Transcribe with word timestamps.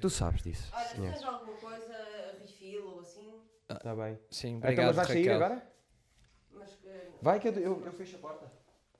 Tu 0.00 0.10
sabes 0.10 0.42
disso. 0.42 0.70
Olha, 0.72 0.84
se 0.88 0.94
tens 0.96 1.22
alguma 1.22 1.56
coisa, 1.56 2.36
refill 2.40 2.86
ou 2.86 3.00
assim, 3.00 3.40
Está 3.68 3.94
bem. 3.94 4.18
Sim, 4.30 4.48
Então, 4.48 4.58
obrigado, 4.70 4.86
mas 4.86 4.96
vais 4.96 5.08
sair 5.08 5.28
Raquel. 5.28 5.36
agora? 5.46 5.72
mas 6.52 6.74
que. 6.74 6.88
Vai 7.22 7.40
que 7.40 7.48
eu, 7.48 7.52
eu, 7.54 7.84
eu 7.86 7.92
fecho 7.92 8.16
a 8.16 8.18
porta. 8.18 8.52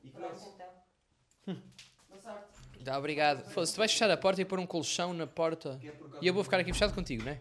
E 0.02 0.10
Pronto, 0.10 0.28
começo. 0.28 0.54
então. 0.54 1.62
Boa 2.08 2.20
sorte. 2.22 2.84
Tá, 2.84 2.98
obrigado. 2.98 3.44
Foda-se, 3.50 3.74
tu 3.74 3.78
vais 3.78 3.92
fechar 3.92 4.10
a 4.10 4.16
porta 4.16 4.40
e 4.40 4.44
pôr 4.44 4.58
um 4.58 4.66
colchão 4.66 5.12
na 5.14 5.26
porta. 5.26 5.78
E 6.20 6.26
eu 6.26 6.34
vou 6.34 6.42
ficar 6.42 6.58
aqui 6.60 6.72
fechado 6.72 6.94
contigo, 6.94 7.22
né? 7.22 7.40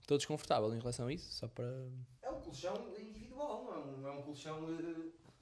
Estou 0.00 0.18
desconfortável 0.18 0.74
em 0.74 0.78
relação 0.78 1.06
a 1.06 1.12
isso, 1.12 1.32
só 1.32 1.46
para. 1.48 1.64
É 2.22 2.30
um 2.30 2.40
colchão 2.40 2.74
individual, 2.98 3.64
não 3.64 3.72
é 3.74 3.78
um, 3.78 4.08
é 4.08 4.10
um 4.18 4.22
colchão 4.22 4.60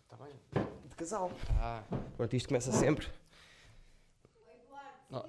Tá 0.08 0.16
bem. 0.16 0.64
de 0.88 0.94
casal. 0.94 1.30
Tá. 1.46 1.84
Pronto, 2.16 2.36
isto 2.36 2.48
começa 2.48 2.70
sempre. 2.70 3.08
Oh. 5.12 5.24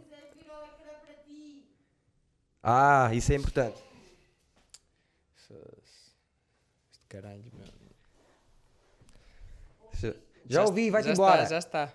Ah, 2.64 3.10
isso 3.14 3.32
é 3.32 3.36
importante. 3.36 3.78
Caralho, 7.10 7.44
meu. 7.54 7.66
Já 10.48 10.64
ouvi, 10.64 10.90
vai-te 10.90 11.08
já 11.08 11.14
embora. 11.14 11.44
Está, 11.44 11.50
já 11.50 11.58
está. 11.60 11.94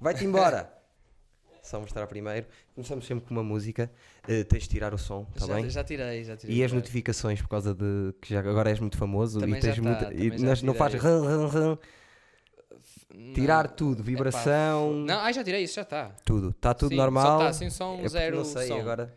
Vai-te 0.00 0.24
embora. 0.24 0.72
Só 1.62 1.80
mostrar 1.80 2.06
primeiro. 2.06 2.46
Começamos 2.74 3.06
sempre 3.06 3.24
com 3.26 3.32
uma 3.34 3.42
música. 3.42 3.90
Eh, 4.28 4.44
tens 4.44 4.64
de 4.64 4.68
tirar 4.70 4.92
o 4.92 4.98
som, 4.98 5.26
está 5.34 5.46
já, 5.46 5.54
bem? 5.54 5.70
já 5.70 5.84
tirei, 5.84 6.24
já 6.24 6.36
tirei. 6.36 6.56
E 6.56 6.64
as 6.64 6.72
notificações 6.72 7.40
por 7.40 7.48
causa 7.48 7.74
de 7.74 8.12
que 8.20 8.34
já 8.34 8.40
agora 8.40 8.68
és 8.70 8.80
muito 8.80 8.98
famoso 8.98 9.40
Também 9.40 9.58
e 9.58 9.60
tens 9.60 9.76
já 9.76 9.82
tá, 9.82 9.88
muita. 9.88 10.04
também 10.06 10.26
e 10.34 10.38
já 10.38 10.46
nas- 10.46 10.62
não 10.62 10.74
faz 10.74 10.94
ran, 10.94 11.22
ran, 11.22 11.46
ran, 11.48 11.78
Não. 13.14 13.32
tirar 13.34 13.68
tudo, 13.68 14.00
Epá, 14.00 14.06
vibração, 14.06 14.92
Não, 14.92 15.20
ai, 15.20 15.32
já 15.32 15.42
tirei 15.44 15.62
isso, 15.62 15.74
já 15.76 15.82
está. 15.82 16.10
tudo. 16.24 16.50
Está 16.50 16.74
tudo 16.74 16.90
Sim, 16.90 16.96
normal. 16.96 17.26
Só 17.26 17.36
está 17.36 17.48
assim, 17.48 17.70
som 17.70 17.98
é 18.02 18.08
zero 18.08 18.36
não 18.38 18.44
sei 18.44 18.68
som. 18.68 18.80
agora. 18.80 19.14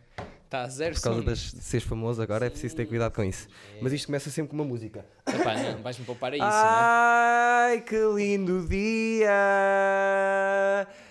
Está 0.48 0.66
zero 0.66 0.94
Por 0.94 1.02
causa 1.02 1.22
de 1.22 1.36
seres 1.36 1.86
famoso 1.86 2.22
agora 2.22 2.46
é 2.46 2.48
preciso 2.50 2.74
ter 2.74 2.86
cuidado 2.86 3.12
com 3.12 3.22
isso. 3.22 3.46
Mas 3.82 3.92
isto 3.92 4.06
começa 4.06 4.30
sempre 4.30 4.48
com 4.48 4.54
uma 4.56 4.64
música. 4.64 5.04
Epá, 5.26 5.54
não, 5.54 5.82
vais-me 5.82 6.06
poupar 6.06 6.32
a 6.32 6.36
isso, 6.36 6.46
Ah, 6.46 7.66
Ai, 7.68 7.82
que 7.82 7.94
lindo 8.16 8.66
dia! 8.66 9.28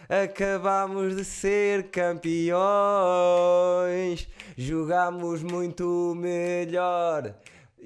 Acabamos 0.09 1.15
de 1.15 1.23
ser 1.23 1.91
campeões, 1.91 2.57
jogámos 4.57 5.43
muito 5.43 6.15
melhor. 6.17 7.35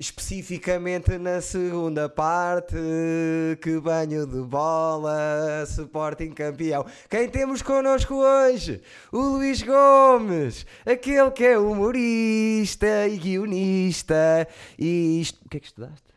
Especificamente 0.02 1.16
na 1.20 1.40
segunda 1.42 2.10
parte, 2.10 2.76
que 3.62 3.80
banho 3.80 4.26
de 4.26 4.42
bola, 4.42 5.64
Sporting 5.68 6.32
campeão. 6.32 6.84
Quem 7.08 7.30
temos 7.30 7.62
connosco 7.62 8.16
hoje? 8.16 8.82
O 9.12 9.20
Luís 9.20 9.62
Gomes, 9.62 10.66
aquele 10.88 11.30
que 11.30 11.44
é 11.46 11.56
humorista 11.56 13.08
e 13.08 13.16
guionista. 13.16 14.48
E 14.76 15.22
isto. 15.22 15.40
O 15.46 15.50
que 15.50 15.58
é 15.58 15.60
que 15.60 15.68
estudaste? 15.68 16.08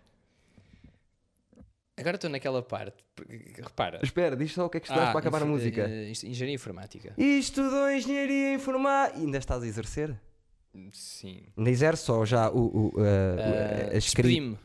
Agora 1.99 2.17
estou 2.17 2.31
naquela 2.31 2.63
parte. 2.63 2.97
Repara. 3.63 4.01
Espera, 4.03 4.35
diz 4.35 4.55
só 4.55 4.65
o 4.65 4.71
que 4.71 4.79
é 4.79 4.81
que 4.81 4.87
estudaste 4.87 5.13
para 5.13 5.21
acabar 5.21 5.43
a 5.43 5.45
música. 5.45 5.83
eh, 5.91 6.11
Engenharia 6.25 6.55
informática. 6.55 7.13
E 7.19 7.39
estudou 7.39 7.91
engenharia 7.91 8.55
informática. 8.55 9.19
Ainda 9.21 9.37
estás 9.37 9.63
a 9.63 9.67
exercer? 9.67 10.17
Sim. 10.93 11.43
Ainda 11.57 11.71
exerce 11.71 12.05
só 12.05 12.25
já 12.25 12.51
o, 12.51 12.59
o, 12.59 12.87
uh, 12.89 12.95
Ah, 13.91 13.95
a 13.95 13.97
escrita. 13.97 14.59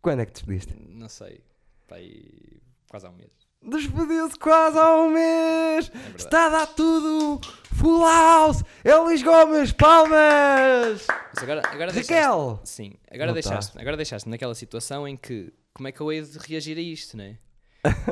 Quando 0.00 0.20
é 0.20 0.26
que 0.26 0.32
te 0.32 0.44
despediste? 0.44 0.74
Não 0.88 1.08
sei. 1.08 1.40
Está 1.82 1.96
aí 1.96 2.60
quase 2.88 3.06
há 3.06 3.10
um 3.10 3.14
mês. 3.16 3.30
Despediu-se 3.62 4.38
quase 4.38 4.78
há 4.78 4.96
um 4.96 5.10
mês! 5.10 5.90
É. 5.94 6.16
Está 6.16 6.46
a 6.46 6.48
dar 6.48 6.66
tudo! 6.68 7.40
Full 7.74 8.00
house! 8.06 8.64
É 8.82 8.96
o 8.96 9.04
Luís 9.04 9.22
Gomes! 9.22 9.70
Palmas! 9.72 11.06
Mas 11.34 11.42
agora, 11.42 11.62
agora 11.66 11.92
deixaste. 11.92 12.12
Raquel! 12.14 12.60
Sim, 12.64 12.94
agora 13.10 13.26
Não 13.26 13.34
deixaste, 13.34 13.74
tá. 13.74 13.80
agora 13.80 13.96
deixaste 13.98 14.28
naquela 14.30 14.54
situação 14.54 15.06
em 15.06 15.14
que 15.14 15.52
como 15.74 15.88
é 15.88 15.92
que 15.92 16.00
eu 16.00 16.10
hei 16.10 16.22
de 16.22 16.38
reagir 16.38 16.78
a 16.78 16.80
isto, 16.80 17.18
né? 17.18 17.36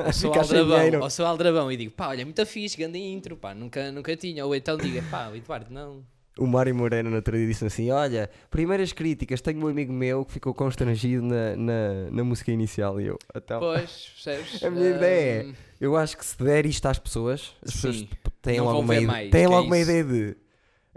Ou 0.05 0.13
sou 0.13 0.33
aldrabão, 0.33 1.01
ou 1.01 1.09
sou 1.09 1.25
aldrabão 1.25 1.71
e 1.71 1.77
digo, 1.77 1.91
pá, 1.91 2.09
olha, 2.09 2.23
muito 2.25 2.43
fixe, 2.45 2.77
grande 2.77 2.99
intro, 2.99 3.35
pá, 3.35 3.53
nunca, 3.53 3.91
nunca 3.91 4.15
tinha. 4.15 4.45
Ou 4.45 4.53
então 4.55 4.77
digo, 4.77 5.01
pá, 5.09 5.35
Eduardo, 5.35 5.71
não. 5.73 6.03
O 6.39 6.47
Mário 6.47 6.73
Moreira 6.73 7.09
no 7.09 7.15
outro 7.15 7.35
dia 7.37 7.45
disse 7.47 7.65
assim: 7.65 7.91
Olha, 7.91 8.29
primeiras 8.49 8.91
críticas, 8.93 9.41
tenho 9.41 9.63
um 9.63 9.67
amigo 9.67 9.91
meu 9.93 10.23
que 10.25 10.31
ficou 10.33 10.53
constrangido 10.53 11.21
na, 11.23 11.55
na, 11.55 12.11
na 12.11 12.23
música 12.23 12.51
inicial. 12.51 12.99
E 13.01 13.07
eu, 13.07 13.17
então. 13.35 13.59
Pois, 13.59 14.07
percebes? 14.15 14.63
A 14.63 14.69
minha 14.69 14.89
ideia 14.89 15.39
é- 15.39 15.41
Ahm, 15.43 15.53
Eu 15.81 15.95
acho 15.95 16.17
que 16.17 16.25
se 16.25 16.37
der 16.43 16.65
isto 16.65 16.85
às 16.87 16.99
pessoas, 16.99 17.53
as 17.65 17.71
pessoas 17.73 17.95
Sim. 17.97 18.09
têm 18.41 18.57
Não 18.57 18.65
logo, 18.65 18.79
uma, 18.81 19.01
mais, 19.01 19.31
têm 19.31 19.41
que 19.41 19.45
é 19.45 19.47
logo 19.47 19.67
uma 19.67 19.77
ideia 19.77 20.03
de 20.03 20.37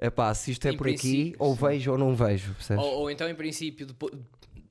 epá, 0.01 0.35
se 0.35 0.51
isto 0.51 0.67
é 0.67 0.73
Em 0.73 0.77
por 0.77 0.89
aqui, 0.89 1.35
ou 1.39 1.55
sim. 1.55 1.61
vejo 1.67 1.93
ou 1.93 1.99
não 1.99 2.15
vejo, 2.15 2.53
percebes? 2.55 2.85
Ou, 2.85 2.93
ou 3.01 3.11
então, 3.11 3.29
em 3.29 3.35
princípio, 3.35 3.87
depo- 3.87 4.11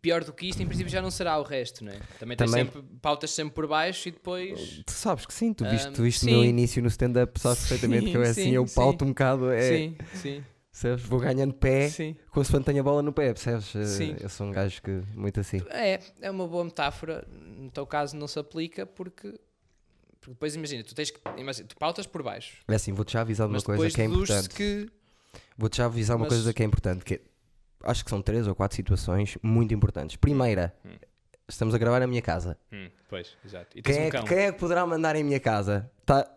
pior 0.02 0.24
do 0.24 0.34
que 0.34 0.48
isto, 0.48 0.62
em 0.62 0.66
princípio 0.66 0.92
já 0.92 1.02
não 1.02 1.12
será 1.12 1.38
o 1.38 1.44
resto, 1.44 1.86
né? 1.86 1.94
Também 2.20 2.36
tens 2.36 2.50
Também- 2.50 2.66
sempre 2.66 2.82
pautas 3.02 3.30
sempre 3.32 3.54
por 3.54 3.68
baixo 3.68 4.10
e 4.10 4.12
depois. 4.12 4.82
Tu 4.86 4.92
sabes 4.92 5.26
que 5.26 5.34
sim, 5.34 5.54
tu 5.54 5.64
viste, 5.64 5.88
Ahm, 5.88 5.94
tu 5.94 6.04
viste 6.04 6.26
o 6.26 6.30
meu 6.30 6.42
sim. 6.44 6.50
início 6.50 6.82
no 6.82 6.88
stand-up, 6.90 7.40
sabes 7.40 7.60
perfeitamente 7.70 8.10
que 8.12 8.18
eu 8.18 8.22
é 8.22 8.26
Sim, 8.26 8.32
assim, 8.32 8.42
sim, 8.50 8.56
eu 8.56 8.66
sim. 8.68 8.76
pauto 8.76 9.06
um 9.06 9.10
bocado, 9.10 9.52
é, 9.52 9.62
Sim, 9.78 9.96
sim, 10.14 10.44
percebes? 10.72 11.04
Vou 11.06 11.20
ganhando 11.20 11.54
pé, 11.54 11.90
sim. 11.90 12.16
consoante 12.32 12.66
tenho 12.66 12.80
a 12.80 12.84
bola 12.84 13.02
no 13.02 13.12
pé, 13.14 13.28
percebes? 13.34 13.76
Eh, 13.76 13.86
Sim. 13.86 14.16
Eu 14.20 14.30
sou 14.30 14.48
um 14.48 14.52
gajo 14.52 14.82
que, 14.82 15.02
muito 15.16 15.40
assim. 15.40 15.62
É, 15.70 16.00
é 16.22 16.32
uma 16.32 16.48
boa 16.48 16.64
metáfora. 16.64 17.28
No 17.30 17.70
teu 17.72 17.86
caso 17.86 18.16
não 18.16 18.28
se 18.28 18.40
aplica 18.40 18.86
porque, 18.86 19.28
porque 20.20 20.32
depois 20.32 20.56
imagina, 20.56 20.84
tu 20.84 20.96
tens 20.96 21.12
que. 21.12 21.20
Imagina, 21.38 21.68
tu 21.68 21.76
pautas 21.78 22.08
por 22.08 22.24
baixo. 22.24 22.58
É 22.68 22.76
assim, 22.76 22.94
vou-te 22.94 23.14
já 23.14 23.22
avisar 23.22 23.48
uma 23.48 23.62
coisa 23.62 23.90
que 23.94 24.02
é 24.02 24.06
importante. 24.06 24.50
que. 24.50 24.90
Vou-te 25.58 25.78
já 25.78 25.86
avisar 25.86 26.16
uma 26.18 26.26
Mas- 26.26 26.34
coisa 26.34 26.54
que 26.54 26.64
é 26.64 26.66
importante, 26.66 27.04
que 27.06 27.16
é- 27.16 27.22
acho 27.84 28.04
que 28.04 28.10
são 28.10 28.22
três 28.22 28.48
ou 28.48 28.56
quatro 28.56 28.76
situações 28.76 29.38
muito 29.44 29.74
importantes. 29.74 30.16
Primeira, 30.16 30.74
Hum. 30.86 30.90
estamos 31.48 31.76
a 31.76 31.78
gravar 31.78 32.00
na 32.00 32.08
minha 32.08 32.22
casa. 32.22 32.58
pois, 33.08 33.36
exato. 33.46 33.78
E 33.78 33.82
Quem 33.82 33.96
um 33.96 34.00
é, 34.00 34.06
que- 34.06 34.12
cão. 34.12 34.24
quem 34.26 34.38
é 34.38 34.52
que 34.52 34.58
poderá 34.60 34.86
mandar 34.86 35.16
em 35.16 35.24
minha 35.24 35.40
casa? 35.40 35.92
Tá, 36.06 36.28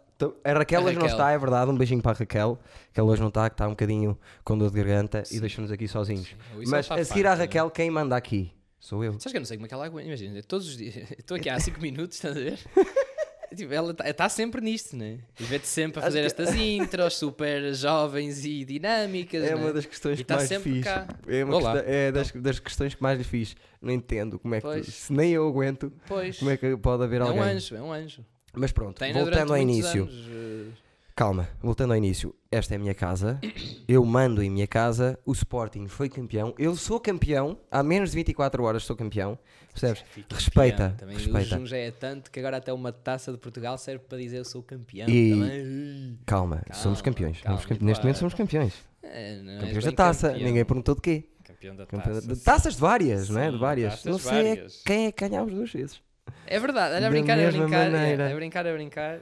a 0.45 0.53
Raquel 0.53 0.81
A 0.81 0.85
hoje 0.85 0.95
não 0.95 1.03
Raquel. 1.03 1.17
está, 1.19 1.31
é 1.33 1.39
verdade. 1.39 1.71
Um 1.71 1.77
beijinho 1.77 2.03
para 2.03 2.13
a 2.13 2.15
Raquel, 2.15 2.59
que 2.93 3.01
ela 3.01 3.11
hoje 3.11 3.21
não 3.21 3.29
está, 3.29 3.49
que 3.51 3.55
está 3.55 3.67
um 3.67 3.71
bocadinho 3.71 4.19
com 4.45 4.57
dor 4.57 4.71
de 4.71 4.77
garganta 4.77 5.25
Sim. 5.25 5.37
e 5.37 5.41
deixa-nos 5.41 5.71
aqui 5.73 5.87
sozinhos. 5.89 6.35
Isso 6.61 6.71
Mas 6.71 6.91
a 6.91 7.05
seguir 7.05 7.27
à 7.27 7.31
farta, 7.31 7.37
né? 7.39 7.45
Raquel, 7.45 7.71
quem 7.71 7.91
manda 7.91 8.17
aqui? 8.17 8.53
Sou 8.79 9.03
eu. 9.03 9.13
Sabes 9.15 9.33
que 9.33 9.37
eu 9.37 9.41
não 9.41 9.47
sei 9.47 9.57
como 9.57 9.67
é 9.67 9.69
que 9.69 9.75
ela 9.75 9.87
aguenta. 9.87 10.07
Imagina, 10.09 10.43
todos 10.43 10.69
os 10.69 10.77
dias. 10.77 10.95
Estou 11.19 11.37
aqui 11.37 11.49
há 11.49 11.59
5 11.59 11.81
minutos, 11.81 12.17
estás 12.17 12.37
a 12.37 12.41
ver? 12.41 12.59
Tipo, 13.55 13.73
ela 13.73 13.95
está 14.05 14.29
sempre 14.29 14.61
nisto, 14.61 14.97
né? 14.97 15.21
E 15.39 15.45
vê-te 15.45 15.69
sempre 15.69 16.01
a 16.01 16.03
fazer 16.03 16.21
que- 16.23 16.27
estas 16.27 16.53
intros 16.59 17.15
super 17.17 17.73
jovens 17.73 18.45
e 18.45 18.65
dinâmicas. 18.65 19.45
É 19.45 19.51
né? 19.51 19.55
uma 19.55 19.73
das 19.73 19.87
questões 19.87 20.19
E 20.19 20.25
que 20.25 20.27
tá 20.27 20.37
mais 20.37 20.49
sempre 20.49 20.73
fiz. 20.73 20.87
É, 21.29 21.45
uma 21.45 21.55
questão- 21.61 21.83
é 21.87 22.11
das, 22.11 22.33
das 22.33 22.59
questões 22.59 22.95
que 22.97 23.03
mais 23.03 23.17
lhe 23.17 23.23
fiz. 23.23 23.55
Não 23.81 23.93
entendo 23.93 24.41
como 24.41 24.57
é 24.57 24.61
que 24.61 24.67
Pois. 24.67 24.87
se 24.89 25.13
nem 25.13 25.31
eu 25.31 25.47
aguento, 25.47 25.93
Pois. 26.09 26.37
como 26.41 26.51
é 26.51 26.57
que 26.57 26.77
pode 26.77 27.05
haver 27.05 27.21
é 27.21 27.25
alguém. 27.25 27.39
um 27.41 27.45
anjo, 27.45 27.77
é 27.77 27.83
um 27.83 27.93
anjo. 27.93 28.25
Mas 28.57 28.73
pronto, 28.73 28.99
Tem 28.99 29.13
durante 29.13 29.31
voltando 29.31 29.53
ao 29.53 29.59
início. 29.59 30.03
anos, 30.05 30.75
Calma, 31.17 31.49
voltando 31.63 31.93
ao 31.93 31.97
início. 31.97 32.35
Esta 32.51 32.75
é 32.75 32.77
a 32.77 32.81
minha 32.81 32.93
casa. 32.95 33.39
Eu 33.87 34.05
mando 34.05 34.43
em 34.43 34.51
minha 34.51 34.67
casa. 34.67 35.17
O 35.25 35.31
Sporting 35.33 35.87
foi 35.87 36.09
campeão. 36.09 36.53
Eu 36.59 36.75
sou 36.75 36.99
campeão. 36.99 37.57
Há 37.71 37.85
menos 37.85 38.11
de 38.11 38.17
24 38.17 38.65
horas 38.65 38.83
sou 38.83 38.97
campeão. 38.97 39.39
Percebes? 39.73 40.03
Fica 40.11 40.35
Respeita, 40.35 40.77
campeão. 40.91 40.97
Também 40.97 41.17
respeita. 41.17 41.59
o 41.61 41.67
já 41.67 41.77
é 41.77 41.91
tanto 41.93 42.33
que 42.33 42.39
agora 42.41 42.57
até 42.57 42.73
uma 42.73 42.91
taça 42.93 43.31
de 43.31 43.39
Portugal 43.39 43.79
serve 43.79 44.05
para 44.09 44.19
dizer 44.19 44.39
eu 44.39 44.45
sou 44.45 44.61
campeão. 44.61 45.09
E-. 45.09 46.17
Calma, 46.27 46.57
Calma, 46.67 46.83
somos 46.83 47.01
campeões. 47.01 47.41
calma, 47.41 47.59
Somos 47.61 47.67
campe- 47.67 47.85
Neste 47.85 48.03
momento 48.03 48.17
somos 48.19 48.35
campeões. 48.35 48.75
É, 49.01 49.35
és 49.37 49.61
Campeões 49.61 49.85
da 49.85 49.93
taça. 49.93 50.29
campeão. 50.31 50.49
Ninguém 50.49 50.65
perguntou 50.65 50.95
de 50.97 51.01
quê. 51.01 51.29
Campeão 51.45 51.77
da 51.77 51.87
Campeão 51.87 52.15
taça. 52.15 52.27
de 52.35 52.41
taças 52.43 52.75
de 52.75 52.81
várias, 52.81 53.29
não 53.29 53.41
é? 53.41 53.47
De 53.47 53.53
Sim, 53.53 53.59
várias. 53.61 54.05
Não 54.05 54.19
sei 54.19 54.33
é 54.33 54.55
várias. 54.57 54.83
quem 54.85 55.07
é 55.07 55.13
que 55.13 55.29
ganhámos 55.29 55.53
duas 55.55 55.71
vezes. 55.73 56.01
É 56.47 56.59
verdade, 56.59 56.95
olha 56.95 57.07
a 57.07 57.11
brincar, 57.11 57.39
a 57.39 57.51
brincar, 57.51 57.91
maneira. 57.91 58.29
é, 58.29 58.33
a 58.33 58.37
brincar, 58.37 58.67
a 58.67 58.73
brincar. 58.73 59.21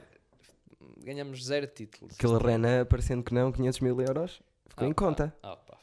Ganhamos 1.03 1.45
zero 1.45 1.67
títulos. 1.67 2.13
Aquele 2.17 2.37
Rena, 2.37 2.85
parecendo 2.85 3.23
que 3.23 3.33
não, 3.33 3.51
500 3.51 3.79
mil 3.81 3.99
euros. 4.01 4.41
Ficou 4.69 4.87
em 4.87 4.91
Ah, 4.91 4.93
pá, 4.93 5.01
conta. 5.05 5.35
ah, 5.43 5.55
pá, 5.55 5.77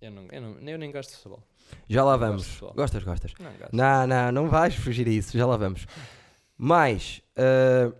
eu, 0.00 0.10
não, 0.10 0.26
eu, 0.30 0.40
não, 0.40 0.68
eu 0.68 0.78
nem 0.78 0.90
gosto 0.90 1.10
de 1.10 1.16
futebol. 1.16 1.42
Já 1.88 2.04
lá 2.04 2.16
vamos. 2.16 2.60
Gostas, 2.74 3.02
gostas. 3.02 3.32
Não. 3.38 3.50
Não, 3.72 4.06
não, 4.06 4.32
não 4.32 4.48
vais 4.48 4.74
fugir 4.74 5.06
a 5.06 5.10
isso, 5.10 5.36
já 5.36 5.46
lá 5.46 5.56
vamos. 5.56 5.86
Mas 6.56 7.20
ah, 7.36 7.92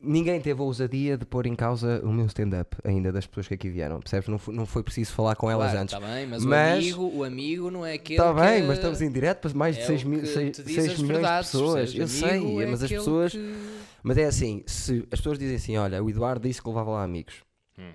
ninguém 0.00 0.40
teve 0.40 0.60
a 0.60 0.64
ousadia 0.64 1.16
de 1.18 1.24
pôr 1.26 1.46
em 1.46 1.54
causa 1.56 2.00
o 2.04 2.12
meu 2.12 2.26
stand-up 2.26 2.76
ainda 2.84 3.10
das 3.12 3.26
pessoas 3.26 3.48
que 3.48 3.54
aqui 3.54 3.68
vieram, 3.68 3.98
percebes? 4.00 4.28
Não 4.28 4.38
foi, 4.38 4.54
não 4.54 4.64
foi 4.66 4.82
preciso 4.82 5.12
falar 5.12 5.34
com 5.36 5.50
elas 5.50 5.70
Claro, 5.72 5.82
antes. 5.82 5.94
Tá 5.98 6.00
bem, 6.00 6.26
mas, 6.26 6.44
Mas- 6.44 6.74
O, 6.74 6.78
amigo, 6.78 7.18
o 7.18 7.24
amigo 7.24 7.70
não 7.70 7.84
é 7.86 7.94
aquele 7.94 8.20
Está 8.20 8.32
bem, 8.32 8.60
que- 8.62 8.66
mas 8.68 8.76
estamos 8.78 9.02
em 9.02 9.10
direto 9.10 9.40
para 9.40 9.54
mais 9.58 9.76
de 9.76 9.82
é 9.82 9.86
6, 9.86 10.02
o 10.04 10.08
mil, 10.08 10.20
que 10.20 10.26
6, 10.26 10.56
te 10.56 10.62
diz 10.62 10.78
as 10.78 10.84
milhões 10.98 11.08
verdades, 11.08 11.46
de 11.50 11.52
pessoas. 11.58 11.94
Eu 11.94 12.08
sei, 12.08 12.62
é 12.62 12.66
mas 12.66 12.82
as 12.82 12.90
pessoas. 12.90 13.32
que- 13.32 13.54
Mas 14.02 14.16
é 14.18 14.24
assim, 14.26 14.62
se 14.66 15.00
as 15.10 15.18
pessoas 15.20 15.38
dizem 15.38 15.56
assim, 15.56 15.76
olha, 15.76 16.02
o 16.02 16.08
Eduardo 16.08 16.46
disse 16.46 16.62
que 16.62 16.68
levava 16.68 16.90
lá 16.92 17.02
amigos. 17.02 17.42
Hum. 17.78 17.92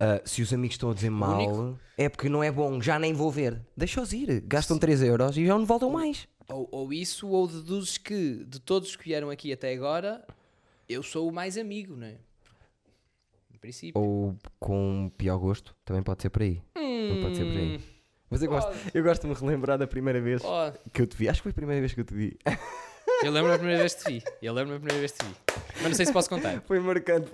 Ah, 0.00 0.20
se 0.24 0.42
os 0.42 0.52
amigos 0.52 0.74
estão 0.74 0.90
a 0.90 0.94
dizer 0.94 1.10
mal, 1.10 1.46
único- 1.46 1.78
é 1.96 2.08
porque 2.08 2.28
não 2.28 2.42
é 2.42 2.50
bom, 2.50 2.80
já 2.80 2.98
nem 2.98 3.12
vou 3.12 3.30
ver. 3.30 3.60
Deixa-os 3.76 4.12
ir, 4.12 4.40
gastam 4.46 4.76
3 4.78 5.00
euros 5.02 5.36
e 5.36 5.46
já 5.46 5.56
não 5.56 5.64
voltam 5.64 5.90
mais. 5.90 6.26
Ou, 6.48 6.68
ou 6.70 6.92
isso, 6.92 7.28
ou 7.28 7.46
deduzes 7.46 7.98
que 7.98 8.44
de 8.44 8.60
todos 8.60 8.96
que 8.96 9.04
vieram 9.04 9.30
aqui 9.30 9.52
até 9.52 9.72
agora, 9.72 10.26
eu 10.88 11.02
sou 11.02 11.28
o 11.28 11.32
mais 11.32 11.56
amigo, 11.56 11.96
não 11.96 12.06
é? 12.06 12.16
princípio. 13.62 13.98
Ou 13.98 14.36
com 14.58 15.10
pior 15.16 15.38
gosto, 15.38 15.74
também 15.84 16.02
pode 16.02 16.20
ser 16.20 16.28
por 16.30 16.42
aí. 16.42 16.60
pode 16.74 17.36
ser 17.36 17.44
por 17.44 17.56
aí. 17.56 17.76
Hum, 17.76 17.80
Mas 18.28 18.42
eu 18.42 18.50
gosto, 18.50 18.72
eu 18.92 19.02
gosto 19.02 19.22
de 19.22 19.28
me 19.28 19.34
relembrar 19.34 19.78
da 19.78 19.86
primeira 19.86 20.20
vez 20.20 20.42
pode. 20.42 20.78
que 20.92 21.00
eu 21.00 21.06
te 21.06 21.16
vi. 21.16 21.28
Acho 21.28 21.38
que 21.40 21.44
foi 21.44 21.52
a 21.52 21.54
primeira 21.54 21.80
vez 21.80 21.94
que 21.94 22.00
eu 22.00 22.04
te 22.04 22.12
vi. 22.12 22.36
Eu 23.24 23.30
lembro 23.32 23.52
a 23.52 23.58
primeira 23.58 23.80
vez 23.80 23.94
que 23.94 24.04
te 24.04 24.12
vi. 24.12 24.22
Eu 24.42 24.52
lembro 24.52 24.74
a 24.74 24.78
primeira 24.78 24.98
vez 24.98 25.12
que 25.12 25.18
te 25.18 25.24
vi. 25.26 25.34
Mas 25.74 25.82
não 25.84 25.94
sei 25.94 26.06
se 26.06 26.12
posso 26.12 26.28
contar. 26.28 26.60
Foi 26.62 26.78
marcante. 26.80 27.28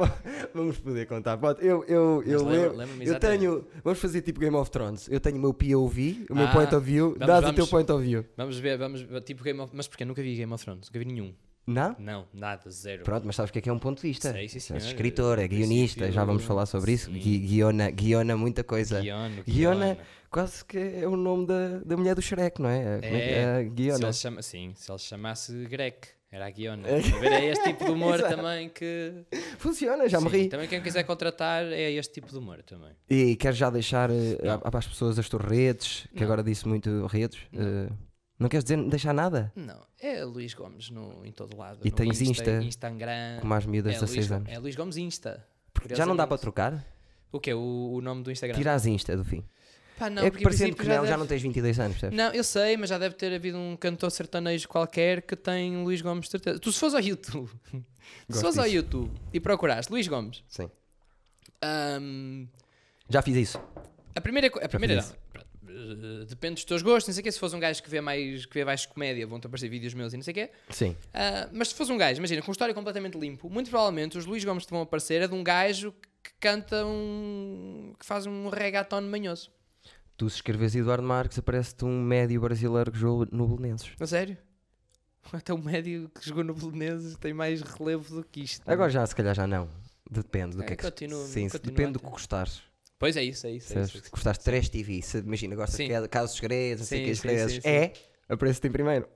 Vamos 0.55 0.79
poder 0.79 1.07
contar. 1.07 1.37
Pode. 1.39 1.65
Eu, 1.67 1.85
eu, 1.85 2.23
eu 2.27 2.39
lembro- 2.45 2.51
lembro. 2.51 2.77
lembro-me 2.77 3.07
Eu 3.07 3.19
tenho. 3.19 3.67
Vamos 3.83 3.99
fazer 3.99 4.23
tipo 4.23 4.41
Game 4.41 4.57
of 4.57 4.71
Thrones. 4.71 5.09
Eu 5.11 5.21
tenho 5.21 5.37
o 5.37 5.41
meu 5.41 5.53
POV, 5.55 6.27
o 6.31 6.35
meu 6.35 6.47
Ah, 6.47 6.53
point 6.53 6.75
of 6.75 6.85
view. 6.85 7.11
vamos- 7.19 7.27
dás 7.27 7.45
o 7.51 7.53
teu 7.55 7.67
point 7.67 7.91
of 7.91 8.03
view. 8.03 8.25
Vamos 8.37 8.59
ver, 8.59 8.77
vamos 8.79 9.07
tipo 9.25 9.43
Game 9.43 9.61
of... 9.61 9.71
Mas 9.75 9.87
porque 9.89 10.03
eu 10.03 10.07
nunca 10.07 10.23
vi 10.23 10.37
Game 10.37 10.53
of 10.53 10.65
Thrones, 10.65 10.89
nunca 10.89 10.99
vi 10.99 11.05
nenhum. 11.05 11.35
Não? 11.69 11.95
Não, 11.99 12.27
nada, 12.33 12.71
zero. 12.71 13.03
Pronto, 13.05 13.25
mas 13.27 13.37
sabes 13.37 13.51
o 13.51 13.53
que 13.53 13.59
é 13.59 13.63
que 13.63 13.69
é 13.69 13.73
um 13.73 13.79
ponto 13.79 14.01
de 14.01 14.09
vista? 14.09 14.33
Sei, 14.33 14.49
sim, 14.49 14.59
senhor. 14.59 14.79
escritor, 14.81 15.39
é 15.39 15.47
guionista, 15.47 16.11
já 16.11 16.25
vamos 16.25 16.45
falar 16.45 16.65
sobre 16.67 16.93
isso. 16.93 17.11
Gui- 17.11 17.39
Guiona, 17.41 17.91
guiona 17.91 18.37
muita 18.37 18.65
coisa. 18.65 19.01
Guiona, 19.01 19.43
Guiona, 19.47 19.99
quase 20.31 20.65
que 20.65 20.79
é 20.79 21.07
o 21.07 21.15
nome 21.17 21.47
da, 21.47 21.79
da 21.85 21.97
mulher 21.97 22.15
do 22.15 22.23
Shrek, 22.23 22.61
não 22.63 22.71
é? 22.71 22.97
É 22.97 23.01
que 23.01 23.07
É, 23.07 23.43
é? 23.43 23.65
Se 23.65 23.71
Guiona. 23.71 24.05
ele 24.07 24.13
chama, 24.15 24.43
sim, 24.43 24.73
se 24.75 24.91
ele 24.91 24.99
chamasse 24.99 25.53
Greg, 25.67 25.97
era 26.31 26.47
a 26.47 26.51
Guiona. 26.51 26.89
É. 26.89 26.97
A 26.99 27.19
ver, 27.19 27.33
é 27.33 27.45
este 27.47 27.65
tipo 27.65 27.85
de 27.85 27.91
humor 27.91 28.19
também 28.23 28.69
que. 28.71 29.13
Funciona, 29.59 30.09
já 30.09 30.21
me 30.23 30.31
Sim, 30.31 30.37
ri. 30.37 30.49
Também 30.49 30.69
quem 30.69 30.81
quiser 30.83 31.03
contratar 31.05 31.65
é 31.67 31.91
este 31.93 32.15
tipo 32.15 32.29
de 32.29 32.39
humor 32.39 32.63
também. 32.63 32.93
E 33.11 33.37
queres 33.37 33.59
já 33.59 33.69
deixar 33.71 34.09
eh, 34.11 34.37
para 34.63 34.79
as 34.79 34.87
pessoas 34.87 35.19
as 35.19 35.29
tuas 35.29 35.45
redes, 35.45 36.07
que 36.13 36.17
Não. 36.21 36.25
agora 36.25 36.43
disse 36.43 36.67
muito 36.67 37.07
redes. 37.07 37.39
Não. 37.53 38.08
Não 38.39 38.49
queres 38.49 38.65
dizer, 38.65 38.83
deixar 38.89 39.13
nada? 39.13 39.53
Não, 39.57 39.81
é 40.01 40.25
Luís 40.25 40.55
Gomes 40.55 40.91
no, 40.91 41.25
em 41.25 41.33
todo 41.33 41.57
lado. 41.57 41.81
E 41.85 41.91
tens 41.91 42.21
Insta? 42.21 42.63
Instagram. 42.63 43.39
Como 43.41 43.55
as 43.55 43.67
miúdas 43.67 43.93
é 43.93 43.95
de 43.95 44.01
16 44.01 44.29
Luís, 44.29 44.33
anos. 44.41 44.49
é 44.53 44.59
Luís 44.59 44.77
Gomes 44.77 44.97
Insta. 44.97 45.47
Já 45.91 46.05
não 46.07 46.15
dá 46.17 46.27
para 46.27 46.39
trocar? 46.39 46.85
O 47.31 47.39
quê? 47.41 47.53
O, 47.55 47.93
o 47.95 48.01
nome 48.01 48.23
do 48.23 48.31
Instagram? 48.31 48.57
Tira 48.57 48.75
as 48.75 48.87
Insta 48.87 49.17
do 49.17 49.25
fim. 49.25 49.45
Pá, 49.99 50.09
não, 50.09 50.23
é 50.23 50.27
porque 50.31 50.39
que 50.39 50.45
parecendo 50.45 50.77
que 50.77 50.85
já 50.85 51.01
deve- 51.01 51.17
não 51.17 51.27
tens 51.27 51.43
22 51.43 51.81
anos, 51.81 51.93
percebes? 51.99 52.17
Não, 52.17 52.33
eu 52.33 52.45
sei, 52.45 52.77
mas 52.77 52.89
já 52.89 52.99
deve 52.99 53.17
ter 53.17 53.35
havido 53.35 53.59
um 53.59 53.77
cantor 53.77 54.11
sertanejo 54.13 54.69
qualquer 54.69 55.23
que 55.23 55.35
tem 55.35 55.83
Luís 55.83 56.01
Gomes, 56.01 56.29
certeza. 56.29 56.59
Tu 56.61 56.71
se 56.73 56.79
fores 56.79 56.95
ao 56.95 57.01
YouTube, 57.01 57.51
se 58.31 58.41
fores 58.41 58.59
ao. 58.59 58.67
YouTube 58.69 59.11
e 59.33 59.41
procuraste 59.41 59.91
Luís 59.91 60.07
Gomes, 60.07 60.45
Sim. 60.47 60.71
ahm, 61.61 62.47
Já 63.09 63.23
fiz 63.23 63.37
isso. 63.37 63.61
a 64.15 64.21
primeira, 64.21 64.47
a 64.49 64.69
primeira 64.69 65.03
não, 65.03 65.38
eh, 65.91 66.25
depende 66.27 66.55
dos 66.57 66.65
teus 66.65 66.83
gostos, 66.83 67.09
não 67.09 67.15
sei 67.15 67.21
o 67.21 67.25
quê. 67.25 67.33
Se 67.33 67.39
fores 67.39 67.55
um 67.55 67.61
gajo 67.61 67.83
que 67.83 67.89
vê 67.91 68.01
mais, 68.01 68.47
que 68.47 68.55
vê 68.55 68.65
mais 68.65 68.85
comédia, 68.87 69.27
vão-te 69.27 69.47
aparecer 69.47 69.69
vídeos 69.69 69.95
meus 69.95 70.13
e 70.13 70.17
não 70.17 70.23
sei 70.25 70.33
o 70.33 70.35
quê. 70.35 70.51
Sim. 70.71 70.97
Ah, 71.15 71.49
mas 71.53 71.69
se 71.69 71.75
fosse 71.75 71.91
um 71.93 71.97
gajo, 71.99 72.19
imagina, 72.19 72.41
com 72.43 72.49
uma 72.49 72.53
história 72.53 72.75
completamente 72.75 73.19
limpo, 73.19 73.49
muito 73.51 73.71
provavelmente 73.71 74.17
os 74.19 74.25
Luís 74.27 74.45
Gomes 74.45 74.65
que 74.65 74.69
te 74.69 74.73
vão 74.73 74.83
aparecer 74.83 75.23
é 75.23 75.27
de 75.29 75.35
um 75.35 75.43
gajo 75.43 75.93
que 76.23 76.31
canta 76.41 76.85
um. 76.87 77.95
que 77.99 78.05
faz 78.07 78.27
um 78.27 78.49
reggaeton 78.49 79.01
manhoso. 79.03 79.51
Tu 80.17 80.29
se 80.29 80.37
escreves 80.37 80.75
Eduardo 80.75 81.05
Marques, 81.07 81.39
aparece-te 81.39 81.85
um 81.85 82.03
médio 82.03 82.41
brasileiro 82.41 82.91
que 82.91 82.99
jogou 82.99 83.27
no 83.31 83.47
Belenenses. 83.47 83.93
A 84.01 84.07
sério? 84.07 84.37
Até 85.33 85.53
o 85.53 85.59
médio 85.59 86.11
que 86.19 86.27
jogou 86.27 86.43
no 86.43 86.55
Belenenses 86.55 87.17
tem 87.19 87.33
mais 87.33 87.61
relevo 87.63 88.17
do 88.17 88.25
que 88.25 88.41
isto. 88.41 88.63
Agora 88.69 88.91
já, 88.91 89.07
se 89.07 89.15
calhar 89.15 89.35
já 89.35 89.47
não. 89.47 89.69
Depende 90.11 90.57
do 90.57 90.63
É, 90.63 90.67
que 90.67 90.73
é 90.73 90.77
que... 90.77 90.83
continua- 90.85 91.25
Sim, 91.27 91.49
continua 91.49 91.61
depende 91.77 91.93
do 91.93 92.01
que 92.01 92.07
gostares. 92.07 92.63
Pois 92.99 93.17
é 93.17 93.23
isso, 93.23 93.47
é 93.47 93.53
isso. 93.53 93.79
É 93.79 93.83
isso. 93.83 94.03
Se 94.03 94.11
gostares 94.11 94.39
de 94.39 94.45
Trash 94.45 94.69
TV, 94.69 95.01
se, 95.03 95.19
imagina, 95.19 95.55
gostas 95.55 95.77
de 95.87 96.09
casos 96.09 96.37
segredos, 96.37 96.87
o 96.87 96.95
que, 96.95 97.15
sim, 97.15 97.49
sim. 97.49 97.61
É, 97.65 97.93
aparece-te 98.29 98.67
em 98.69 98.73
primeiro. 98.73 99.09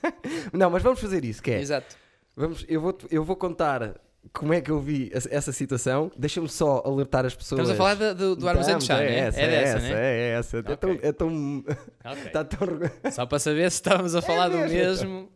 não, 0.52 0.68
mas 0.70 0.82
vamos 0.82 1.00
fazer 1.00 1.24
isso, 1.24 1.42
que 1.42 1.50
é... 1.52 1.60
Exato. 1.60 1.96
Vamos, 2.36 2.64
eu, 2.68 2.80
vou, 2.80 2.96
eu 3.10 3.24
vou 3.24 3.36
contar 3.36 3.98
como 4.32 4.52
é 4.52 4.60
que 4.60 4.70
eu 4.70 4.78
vi 4.80 5.10
essa, 5.12 5.52
situação. 5.52 6.12
Deixa-me 6.16 6.48
só 6.48 6.82
alertar 6.84 7.24
as 7.24 7.34
pessoas. 7.34 7.60
Estamos 7.62 7.70
a 7.70 7.76
falar 7.76 7.94
da- 7.94 8.12
do, 8.12 8.36
do 8.36 8.48
Armazém 8.48 8.76
de 8.76 8.82
Estamos, 8.82 9.02
Chá, 9.02 9.10
é, 9.10 9.20
né? 9.20 9.26
essa, 9.28 9.40
é 9.40 9.48
dessa, 9.48 9.78
essa, 9.78 9.88
né? 9.88 9.92
é 9.94 10.28
essa. 10.32 10.58
É 10.58 10.62
tão, 10.76 10.90
é 11.02 11.12
tão, 11.12 11.64
Ok. 12.04 12.22
está 12.26 12.44
tão... 12.44 12.68
Só 13.12 13.26
para 13.26 13.38
saber 13.38 13.70
se 13.70 13.76
estávamos 13.78 14.14
a 14.14 14.22
falar 14.22 14.48
do 14.48 14.58
mesmo. 14.58 14.74
mesmo. 14.76 15.28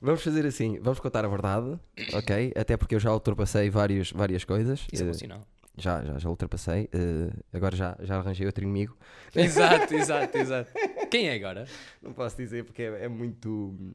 Vamos 0.00 0.22
fazer 0.22 0.44
assim, 0.46 0.78
vamos 0.80 1.00
contar 1.00 1.24
a 1.24 1.28
verdade, 1.28 1.78
ok? 2.12 2.52
Até 2.56 2.76
porque 2.76 2.94
eu 2.94 3.00
já 3.00 3.12
ultrapassei 3.12 3.68
vários, 3.70 4.12
várias 4.12 4.44
coisas. 4.44 4.80
Isso 4.92 5.02
é 5.02 5.06
Eh, 5.06 5.08
bom 5.10 5.14
sinal. 5.14 5.40
Já, 5.78 6.04
já, 6.04 6.18
já 6.18 6.28
ultrapassei. 6.28 6.88
eh, 6.92 7.32
agora 7.52 7.76
já, 7.76 7.96
já 8.00 8.18
arranjei 8.18 8.46
outro 8.46 8.62
inimigo. 8.64 8.96
Exato, 9.34 9.92
exato, 9.94 10.36
exato. 10.38 10.70
Quem 11.10 11.28
é 11.28 11.34
agora? 11.34 11.66
Não 12.02 12.12
posso 12.12 12.36
dizer 12.36 12.64
porque 12.64 12.82
é, 12.82 13.04
é 13.04 13.08
muito 13.08 13.94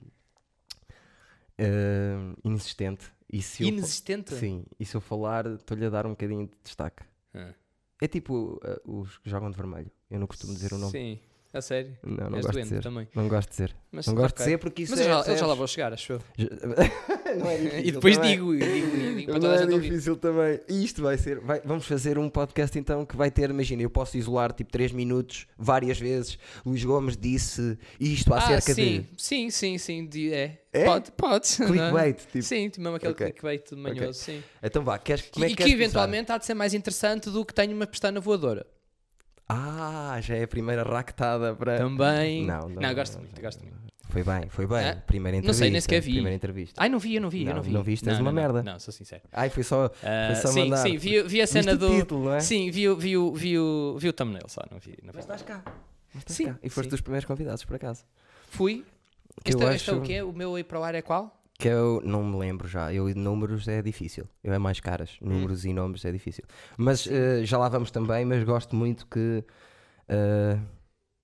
eh, 1.58 2.16
inexistente. 2.44 3.12
E 3.32 3.42
se 3.42 3.64
eu 3.64 3.70
Inexistente? 3.70 4.36
Sim, 4.36 4.66
e 4.80 4.86
se 4.86 4.96
eu 4.96 5.02
falar, 5.02 5.46
estou-lhe 5.48 5.86
a 5.86 5.90
dar 5.90 6.06
um 6.06 6.12
bocadinho 6.12 6.46
de 6.46 6.54
destaque. 6.64 7.04
Ah. 7.34 7.54
É 8.02 8.08
tipo 8.08 8.60
eh, 8.64 8.82
os 8.86 9.18
que 9.18 9.30
jogam 9.30 9.50
de 9.50 9.58
vermelho. 9.58 9.92
Eu 10.10 10.20
não 10.20 10.28
costumo 10.28 10.54
dizer 10.54 10.74
o 10.74 10.78
nome. 10.78 10.92
Sim, 10.92 11.20
a 11.54 11.62
sério. 11.62 11.96
Não, 12.04 12.30
não 12.32 12.38
És 12.38 12.46
gosto 12.46 12.58
de 12.58 12.64
dizer. 12.64 12.82
também. 12.84 13.08
Não 13.16 13.28
gosto 13.28 13.50
de 13.50 13.52
dizer. 13.56 13.76
Mas, 13.92 14.08
não 14.08 14.16
gosto 14.16 14.34
ok. 14.34 14.38
de 14.38 14.44
dizer 14.52 14.58
porque 14.58 14.84
isso 14.84 14.92
Mas 14.92 15.02
é. 15.02 15.04
já, 15.04 15.10
eu 15.10 15.14
já 15.14 15.20
lá 15.20 15.24
percebes? 15.34 15.58
vou 15.58 15.68
chegar, 15.68 15.94
acho 15.94 16.14
eu. 16.14 16.22
não 17.40 17.50
é 17.50 17.58
difícil 17.62 17.80
E 17.88 17.92
depois 17.92 18.16
também. 18.18 18.32
digo, 18.32 18.54
digo, 18.58 18.66
digo, 18.66 19.16
digo 19.16 19.26
para 19.26 19.34
Não 19.34 19.40
toda 19.42 19.60
a 19.60 19.64
é 19.64 19.80
difícil 19.80 20.16
também. 20.18 20.60
E 20.68 20.84
isto 20.84 21.02
vai 21.02 21.18
ser. 21.18 21.40
vai- 21.40 21.62
vamos 21.64 21.86
fazer 21.86 22.18
um 22.18 22.30
podcast 22.30 22.78
então 22.80 23.06
que 23.06 23.16
vai 23.16 23.30
ter. 23.30 23.50
Imagina, 23.50 23.82
eu 23.84 23.90
posso 23.90 24.18
isolar 24.18 24.52
tipo 24.52 24.72
3 24.72 24.92
minutos 24.92 25.46
várias 25.58 26.00
vezes. 26.00 26.38
Luís 26.66 26.84
Gomes 26.84 27.16
disse 27.16 27.78
isto 28.00 28.34
Ah, 28.34 28.38
acerca 28.40 28.74
sim, 28.74 29.02
de. 29.02 29.06
sim, 29.24 29.50
sim, 29.50 29.78
sim, 29.78 30.06
de- 30.08 30.34
é. 30.34 30.60
É? 30.76 30.86
Pode, 30.86 31.12
pode. 31.12 31.48
não 31.60 31.68
é? 31.68 31.70
Clickbait. 31.70 32.18
Tipo. 32.32 32.42
Sim, 32.44 32.72
mesmo 32.80 32.96
aquele 32.96 33.12
Ok. 33.14 33.28
clickbait 33.28 33.72
manhoso, 33.76 34.18
sim. 34.20 34.42
Então 34.64 34.84
vá, 34.84 34.98
queres, 34.98 35.30
como 35.32 35.46
é 35.46 35.48
e 35.48 35.52
que 35.52 35.58
que 35.58 35.64
queres 35.64 35.74
começar? 35.74 35.84
eventualmente 36.00 36.32
há 36.32 36.38
de 36.40 36.46
ser 36.48 36.56
mais 36.56 36.74
interessante 36.74 37.30
do 37.30 37.46
que 37.46 37.54
tenho 37.54 37.76
uma 37.76 37.86
pestana 37.86 38.20
voadora. 38.20 38.66
Ah, 39.56 40.20
já 40.22 40.36
é 40.36 40.44
a 40.44 40.48
primeira 40.48 40.84
ractada 40.84 41.56
para. 41.56 41.78
Também. 41.78 42.46
Não, 42.46 42.68
não, 42.70 42.82
não, 42.82 42.94
gosto 42.96 43.14
não, 43.14 43.22
muito, 43.22 43.36
não, 43.36 43.42
gosto 43.44 43.62
muito. 43.64 43.84
Foi 44.10 44.24
bem, 44.24 44.48
foi 44.50 44.68
bem. 44.68 44.90
Ah, 44.90 44.96
Primeira 45.08 45.36
não 45.38 45.40
entrevista. 45.40 45.64
sei, 45.64 45.72
nem 45.72 45.82
sequer 45.82 46.00
vi. 46.02 46.12
Primeira 46.14 46.36
entrevista. 46.36 46.80
Ai, 46.82 46.88
não 46.90 47.00
vi, 47.00 47.16
eu 47.16 47.22
não 47.22 47.30
vi, 47.32 47.42
eu 47.42 47.48
Não, 47.48 47.56
não 47.56 47.62
vi. 47.64 47.72
não 47.72 47.84
viste, 47.84 48.08
és 48.08 48.20
uma 48.20 48.32
não, 48.32 48.42
merda. 48.42 48.62
Não, 48.62 48.80
sou 48.80 48.94
sincero. 48.94 49.24
Ai, 49.32 49.50
foi 49.50 49.64
só. 49.64 49.90
Ah, 50.04 50.36
só 50.36 50.50
sim, 50.50 50.66
mandar. 50.66 50.78
sim, 50.78 50.98
vi, 50.98 51.24
vi 51.24 51.42
a 51.42 51.48
cena 51.48 51.72
Viste 51.72 51.86
o 51.86 51.90
do. 51.90 51.96
título, 52.00 52.26
não 52.26 52.34
é? 52.36 52.40
Sim, 52.40 52.70
vi, 52.70 52.88
o- 52.90 52.96
vi, 52.96 53.18
o- 53.18 53.34
vi, 53.34 53.58
o- 53.58 53.96
vi 53.98 54.10
o 54.10 54.14
thumbnail 54.14 54.46
só, 54.48 54.62
não 54.72 54.78
vi. 54.78 54.92
Não 55.02 55.12
vi 55.12 55.16
Mas 55.16 55.24
estás 55.24 55.42
cá. 55.42 55.64
Mas 56.14 56.22
estás 56.24 56.38
Sim, 56.38 56.46
cá. 56.46 56.60
E 56.62 56.70
foste 56.70 56.86
sim. 56.86 56.90
dos 56.92 57.02
primeiros 57.02 57.26
convidados, 57.26 57.66
por 57.66 57.76
acaso. 57.76 58.04
Fui. 58.50 58.86
Este, 59.44 59.64
eu 59.64 59.68
é- 59.70 59.76
este 59.76 59.90
é 59.90 59.94
o 59.94 59.96
acho- 59.98 60.06
quê? 60.06 60.22
O 60.22 60.32
meu 60.32 60.60
ir 60.60 60.64
para 60.66 60.80
o 60.80 60.84
ar 60.84 60.94
é 60.94 61.02
qual? 61.02 61.43
Que 61.64 61.70
eu 61.70 62.02
não 62.04 62.24
me 62.24 62.38
lembro 62.38 62.68
já. 62.68 62.94
Eu 62.94 63.06
números 63.16 63.68
é 63.68 63.82
difícil. 63.82 64.26
Eu 64.44 64.54
é 64.54 64.58
mais 64.60 64.80
caras. 64.80 65.18
Hum. 65.22 65.30
Números 65.30 65.64
e 65.66 65.74
nomes 65.74 66.04
é 66.06 66.12
difícil. 66.12 66.44
Mas 66.78 67.08
eh, 67.08 67.46
já 67.46 67.58
lá 67.58 67.70
vamos 67.70 67.90
também. 67.92 68.26
Mas 68.26 68.44
gosto 68.44 68.76
muito 68.76 69.06
que 69.08 69.44
eh, 70.10 70.58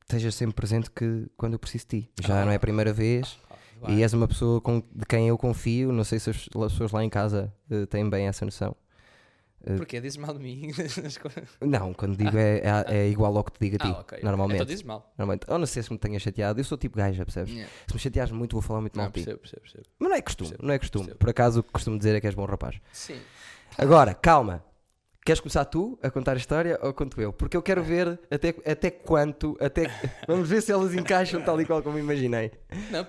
estejas 0.03 0.35
sempre 0.35 0.55
presente 0.55 0.89
que 0.91 1.27
quando 1.37 1.53
eu 1.53 1.59
preciso 1.59 1.85
de 1.89 2.01
ti. 2.03 2.11
Já 2.21 2.41
Ah. 2.41 2.45
não 2.45 2.51
é 2.51 2.55
a 2.55 2.59
primeira 2.59 2.93
vez. 2.93 3.37
Vai. 3.81 3.95
E 3.95 4.01
és 4.03 4.13
uma 4.13 4.27
pessoa 4.27 4.59
com, 4.59 4.79
de 4.93 5.05
quem 5.07 5.27
eu 5.27 5.37
confio. 5.37 5.91
Não 5.91 6.03
sei 6.03 6.19
se 6.19 6.29
as, 6.29 6.37
as 6.37 6.71
pessoas 6.71 6.91
lá 6.91 7.03
em 7.03 7.09
casa 7.09 7.53
eh, 7.69 7.85
têm 7.85 8.09
bem 8.09 8.27
essa 8.27 8.45
noção. 8.45 8.75
Porquê? 9.77 9.99
Dizes 9.99 10.17
mal 10.17 10.33
de 10.33 10.39
mim? 10.39 10.71
Não, 11.61 11.93
quando 11.93 12.15
digo 12.17 12.37
é, 12.37 12.59
é, 12.59 12.97
é 12.97 13.09
igual 13.09 13.35
ao 13.37 13.43
que 13.43 13.51
te 13.51 13.59
digo 13.59 13.75
a 13.75 13.79
ti. 13.85 13.93
ah, 13.93 13.99
ok. 13.99 14.19
Normalmente. 14.23 14.55
Então 14.57 14.65
dizes 14.65 14.83
mal. 14.83 15.11
Normalmente. 15.17 15.45
Ou 15.49 15.57
não 15.59 15.65
sei 15.65 15.83
se 15.83 15.91
me 15.91 15.97
tenha 15.99 16.17
chateado. 16.19 16.59
Eu 16.59 16.63
sou 16.63 16.77
tipo 16.77 16.97
gaja, 16.97 17.25
percebes? 17.25 17.51
Yeah. 17.51 17.71
Se 17.87 17.93
me 17.93 17.99
chateares 17.99 18.31
muito, 18.31 18.53
vou 18.53 18.61
falar 18.61 18.81
muito 18.81 18.95
mal 18.97 19.05
Não, 19.07 19.11
de 19.11 19.19
ti. 19.21 19.25
percebo, 19.25 19.61
percebo. 19.61 19.83
Mas 19.99 20.09
não 20.09 20.15
é 20.15 20.21
costume. 20.21 20.49
Percebo, 20.49 20.67
Não 20.67 20.73
é 20.73 20.79
costume. 20.79 21.03
percebo. 21.05 21.19
Por 21.19 21.29
acaso, 21.29 21.59
o 21.59 21.63
que 21.63 21.71
costumo 21.71 21.97
dizer 21.97 22.15
é 22.15 22.21
que 22.21 22.27
és 22.27 22.35
bom 22.35 22.45
rapaz. 22.45 22.75
Sim. 22.93 23.19
Agora, 23.77 24.13
calma. 24.13 24.63
Queres 25.25 25.41
começar 25.41 25.65
tu 25.65 25.99
a 26.01 26.09
contar 26.09 26.33
a 26.33 26.37
história 26.37 26.79
ou 26.81 26.93
conto 26.93 27.21
eu? 27.21 27.31
Porque 27.31 27.55
eu 27.55 27.61
quero 27.61 27.83
ver 27.83 28.19
até, 28.31 28.55
até 28.65 28.89
quanto. 28.89 29.57
Até, 29.59 29.83
vamos 30.27 30.47
ver 30.49 30.61
se 30.61 30.71
elas 30.71 30.93
encaixam 30.93 31.41
tal 31.41 31.59
e 31.61 31.65
qual 31.65 31.83
como 31.83 31.99
imaginei. 31.99 32.51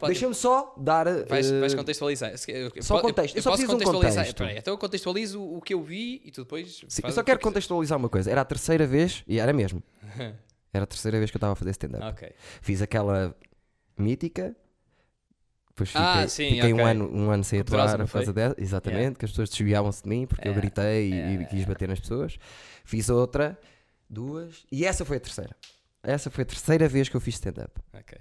Deixa-me 0.07 0.35
só 0.35 0.75
dar. 0.79 1.07
Vais, 1.27 1.51
eh, 1.51 1.61
vais 1.61 1.75
contextualizar. 1.75 2.33
Só 2.81 3.01
contexto. 3.01 3.37
Eu 3.37 3.39
Eu 3.39 3.43
só 3.43 3.51
posso 3.51 3.63
preciso 3.63 3.79
de 3.79 3.85
um 3.85 3.93
contextualizar. 3.93 4.27
contexto. 4.27 4.59
Então 4.59 4.75
eu 4.75 4.79
contextualizo 4.79 5.43
o 5.43 5.61
que 5.63 5.73
eu 5.73 5.83
vi 5.83 6.21
e 6.25 6.31
tu 6.31 6.43
depois. 6.43 6.85
sim, 6.89 7.03
eu 7.05 7.13
só 7.13 7.23
quero 7.23 7.41
contextualizar 7.41 7.97
uma 7.97 8.09
coisa. 8.09 8.31
Era 8.31 8.41
a 8.41 8.45
terceira 8.45 8.87
vez, 8.87 9.23
e 9.27 9.39
era 9.39 9.53
mesmo. 9.53 9.83
Era 10.73 10.85
a 10.85 10.87
terceira 10.87 11.19
vez 11.19 11.33
que 11.33 11.37
eu 11.37 11.39
estava 11.39 11.53
a 11.55 11.57
fazer 11.57 11.71
stand-up. 11.73 12.05
Ok. 12.05 12.33
Fiz 12.63 12.81
aquela 12.81 13.35
mítica. 13.99 14.55
Depois 15.81 15.89
fiquei, 15.91 16.03
Ah, 16.05 16.29
sim, 16.29 16.49
fiquei 16.51 16.73
um, 16.73 16.77
ok. 16.77 16.85
ano, 16.91 17.11
um 17.13 17.31
ano 17.31 17.43
sem 17.45 17.61
atuar 17.61 17.99
por 17.99 18.11
causa 18.11 18.33
dela. 18.33 18.55
Exatamente, 18.59 19.19
que 19.19 19.25
as 19.25 19.31
pessoas 19.31 19.49
desviavam-se 19.49 20.03
de 20.03 20.09
mim 20.09 20.27
porque 20.27 20.47
eu 20.47 20.53
Yeah, 20.53 20.61
gritei 20.61 21.09
e- 21.09 21.13
e, 21.15 21.17
yeah, 21.17 21.45
quis 21.47 21.65
bater 21.65 21.89
nas 21.89 22.01
pessoas. 22.01 22.37
Fiz 22.85 23.09
outra, 23.09 23.59
duas, 24.09 24.67
e 24.71 24.85
essa 24.85 25.05
foi 25.05 25.17
a 25.17 25.21
terceira. 25.21 25.57
Essa 26.03 26.31
foi 26.31 26.43
a 26.43 26.47
terceira 26.47 26.89
vez 26.89 27.09
que 27.09 27.17
eu 27.17 27.21
fiz 27.21 27.35
stand-up. 27.37 27.73
Ok. 27.95 28.19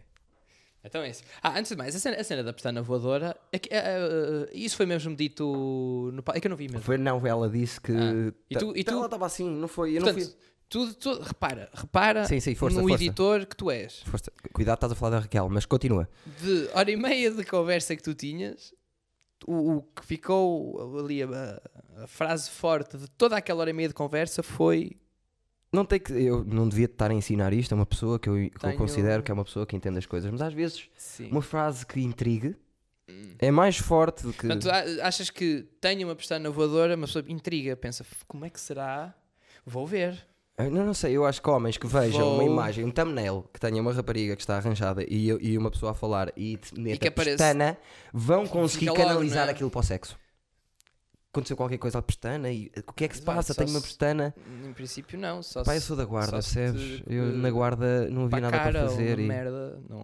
Então 0.84 1.02
é 1.02 1.10
isso. 1.10 1.24
Ah, 1.44 1.58
antes 1.60 1.70
de 1.72 1.76
mais, 1.78 1.94
a 1.94 2.00
cena, 2.00 2.16
a 2.18 2.24
cena 2.24 2.42
da 2.44 2.54
pestana 2.54 2.82
voadora, 2.82 3.36
é 3.52 3.60
que, 3.60 3.68
eh, 3.74 3.84
eh, 3.84 4.50
isso 4.54 4.78
foi 4.78 4.86
mesmo 4.86 5.14
dito 5.14 5.44
no. 6.14 6.24
É 6.34 6.40
que 6.40 6.48
eu 6.48 6.50
não 6.50 6.56
vi 6.58 6.68
mesmo. 6.70 6.82
Foi 6.82 6.98
não, 6.98 7.26
ela 7.28 7.50
disse 7.50 7.82
que. 7.82 7.92
Ah, 7.92 8.34
e 8.50 8.56
tu- 8.58 8.74
e 8.78 8.84
tu- 8.86 8.92
Ela 8.92 9.06
estava 9.06 9.26
assim, 9.26 9.50
não 9.50 9.68
foi? 9.68 9.92
Eu 9.98 10.02
Portanto, 10.04 10.20
não 10.24 10.26
fui. 10.26 10.36
Tu, 10.70 10.94
tu- 10.94 11.22
repara, 11.22 11.70
repara 11.74 12.26
Sim, 12.26 12.40
sim, 12.40 12.56
força, 12.56 12.80
no 12.82 12.88
força. 12.88 13.04
editor 13.04 13.46
que 13.46 13.56
tu 13.56 13.70
és. 13.72 14.02
Força. 14.04 14.32
Cuidado, 14.54 14.76
estás 14.78 14.92
a 14.92 14.96
falar 14.96 15.12
da 15.18 15.20
Raquel, 15.20 15.50
mas 15.50 15.66
continua. 15.66 16.08
De 16.42 16.70
hora 16.74 16.90
e 16.92 16.96
meia 16.96 17.32
de 17.32 17.44
conversa 17.44 17.96
que 17.96 18.04
tu 18.04 18.14
tinhas, 18.14 18.74
o, 19.48 19.78
o 19.78 19.82
que 19.82 20.06
ficou 20.06 21.00
ali 21.00 21.24
a, 21.24 21.62
a 22.04 22.08
frase 22.08 22.50
forte 22.50 22.98
de 22.98 23.10
toda 23.12 23.36
aquela 23.38 23.62
hora 23.62 23.70
e 23.70 23.74
meia 23.74 23.88
de 23.88 23.94
conversa 23.94 24.44
foi 24.44 24.92
Não 25.72 25.86
tem 25.86 26.00
que, 26.00 26.12
eu 26.14 26.44
não 26.44 26.68
devia 26.68 26.86
estar 26.86 27.10
a 27.12 27.14
ensinar 27.14 27.52
isto 27.54 27.72
a 27.72 27.76
uma 27.76 27.86
pessoa 27.86 28.20
que 28.20 28.28
eu, 28.30 28.36
que 28.36 28.56
eu 28.56 28.60
Tenho- 28.60 28.78
considero 28.78 29.24
que 29.24 29.32
é 29.32 29.34
uma 29.34 29.46
pessoa 29.46 29.66
que 29.66 29.76
entende 29.76 29.98
as 29.98 30.06
coisas, 30.06 30.30
mas 30.32 30.42
às 30.42 30.54
vezes 30.54 30.90
sim. 30.98 31.30
uma 31.32 31.42
frase 31.42 31.86
que 31.86 32.00
intrigue 32.02 32.56
é 33.40 33.50
mais 33.50 33.78
forte 33.78 34.22
do 34.24 34.32
que. 34.32 34.46
Portanto, 34.48 34.70
achas 35.02 35.30
que 35.32 35.64
tenho 35.82 36.08
uma 36.08 36.16
pestana 36.16 36.48
voadora, 36.52 36.96
uma 36.96 37.08
pessoa 37.08 37.26
intriga, 37.28 37.76
pensa, 37.76 38.06
como 38.28 38.46
é 38.46 38.50
que 38.52 38.60
será? 38.62 39.16
Vou 39.66 39.88
ver. 39.88 40.28
Eu 40.60 40.70
não, 40.72 40.86
não 40.88 40.94
sei, 40.94 41.16
eu 41.16 41.26
acho 41.26 41.42
que 41.42 41.50
homens 41.50 41.78
que 41.78 41.88
vejam 41.88 42.20
Vou- 42.20 42.34
uma 42.36 42.44
imagem, 42.44 42.84
um 42.84 42.92
thumbnail 42.92 43.46
que 43.54 43.60
tenha 43.60 43.82
uma 43.82 43.94
rapariga 43.94 44.36
que 44.36 44.42
está 44.42 44.58
arranjada 44.58 45.04
e, 45.08 45.28
e 45.30 45.58
uma 45.58 45.72
pessoa 45.72 45.92
a 45.94 45.96
falar 45.96 46.34
e 46.36 46.58
te 46.58 46.78
meta 46.80 46.98
que 47.00 47.08
aparece- 47.08 47.38
pestana, 47.38 47.78
vão 48.14 48.46
conseguir 48.46 48.88
logo, 48.90 48.98
canalizar 49.00 49.44
não 49.46 49.50
é? 49.50 49.52
aquilo 49.52 49.70
para 49.72 49.80
o 49.80 49.84
sexo. 49.84 50.18
Aconteceu 51.32 51.56
qualquer 51.56 51.78
coisa 51.78 52.00
à 52.00 52.02
pestana 52.02 52.52
e 52.52 52.72
o 52.88 52.92
que 52.92 53.04
é 53.06 53.08
que 53.08 53.16
se 53.16 53.22
Exato, 53.22 53.36
passa? 53.38 53.54
só 53.54 53.60
Tenho 53.64 53.70
uma 53.70 53.80
se- 53.80 53.86
pestana. 53.86 54.34
Em 54.68 54.74
princípio, 54.74 55.18
não. 55.18 55.44
Só 55.44 55.64
Pá, 55.64 55.76
eu 55.76 55.82
sou 55.82 55.96
da 55.96 56.04
guarda, 56.04 56.32
só 56.32 56.42
se 56.42 56.56
percebes? 56.56 57.04
Eu 57.08 57.26
na 57.38 57.52
guarda 57.52 58.10
não 58.10 58.24
havia 58.26 58.40
para 58.40 58.48
a 58.48 58.52
nada 58.52 58.64
para 58.72 58.84
ou 58.86 58.90
fazer. 58.90 59.14
uma 59.20 59.22
e- 59.24 59.28
merda. 59.28 59.80
Não, 59.88 59.98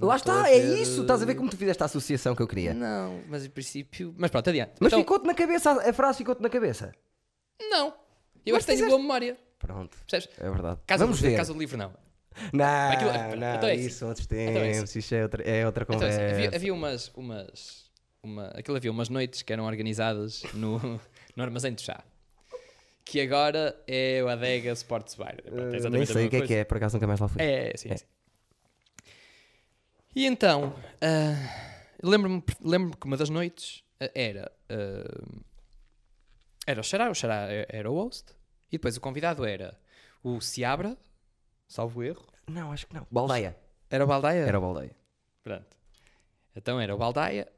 não 0.00 0.08
Lá 0.08 0.16
estou 0.16 0.34
está, 0.34 0.50
é 0.50 0.56
isso. 0.56 1.02
Estás 1.02 1.22
a 1.22 1.26
ver 1.26 1.34
como 1.34 1.50
tu 1.50 1.56
fizeste 1.58 1.82
a 1.82 1.86
associação 1.86 2.34
que 2.34 2.40
eu 2.42 2.48
queria. 2.48 2.72
Não, 2.72 3.20
mas 3.28 3.44
em 3.44 3.50
princípio. 3.50 4.14
Mas 4.16 4.30
pronto, 4.30 4.48
adiante. 4.48 4.72
Mas 4.80 4.88
então, 4.88 5.00
ficou-te 5.00 5.26
na 5.26 5.34
cabeça, 5.34 5.70
a 5.70 5.90
a 5.90 5.92
frase 5.92 6.16
ficou-te 6.18 6.40
na 6.42 6.48
cabeça. 6.48 6.92
Não. 7.60 7.88
Eu 7.88 8.54
Mas 8.54 8.56
acho 8.56 8.60
que 8.60 8.66
tenho 8.66 8.78
fizeste- 8.78 8.88
boa 8.88 8.98
memória. 8.98 9.36
Pronto, 9.60 9.96
Percebes? 10.08 10.36
é 10.40 10.50
verdade. 10.50 10.80
Caso 10.86 11.04
Vamos 11.04 11.20
do, 11.20 11.28
ver. 11.28 11.36
Caso 11.36 11.52
do 11.54 11.58
livro, 11.60 11.76
não. 11.76 11.92
Não, 12.52 12.90
Aquilo- 12.90 13.12
não, 13.36 13.54
então 13.56 13.68
é 13.68 13.74
isso. 13.76 13.88
isso 13.88 13.98
são 13.98 14.08
outros 14.08 14.26
Então 14.26 14.38
é 14.62 14.70
isso. 14.70 14.78
tempos, 14.80 14.96
isto 14.96 15.14
é 15.14 15.22
outra, 15.22 15.42
é 15.42 15.66
outra 15.66 15.84
Então, 15.84 15.94
conversa. 15.96 16.20
assim, 16.24 16.32
havia, 16.34 16.56
havia 16.56 16.74
umas. 16.74 17.08
umas 17.14 17.90
uma, 18.22 18.48
aquilo 18.48 18.76
havia 18.76 18.90
umas 18.90 19.08
noites 19.08 19.40
que 19.42 19.52
eram 19.52 19.64
organizadas 19.64 20.42
no, 20.54 20.78
no 21.36 21.42
armazém 21.42 21.72
de 21.74 21.82
chá. 21.82 22.02
Que 23.04 23.20
agora 23.20 23.74
é 23.86 24.22
o 24.22 24.28
Adega 24.28 24.72
Sports 24.72 25.14
Bar. 25.14 25.36
Pronto, 25.42 25.58
é 25.58 25.62
Eh, 25.72 25.76
exatamente 25.76 25.90
nem 25.90 26.06
sei 26.06 26.26
o 26.26 26.30
que 26.30 26.36
é 26.36 26.46
que 26.46 26.54
é, 26.54 26.64
por 26.64 26.76
acaso 26.76 26.96
nunca 26.96 27.06
mais 27.06 27.18
lá 27.20 27.28
fui. 27.28 27.42
É, 27.42 27.72
sim, 27.76 27.88
É. 27.90 27.96
sim. 27.96 28.04
E 30.14 30.26
então, 30.26 30.74
ah, 31.00 31.82
lembro-me 32.02 32.42
lembro 32.62 32.96
que 32.96 33.06
uma 33.06 33.16
das 33.16 33.30
noites 33.30 33.82
ah, 34.00 34.10
era. 34.14 34.50
ah, 34.68 35.40
era 36.66 36.80
o 36.80 36.84
Xará, 36.84 37.10
o 37.10 37.14
Xará 37.14 37.48
era 37.68 37.90
o 37.90 37.94
host, 37.94 38.26
e 38.70 38.78
depois 38.78 38.96
o 38.96 39.00
convidado 39.00 39.44
era 39.44 39.78
o 40.22 40.40
Seabra, 40.40 40.96
salvo 41.68 42.02
erro. 42.02 42.26
Não, 42.48 42.72
acho 42.72 42.86
que 42.86 42.94
não. 42.94 43.06
Baldeia. 43.10 43.56
Era 43.88 44.04
o 44.04 44.06
Baldaia? 44.06 44.40
Era 44.46 44.58
o 44.58 44.60
Baldeia. 44.60 44.96
Pronto. 45.42 45.76
Então 46.54 46.80
era 46.80 46.94
o 46.94 46.98
Baldaia 46.98 47.48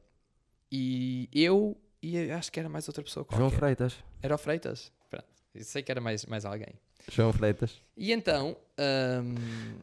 e 0.71 1.29
eu 1.33 1.77
e 2.03 2.31
acho 2.31 2.51
que 2.51 2.59
era 2.59 2.69
mais 2.69 2.89
outra 2.89 3.03
pessoa 3.03 3.25
João 3.31 3.43
qualquer. 3.43 3.59
Freitas. 3.59 3.97
Era 4.23 4.35
o 4.35 4.39
Freitas. 4.39 4.93
Pronto. 5.09 5.27
Eu 5.55 5.65
sei 5.65 5.83
que 5.83 5.91
era 5.93 6.01
mais, 6.01 6.25
mais 6.27 6.45
alguém. 6.45 6.75
João 7.11 7.33
Freitas. 7.33 7.81
E 7.97 8.13
então. 8.13 8.57
hum, 8.79 9.79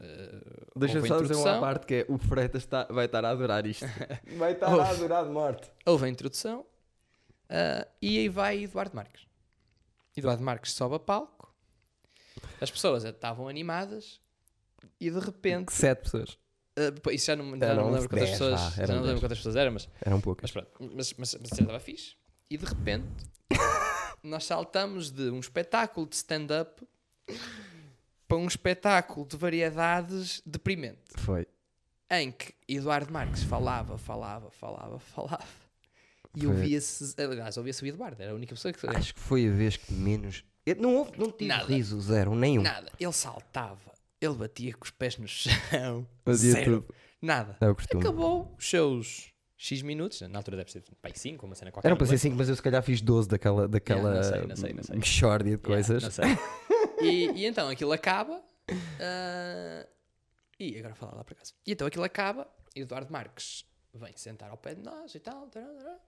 eh, 0.00 0.40
Deixa 0.76 1.00
só 1.06 1.18
a 1.18 1.22
dizer 1.22 1.34
uma 1.34 1.60
parte 1.60 1.86
que 1.86 1.94
é 1.94 2.06
o 2.08 2.18
Freitas 2.18 2.62
está- 2.62 2.84
vai 2.84 3.06
estar 3.06 3.24
a 3.24 3.30
adorar 3.30 3.66
isto. 3.66 3.84
vai 4.38 4.52
estar 4.52 4.68
a 4.68 4.90
adorar 4.90 5.24
de 5.24 5.30
morte. 5.30 5.70
Houve 5.84 6.06
a 6.06 6.08
introdução 6.08 6.64
ah, 7.48 7.86
e 8.00 8.18
aí 8.18 8.28
vai 8.28 8.64
Eduardo 8.64 8.94
Marques. 8.94 9.26
Eduardo 10.18 10.42
Marques 10.42 10.72
sobe 10.72 10.96
a 10.96 10.98
palco, 10.98 11.54
as 12.60 12.70
pessoas 12.70 13.04
estavam 13.04 13.48
animadas 13.48 14.20
e 15.00 15.10
de 15.10 15.18
repente. 15.18 15.72
Sete 15.72 16.02
pessoas. 16.02 16.38
ah, 16.76 17.00
pô, 17.02 17.10
isso 17.10 17.26
já 17.26 17.36
não, 17.36 17.56
já 17.58 17.74
não 17.74 17.90
lembro 17.90 18.08
quantas 18.08 18.28
dez, 18.28 18.30
pessoas. 18.38 18.60
vá, 18.60 18.70
já 18.70 18.82
eram 18.82 18.94
não 18.94 19.02
lembro 19.02 19.12
dez. 19.14 19.20
quantas 19.20 19.38
pessoas 19.38 19.56
eram, 19.56 19.72
mas 19.72 19.88
Eram 20.00 20.20
poucas. 20.20 20.42
Mas 20.42 20.50
pronto, 20.52 20.92
mas, 20.96 21.14
mas, 21.14 21.34
mas 21.40 21.48
já 21.50 21.62
estava 21.62 21.80
fixe. 21.80 22.16
E 22.50 22.56
de 22.56 22.64
repente, 22.64 23.06
nós 24.22 24.44
saltamos 24.44 25.10
de 25.10 25.30
um 25.30 25.38
espetáculo 25.40 26.06
de 26.06 26.16
stand-up 26.16 26.86
para 28.26 28.36
um 28.38 28.46
espetáculo 28.46 29.26
de 29.26 29.36
variedades 29.36 30.42
deprimente. 30.44 31.00
Foi. 31.16 31.46
Em 32.10 32.32
que 32.32 32.54
Eduardo 32.66 33.12
Marques 33.12 33.42
falava, 33.42 33.98
falava, 33.98 34.50
falava, 34.50 34.98
falava. 34.98 35.67
E 36.36 36.40
Foi. 36.40 36.48
ouvia-se. 36.48 37.14
Aliás, 37.20 37.56
ouvia-se 37.56 37.82
o 37.82 37.86
Eduardo, 37.86 38.22
era 38.22 38.32
a 38.32 38.34
única 38.34 38.54
pessoa 38.54 38.72
que. 38.72 38.86
Acho 38.86 39.14
que 39.14 39.20
foi 39.20 39.48
a 39.48 39.50
vez 39.50 39.76
que 39.76 39.92
menos. 39.92 40.44
Eu- 40.66 40.76
Não 40.76 40.96
houve, 40.96 41.12
não 41.18 41.30
tive 41.32 41.46
Nada. 41.48 41.64
riso, 41.64 42.00
zero, 42.00 42.34
nenhum. 42.34 42.62
Nada. 42.62 42.92
Ele 43.00 43.12
saltava, 43.12 43.92
ele 44.20 44.34
batia 44.34 44.74
com 44.74 44.84
os 44.84 44.90
pés 44.90 45.16
no 45.16 45.26
chão. 45.26 46.06
Fazia 46.24 46.52
zero. 46.52 46.82
tudo. 46.82 46.94
Nada. 47.22 47.56
É 47.60 47.68
o 47.68 47.74
costume. 47.74 48.02
Acabou 48.02 48.54
os 48.58 48.68
seus 48.68 49.32
X 49.56 49.82
minutos, 49.82 50.20
na 50.20 50.38
altura 50.38 50.58
deve 50.58 50.70
ser 50.70 50.84
pai 51.02 51.12
5, 51.14 51.44
uma 51.46 51.54
cena 51.54 51.72
qualquer. 51.72 51.88
Não 51.88 51.96
para 51.96 52.06
ser 52.06 52.12
lembro. 52.12 52.22
5, 52.22 52.36
mas 52.36 52.48
eu 52.48 52.54
se 52.56 52.62
calhar 52.62 52.82
fiz 52.82 53.00
12 53.00 53.28
daquela, 53.28 53.66
daquela 53.66 54.14
não 54.14 54.22
sei, 54.22 54.46
não 54.46 54.56
sei, 54.56 54.72
não 54.74 54.82
sei. 54.84 54.96
mixórdia 54.96 55.56
de 55.56 55.62
Yeah, 55.62 55.66
coisas. 55.66 56.02
não 56.04 56.10
sei. 56.10 56.24
e, 57.02 57.40
e 57.40 57.46
então 57.46 57.68
aquilo 57.68 57.90
acaba. 57.92 58.40
ah, 59.00 59.86
e 60.60 60.78
agora 60.78 60.94
falar 60.94 61.14
lá 61.16 61.24
para 61.24 61.34
casa. 61.34 61.52
E 61.66 61.72
então 61.72 61.86
aquilo 61.86 62.04
acaba. 62.04 62.46
E 62.76 62.80
Eduardo 62.82 63.10
Marques 63.12 63.64
vem 63.98 64.16
sentar 64.16 64.50
ao 64.50 64.56
pé 64.56 64.74
de 64.74 64.82
nós 64.82 65.14
e 65.14 65.20
tal. 65.20 65.46
tará, 65.48 65.66
tará. 65.66 65.98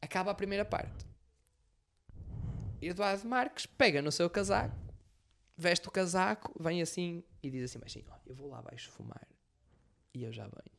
Acaba 0.00 0.30
a 0.30 0.34
primeira 0.34 0.64
parte. 0.64 1.06
E 2.80 2.88
Eduardo 2.88 3.26
Marques 3.28 3.66
pega 3.66 4.00
no 4.00 4.12
seu 4.12 4.30
casaco, 4.30 4.76
veste 5.56 5.88
o 5.88 5.90
casaco, 5.90 6.54
vem 6.62 6.80
assim 6.80 7.22
e 7.42 7.50
diz 7.50 7.64
assim: 7.64 7.78
baixinho, 7.78 8.06
ó, 8.10 8.16
eu 8.26 8.34
vou 8.34 8.48
lá 8.48 8.58
abaixo 8.60 8.90
fumar 8.90 9.26
e 10.14 10.22
eu 10.24 10.32
já 10.32 10.44
venho. 10.44 10.78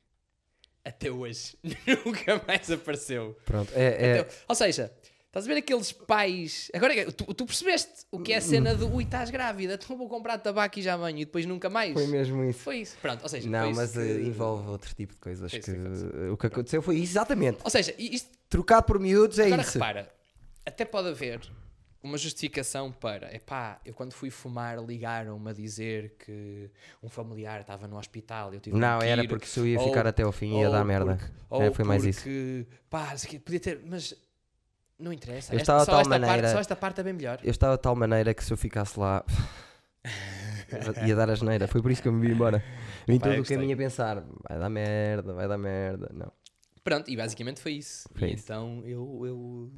Até 0.86 1.12
hoje 1.12 1.58
nunca 2.06 2.42
mais 2.48 2.72
apareceu. 2.72 3.38
Pronto, 3.46 3.72
é, 3.76 3.84
é- 3.84 4.20
Então, 4.20 4.36
ou 4.48 4.56
seja, 4.56 4.92
estás 5.30 5.46
a 5.46 5.48
ver 5.48 5.58
aqueles 5.60 5.92
pais. 5.92 6.70
Agora 6.74 7.12
tu, 7.12 7.34
tu 7.34 7.46
percebeste 7.46 8.06
o 8.12 8.20
que 8.20 8.34
é 8.34 8.38
a 8.38 8.42
cena 8.42 8.76
de 8.76 8.84
ui, 8.84 9.04
estás 9.04 9.30
grávida, 9.30 9.76
então 9.82 9.96
vou 9.96 10.10
comprar 10.10 10.38
tabaco 10.40 10.78
e 10.80 10.82
já 10.82 10.98
venho 10.98 11.20
e 11.20 11.26
depois 11.26 11.46
nunca 11.46 11.70
mais. 11.70 11.94
foi 11.94 12.08
mesmo 12.08 12.44
isso. 12.44 12.60
Foi 12.60 12.78
isso. 12.80 12.98
Pronto, 13.02 13.22
ou 13.24 13.30
seja, 13.30 13.50
Não, 13.50 13.72
mas 13.72 13.92
que- 13.94 14.00
eh, 14.00 14.22
envolve 14.24 14.68
outro 14.70 14.94
tipo 14.96 15.14
de 15.14 15.20
coisas. 15.20 15.52
Que, 15.52 15.72
o 16.32 16.36
que 16.38 16.48
aconteceu 16.48 16.82
foi 16.82 16.96
isso, 16.98 17.14
exatamente. 17.14 17.60
Ou 17.64 17.70
seja, 17.70 17.94
isto. 17.98 18.38
Trocado 18.50 18.88
por 18.88 19.00
miúdos 19.00 19.38
é 19.38 19.46
agora 19.46 19.62
isso. 19.62 19.74
repara, 19.74 20.12
até 20.66 20.84
pode 20.84 21.08
haver 21.10 21.40
uma 22.02 22.18
justificação 22.18 22.92
para 22.92 23.32
epá, 23.36 23.80
eu 23.86 23.94
quando 23.94 24.14
fui 24.14 24.32
fumar 24.32 24.84
ligaram-me 24.84 25.50
a 25.52 25.54
dizer 25.54 26.16
que 26.18 26.68
um 27.04 27.10
familiar 27.10 27.62
estava 27.62 27.88
no 27.88 27.98
hospital 28.00 28.52
e 28.52 28.56
eu 28.58 28.60
tive 28.62 28.76
Não, 28.76 29.00
era 29.02 29.24
porque 29.28 29.46
se 29.46 29.60
eu 29.60 29.68
ia 29.68 29.80
ou- 29.80 29.86
ficar 29.88 30.08
até 30.08 30.24
ao 30.24 30.32
fim 30.32 30.60
ia 30.62 30.70
dar 30.70 30.84
merda. 30.84 31.18
porque- 31.18 31.32
ou 31.50 31.62
É, 31.62 31.72
foi 31.72 31.86
mais 31.86 32.04
isso. 32.06 32.22
porque, 32.22 32.66
Pá, 32.90 33.14
podia 33.46 33.60
ter, 33.60 33.82
mas 33.86 34.16
não 35.00 35.14
interessa. 35.14 35.54
Eu 35.54 35.60
Esta- 35.60 35.74
estava 35.74 35.86
só, 35.86 35.92
tal 35.92 36.02
esta 36.02 36.10
maneira- 36.10 36.34
parte, 36.42 36.52
só 36.54 36.60
esta 36.60 36.76
parte 36.76 37.00
é 37.00 37.04
bem 37.04 37.14
melhor. 37.14 37.40
Eu 37.44 37.52
estava 37.52 37.76
de 37.78 37.82
tal 37.82 37.96
maneira 37.96 38.34
que 38.34 38.44
se 38.44 38.52
eu 38.52 38.58
ficasse 38.58 39.00
lá 39.00 39.24
ia 41.06 41.16
dar 41.16 41.30
a 41.30 41.36
geneira. 41.36 41.68
Foi 41.68 41.82
por 41.82 41.92
isso 41.92 42.02
que 42.02 42.08
eu 42.08 42.12
me 42.14 42.26
vim 42.28 42.34
embora. 42.34 42.64
Vim 43.08 43.20
todo 43.20 43.40
o 43.40 43.44
caminho 43.46 43.74
a 43.74 43.78
pensar: 43.78 44.24
vai 44.48 44.60
dar 44.60 44.70
merda, 44.70 45.34
vai 45.34 45.48
dar 45.48 45.58
merda. 45.58 46.10
Não. 46.14 46.32
Pronto, 46.84 47.10
e 47.10 47.16
basicamente 47.16 47.60
foi 47.62 47.74
isso. 47.74 48.08
Foi 48.16 48.30
isso. 48.32 48.44
então 48.44 48.82
eu, 48.86 49.22
eu 49.26 49.72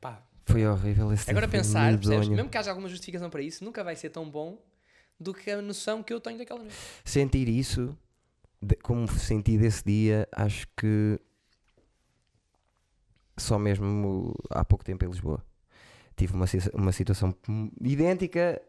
pá. 0.00 0.22
Foi 0.44 0.64
horrível 0.66 1.12
esse 1.12 1.28
Agora 1.28 1.48
foi 1.48 1.58
pensar, 1.58 1.92
percebes? 1.98 2.28
Mesmo 2.28 2.48
que 2.48 2.56
haja 2.56 2.70
alguma 2.70 2.88
justificação 2.88 3.28
para 3.28 3.42
isso, 3.42 3.64
nunca 3.64 3.82
vai 3.82 3.96
ser 3.96 4.10
tão 4.10 4.28
bom 4.30 4.56
do 5.18 5.34
que 5.34 5.50
a 5.50 5.60
noção 5.60 6.02
que 6.04 6.12
eu 6.12 6.20
tenho 6.20 6.38
daquela 6.38 6.60
noite. 6.60 6.76
Sentir 7.04 7.48
isso, 7.48 7.96
de- 8.62 8.76
como 8.76 9.08
senti 9.08 9.58
desse 9.58 9.82
dia, 9.84 10.28
acho 10.30 10.68
que 10.76 11.18
só 13.36 13.58
mesmo 13.58 14.34
há 14.50 14.64
pouco 14.64 14.84
tempo 14.84 15.04
em 15.04 15.08
Lisboa. 15.08 15.44
Tive 16.16 16.32
uma, 16.34 16.46
uma 16.74 16.92
situação 16.92 17.34
idêntica, 17.80 18.60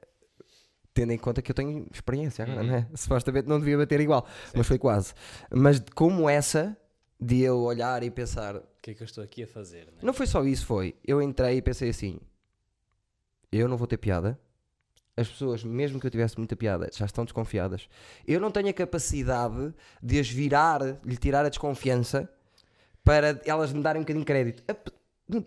tendo 0.94 1.14
em 1.14 1.18
conta 1.18 1.42
que 1.42 1.52
eu 1.52 1.56
tenho 1.56 1.88
experiência 1.94 2.44
agora, 2.44 2.62
Uhum. 2.62 2.68
não 2.68 2.76
é? 2.76 2.88
Supostamente 2.96 3.48
não 3.48 3.60
devia 3.60 3.78
bater 3.78 4.00
igual, 4.02 4.26
mas 4.54 4.68
foi 4.68 4.78
quase. 4.78 5.14
Mas 5.52 5.82
como 5.96 6.30
essa, 6.30 6.76
de 7.20 7.42
eu 7.42 7.60
olhar 7.60 8.04
e 8.04 8.12
pensar, 8.12 8.56
O 8.58 8.64
que 8.82 8.92
é 8.92 8.94
que 8.94 9.02
eu 9.04 9.06
estou 9.06 9.24
aqui 9.24 9.44
a 9.44 9.48
fazer? 9.48 9.86
Né? 9.86 9.94
não 10.02 10.14
foi 10.14 10.28
só 10.28 10.44
isso, 10.44 10.66
foi. 10.66 10.96
Eu 11.06 11.22
entrei 11.22 11.58
e 11.58 11.62
pensei 11.62 11.90
assim: 11.90 12.20
eu 13.52 13.68
não 13.68 13.78
vou 13.78 13.88
ter 13.88 13.98
piada. 13.98 14.40
As 15.16 15.28
pessoas, 15.28 15.64
mesmo 15.64 16.00
que 16.00 16.06
eu 16.06 16.12
tivesse 16.12 16.38
muita 16.38 16.56
piada, 16.56 16.90
já 16.94 17.06
estão 17.06 17.24
desconfiadas. 17.26 17.90
Eu 18.28 18.40
não 18.40 18.52
tenho 18.52 18.70
a 18.70 18.74
capacidade 18.74 19.74
de 20.04 20.20
as 20.20 20.30
virar, 20.30 20.80
lhe 21.04 21.18
tirar 21.18 21.44
a 21.44 21.50
desconfiança 21.50 22.30
para 23.08 23.42
elas 23.46 23.72
me 23.72 23.82
darem 23.82 24.02
um 24.02 24.04
bocadinho 24.04 24.22
de 24.24 24.26
crédito. 24.26 24.64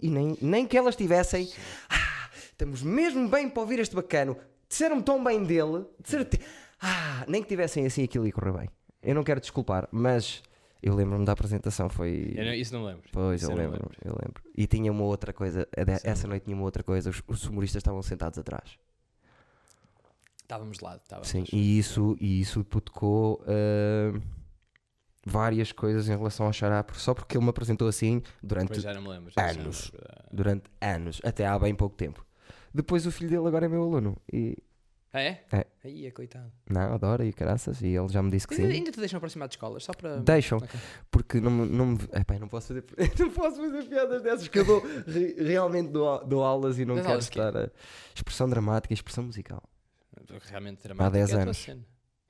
E 0.03 0.09
nem, 0.11 0.37
nem 0.41 0.67
que 0.67 0.77
elas 0.77 0.97
tivessem. 0.97 1.49
Ah, 1.91 2.29
estamos 2.51 2.83
mesmo 2.83 3.29
bem 3.29 3.49
para 3.49 3.61
ouvir 3.63 3.79
este 3.79 3.95
bacano. 3.95 4.37
Disseram-me 4.69 5.03
tão 5.03 5.23
bem 5.23 5.45
dele. 5.45 5.85
De 6.03 6.09
certe- 6.11 6.41
Ah, 6.81 7.25
nem 7.29 7.43
que 7.43 7.49
tivessem 7.49 7.85
assim 7.85 8.03
aquilo 8.05 8.27
ia 8.27 8.33
correr 8.33 8.53
bem. 8.53 8.69
Eu 9.03 9.15
não 9.15 9.23
quero 9.23 9.41
desculpar, 9.41 9.89
mas 9.93 10.43
eu 10.83 10.95
lembro-me 10.95 11.25
da 11.27 11.33
apresentação. 11.33 11.89
Foi. 11.91 12.33
Não- 12.37 12.55
isso 12.55 12.73
não 12.73 12.85
lembro. 12.85 13.03
Pois, 13.13 13.43
Isso 13.43 13.51
eu 13.51 13.57
não 13.57 13.63
lembro, 13.63 13.91
eu 14.05 14.13
lembro. 14.13 14.43
E 14.57 14.67
tinha 14.67 14.91
uma 14.91 15.05
outra 15.05 15.33
coisa, 15.33 15.61
de- 15.77 15.83
eu 15.93 15.97
essa 16.05 16.27
noite 16.27 16.45
tinha 16.45 16.57
uma 16.57 16.65
outra 16.65 16.83
coisa, 16.83 17.11
os, 17.11 17.23
os 17.27 17.45
humoristas 17.47 17.81
estavam 17.81 18.03
sentados 18.03 18.39
atrás. 18.39 18.79
Estávamos 20.43 20.81
lá, 20.81 20.97
estávamos. 20.97 21.29
Sim, 21.29 21.45
e 21.53 21.79
isso, 21.79 22.17
e 22.21 22.41
isso 22.41 22.61
hipotecou 22.61 23.43
ah, 23.47 24.19
várias 25.25 25.73
coisas 25.73 26.09
em 26.09 26.17
relação 26.17 26.47
ao 26.47 26.53
xará, 26.53 26.85
só 26.95 27.13
porque 27.15 27.37
ele 27.37 27.45
me 27.45 27.51
apresentou 27.51 27.87
assim 27.89 28.23
durante, 28.43 28.79
lembro. 28.81 29.33
anos. 29.37 29.93
durante 30.33 30.65
anos, 30.81 31.21
até 31.25 31.47
há 31.47 31.59
bem 31.59 31.75
pouco 31.75 31.97
tempo. 31.97 32.25
Depois 32.73 33.07
o 33.07 33.11
filho 33.13 33.31
dele 33.31 33.47
agora 33.49 33.67
é 33.67 33.69
meu 33.69 33.83
aluno. 33.83 34.17
E 34.33 34.57
Ah, 35.13 35.21
é? 35.21 35.45
É. 35.51 35.67
Aí 35.85 36.07
é 36.07 36.11
coitado. 36.13 36.53
não, 36.71 36.93
adora 36.95 37.25
e 37.25 37.33
caraças. 37.33 37.83
E 37.83 37.89
ele 37.89 38.09
já 38.09 38.23
me 38.23 38.31
disse 38.31 38.47
que 38.47 38.55
Ainda, 38.55 38.69
sim. 38.69 38.75
ainda 38.79 38.93
te 38.93 39.01
deixam 39.01 39.17
aproximar 39.19 39.49
de 39.49 39.55
escolas, 39.55 39.83
só 39.83 39.93
para. 39.93 40.19
Deixam, 40.19 40.59
Ok. 40.59 40.69
porque 41.11 41.41
não, 41.41 41.51
não 41.51 41.87
me. 41.87 41.99
Epá, 42.13 42.39
não 42.39 42.47
posso 42.49 42.69
fazer. 42.69 42.85
não 43.19 43.31
posso 43.31 43.57
fazer 43.57 43.83
piadas 43.89 44.23
dessas, 44.23 44.47
que 44.47 44.59
eu 44.61 44.65
dou, 44.65 44.81
re- 45.07 45.35
realmente 45.43 45.91
dou, 45.91 46.25
dou 46.25 46.45
aulas 46.45 46.79
e 46.79 46.85
não 46.85 46.95
Das 46.95 47.07
quero 47.07 47.19
estar 47.19 47.57
a. 47.57 47.71
Expressão 48.15 48.49
dramática 48.49 48.95
expressão 48.95 49.25
musical. 49.25 49.63
Realmente 50.49 50.83
dramático. 50.85 51.13
10 51.13 51.31
é 51.33 51.43
anos. 51.43 51.67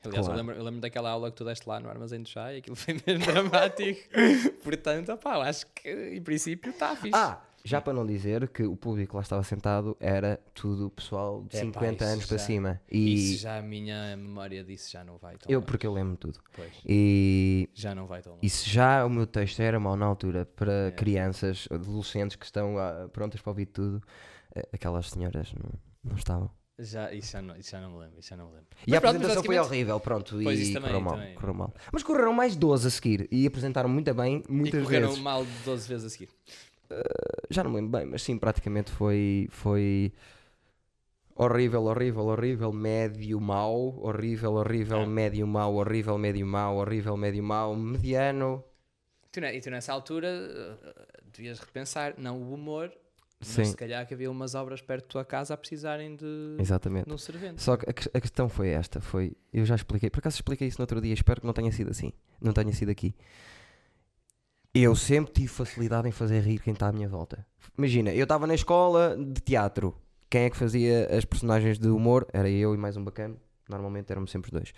Aliás, 0.02 0.24
Claro. 0.26 0.32
eu, 0.32 0.36
lembro, 0.46 0.54
eu 0.56 0.64
lembro 0.64 0.80
daquela 0.80 1.10
aula 1.10 1.30
que 1.30 1.36
tu 1.36 1.44
deste 1.44 1.68
lá 1.68 1.78
no 1.78 1.88
Armazém 1.90 2.22
do 2.22 2.28
Chá 2.28 2.52
e 2.54 2.58
aquilo 2.58 2.74
foi 2.76 2.94
mesmo 3.06 3.24
dramático. 3.26 4.00
Portanto, 4.64 5.12
opá, 5.12 5.34
eu 5.36 5.42
acho 5.42 5.66
que 5.74 5.90
em 6.16 6.22
princípio 6.22 6.70
está 6.70 6.96
fixe. 6.96 7.14
Ah, 7.14 7.40
já 7.62 7.78
para 7.82 7.92
não 7.92 8.06
dizer 8.06 8.48
que 8.48 8.62
o 8.62 8.74
público 8.74 9.16
lá 9.16 9.22
estava 9.22 9.42
sentado 9.42 9.94
era 10.00 10.40
tudo 10.54 10.88
pessoal 10.88 11.42
de 11.42 11.58
Epá, 11.58 11.66
50 11.66 12.04
isso 12.04 12.12
anos 12.14 12.26
para 12.26 12.38
já- 12.38 12.44
cima. 12.44 12.80
E 12.90 13.14
Isso 13.34 13.42
já 13.42 13.58
a 13.58 13.62
minha 13.62 14.16
memória 14.16 14.64
disso 14.64 14.90
já 14.90 15.04
não 15.04 15.18
vai 15.18 15.36
tão 15.36 15.50
eu, 15.52 15.58
longe. 15.58 15.66
porque 15.70 15.86
eu 15.86 15.92
lembro 15.92 16.16
tudo. 16.16 16.40
Pois, 16.56 16.72
E 16.86 17.68
já 17.74 17.94
não 17.94 18.06
vai 18.06 18.22
tão 18.22 18.32
longe. 18.32 18.46
isso 18.46 18.66
já 18.66 19.04
o 19.04 19.10
meu 19.10 19.26
texto 19.26 19.60
era 19.60 19.78
mau 19.78 19.94
na 19.96 20.06
altura 20.06 20.46
para 20.46 20.88
É. 20.88 20.90
crianças, 20.92 21.68
adolescentes 21.70 22.36
que 22.36 22.46
estão 22.46 22.78
ah, 22.78 23.06
prontas 23.12 23.42
para 23.42 23.50
ouvir 23.50 23.66
tudo. 23.66 24.02
Eh, 24.54 24.66
Aquelas 24.72 25.10
senhoras 25.10 25.52
não, 25.52 25.70
não 26.02 26.16
estavam. 26.16 26.50
Já, 26.82 27.12
isso, 27.12 27.32
já 27.32 27.42
não, 27.42 27.56
isso 27.56 27.70
já 27.70 27.80
não 27.80 27.90
me 27.92 27.98
lembro, 28.00 28.18
isso 28.20 28.28
já 28.30 28.36
não 28.36 28.46
me 28.46 28.52
lembro. 28.52 28.66
E 28.86 28.90
a 28.90 28.94
Mas 28.94 29.00
pronto, 29.00 29.16
apresentação 29.16 29.44
foi 29.44 29.58
horrível, 29.58 30.00
pronto, 30.00 30.38
Pois, 30.42 30.60
e 30.60 30.72
também- 30.72 30.88
correu, 30.90 31.00
mal, 31.00 31.14
também- 31.14 31.34
correu 31.34 31.54
mal. 31.54 31.74
Mas 31.92 32.02
correram 32.02 32.32
mais 32.32 32.56
12 32.56 32.86
a 32.86 32.90
seguir 32.90 33.28
e 33.30 33.46
apresentaram 33.46 33.88
muito 33.88 34.14
bem, 34.14 34.42
E 34.48 34.52
muitas 34.52 34.82
correram 34.82 35.08
vezes. 35.08 35.22
mal 35.22 35.44
12 35.64 35.88
vezes 35.88 36.06
a 36.06 36.08
seguir. 36.10 36.28
Já 37.50 37.62
não 37.62 37.70
me 37.70 37.76
lembro 37.76 37.98
bem, 37.98 38.06
mas 38.06 38.22
sim, 38.22 38.36
praticamente 38.38 38.90
foi, 38.90 39.46
foi 39.50 40.12
horrível, 41.36 41.84
horrível, 41.84 42.26
horrível, 42.26 42.72
médio, 42.72 43.40
mau, 43.40 43.98
horrível, 44.02 44.54
horrível, 44.54 45.00
Ah. 45.02 45.06
médio, 45.06 45.46
mau, 45.46 45.74
horrível, 45.76 46.18
médio, 46.18 46.46
mau, 46.46 46.76
horrível, 46.78 47.16
médio, 47.16 47.42
mau, 47.42 47.74
mediano. 47.76 48.64
Tu, 49.32 49.40
e 49.40 49.60
tu 49.60 49.70
nessa 49.70 49.92
altura 49.92 50.28
uh, 50.28 51.22
devias 51.32 51.60
repensar, 51.60 52.14
não 52.18 52.42
o 52.42 52.54
humor, 52.54 52.92
Sim. 53.40 53.60
mas 53.60 53.68
se 53.68 53.76
calhar 53.76 54.06
que 54.06 54.12
havia 54.12 54.30
umas 54.30 54.54
obras 54.54 54.82
perto 54.82 55.04
da 55.04 55.08
tua 55.08 55.24
casa 55.24 55.54
a 55.54 55.56
precisarem 55.56 56.14
de, 56.14 56.56
Exatamente. 56.58 57.06
de 57.06 57.12
um 57.14 57.18
servente. 57.18 57.62
Só 57.62 57.76
que 57.76 57.86
a, 57.88 58.18
a 58.18 58.20
questão 58.20 58.48
foi 58.48 58.68
esta, 58.68 59.00
foi, 59.00 59.32
eu 59.52 59.64
já 59.64 59.74
expliquei, 59.74 60.10
por 60.10 60.18
acaso 60.18 60.36
expliquei 60.36 60.68
isso 60.68 60.78
no 60.78 60.82
outro 60.82 61.00
dia, 61.00 61.14
espero 61.14 61.40
que 61.40 61.46
não 61.46 61.54
tenha 61.54 61.72
sido 61.72 61.90
assim, 61.90 62.12
não 62.40 62.52
tenha 62.52 62.72
sido 62.72 62.90
aqui. 62.90 63.14
Eu 64.74 64.94
sempre 64.94 65.32
tive 65.32 65.48
facilidade 65.48 66.06
em 66.06 66.12
fazer 66.12 66.40
rir 66.40 66.60
quem 66.60 66.72
está 66.74 66.88
à 66.88 66.92
minha 66.92 67.08
volta. 67.08 67.44
Imagina, 67.76 68.12
eu 68.12 68.22
estava 68.22 68.46
na 68.46 68.54
escola 68.54 69.16
de 69.16 69.40
teatro, 69.40 69.96
quem 70.28 70.42
é 70.42 70.50
que 70.50 70.56
fazia 70.56 71.08
as 71.16 71.24
personagens 71.24 71.78
de 71.78 71.88
humor? 71.88 72.26
Era 72.32 72.48
eu 72.48 72.74
e 72.74 72.78
mais 72.78 72.96
um 72.96 73.02
bacana, 73.02 73.36
normalmente 73.68 74.10
éramos 74.12 74.30
sempre 74.30 74.48
os 74.48 74.52
dois. 74.52 74.72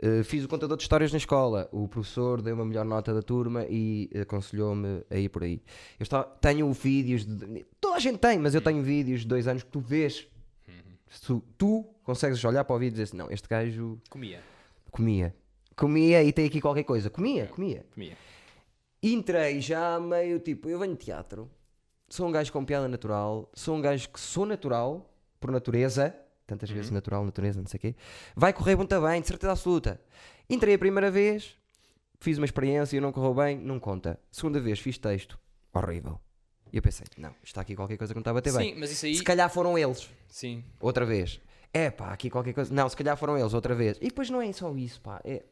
Uh, 0.00 0.22
fiz 0.22 0.44
o 0.44 0.48
contador 0.48 0.76
de 0.76 0.84
histórias 0.84 1.10
na 1.10 1.18
escola, 1.18 1.68
o 1.72 1.88
professor 1.88 2.40
deu 2.40 2.54
uma 2.54 2.64
melhor 2.64 2.84
nota 2.84 3.12
da 3.12 3.20
turma 3.20 3.66
e 3.68 4.08
aconselhou-me 4.20 5.02
a 5.10 5.16
ir 5.16 5.28
por 5.28 5.42
aí. 5.42 5.60
Eu 5.98 6.04
estava, 6.04 6.24
tenho 6.40 6.72
vídeos, 6.72 7.24
de, 7.24 7.66
toda 7.80 7.96
a 7.96 7.98
gente 7.98 8.18
tem, 8.18 8.38
mas 8.38 8.54
eu 8.54 8.60
tenho 8.60 8.80
vídeos 8.82 9.22
de 9.22 9.26
dois 9.26 9.48
anos 9.48 9.64
que 9.64 9.70
tu 9.70 9.80
vês 9.80 10.28
tu, 11.24 11.42
tu 11.56 11.84
consegues 12.02 12.42
olhar 12.44 12.64
para 12.64 12.76
o 12.76 12.78
vídeo 12.78 12.90
e 12.90 12.92
dizer 12.92 13.04
assim, 13.04 13.16
não, 13.16 13.30
este 13.30 13.48
gajo 13.48 14.00
Comia, 14.10 14.42
comia. 14.90 15.34
Comia 15.76 16.22
e 16.24 16.32
tem 16.32 16.46
aqui 16.46 16.60
qualquer 16.60 16.82
coisa. 16.82 17.08
Comia, 17.08 17.46
comia. 17.46 17.86
comia. 17.94 18.16
Entrei 19.02 19.60
já 19.60 20.00
meio 20.00 20.40
tipo, 20.40 20.68
eu 20.68 20.78
venho 20.78 20.94
de 20.94 21.04
teatro, 21.04 21.48
sou 22.08 22.26
um 22.26 22.32
gajo 22.32 22.52
com 22.52 22.64
piada 22.64 22.88
natural, 22.88 23.48
sou 23.54 23.76
um 23.76 23.80
gajo 23.80 24.08
que 24.08 24.18
sou 24.18 24.44
natural, 24.44 25.08
por 25.38 25.52
natureza, 25.52 26.14
tantas 26.48 26.70
vezes 26.70 26.90
natural, 26.90 27.24
natureza, 27.24 27.60
não 27.60 27.68
sei 27.68 27.78
o 27.78 27.80
quê, 27.80 27.94
vai 28.34 28.52
correr 28.52 28.74
muito 28.74 29.00
bem, 29.00 29.20
de 29.20 29.28
certeza 29.28 29.52
absoluta. 29.52 30.00
Entrei 30.48 30.74
a 30.74 30.78
primeira 30.78 31.10
vez, 31.10 31.56
fiz 32.18 32.38
uma 32.38 32.46
experiência, 32.46 33.00
não 33.00 33.12
correu 33.12 33.34
bem, 33.34 33.56
não 33.56 33.78
conta. 33.78 34.18
Segunda 34.32 34.58
vez 34.58 34.80
fiz 34.80 34.98
texto, 34.98 35.38
horrível. 35.72 36.18
E 36.72 36.76
eu 36.76 36.82
pensei, 36.82 37.06
não, 37.16 37.34
está 37.44 37.60
aqui 37.60 37.76
qualquer 37.76 37.96
coisa 37.96 38.12
que 38.12 38.16
não 38.16 38.22
está 38.22 38.30
a 38.30 38.34
bater 38.34 38.52
bem. 38.52 38.74
Sim, 38.74 38.80
mas 38.80 38.90
isso 38.90 39.06
aí. 39.06 39.14
Se 39.14 39.22
calhar 39.22 39.48
foram 39.50 39.78
eles 39.78 40.10
Sim. 40.28 40.64
outra 40.80 41.04
vez. 41.04 41.40
É 41.72 41.90
pá, 41.90 42.12
aqui 42.12 42.30
qualquer 42.30 42.54
coisa. 42.54 42.72
Não, 42.72 42.88
se 42.88 42.96
calhar 42.96 43.16
foram 43.16 43.38
eles 43.38 43.52
outra 43.52 43.74
vez. 43.74 43.98
E 43.98 44.08
depois 44.08 44.30
não 44.30 44.40
é 44.40 44.50
só 44.52 44.74
isso, 44.74 45.00
pá. 45.00 45.20
É... 45.24 45.44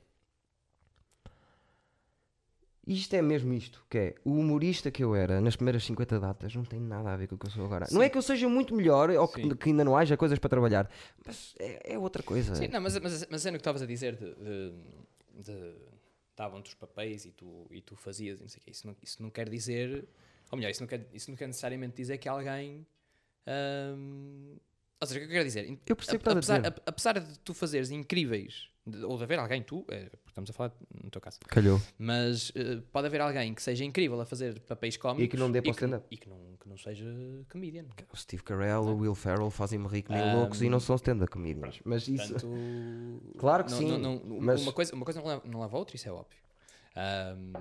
Isto 2.86 3.14
é 3.14 3.22
mesmo 3.22 3.52
isto, 3.52 3.84
que 3.90 3.98
é 3.98 4.14
o 4.24 4.30
humorista 4.38 4.92
que 4.92 5.02
eu 5.02 5.14
era 5.14 5.40
nas 5.40 5.56
primeiras 5.56 5.84
50 5.84 6.20
datas 6.20 6.54
não 6.54 6.64
tem 6.64 6.78
nada 6.78 7.12
a 7.12 7.16
ver 7.16 7.26
com 7.26 7.34
o 7.34 7.38
que 7.38 7.46
eu 7.46 7.50
sou 7.50 7.64
agora. 7.64 7.86
Não 7.90 8.00
é 8.00 8.08
que 8.08 8.16
eu 8.16 8.22
seja 8.22 8.48
muito 8.48 8.74
melhor 8.76 9.10
ou 9.10 9.26
que, 9.26 9.42
Sim. 9.42 9.56
que 9.56 9.70
ainda 9.70 9.84
não 9.84 9.96
haja 9.96 10.16
coisas 10.16 10.38
para 10.38 10.48
trabalhar, 10.48 10.88
mas 11.26 11.54
é, 11.58 11.94
é 11.94 11.98
outra 11.98 12.22
coisa. 12.22 12.54
Sim, 12.54 12.68
não, 12.68 12.80
mas, 12.80 12.96
mas, 13.00 13.26
mas 13.28 13.44
é 13.44 13.50
no 13.50 13.56
que 13.56 13.60
estavas 13.60 13.82
a 13.82 13.86
dizer 13.86 14.14
de. 14.14 14.34
de, 14.36 14.72
de 15.42 15.74
davam-te 16.36 16.68
os 16.68 16.74
papéis 16.74 17.24
e 17.24 17.32
tu, 17.32 17.66
e 17.70 17.80
tu 17.80 17.96
fazias 17.96 18.38
e 18.38 18.42
não 18.42 18.48
sei 18.48 18.60
o 18.60 18.64
quê. 18.64 18.70
Isso 18.70 18.86
não, 18.86 18.96
isso 19.02 19.22
não 19.22 19.30
quer 19.30 19.48
dizer. 19.48 20.06
Ou 20.52 20.56
melhor, 20.56 20.70
isso 20.70 20.82
não 20.82 20.86
quer, 20.86 21.08
isso 21.12 21.30
não 21.30 21.36
quer 21.36 21.46
necessariamente 21.48 21.96
dizer 21.96 22.18
que 22.18 22.28
alguém. 22.28 22.86
hum, 23.96 24.56
ou 25.00 25.06
seja, 25.06 25.18
o 25.18 25.22
que 25.22 25.28
eu 25.28 25.32
quero 25.32 25.44
dizer? 25.44 25.78
Eu 25.86 25.96
percebo 25.96 26.22
que 26.22 26.28
estás 26.28 26.50
a 26.50 26.56
apesar, 26.56 26.82
apesar 26.86 27.20
de 27.20 27.38
tu 27.40 27.52
fazeres 27.52 27.90
incríveis, 27.90 28.70
ou 29.04 29.16
de 29.16 29.24
haver 29.24 29.38
alguém, 29.38 29.62
tu, 29.62 29.84
é, 29.88 30.04
porque 30.04 30.28
estamos 30.28 30.50
a 30.50 30.52
falar 30.52 30.72
no 31.02 31.10
teu 31.10 31.20
caso, 31.20 31.38
Calhou. 31.48 31.80
mas 31.98 32.52
eh, 32.54 32.80
pode 32.92 33.06
haver 33.08 33.20
alguém 33.20 33.52
que 33.54 33.62
seja 33.62 33.84
incrível 33.84 34.20
a 34.20 34.24
fazer 34.26 34.60
papéis 34.60 34.96
cómicos 34.96 35.28
que 35.28 35.36
não 35.36 35.50
dê 35.50 35.60
para 35.60 35.70
o 35.70 35.74
que, 35.74 35.80
stand-up. 35.84 36.06
e 36.10 36.16
que 36.16 36.28
não, 36.28 36.38
que 36.60 36.68
não 36.68 36.76
seja 36.78 37.04
comedian. 37.50 37.84
O 38.12 38.16
Steve 38.16 38.42
Carell, 38.42 38.82
o 38.82 38.96
Will 38.98 39.14
Ferrell 39.14 39.50
fazem-me 39.50 39.88
rir 39.88 40.02
que 40.02 40.12
nem 40.12 40.22
Um, 40.22 40.36
loucos 40.40 40.62
e 40.62 40.68
não 40.68 40.78
são 40.80 40.94
stand-up 40.96 41.30
comedians. 41.32 41.80
Mas 41.84 42.06
isso. 42.06 42.32
Portanto, 42.34 43.20
Claro 43.38 43.64
que 43.64 43.70
não- 43.72 43.78
sim, 43.78 43.98
não- 43.98 44.18
não- 44.20 44.40
mas- 44.40 44.62
uma, 44.62 44.72
coisa, 44.72 44.94
uma 44.94 45.04
coisa 45.04 45.20
não 45.20 45.28
leva, 45.28 45.42
não 45.44 45.60
leva 45.60 45.76
a 45.76 45.78
outra, 45.78 45.96
isso 45.96 46.08
é 46.08 46.12
óbvio. 46.12 46.38
Ahm, 46.94 47.52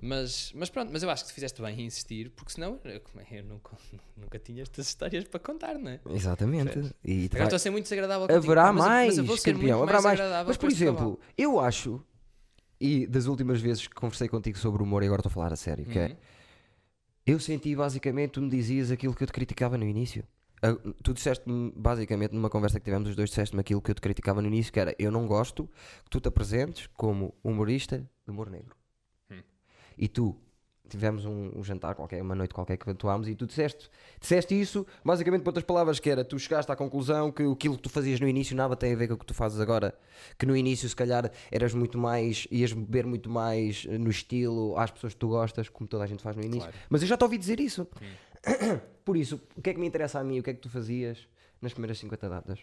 mas, 0.00 0.52
mas 0.54 0.68
pronto, 0.70 0.90
mas 0.92 1.02
eu 1.02 1.10
acho 1.10 1.24
que 1.24 1.30
tu 1.30 1.34
fizeste 1.34 1.60
bem 1.62 1.80
em 1.80 1.86
insistir, 1.86 2.30
porque 2.30 2.52
senão 2.52 2.78
eu, 2.84 3.00
é, 3.30 3.38
eu 3.38 3.44
nunca, 3.44 3.76
nunca 4.16 4.38
tinha 4.38 4.62
estas 4.62 4.88
histórias 4.88 5.24
para 5.24 5.40
contar, 5.40 5.74
não 5.78 5.90
é? 5.90 6.00
Exatamente. 6.10 6.78
E 7.04 7.24
Agora 7.26 7.38
vai- 7.38 7.42
estou 7.44 7.56
a 7.56 7.58
ser 7.58 7.70
muito 7.70 7.84
desagradável 7.84 8.26
contigo, 8.28 8.44
Haverá 8.46 8.72
mas 8.72 8.84
mais, 8.86 9.18
mas 9.18 9.40
campeão, 9.42 9.82
haverá 9.82 10.02
mais. 10.02 10.20
Mas, 10.46 10.56
por 10.56 10.70
exemplo, 10.70 11.18
eu 11.36 11.58
acho, 11.58 12.04
e 12.80 13.06
das 13.06 13.26
últimas 13.26 13.60
vezes 13.60 13.86
que 13.86 13.94
conversei 13.94 14.28
contigo 14.28 14.58
sobre 14.58 14.82
humor, 14.82 15.02
e 15.02 15.06
agora 15.06 15.20
estou 15.20 15.30
a 15.30 15.34
falar 15.34 15.52
a 15.52 15.56
sério, 15.56 15.84
que 15.86 15.98
é, 15.98 16.06
Uhum. 16.08 16.16
eu 17.26 17.40
senti 17.40 17.74
basicamente, 17.74 18.32
tu 18.32 18.42
me 18.42 18.48
dizias 18.50 18.90
aquilo 18.90 19.14
que 19.14 19.22
eu 19.22 19.26
te 19.26 19.32
criticava 19.32 19.76
no 19.76 19.84
início. 19.84 20.24
Ah, 20.62 20.74
Tu 21.02 21.12
disseste-me, 21.12 21.72
basicamente, 21.76 22.32
numa 22.32 22.48
conversa 22.48 22.78
que 22.78 22.84
tivemos 22.84 23.08
os 23.10 23.16
dois, 23.16 23.28
disseste-me 23.30 23.60
aquilo 23.60 23.82
que 23.82 23.90
eu 23.90 23.94
te 23.94 24.00
criticava 24.00 24.40
no 24.40 24.48
início, 24.48 24.72
que 24.72 24.80
era, 24.80 24.94
eu 24.98 25.10
não 25.10 25.26
gosto 25.26 25.66
que 26.04 26.10
tu 26.10 26.20
te 26.20 26.28
apresentes 26.28 26.86
como 26.94 27.34
humorista 27.44 27.98
de 27.98 28.30
humor 28.30 28.48
negro. 28.50 28.74
E 29.96 30.08
tu, 30.08 30.36
tivemos 30.88 31.24
um, 31.24 31.50
um 31.58 31.64
jantar 31.64 31.94
qualquer, 31.94 32.22
uma 32.22 32.34
noite 32.34 32.54
qualquer 32.54 32.76
que 32.76 32.88
atuámos, 32.88 33.28
e 33.28 33.34
tu 33.34 33.46
disseste, 33.46 33.88
disseste 34.20 34.58
isso, 34.58 34.86
basicamente 35.04 35.42
por 35.42 35.48
outras 35.50 35.64
palavras, 35.64 35.98
que 35.98 36.08
era, 36.08 36.24
tu 36.24 36.38
chegaste 36.38 36.70
à 36.70 36.76
conclusão 36.76 37.32
que 37.32 37.42
aquilo 37.42 37.76
que 37.76 37.82
tu 37.82 37.88
fazias 37.88 38.20
no 38.20 38.28
início 38.28 38.56
nada 38.56 38.76
tem 38.76 38.92
a 38.92 38.96
ver 38.96 39.08
com 39.08 39.14
o 39.14 39.18
que 39.18 39.26
tu 39.26 39.34
fazes 39.34 39.60
agora. 39.60 39.96
Que 40.38 40.46
no 40.46 40.56
início, 40.56 40.88
se 40.88 40.96
calhar, 40.96 41.30
eras 41.50 41.74
muito 41.74 41.98
mais, 41.98 42.46
ias 42.50 42.72
beber 42.72 43.06
muito 43.06 43.28
mais 43.28 43.86
eh, 43.88 43.98
no 43.98 44.10
estilo 44.10 44.78
às 44.78 44.90
pessoas 44.90 45.12
que 45.14 45.18
tu 45.18 45.28
gostas, 45.28 45.68
como 45.68 45.88
toda 45.88 46.04
a 46.04 46.06
gente 46.06 46.22
faz 46.22 46.36
no 46.36 46.42
início. 46.42 46.60
Claro. 46.70 46.76
Mas 46.88 47.02
eu 47.02 47.08
já 47.08 47.16
te 47.16 47.24
ouvi 47.24 47.38
dizer 47.38 47.58
isso. 47.60 47.86
Por 49.04 49.16
isso, 49.16 49.40
o 49.56 49.62
que 49.62 49.70
é 49.70 49.74
que 49.74 49.80
me 49.80 49.86
interessa 49.86 50.18
a 50.20 50.24
mim? 50.24 50.38
O 50.38 50.42
que 50.42 50.50
é 50.50 50.54
que 50.54 50.60
tu 50.60 50.68
fazias 50.68 51.28
nas 51.60 51.72
primeiras 51.72 51.98
50 51.98 52.28
datas? 52.28 52.60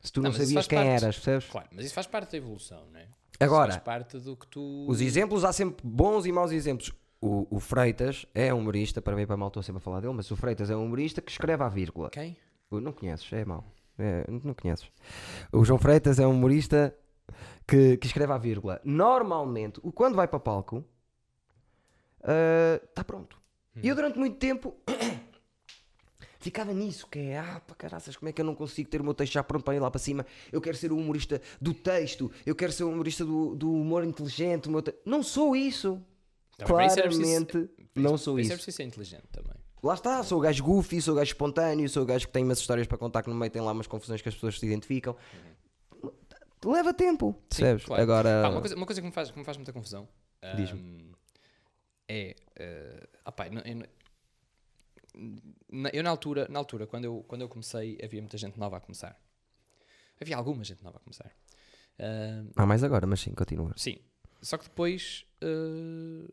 Se 0.00 0.12
tu 0.12 0.22
não, 0.22 0.30
Não, 0.30 0.38
sabias 0.38 0.66
quem 0.66 0.78
parte. 0.78 0.88
eras, 0.88 1.16
percebes? 1.16 1.48
Claro, 1.48 1.68
mas 1.72 1.84
isso 1.84 1.94
faz 1.94 2.06
parte 2.06 2.32
da 2.32 2.38
evolução, 2.38 2.86
não 2.90 2.98
é? 3.00 3.06
Agora, 3.40 3.72
faz 3.72 3.82
parte 3.82 4.18
do 4.18 4.36
que 4.36 4.46
tu. 4.46 4.86
Os 4.88 5.00
exemplos, 5.00 5.44
há 5.44 5.52
sempre 5.52 5.84
bons 5.86 6.26
e 6.26 6.32
maus 6.32 6.52
exemplos. 6.52 6.92
O, 7.20 7.46
o 7.50 7.60
Freitas 7.60 8.24
é 8.34 8.52
um 8.54 8.58
humorista, 8.58 9.02
para 9.02 9.14
mim 9.16 9.22
e 9.22 9.26
para 9.26 9.36
mal 9.36 9.48
estou 9.48 9.62
sempre 9.62 9.78
a 9.78 9.80
falar 9.80 10.00
dele, 10.00 10.14
mas 10.14 10.30
o 10.30 10.36
Freitas 10.36 10.70
é 10.70 10.76
um 10.76 10.84
humorista 10.86 11.20
que 11.20 11.30
escreve 11.30 11.62
à 11.62 11.68
vírgula. 11.68 12.08
Quem? 12.10 12.36
O- 12.70 12.80
Não 12.80 12.92
conheces, 12.92 13.30
é 13.32 13.44
mau. 13.44 13.64
É, 13.98 14.24
não 14.30 14.54
conheces. 14.54 14.90
O 15.52 15.62
João 15.64 15.78
Freitas 15.78 16.18
é 16.18 16.26
um 16.26 16.30
humorista 16.30 16.94
que, 17.66 17.96
que 17.98 18.06
escreve 18.06 18.32
à 18.32 18.38
vírgula. 18.38 18.80
Normalmente, 18.84 19.78
quando 19.94 20.14
vai 20.16 20.26
para 20.26 20.40
palco, 20.40 20.82
está 22.84 23.04
pronto. 23.04 23.38
E 23.82 23.88
eu 23.88 23.94
durante 23.94 24.18
muito 24.18 24.36
tempo 24.36 24.74
ficava 26.40 26.72
nisso, 26.72 27.06
que 27.06 27.18
é, 27.18 27.38
ah, 27.38 27.60
para 27.66 27.76
caraças, 27.76 28.16
como 28.16 28.28
é 28.28 28.32
que 28.32 28.40
eu 28.40 28.44
não 28.44 28.54
consigo 28.54 28.88
ter 28.90 29.00
o 29.00 29.04
meu 29.04 29.14
texto 29.14 29.34
já 29.34 29.42
pronto 29.44 29.62
para 29.64 29.74
ir 29.76 29.80
lá 29.80 29.90
para 29.90 29.98
cima? 30.00 30.26
Eu 30.50 30.60
quero 30.60 30.76
ser 30.76 30.90
o 30.90 30.96
humorista 30.96 31.40
do 31.60 31.72
texto, 31.72 32.30
eu 32.44 32.54
quero 32.56 32.72
ser 32.72 32.84
o 32.84 32.90
humorista 32.90 33.24
do, 33.24 33.54
do 33.54 33.72
humor 33.72 34.02
inteligente. 34.04 34.68
te- 34.82 34.94
Não 35.04 35.22
sou 35.22 35.54
isso. 35.54 36.00
Para 36.58 36.86
isso 36.86 36.98
era 36.98 37.08
preciso- 37.08 37.46
Claramente, 37.46 37.70
não 37.94 38.18
sou 38.18 38.38
isso. 38.40 38.52
é 38.52 38.56
preciso 38.56 38.76
ser 38.76 38.82
inteligente 38.84 39.24
também. 39.32 39.54
Lá 39.82 39.94
está, 39.94 40.22
sou 40.22 40.38
o 40.38 40.40
gajo 40.42 40.62
goofy, 40.62 41.00
sou 41.00 41.14
o 41.14 41.16
gajo 41.16 41.30
espontâneo, 41.30 41.88
sou 41.88 42.02
o 42.02 42.06
gajo 42.06 42.26
que 42.26 42.32
tem 42.32 42.44
umas 42.44 42.58
histórias 42.58 42.86
para 42.86 42.98
contar 42.98 43.22
que 43.22 43.30
no 43.30 43.34
meio 43.34 43.50
tem 43.50 43.62
lá 43.62 43.72
umas 43.72 43.86
confusões 43.86 44.20
que 44.20 44.28
as 44.28 44.34
pessoas 44.34 44.58
se 44.58 44.66
identificam. 44.66 45.16
Leva 46.64 46.92
tempo, 46.92 47.32
percebes? 47.48 47.84
claro. 47.86 48.02
Agora, 48.02 48.42
Pá, 48.42 48.48
uma, 48.50 48.60
coisa, 48.60 48.76
uma 48.76 48.84
coisa 48.86 49.00
que 49.00 49.06
me 49.06 49.12
faz, 49.12 49.30
que 49.30 49.38
me 49.38 49.44
faz 49.44 49.56
muita 49.56 49.72
confusão. 49.72 50.06
Ahm, 50.42 51.12
é. 52.06 52.36
eh, 52.56 53.08
opá, 53.24 53.46
eu, 53.46 53.52
não- 53.54 53.62
não- 53.76 53.86
eu 55.92 56.02
na 56.02 56.10
altura, 56.10 56.46
na 56.48 56.58
altura 56.58 56.86
quando, 56.86 57.04
eu, 57.04 57.24
quando 57.26 57.42
eu 57.42 57.48
comecei, 57.48 57.98
havia 58.02 58.20
muita 58.20 58.38
gente 58.38 58.58
nova 58.58 58.76
a 58.76 58.80
começar. 58.80 59.18
Havia 60.20 60.36
alguma 60.36 60.62
gente 60.64 60.82
nova 60.84 60.98
a 60.98 61.00
começar. 61.00 61.30
Ahm, 61.98 62.50
Há 62.56 62.66
mais 62.66 62.82
agora, 62.84 63.06
mas 63.06 63.20
sim, 63.20 63.32
continua. 63.34 63.72
Sim. 63.76 63.98
Só 64.42 64.56
que 64.56 64.64
depois 64.64 65.26
eh, 65.42 66.32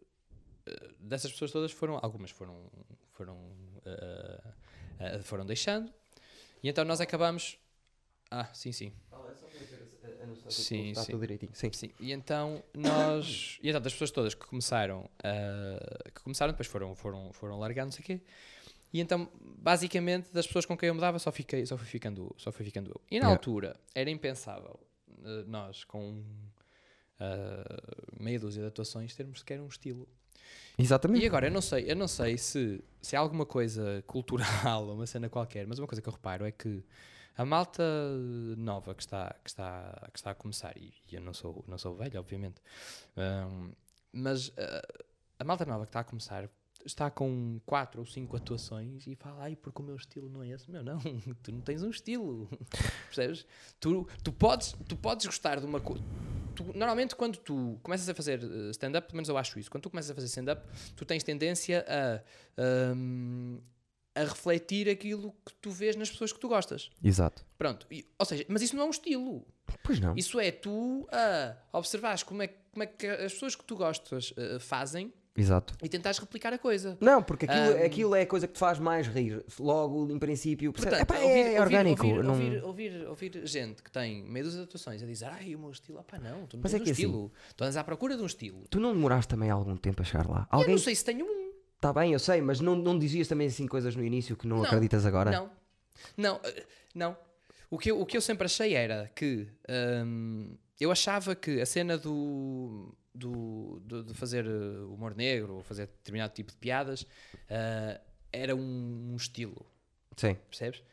dessas 0.99 1.31
pessoas 1.31 1.51
todas 1.51 1.71
foram, 1.71 1.99
algumas 2.01 2.31
foram 2.31 2.69
foram 3.13 3.37
eh, 3.85 5.19
foram 5.23 5.45
deixando 5.45 5.91
e 6.63 6.69
então 6.69 6.83
nós 6.85 6.99
acabamos 7.01 7.57
ah 8.31 8.45
sim 8.53 8.71
sim 8.71 8.93
Sim, 10.49 10.89
Está 10.91 11.03
sim. 11.03 11.11
tudo 11.11 11.21
direitinho. 11.21 11.51
Sim. 11.53 11.71
sim 11.73 11.91
e 11.99 12.11
então 12.13 12.63
nós 12.73 13.57
e 13.63 13.69
então 13.69 13.81
das 13.81 13.91
pessoas 13.93 14.11
todas 14.11 14.33
que 14.33 14.45
começaram 14.45 15.09
a- 15.23 16.09
que 16.11 16.21
começaram 16.21 16.53
depois 16.53 16.67
foram 16.67 16.95
foram 16.95 17.33
foram 17.33 17.59
largando 17.59 17.87
não 17.87 17.91
sei 17.91 18.01
o 18.03 18.05
quê 18.05 18.21
e 18.97 19.01
então 19.01 19.29
basicamente 19.59 20.31
das 20.33 20.47
pessoas 20.47 20.65
com 20.65 20.77
quem 20.77 20.87
eu 20.87 20.95
me 20.95 21.01
dava 21.01 21.19
só 21.19 21.31
fiquei 21.31 21.65
só 21.65 21.77
fui 21.77 21.87
ficando 21.87 22.33
só 22.37 22.51
fui 22.51 22.65
ficando 22.65 22.89
eu. 22.89 23.01
E 23.09 23.19
na 23.19 23.27
altura 23.27 23.75
era 23.93 24.09
impensável 24.09 24.79
eh, 25.23 25.43
nós 25.47 25.83
com 25.83 26.23
ah, 27.19 27.63
meia 28.19 28.39
dúzia 28.39 28.61
de 28.61 28.67
atuações 28.67 29.15
termos 29.15 29.39
sequer 29.39 29.59
um 29.59 29.67
estilo. 29.67 30.07
Exatamente. 30.77 31.23
e 31.23 31.27
agora, 31.27 31.47
eu 31.47 31.51
não 31.51 31.61
sei, 31.61 31.91
eu 31.91 31.95
não 31.95 32.07
sei 32.07 32.37
se, 32.37 32.83
se 33.01 33.15
é 33.15 33.19
alguma 33.19 33.45
coisa 33.45 34.03
cultural 34.05 34.45
uma 34.93 35.07
cena 35.07 35.27
qualquer, 35.27 35.65
mas 35.65 35.79
uma 35.79 35.87
coisa 35.87 36.01
que 36.01 36.07
eu 36.07 36.13
reparo 36.13 36.45
é 36.45 36.51
que 36.51 36.83
a 37.35 37.43
malta 37.43 37.83
nova 38.55 38.93
que 38.93 39.01
está, 39.01 39.35
que 39.43 39.49
está, 39.49 40.09
que 40.13 40.19
está 40.19 40.31
a 40.31 40.35
começar, 40.35 40.77
e, 40.77 40.93
eu 41.11 41.21
não 41.21 41.33
sou, 41.33 41.65
não 41.67 41.77
sou 41.77 41.95
velho, 41.95 42.19
obviamente, 42.19 42.61
hum, 43.17 43.71
mas 44.13 44.53
ah, 44.57 45.03
a 45.39 45.43
malta 45.43 45.65
nova 45.65 45.85
que 45.85 45.89
está 45.89 46.01
a 46.01 46.03
começar 46.03 46.47
está 46.87 47.11
com 47.11 47.59
quatro 47.65 47.99
ou 47.99 48.05
cinco 48.05 48.35
atuações 48.37 49.05
e 49.05 49.15
fala, 49.15 49.43
ai, 49.43 49.55
porque 49.55 49.81
o 49.81 49.85
meu 49.85 49.95
estilo 49.95 50.29
não 50.29 50.41
é 50.41 50.49
esse. 50.49 50.69
Meu, 50.71 50.83
não, 50.83 50.97
tu 51.43 51.51
não 51.51 51.61
tens 51.61 51.83
um 51.83 51.89
estilo, 51.89 52.49
percebes? 53.07 53.45
Tu, 53.79 54.07
tu, 54.23 54.31
podes, 54.31 54.73
tu 54.87 54.95
podes 54.95 55.25
gostar 55.25 55.59
de 55.59 55.65
uma 55.65 55.79
coisa. 55.79 56.03
Normalmente, 56.73 57.15
quando 57.15 57.37
tu 57.37 57.77
começas 57.83 58.09
a 58.09 58.15
fazer 58.15 58.41
eh, 58.43 58.71
stand-up, 58.71 59.05
pelo 59.07 59.17
menos 59.17 59.29
eu 59.29 59.37
acho 59.37 59.59
isso, 59.59 59.69
quando 59.69 59.83
tu 59.83 59.89
começas 59.91 60.09
a 60.09 60.15
fazer 60.15 60.25
stand-up, 60.27 60.63
tu 60.95 61.05
tens 61.05 61.23
tendência 61.23 61.85
a, 61.87 62.93
hum, 62.95 63.61
a 64.15 64.21
refletir 64.21 64.89
aquilo 64.89 65.35
que 65.45 65.53
tu 65.61 65.69
vês 65.69 65.95
nas 65.95 66.09
pessoas 66.09 66.33
que 66.33 66.39
tu 66.39 66.47
gostas. 66.47 66.89
Exato. 67.03 67.45
Pronto, 67.59 67.85
E- 67.91 68.07
ou 68.17 68.25
seja, 68.25 68.43
mas 68.47 68.63
isso 68.63 68.75
não 68.75 68.83
é 68.83 68.85
um 68.87 68.89
estilo. 68.89 69.45
Pois 69.83 69.99
não. 69.99 70.15
Isso 70.15 70.39
é 70.39 70.51
tu 70.51 71.07
a 71.11 71.77
observares 71.77 72.23
como 72.23 72.41
é, 72.41 72.47
como 72.47 72.81
é 72.83 72.87
que 72.87 73.05
as 73.05 73.33
pessoas 73.33 73.55
que 73.55 73.63
tu 73.63 73.75
gostas 73.75 74.33
eh, 74.35 74.57
fazem 74.59 75.13
Exato. 75.37 75.75
e 75.83 75.87
tentares 75.87 76.17
replicar 76.17 76.51
a 76.51 76.57
coisa. 76.57 76.97
Não, 76.99 77.21
porque 77.21 77.45
aquilo, 77.45 77.77
Ahm. 77.77 77.85
aquilo 77.85 78.15
é 78.15 78.21
a 78.23 78.25
coisa 78.25 78.47
que 78.47 78.53
te 78.53 78.59
faz 78.59 78.79
mais 78.79 79.07
rir. 79.07 79.45
Logo, 79.59 80.09
em 80.11 80.17
princípio? 80.17 80.73
Portanto, 80.73 80.99
Epá, 81.01 81.15
ouvir, 81.15 81.27
é 81.27 81.43
ouvir- 81.45 81.59
orgânico. 81.61 82.05
Ouvir, 82.07 82.23
não... 82.23 82.33
ouvir, 82.33 82.63
ouvir, 82.63 83.07
ouvir 83.07 83.41
gente 83.47 83.83
que 83.83 83.91
tem 83.91 84.23
meio 84.23 84.45
das 84.45 84.55
atuações 84.57 85.03
a 85.03 85.05
dizer 85.05 85.25
ai, 85.25 85.55
o 85.55 85.59
meu 85.59 85.71
estilo, 85.71 86.03
pá, 86.03 86.17
não, 86.17 86.45
tu 86.47 86.57
não 86.57 86.63
Mas 86.63 86.71
tens 86.71 86.79
é 86.79 86.81
um 86.81 86.83
que 86.85 86.91
assim- 86.91 87.01
estilo. 87.03 87.31
Tu 87.55 87.63
andas 87.63 87.77
à 87.77 87.83
procura 87.83 88.17
de 88.17 88.23
um 88.23 88.25
estilo. 88.25 88.63
Tu 88.69 88.79
não 88.79 88.93
demoraste 88.93 89.27
também 89.29 89.49
algum 89.49 89.77
tempo 89.77 90.01
a 90.01 90.05
chegar 90.05 90.27
lá? 90.27 90.47
Eu 90.51 90.59
Alguém 90.59 90.71
não 90.75 90.81
sei 90.81 90.95
se 90.95 91.05
tenho 91.05 91.25
um. 91.25 91.51
está 91.75 91.93
bem, 91.93 92.13
eu 92.13 92.19
sei, 92.19 92.41
mas 92.41 92.59
não, 92.59 92.75
não 92.75 92.97
dizias 92.97 93.27
também 93.27 93.47
assim 93.47 93.67
coisas 93.67 93.95
no 93.95 94.03
início 94.03 94.35
que 94.35 94.47
não, 94.47 94.57
Não. 94.57 94.63
acreditas 94.65 95.05
agora? 95.05 95.29
Não, 95.31 95.49
não, 96.17 96.39
eh, 96.43 96.65
não. 96.95 97.15
O 97.69 97.77
que, 97.77 97.91
eu, 97.91 97.99
o 97.99 98.05
que 98.05 98.15
eu 98.15 98.21
sempre 98.21 98.45
achei 98.45 98.73
era 98.73 99.11
que 99.13 99.47
hum, 100.05 100.55
eu 100.79 100.89
achava 100.91 101.35
que 101.35 101.59
a 101.59 101.65
cena 101.65 101.97
do, 101.97 102.95
do, 103.17 103.79
do- 103.85 104.03
de 104.03 104.13
fazer 104.13 104.45
eh, 104.45 104.79
humor 104.89 105.15
negro 105.15 105.55
ou 105.55 105.63
fazer 105.63 105.87
determinado 105.87 106.33
tipo 106.33 106.51
de 106.51 106.57
piadas 106.57 107.05
eh, 107.49 107.99
era 108.31 108.55
um, 108.55 109.11
um 109.11 109.15
estilo, 109.15 109.65
Sim. 110.15 110.35
percebes? 110.49 110.83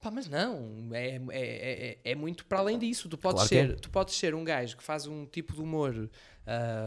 Pá, 0.00 0.10
mas 0.12 0.28
não, 0.28 0.90
é, 0.92 1.16
é, 1.16 1.20
é, 1.30 1.88
é- 1.90 1.98
é 2.12 2.14
muito 2.14 2.46
para 2.46 2.58
além 2.60 2.78
disso. 2.78 3.08
Tu 3.08 3.18
podes, 3.18 3.40
Claro 3.40 3.48
que 3.48 3.56
é. 3.56 3.66
ser, 3.68 3.80
tu 3.80 3.90
podes 3.90 4.14
ser 4.14 4.34
um 4.34 4.44
gajo 4.44 4.76
que 4.76 4.82
faz 4.82 5.06
um 5.06 5.26
tipo 5.26 5.54
de 5.54 5.60
humor. 5.60 5.92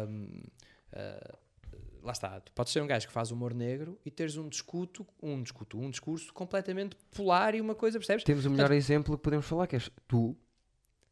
hum, 0.07 0.41
ah, 0.93 1.37
lá 2.03 2.13
está, 2.13 2.39
tu 2.39 2.51
podes 2.53 2.71
ser 2.73 2.81
um 2.81 2.87
gajo 2.87 3.05
que 3.07 3.13
faz 3.13 3.29
humor 3.31 3.53
negro 3.53 3.99
e 4.05 4.09
teres 4.09 4.35
um 4.37 4.47
discuto, 4.49 5.05
um 5.21 5.43
discuto, 5.43 5.77
um 5.77 5.89
discurso 5.89 6.33
completamente 6.33 6.95
polar 7.15 7.53
e 7.53 7.61
uma 7.61 7.75
coisa, 7.75 7.99
percebes? 7.99 8.23
Temos 8.23 8.45
o 8.45 8.49
melhor 8.49 8.71
exemplo 8.71 9.15
que 9.17 9.23
podemos 9.23 9.45
falar, 9.45 9.67
que 9.67 9.75
és 9.75 9.91
tu 10.07 10.35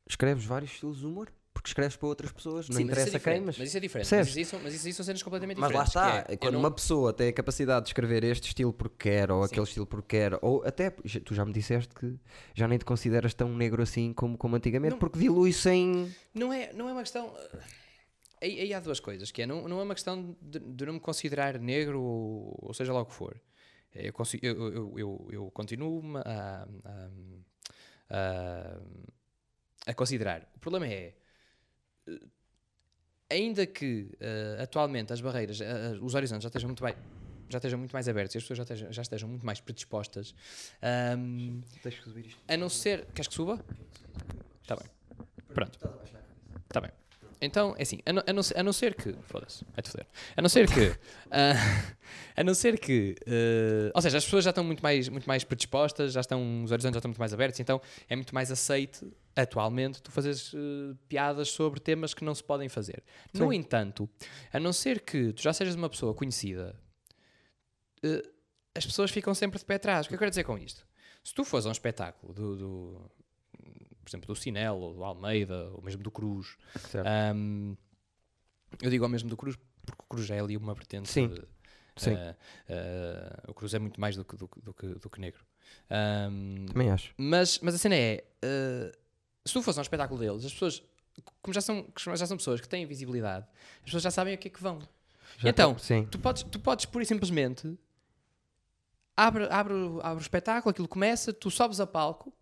escreves 0.08 0.46
vários 0.46 0.72
estilos 0.72 1.00
de 1.00 1.06
humor, 1.06 1.32
porque 1.60 1.72
escreves 1.72 1.98
para 1.98 2.08
outras 2.08 2.32
pessoas, 2.32 2.70
não 2.70 2.78
Sim, 2.78 2.86
mas 2.86 2.92
isso 3.00 3.00
é 3.00 3.10
interessa 3.10 3.20
quem, 3.20 3.42
mas... 3.42 3.58
mas 3.58 3.68
isso 3.68 3.78
é 3.78 3.80
diferente. 3.82 4.16
Mas 4.16 4.36
isso, 4.38 4.60
mas 4.64 4.74
isso 4.74 4.94
são 4.94 5.06
cenas 5.06 5.22
completamente 5.22 5.58
Mas 5.60 5.72
lá 5.74 5.84
diferentes. 5.84 6.14
está, 6.14 6.24
que 6.24 6.32
é, 6.34 6.38
quando 6.38 6.54
não- 6.54 6.60
uma 6.62 6.72
pessoa 6.72 7.12
tem 7.12 7.28
a 7.28 7.34
capacidade 7.34 7.84
de 7.84 7.90
escrever 7.90 8.24
este 8.24 8.48
estilo 8.48 8.72
porque 8.72 9.10
quer, 9.10 9.30
ou 9.30 9.42
Sim. 9.44 9.52
aquele 9.52 9.66
estilo 9.66 9.86
porque 9.86 10.18
quer, 10.18 10.40
ou 10.42 10.64
até, 10.66 10.90
tu 10.90 11.36
já 11.36 11.44
me 11.44 11.52
disseste 11.52 11.94
que 11.94 12.16
já 12.56 12.66
nem 12.66 12.78
te 12.78 12.86
consideras 12.86 13.34
tão 13.34 13.54
negro 13.54 13.84
assim 13.84 14.14
como, 14.14 14.38
como 14.38 14.56
antigamente, 14.56 14.94
Não. 14.94 15.00
porque 15.00 15.20
dilui-se 15.20 15.70
em... 15.70 16.16
Não 16.34 16.54
é, 16.54 16.72
não 16.72 16.88
é 16.88 16.94
uma 16.94 17.02
questão. 17.02 17.28
uh, 17.28 17.60
Aí, 18.42 18.62
aí 18.62 18.74
há 18.74 18.80
duas 18.80 19.02
coisas, 19.02 19.32
que 19.32 19.42
é, 19.42 19.46
não, 19.46 19.68
não 19.68 19.82
é 19.82 19.84
uma 19.84 19.94
questão 19.94 20.34
de, 20.42 20.60
de 20.60 20.86
não 20.86 20.94
me 20.94 21.00
considerar 21.02 21.60
negro 21.60 22.02
ou, 22.02 22.58
ou 22.62 22.74
seja 22.74 22.94
lá 22.94 23.02
o 23.02 23.06
que 23.06 23.14
for. 23.14 23.36
Eu, 23.94 24.14
eu, 24.42 24.72
eu, 24.72 24.94
eu, 24.98 25.28
eu 25.30 25.52
continuo 25.52 26.02
a, 26.20 26.66
a, 26.86 27.10
a, 28.10 28.80
a 29.88 29.94
considerar. 29.94 30.50
O 30.56 30.60
problema 30.60 30.88
é, 30.88 31.16
ainda 33.30 33.66
que 33.66 34.10
uh, 34.16 34.62
atualmente 34.64 35.14
as 35.14 35.22
barreiras, 35.22 35.60
uh, 35.60 35.64
uh, 35.64 36.06
os 36.06 36.16
horizontes 36.16 36.44
já 36.44 36.48
estejam 36.48 36.68
muito 36.68 36.84
mais 36.84 36.96
já 37.52 37.58
estejam 37.58 37.80
muito 37.80 37.94
mais 37.94 38.08
abertos 38.08 38.36
e 38.36 38.38
as 38.38 38.44
pessoas 38.44 38.58
já 38.58 38.64
estejam, 38.64 38.94
já 38.94 39.02
estejam 39.02 39.28
muito 39.28 39.44
mais 39.44 39.60
predispostas 39.60 40.36
um, 41.18 41.62
Tens 41.82 41.96
que 41.96 42.04
subir 42.04 42.28
isto. 42.28 42.40
a 42.48 42.56
não 42.56 42.70
ser. 42.70 43.08
Queres 43.08 43.28
que 43.28 43.34
suba? 43.34 43.60
Está 44.62 44.76
bem. 44.76 44.86
Pronto. 45.52 45.80
Está 46.68 46.80
bem. 46.80 46.92
Então, 47.42 47.74
é 47.78 47.84
assim, 47.84 48.00
a 48.06 48.14
não, 48.14 48.24
a 48.28 48.34
não, 48.34 48.44
ser- 48.44 48.60
a 48.60 48.64
não 48.64 48.74
ser 48.74 48.94
que. 48.94 49.16
Foda-se, 49.24 49.64
vai-te 49.74 49.90
foder. 49.90 50.06
A 50.36 50.42
não 50.42 50.50
ser 50.50 50.68
que. 50.68 50.94
ah, 51.32 51.54
a 52.36 52.44
não 52.44 52.54
ser 52.54 52.78
que. 52.78 53.16
ah, 53.26 53.92
ou 53.96 54.02
seja, 54.02 54.18
as 54.18 54.26
pessoas 54.26 54.44
já 54.44 54.50
estão 54.52 54.64
muito 54.64 54.84
mais, 54.84 55.08
muito 55.08 55.26
mais 55.26 55.44
predispostas, 55.44 56.12
já 56.14 56.20
estão. 56.20 56.64
Os 56.64 56.72
horizontes 56.72 56.96
já 56.96 57.00
estão 57.00 57.10
muito 57.10 57.20
mais 57.20 57.34
abertos, 57.34 57.60
então 57.60 57.82
é 58.10 58.16
muito 58.16 58.36
mais 58.36 58.52
aceite, 58.52 59.10
atualmente, 59.42 60.02
tu 60.02 60.12
fazes 60.12 60.52
ah, 60.56 60.96
piadas 61.08 61.50
sobre 61.50 61.80
temas 61.80 62.14
que 62.14 62.24
não 62.24 62.34
se 62.36 62.44
podem 62.44 62.68
fazer. 62.70 63.04
No 63.34 63.50
Sim. 63.52 63.58
entanto, 63.58 64.10
a 64.54 64.60
não 64.60 64.72
ser 64.74 65.02
que 65.02 65.34
tu 65.34 65.42
já 65.42 65.54
sejas 65.54 65.76
uma 65.76 65.90
pessoa 65.90 66.14
conhecida, 66.14 66.80
ah, 68.04 68.30
as 68.76 68.86
pessoas 68.86 69.12
ficam 69.12 69.34
sempre 69.34 69.60
de 69.60 69.66
pé 69.66 69.76
atrás. 69.76 70.06
O 70.06 70.10
que 70.10 70.16
eu 70.16 70.20
quero 70.20 70.32
dizer 70.32 70.44
com 70.44 70.58
isto? 70.58 70.88
Se 71.24 71.34
tu 71.34 71.44
fores 71.44 71.66
a 71.66 71.70
um 71.70 71.72
espetáculo 71.72 72.34
do, 72.34 72.56
do- 72.58 73.12
por 74.04 74.10
exemplo, 74.10 74.28
do 74.28 74.36
Cinel 74.36 74.78
ou 74.78 74.94
do 74.94 75.04
Almeida 75.04 75.70
ou 75.74 75.82
mesmo 75.82 76.02
do 76.02 76.10
Cruz. 76.10 76.56
Ahm, 77.06 77.76
eu 78.82 78.90
digo 78.90 79.04
ao 79.04 79.10
mesmo 79.10 79.30
do 79.30 79.36
Cruz 79.38 79.56
porque 79.86 80.02
o 80.04 80.08
Cruz 80.08 80.30
é 80.32 80.40
ali 80.40 80.56
uma 80.56 80.74
vertente. 80.74 81.10
Sim, 81.10 81.28
de- 81.28 81.44
sim. 81.98 82.14
ah, 82.16 82.36
ah, 82.70 83.44
o 83.50 83.54
Cruz 83.54 83.74
é 83.74 83.80
muito 83.80 84.00
mais 84.00 84.16
do 84.16 84.24
que, 84.24 84.36
do, 84.38 84.48
que- 84.48 84.62
do 84.62 84.74
que, 84.74 84.88
do 84.88 85.10
que 85.10 85.20
negro. 85.20 85.46
Ahm, 85.90 86.66
Também 86.72 86.90
acho. 86.90 87.14
mas, 87.18 87.60
mas 87.60 87.76
a 87.76 87.78
cena 87.78 87.96
é: 87.96 88.24
ah, 88.44 88.92
se 89.46 89.54
tu 89.54 89.62
fores 89.62 89.78
a 89.78 89.82
um 89.82 89.84
espetáculo 89.84 90.20
deles, 90.20 90.46
as 90.46 90.54
pessoas, 90.54 90.84
como 91.42 91.54
já 91.54 91.62
são, 91.62 91.84
como 92.04 92.16
já 92.16 92.26
são 92.28 92.38
pessoas 92.38 92.62
que 92.62 92.68
têm 92.70 92.86
visibilidade, 92.86 93.46
as 93.80 93.86
pessoas 93.86 94.04
já 94.04 94.12
sabem 94.12 94.34
a 94.34 94.38
que 94.38 94.48
é 94.48 94.52
que 94.52 94.62
vão. 94.62 94.80
Já 95.38 95.50
Então, 95.50 95.74
tô- 95.74 95.80
sim. 95.80 96.06
Tu 96.12 96.20
podes, 96.20 96.44
tu 96.44 96.60
podes 96.60 96.86
pura 96.86 97.04
e 97.04 97.08
simplesmente 97.08 97.78
abre, 99.16 99.48
abre, 99.50 99.74
o- 99.74 100.00
abre 100.02 100.22
o 100.22 100.22
espetáculo, 100.22 100.72
aquilo 100.72 100.88
começa, 100.88 101.32
tu 101.34 101.50
sobes 101.52 101.80
a 101.80 101.88
palco 101.88 102.34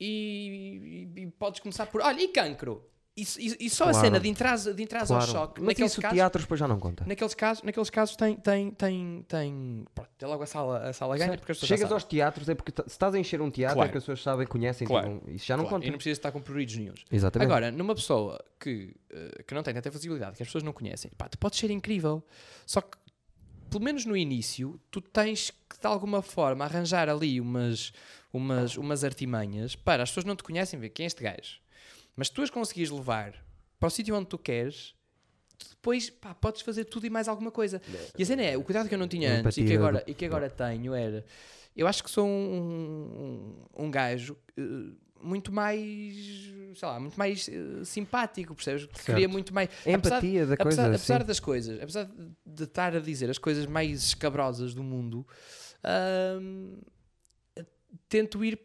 e, 0.00 1.08
e- 1.16 1.22
e 1.22 1.26
podes 1.32 1.60
começar 1.60 1.86
por 1.86 2.00
olha, 2.00 2.20
e 2.22 2.28
cancro? 2.28 2.88
E, 3.20 3.22
e- 3.38 3.66
e 3.66 3.70
só 3.70 3.84
a 3.84 3.90
Claro. 3.90 4.06
cena 4.06 4.20
de 4.20 4.28
entrar, 4.28 4.56
de 4.56 4.80
entrar 4.82 5.00
ao 5.00 5.06
Claro. 5.08 5.26
choque, 5.26 5.60
Mas 5.60 5.68
naqueles 5.68 5.90
isso 5.92 6.00
casos, 6.00 6.16
teatro 6.16 6.40
depois 6.42 6.60
já 6.60 6.68
não 6.68 6.78
conta. 6.78 7.04
naqueles 7.04 7.34
casos, 7.34 7.62
naqueles 7.64 7.90
casos 7.90 8.14
tem, 8.14 8.36
tem, 8.36 8.70
tem, 8.70 9.24
tem, 9.26 9.84
pronto, 9.94 10.10
tem 10.16 10.28
logo 10.28 10.42
a 10.42 10.46
sala, 10.46 10.88
a 10.88 10.92
sala 10.92 11.16
ganha 11.16 11.30
Certo. 11.30 11.40
porque 11.40 11.52
as 11.52 11.58
Chegas 11.58 11.90
aos 11.90 12.04
teatros 12.04 12.48
é 12.48 12.54
porque 12.54 12.70
se 12.70 12.88
estás 12.88 13.14
a 13.14 13.18
encher 13.18 13.40
um 13.40 13.50
teatro 13.50 13.74
Claro. 13.76 13.88
é 13.88 13.92
que 13.92 13.98
as 13.98 14.04
pessoas 14.04 14.22
sabem, 14.22 14.46
conhecem, 14.46 14.86
Claro. 14.86 15.20
então 15.22 15.34
isso 15.34 15.44
já 15.46 15.56
não 15.56 15.64
Claro, 15.64 15.76
conta. 15.76 15.86
E 15.86 15.90
não 15.90 15.96
precisa 15.98 16.12
estar 16.18 16.30
com 16.30 16.40
pruridos 16.40 16.76
nenhuns. 16.76 17.04
Exatamente. 17.10 17.50
Agora, 17.50 17.72
numa 17.72 17.94
pessoa 17.94 18.38
que, 18.60 18.94
eh, 19.10 19.42
que 19.46 19.52
não 19.54 19.62
tem 19.64 19.74
tanta 19.74 19.90
visibilidade, 19.90 20.36
que 20.36 20.42
as 20.44 20.48
pessoas 20.48 20.62
não 20.62 20.72
conhecem, 20.72 21.10
pá, 21.18 21.28
tu 21.28 21.36
podes 21.38 21.58
ser 21.58 21.70
incrível. 21.72 22.22
Só 22.66 22.80
que, 22.80 22.96
pelo 23.68 23.82
menos 23.82 24.04
no 24.04 24.16
início, 24.16 24.80
tu 24.90 25.00
tens 25.00 25.50
que 25.50 25.78
de 25.80 25.86
alguma 25.86 26.22
forma 26.22 26.64
arranjar 26.64 27.08
ali 27.08 27.40
umas, 27.40 27.92
umas, 28.32 28.76
umas 28.76 29.02
artimanhas 29.04 29.74
para 29.74 30.02
as 30.04 30.10
pessoas 30.10 30.24
não 30.24 30.36
te 30.36 30.42
conhecem, 30.44 30.78
ver 30.78 30.90
quem 30.90 31.04
é 31.04 31.06
este 31.08 31.22
gajo. 31.22 31.58
Mas 32.18 32.26
se 32.26 32.32
tu 32.34 32.42
as 32.42 32.50
conseguires 32.50 32.90
levar 32.90 33.32
para 33.78 33.86
o 33.86 33.90
sítio 33.90 34.12
onde 34.16 34.26
tu 34.26 34.36
queres, 34.36 34.92
tu 35.56 35.68
depois 35.70 36.10
pá, 36.10 36.34
podes 36.34 36.62
fazer 36.62 36.84
tudo 36.86 37.06
e 37.06 37.10
mais 37.10 37.28
alguma 37.28 37.52
coisa. 37.52 37.80
E 38.18 38.22
a 38.24 38.26
cena 38.26 38.42
é, 38.42 38.56
o 38.56 38.62
cuidado 38.64 38.88
que 38.88 38.94
eu 38.96 38.98
não 38.98 39.06
tinha 39.06 39.34
antes 39.40 39.56
e 39.56 39.64
que, 39.64 39.74
agora, 39.74 40.00
do- 40.00 40.10
e 40.10 40.14
que 40.14 40.24
agora 40.24 40.50
tenho 40.50 40.92
era, 40.94 41.24
eu 41.76 41.86
acho 41.86 42.02
que 42.02 42.10
sou 42.10 42.26
um, 42.26 43.62
um, 43.78 43.84
um 43.84 43.90
gajo 43.90 44.36
eh, 44.56 44.62
muito 45.22 45.52
mais 45.52 46.16
sei 46.74 46.88
lá, 46.88 46.98
muito 46.98 47.16
mais 47.16 47.48
eh, 47.48 47.84
simpático, 47.84 48.52
percebes? 48.52 48.82
Certo. 48.82 49.04
Cria 49.04 49.28
muito 49.28 49.54
mais. 49.54 49.68
A 49.68 49.94
apesar- 49.94 50.16
empatia 50.18 50.44
da 50.46 50.56
coisa. 50.56 50.82
apesar, 50.82 50.94
apesar 50.96 51.20
sim. 51.20 51.26
das 51.28 51.40
coisas, 51.40 51.80
apesar 51.80 52.10
de- 52.44 52.64
estar 52.64 52.96
a 52.96 53.00
dizer 53.00 53.30
as 53.30 53.38
coisas 53.38 53.64
mais 53.66 54.02
escabrosas 54.02 54.74
do 54.74 54.82
mundo, 54.82 55.24
ahm, 55.84 56.78
tento 58.08 58.44
ir 58.44 58.58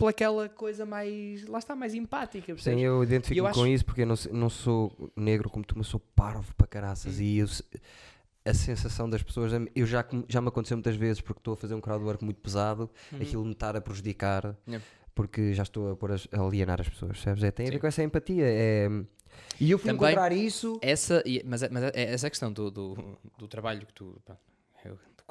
pelaquela 0.00 0.48
coisa 0.48 0.84
mais, 0.84 1.46
lá 1.46 1.58
está, 1.60 1.76
mais 1.76 1.94
empática, 1.94 2.46
Sim, 2.46 2.54
percebes? 2.54 2.82
eu 2.82 3.02
identifico-me 3.04 3.46
acho- 3.48 3.58
com 3.60 3.66
isso 3.66 3.84
porque 3.84 4.02
eu 4.02 4.06
não, 4.06 4.16
não 4.32 4.50
sou 4.50 5.12
negro 5.16 5.48
como 5.48 5.64
tu, 5.64 5.76
mas 5.78 5.86
sou 5.86 6.00
parvo 6.00 6.52
para 6.56 6.66
caraças. 6.66 7.18
Hum. 7.18 7.22
E 7.22 7.38
eu 7.38 7.46
a 8.44 8.54
sensação 8.54 9.08
das 9.08 9.22
pessoas, 9.22 9.52
eu 9.74 9.86
já, 9.86 10.04
já 10.26 10.40
me 10.40 10.48
aconteceu 10.48 10.76
muitas 10.76 10.96
vezes 10.96 11.20
porque 11.20 11.38
estou 11.40 11.52
a 11.54 11.56
fazer 11.56 11.74
um 11.74 11.80
crowdwork 11.80 12.24
muito 12.24 12.40
pesado, 12.40 12.90
Uhum. 13.12 13.18
aquilo 13.20 13.44
me 13.44 13.52
estar 13.52 13.76
a 13.76 13.80
prejudicar 13.80 14.56
Yeah. 14.66 14.84
porque 15.14 15.52
já 15.52 15.62
estou 15.62 15.92
a, 15.92 15.96
pôr 15.96 16.12
as- 16.12 16.26
a 16.32 16.40
alienar 16.40 16.80
as 16.80 16.88
pessoas, 16.88 17.12
percebes? 17.12 17.42
É, 17.44 17.50
tem 17.50 17.66
a 17.66 17.68
ver 17.70 17.76
Sim. 17.76 17.80
com 17.80 17.86
essa 17.86 18.02
empatia. 18.02 18.44
É, 18.46 18.88
e 19.60 19.70
eu 19.70 19.78
fui 19.78 19.90
Também- 19.92 20.06
encontrar 20.12 20.32
isso. 20.32 20.78
Essa, 20.80 21.22
mas, 21.44 21.68
mas 21.70 21.84
é 21.94 22.12
essa 22.14 22.30
questão 22.30 22.50
do, 22.50 22.70
do, 22.70 23.18
do 23.38 23.46
trabalho 23.46 23.84
que 23.86 23.92
tu. 23.92 24.18
pá, 24.24 24.36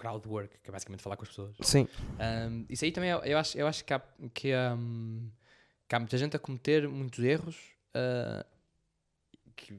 é 0.08 0.12
do 0.12 0.20
crowdwork, 0.20 0.58
que 0.64 0.70
é 0.70 0.72
basicamente 0.72 1.02
falar 1.02 1.16
com 1.18 1.24
as 1.24 1.30
pessoas. 1.30 1.56
Sim, 1.62 1.88
Um, 2.20 2.66
isso 2.70 2.86
aí 2.86 2.92
também, 2.92 3.10
eu, 3.10 3.20
eu 3.20 3.38
acho, 3.38 3.58
eu 3.58 3.68
acho 3.68 3.84
que, 3.86 3.94
há, 3.94 4.02
que, 4.34 4.52
um, 4.56 5.30
que 5.88 5.96
há 5.96 6.00
muita 6.00 6.18
gente 6.18 6.36
a 6.36 6.40
cometer 6.40 6.88
muitos 6.88 7.24
erros 7.24 7.58
uh, 7.96 8.46
que, 9.56 9.74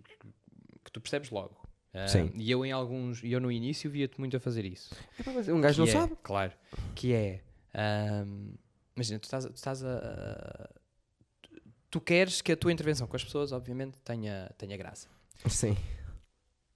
que 0.84 0.90
tu 0.92 1.00
percebes 1.00 1.30
logo. 1.30 1.56
Uh, 1.94 2.08
Sim. 2.08 2.30
E 2.36 2.50
eu 2.50 2.64
em 2.64 2.70
alguns, 2.72 3.20
eu 3.24 3.40
no 3.40 3.50
início 3.50 3.90
via-te 3.90 4.18
muito 4.20 4.36
a 4.36 4.40
fazer 4.40 4.64
isso. 4.64 4.94
Mas 5.26 5.48
um 5.48 5.60
gajo 5.60 5.78
não 5.80 5.86
Que 5.86 5.90
é, 5.96 6.00
sabe. 6.00 6.16
Claro. 6.22 6.52
Que 6.94 7.12
é, 7.14 7.42
um, 8.24 8.52
imagina, 8.94 9.18
tu 9.18 9.24
estás, 9.24 9.44
a- 9.46 9.48
tu 9.50 9.56
estás 9.56 9.84
a, 9.84 9.96
a- 9.98 10.80
Tu 11.90 12.00
queres 12.00 12.40
que 12.40 12.52
a 12.52 12.56
tua 12.56 12.70
intervenção 12.72 13.04
com 13.08 13.16
as 13.16 13.24
pessoas, 13.24 13.50
obviamente, 13.50 13.98
tenha, 14.04 14.48
tenha 14.56 14.76
graça. 14.76 15.08
Sim, 15.48 15.76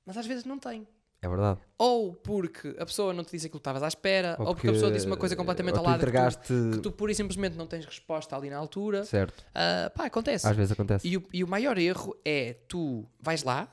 Mas 0.04 0.16
às 0.16 0.26
vezes 0.26 0.44
não 0.44 0.59
tem. 0.59 0.88
É 1.24 1.28
verdade. 1.28 1.60
Ou 1.78 2.14
porque 2.14 2.74
a 2.78 2.84
pessoa 2.87 3.12
não 3.12 3.24
te 3.24 3.32
disse 3.32 3.46
aquilo 3.46 3.58
que 3.60 3.68
estavas 3.68 3.82
à 3.82 3.88
espera, 3.88 4.37
ou, 4.38 4.46
Ou 4.48 4.54
porque, 4.54 4.68
a 4.68 4.72
pessoa 4.72 4.90
disse 4.92 5.06
uma 5.06 5.16
coisa 5.16 5.34
completamente 5.34 5.76
ao 5.78 5.84
lado 5.84 5.94
que 5.94 6.04
tu, 6.04 6.08
entregaste. 6.08 6.52
que 6.72 6.78
tu 6.80 6.92
pura 6.92 7.12
e 7.12 7.14
simplesmente 7.14 7.56
não 7.56 7.66
tens 7.66 7.84
resposta 7.84 8.37
ali 8.37 8.50
na 8.50 8.56
altura. 8.58 9.04
Certo, 9.04 9.44
Ah, 9.54 9.90
pá, 9.94 10.06
acontece. 10.06 10.46
às 10.46 10.56
vezes 10.56 10.72
acontece. 10.72 11.06
E 11.08 11.16
o, 11.16 11.22
e 11.32 11.42
o 11.42 11.48
maior 11.48 11.78
erro 11.78 12.16
é 12.24 12.54
tu 12.68 13.04
vais 13.20 13.42
lá 13.42 13.68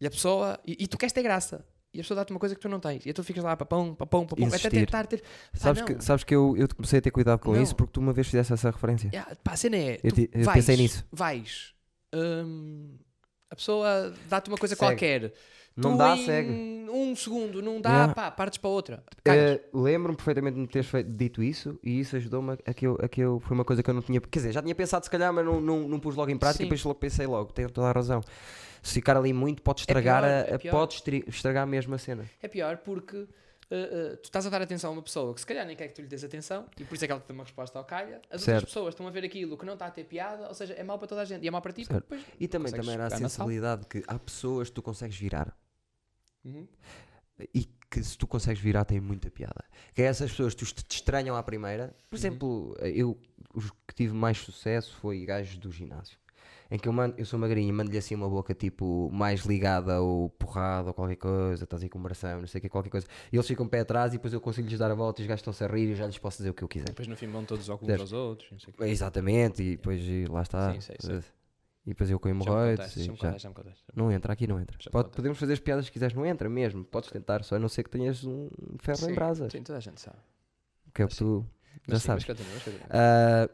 e 0.00 0.06
a 0.06 0.10
pessoa. 0.10 0.58
E, 0.66 0.76
e 0.80 0.86
tu 0.86 0.96
queres 0.98 1.12
ter 1.12 1.22
graça. 1.22 1.64
E 1.92 1.98
a 1.98 2.02
pessoa 2.02 2.14
dá-te 2.16 2.30
uma 2.30 2.38
coisa 2.38 2.54
que 2.54 2.60
tu 2.60 2.68
não 2.68 2.78
tens. 2.78 3.04
E 3.04 3.12
tu 3.12 3.24
ficas 3.24 3.42
lá, 3.42 3.56
papão, 3.56 3.94
papão, 3.96 4.24
papão, 4.24 4.46
até 4.46 4.56
Insistir. 4.56 4.70
tentar 4.86 5.06
ter. 5.08 5.20
Pá, 5.20 5.26
Sabes 5.54 5.80
não. 5.82 5.86
que, 5.88 6.04
sabes 6.04 6.22
que 6.22 6.32
eu, 6.32 6.54
eu 6.56 6.68
comecei 6.72 7.00
a 7.00 7.02
ter 7.02 7.10
cuidado 7.10 7.40
com 7.40 7.52
Não. 7.52 7.60
isso 7.60 7.74
porque 7.74 7.92
tu 7.92 7.98
uma 8.00 8.12
vez 8.12 8.28
fizeste 8.28 8.52
essa 8.52 8.70
referência. 8.70 9.08
Yeah, 9.12 9.34
pá, 9.42 9.54
a 9.54 9.56
cena 9.56 9.76
é. 9.76 9.98
Eu 10.04 10.12
ti- 10.12 10.30
eu 10.32 10.44
vais, 10.44 10.56
pensei 10.58 10.76
nisso. 10.76 11.04
Vais. 11.10 11.74
hum, 12.14 12.96
a 13.50 13.56
pessoa 13.56 14.14
dá-te 14.28 14.48
uma 14.50 14.56
coisa 14.56 14.76
Segue. 14.76 14.86
qualquer. 14.86 15.32
Não 15.76 15.92
tu 15.92 15.98
dá, 15.98 16.16
em 16.16 16.24
segue. 16.24 16.80
Um 16.92 17.14
segundo, 17.14 17.62
não 17.62 17.80
dá, 17.80 17.90
Yeah. 17.90 18.14
pá, 18.14 18.30
partes 18.30 18.58
para 18.58 18.68
outra. 18.70 19.02
Cagas. 19.22 19.52
Eh, 19.52 19.60
Lembro-me 19.72 20.16
perfeitamente 20.16 20.54
de 20.56 20.60
me 20.60 20.66
teres 20.66 20.88
feito- 20.88 21.08
dito 21.10 21.42
isso 21.42 21.78
e 21.84 22.00
isso 22.00 22.16
ajudou-me 22.16 22.58
a 22.66 22.74
que, 22.74 22.86
eu, 22.86 22.98
a 23.00 23.08
que 23.08 23.20
eu. 23.20 23.38
Foi 23.40 23.54
uma 23.54 23.64
coisa 23.64 23.82
que 23.82 23.88
eu 23.88 23.94
não 23.94 24.02
tinha. 24.02 24.20
Quer 24.20 24.38
dizer, 24.40 24.52
já 24.52 24.60
tinha 24.60 24.74
pensado 24.74 25.04
se 25.04 25.10
calhar, 25.10 25.32
mas 25.32 25.44
não, 25.44 25.60
não, 25.60 25.88
não 25.88 26.00
pus 26.00 26.16
logo 26.16 26.30
em 26.30 26.36
prática 26.36 26.58
Sim. 26.58 26.64
e 26.64 26.66
depois 26.66 26.82
logo 26.84 26.98
pensei 26.98 27.26
logo. 27.26 27.52
Tenho 27.52 27.70
toda 27.70 27.88
a 27.88 27.92
razão. 27.92 28.20
Se 28.82 28.94
ficar 28.94 29.16
ali 29.16 29.32
muito, 29.32 29.62
pode 29.62 29.80
estragar, 29.80 30.22
pior, 30.22 30.28
a, 30.30 30.50
é 30.50 30.54
a- 30.54 30.58
pior. 30.58 30.70
pode 30.72 30.94
estri- 30.94 31.24
estragar 31.28 31.66
mesmo 31.66 31.94
a 31.94 31.98
cena. 31.98 32.24
É 32.42 32.48
pior 32.48 32.78
porque 32.78 33.26
uh, 33.70 34.12
uh, 34.12 34.16
tu 34.18 34.24
estás 34.24 34.46
a 34.46 34.50
dar 34.50 34.62
atenção 34.62 34.90
a 34.90 34.92
uma 34.92 35.02
pessoa 35.02 35.32
que 35.34 35.40
se 35.40 35.46
calhar 35.46 35.66
nem 35.66 35.76
quer 35.76 35.88
que 35.88 35.94
tu 35.94 36.02
lhe 36.02 36.08
des 36.08 36.22
atenção 36.24 36.66
e 36.78 36.84
por 36.84 36.94
isso 36.94 37.04
é 37.04 37.06
que 37.08 37.12
ela 37.12 37.20
te 37.20 37.28
dá 37.28 37.34
uma 37.34 37.44
resposta 37.44 37.78
ao 37.78 37.84
calha. 37.84 38.20
As 38.30 38.42
Certo. 38.42 38.56
outras 38.56 38.64
pessoas 38.64 38.94
estão 38.94 39.06
a 39.06 39.10
ver 39.10 39.24
aquilo 39.24 39.56
que 39.56 39.64
não 39.66 39.74
está 39.74 39.86
a 39.86 39.90
ter 39.90 40.04
piada, 40.04 40.48
ou 40.48 40.54
seja, 40.54 40.74
é 40.74 40.82
mau 40.82 40.98
para 40.98 41.08
toda 41.08 41.22
a 41.22 41.24
gente 41.24 41.44
e 41.44 41.48
é 41.48 41.50
mau 41.50 41.62
para 41.62 41.72
ti. 41.72 41.86
E 42.38 42.48
também, 42.48 42.72
também 42.72 42.94
era 42.94 43.06
a 43.06 43.10
sensibilidade 43.10 43.86
que 43.86 44.02
há 44.06 44.18
pessoas 44.18 44.68
que 44.68 44.74
tu 44.74 44.82
consegues 44.82 45.16
virar 45.16 45.56
Uhum. 46.44 46.66
e 47.54 47.68
que 47.90 48.02
se 48.02 48.16
tu 48.16 48.26
consegues 48.26 48.62
virar 48.62 48.84
tem 48.84 49.00
muita 49.00 49.30
piada. 49.30 49.64
Que 49.94 50.02
é 50.02 50.04
essas 50.06 50.30
pessoas 50.30 50.54
que 50.54 50.64
te 50.64 50.94
estranham 50.96 51.36
à 51.36 51.42
primeira. 51.42 51.86
Uhum. 51.86 52.08
Por 52.08 52.16
exemplo, 52.16 52.76
eu 52.80 53.18
os 53.52 53.70
que 53.70 53.94
tive 53.94 54.14
mais 54.14 54.38
sucesso 54.38 54.94
foi 54.96 55.24
gajos 55.24 55.58
do 55.58 55.72
ginásio. 55.72 56.18
Em 56.70 56.78
que 56.78 56.88
eu, 56.88 56.92
mando, 56.92 57.14
eu 57.18 57.24
sou 57.26 57.36
magrinho 57.38 57.68
e 57.68 57.72
mando-lhe 57.72 57.98
assim 57.98 58.14
uma 58.14 58.28
boca 58.28 58.54
tipo 58.54 59.10
mais 59.12 59.40
ligada 59.44 60.00
ou 60.00 60.30
porrada 60.30 60.88
ou 60.88 60.94
qualquer 60.94 61.16
coisa, 61.16 61.64
estás 61.64 61.82
aí 61.82 61.88
com 61.88 62.00
coração, 62.00 62.40
não 62.40 62.46
sei 62.46 62.60
o 62.60 62.62
que, 62.62 62.68
qualquer 62.68 62.90
coisa. 62.90 63.06
E 63.32 63.36
eles 63.36 63.46
ficam 63.46 63.66
pé 63.66 63.80
atrás 63.80 64.12
e 64.12 64.16
depois 64.18 64.32
eu 64.32 64.40
consigo 64.40 64.68
lhes 64.68 64.78
dar 64.78 64.90
a 64.90 64.94
volta 64.94 65.20
e 65.20 65.24
os 65.24 65.28
gajos 65.28 65.40
estão-se 65.40 65.64
a 65.64 65.66
rir 65.66 65.88
e 65.88 65.90
eu 65.90 65.96
já 65.96 66.06
lhes 66.06 66.18
posso 66.18 66.36
dizer 66.38 66.50
o 66.50 66.54
que 66.54 66.62
eu 66.62 66.68
quiser. 66.68 66.86
Depois 66.86 67.08
no 67.08 67.16
fim 67.16 67.26
vão 67.26 67.44
todos 67.44 67.64
os 67.64 67.68
óculos 67.70 68.00
aos 68.00 68.12
outros. 68.12 68.50
Não 68.52 68.58
sei 68.60 68.72
o 68.72 68.76
quê. 68.76 68.84
Exatamente, 68.84 69.62
e 69.62 69.76
depois 69.76 70.00
e 70.02 70.26
lá 70.30 70.42
está. 70.42 70.72
Sim, 70.72 70.80
sei, 70.80 70.96
sei. 71.00 71.20
E 71.86 71.90
depois 71.90 72.08
eu 72.10 72.20
com 72.20 72.28
Já 72.28 72.34
hemorroides. 72.34 72.94
já 72.94 73.14
já- 73.14 73.38
já 73.38 73.48
me 73.48 73.54
contaste. 73.54 73.82
Não 73.96 74.12
entra, 74.12 74.32
aqui 74.32 74.46
não 74.46 74.60
entra. 74.60 74.76
Já 74.78 74.90
Pode- 74.90 75.08
podemos 75.10 75.38
fazer 75.38 75.54
as 75.54 75.58
piadas 75.60 75.86
que 75.86 75.92
quiseres, 75.94 76.14
não 76.14 76.24
entra 76.24 76.48
mesmo. 76.48 76.84
Podes 76.84 77.10
tentar, 77.10 77.42
só 77.42 77.56
a 77.56 77.58
não 77.58 77.68
ser 77.68 77.82
que 77.82 77.90
tenhas 77.90 78.22
um 78.22 78.48
ferro 78.78 78.98
em 78.98 79.06
Sim, 79.08 79.14
brasas. 79.14 79.50
Sim, 79.50 79.62
toda 79.62 79.78
a 79.78 79.80
gente 79.80 80.00
sabe. 80.00 80.18
Que 80.94 81.02
é 81.02 81.04
o 81.04 81.08
que 81.08 81.16
tu 81.16 81.44
já 81.88 81.94
Mas 81.94 82.02
sim, 82.02 82.06
sabes. 82.06 82.24
Mas 82.28 82.36
continua, 82.38 82.54
mas 82.54 82.64
continua. 82.64 82.86
Ah, 82.90 83.48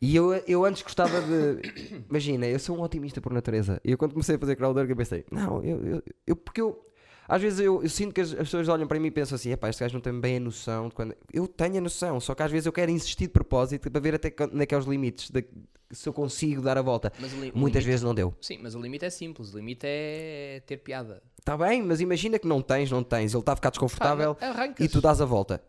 e 0.00 0.14
eu, 0.14 0.32
eu 0.46 0.64
antes 0.64 0.82
gostava 0.82 1.20
de. 1.20 1.60
Imagina, 2.08 2.46
eu 2.46 2.58
sou 2.58 2.76
um 2.76 2.82
otimista 2.82 3.20
por 3.20 3.32
natureza. 3.32 3.80
E 3.84 3.90
eu 3.92 3.98
quando 3.98 4.12
comecei 4.12 4.36
a 4.36 4.38
fazer 4.38 4.56
crowdwork 4.56 4.90
eu 4.90 4.96
pensei, 4.96 5.24
não, 5.30 5.62
eu, 5.62 5.84
eu, 5.84 6.02
eu- 6.26 6.36
porque 6.36 6.60
eu. 6.60 6.84
Às 7.30 7.42
vezes 7.42 7.60
eu, 7.60 7.82
eu 7.82 7.88
sinto 7.90 8.14
que 8.14 8.22
as, 8.22 8.30
as 8.32 8.38
pessoas 8.38 8.68
olham 8.68 8.86
para 8.86 8.98
mim 8.98 9.08
e 9.08 9.10
pensam 9.10 9.36
assim, 9.36 9.50
epá, 9.50 9.68
este 9.68 9.80
gajo 9.80 9.92
não 9.92 10.00
tem 10.00 10.18
bem 10.18 10.38
a 10.38 10.40
noção 10.40 10.88
de 10.88 10.94
quando. 10.94 11.14
Eu 11.30 11.46
tenho 11.46 11.76
a 11.76 11.80
noção, 11.82 12.18
só 12.20 12.34
que 12.34 12.42
às 12.42 12.50
vezes 12.50 12.64
eu 12.64 12.72
quero 12.72 12.90
insistir 12.90 13.26
de 13.26 13.32
propósito 13.32 13.90
para 13.90 14.00
ver 14.00 14.14
até 14.14 14.32
onde 14.44 14.62
é 14.62 14.64
que 14.66 14.74
é 14.74 14.78
os 14.78 14.86
limites, 14.86 15.28
de- 15.30 15.44
se 15.90 16.08
eu 16.08 16.12
consigo 16.14 16.62
dar 16.62 16.78
a 16.78 16.82
volta. 16.82 17.12
Li- 17.18 17.22
Muitas 17.28 17.52
limite- 17.54 17.80
vezes 17.82 18.02
não 18.02 18.14
deu. 18.14 18.34
Sim, 18.40 18.60
mas 18.62 18.74
o 18.74 18.80
limite 18.80 19.04
é 19.04 19.10
simples. 19.10 19.52
O 19.52 19.56
limite 19.58 19.84
é 19.86 20.62
ter 20.66 20.78
piada. 20.78 21.22
Está 21.38 21.54
bem, 21.56 21.82
mas 21.82 22.00
imagina 22.00 22.38
que 22.38 22.46
não 22.48 22.62
tens, 22.62 22.90
não 22.90 23.02
tens. 23.02 23.34
Ele 23.34 23.40
está 23.40 23.52
a 23.52 23.56
ficar 23.56 23.68
Pá, 23.68 23.72
desconfortável 23.72 24.36
e 24.80 24.88
tu 24.88 25.00
dás 25.02 25.20
a 25.20 25.24
volta. 25.26 25.62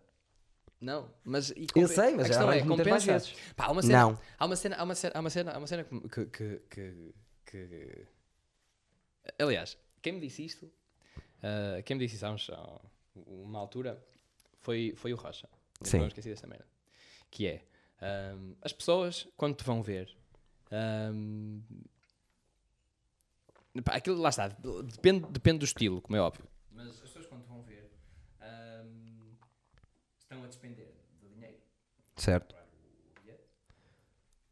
Não, 0.81 1.09
mas. 1.25 1.49
e 1.51 1.67
Eu 1.75 1.87
sei, 1.87 2.15
mas 2.15 2.25
a 2.25 2.29
questão 2.29 2.47
já 2.47 2.53
é, 2.53 2.57
arranco 2.59 2.67
muitas 2.67 2.87
mais 2.87 3.03
compensa. 3.05 3.29
vezes. 3.29 3.53
Pá, 3.55 3.65
há 3.65 3.71
uma 3.71 3.81
cena, 3.81 3.99
Não. 4.01 4.19
Há 4.37 4.45
uma 4.45 4.55
cena, 4.55 4.75
há 4.77 4.83
uma 4.83 4.95
cena, 4.95 5.13
há 5.15 5.19
uma 5.19 5.29
cena, 5.29 5.51
há 5.51 5.57
uma 5.57 5.67
cena 5.67 5.83
que, 5.83 6.25
que, 6.27 6.61
que, 6.69 7.13
que- 7.45 8.07
Aliás, 9.37 9.77
quem 10.01 10.13
me 10.13 10.19
disse 10.21 10.45
isto, 10.45 10.71
ah, 11.43 11.81
quem 11.85 11.97
me 11.97 12.03
disse 12.05 12.15
isso 12.15 12.25
há 12.25 12.31
uns- 12.31 12.49
há 12.49 12.81
uma 13.27 13.59
altura, 13.59 14.01
foi, 14.61 14.93
foi 14.95 15.11
o 15.13 15.17
Rocha. 15.17 15.49
Sim. 15.83 15.99
Não 15.99 16.07
esqueci 16.07 16.29
desta 16.29 16.47
merda. 16.47 16.65
Que 17.29 17.47
é, 17.47 17.65
ahm, 18.01 18.53
as 18.61 18.71
pessoas, 18.73 19.27
quando 19.37 19.55
te 19.55 19.63
vão 19.65 19.81
ver, 19.83 20.15
ahm, 20.71 21.59
pá, 23.83 23.93
aquilo 23.95 24.19
lá 24.19 24.29
está, 24.29 24.47
depende, 24.47 25.25
depende 25.29 25.59
do 25.59 25.65
estilo, 25.65 26.01
como 26.01 26.15
é 26.15 26.21
óbvio. 26.21 26.45
Mas 26.71 26.87
as 26.87 26.99
pessoas 27.01 27.25
quando 27.27 27.43
te 27.43 27.47
vão 27.49 27.61
ver, 27.63 27.78
estão 30.29 30.43
a 30.43 30.47
despender 30.47 30.93
de 31.19 31.27
dinheiro 31.29 31.57
Certo. 32.15 32.55
o 32.55 33.19
bilhete, 33.21 33.49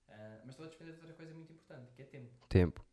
ah, 0.09 0.39
mas 0.43 0.49
estou 0.49 0.65
a 0.65 0.69
despender 0.69 0.95
de 0.95 1.01
outra 1.01 1.15
coisa 1.15 1.33
muito 1.35 1.53
importante, 1.53 1.93
que 1.93 2.01
é 2.01 2.05
tempo. 2.05 2.47
Tempo. 2.49 2.83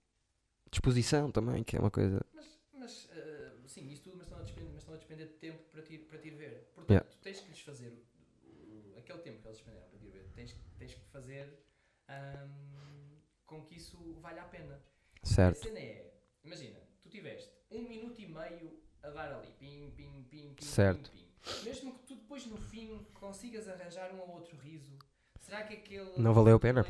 Disposição 0.71 1.31
também, 1.33 1.65
que 1.65 1.77
é 1.77 1.81
uma 1.81 1.91
coisa. 1.91 2.21
Mas, 2.35 2.61
mas 2.75 3.09
ah, 3.13 3.67
sim, 3.67 3.89
isso 3.89 4.03
tudo, 4.03 4.19
mas 4.19 4.27
estão, 4.27 4.39
a 4.39 4.43
despender, 4.43 4.71
mas 4.73 4.83
estão 4.83 4.95
a 4.95 4.99
despender 4.99 5.29
de 5.29 5.35
tempo 5.35 5.63
para 5.71 5.81
te, 5.83 5.95
ir- 5.95 5.99
para 6.07 6.19
te 6.19 6.29
ir 6.29 6.35
ver. 6.35 6.65
Portanto, 6.75 6.91
Yeah. 6.91 7.09
tu 7.11 7.17
tens 7.23 7.41
que 7.41 7.49
lhes 7.49 7.61
fazer 7.61 8.05
o- 8.43 8.95
aquele 8.99 9.19
tempo 9.21 9.41
que 9.41 9.47
eles 9.49 9.57
despenderam 9.59 9.89
para 9.89 9.99
te 9.99 10.05
ir 10.05 10.11
ver, 10.11 10.31
tens, 10.35 10.55
tens 10.77 10.95
que 10.95 11.07
fazer 11.07 11.65
ahm, 12.09 13.19
com 13.47 13.65
que 13.65 13.77
isso 13.77 13.97
valha 14.21 14.43
a 14.43 14.49
pena. 14.49 14.79
Certo. 15.23 15.59
A 15.65 15.69
cena 15.69 15.79
é, 15.79 16.21
imagina, 16.43 16.79
tu 17.01 17.09
tiveste 17.09 17.51
um 17.71 17.89
minuto 17.89 18.21
e 18.21 18.27
meio 18.27 18.83
a 19.03 19.09
dar 19.11 19.33
ali, 19.33 19.53
pim, 19.53 19.91
pim, 19.97 20.25
pim, 20.25 20.53
pim, 20.55 20.65
Certo. 20.65 21.11
pim, 21.11 21.19
pim. 21.19 21.24
Mesmo 21.65 21.93
que 21.93 22.07
tu 22.07 22.15
depois 22.15 22.47
no 22.47 22.57
fim 22.57 23.07
consigas 23.15 23.69
arranjar 23.69 24.13
um 24.15 24.21
ou 24.21 24.31
outro 24.31 24.57
riso, 24.57 24.99
será 25.41 25.63
que 25.63 25.75
aquele... 25.75 26.13
Não 26.17 26.33
valeu 26.33 26.57
a 26.57 26.61
pena? 26.61 26.87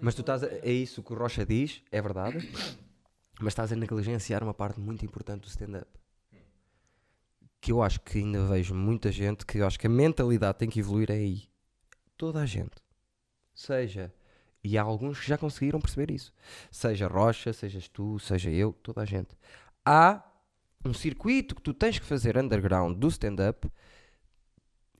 Mas 0.00 0.14
tu 0.14 0.20
estás. 0.20 0.44
A, 0.44 0.46
é 0.46 0.70
isso 0.70 1.02
que 1.02 1.12
o 1.12 1.16
Rocha 1.16 1.44
diz, 1.44 1.82
é 1.90 2.00
verdade. 2.00 2.38
mas 3.40 3.52
estás 3.52 3.72
a 3.72 3.76
negligenciar 3.76 4.42
uma 4.42 4.54
parte 4.54 4.80
muito 4.80 5.04
importante 5.04 5.42
do 5.42 5.48
stand-up. 5.48 5.88
Que 7.60 7.72
eu 7.72 7.82
acho 7.82 8.00
que 8.00 8.18
ainda 8.18 8.44
vejo 8.46 8.74
muita 8.74 9.10
gente 9.10 9.44
que 9.44 9.58
eu 9.58 9.66
acho 9.66 9.78
que 9.78 9.86
a 9.86 9.90
mentalidade 9.90 10.58
tem 10.58 10.70
que 10.70 10.80
evoluir 10.80 11.10
aí. 11.10 11.48
Toda 12.16 12.40
a 12.40 12.46
gente. 12.46 12.76
Seja. 13.54 14.12
E 14.62 14.76
há 14.76 14.82
alguns 14.82 15.20
que 15.20 15.26
já 15.26 15.36
conseguiram 15.36 15.80
perceber 15.80 16.10
isso. 16.12 16.32
Seja 16.70 17.08
Rocha, 17.08 17.52
sejas 17.52 17.88
tu, 17.88 18.18
seja 18.18 18.50
eu, 18.50 18.72
toda 18.72 19.02
a 19.02 19.04
gente. 19.04 19.36
Há 19.84 20.22
um 20.84 20.94
circuito 20.94 21.54
que 21.54 21.62
tu 21.62 21.74
tens 21.74 21.98
que 21.98 22.06
fazer 22.06 22.36
underground 22.36 22.96
do 22.96 23.08
stand-up 23.08 23.70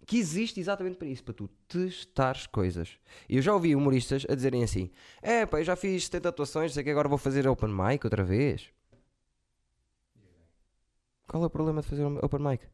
que 0.06 0.16
existe 0.18 0.58
exatamente 0.58 0.96
para 0.96 1.06
isso, 1.06 1.22
para 1.22 1.34
tu 1.34 1.48
testares 1.68 2.46
coisas. 2.46 2.96
E 3.28 3.36
eu 3.36 3.42
já 3.42 3.52
ouvi 3.52 3.76
humoristas 3.76 4.24
a 4.28 4.34
dizerem 4.34 4.64
assim: 4.64 4.90
É, 5.20 5.44
pá, 5.44 5.60
eu 5.60 5.64
já 5.64 5.76
fiz 5.76 6.04
70 6.04 6.30
atuações, 6.30 6.72
sei 6.72 6.82
que 6.82 6.90
agora 6.90 7.08
vou 7.08 7.18
fazer 7.18 7.46
open 7.46 7.68
mic 7.68 8.04
outra 8.04 8.24
vez. 8.24 8.70
Qual 11.26 11.42
é 11.42 11.46
o 11.46 11.50
problema 11.50 11.82
de 11.82 11.86
fazer 11.88 12.04
open 12.04 12.40
mic? 12.40 12.64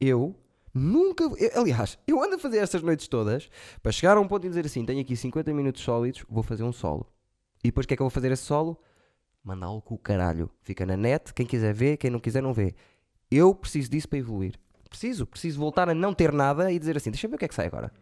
Eu 0.00 0.36
nunca. 0.72 1.24
eu- 1.24 1.60
aliás, 1.60 1.98
eu 2.06 2.22
ando 2.22 2.36
a 2.36 2.38
fazer 2.38 2.58
estas 2.58 2.82
noites 2.82 3.08
todas 3.08 3.50
para 3.82 3.90
chegar 3.90 4.16
a 4.16 4.20
um 4.20 4.28
ponto 4.28 4.46
e 4.46 4.48
dizer 4.48 4.64
assim: 4.64 4.84
tenho 4.86 5.00
aqui 5.00 5.16
50 5.16 5.52
minutos 5.52 5.82
sólidos, 5.82 6.24
vou 6.28 6.44
fazer 6.44 6.62
um 6.62 6.72
solo. 6.72 7.12
E 7.64 7.68
depois 7.68 7.84
o 7.84 7.88
que 7.88 7.94
é 7.94 7.96
que 7.96 8.02
eu 8.02 8.04
vou 8.04 8.10
fazer 8.10 8.30
esse 8.30 8.44
solo? 8.44 8.80
Mandá-lo 9.42 9.80
com 9.80 9.94
o 9.94 9.98
caralho. 9.98 10.50
Fica 10.62 10.84
na 10.84 10.96
net, 10.96 11.32
quem 11.32 11.46
quiser 11.46 11.72
ver, 11.72 11.96
quem 11.96 12.10
não 12.10 12.20
quiser 12.20 12.42
não 12.42 12.52
vê. 12.52 12.74
Eu 13.30 13.54
preciso 13.54 13.90
disso 13.90 14.08
para 14.08 14.18
evoluir. 14.18 14.54
Preciso, 14.88 15.26
preciso 15.26 15.58
voltar 15.58 15.88
a 15.88 15.94
não 15.94 16.12
ter 16.12 16.32
nada 16.32 16.70
e 16.72 16.78
dizer 16.78 16.96
assim, 16.96 17.10
deixa 17.10 17.26
eu 17.26 17.30
ver 17.30 17.36
o 17.36 17.38
que 17.38 17.44
é 17.44 17.48
que 17.48 17.54
sai 17.54 17.66
agora. 17.66 17.92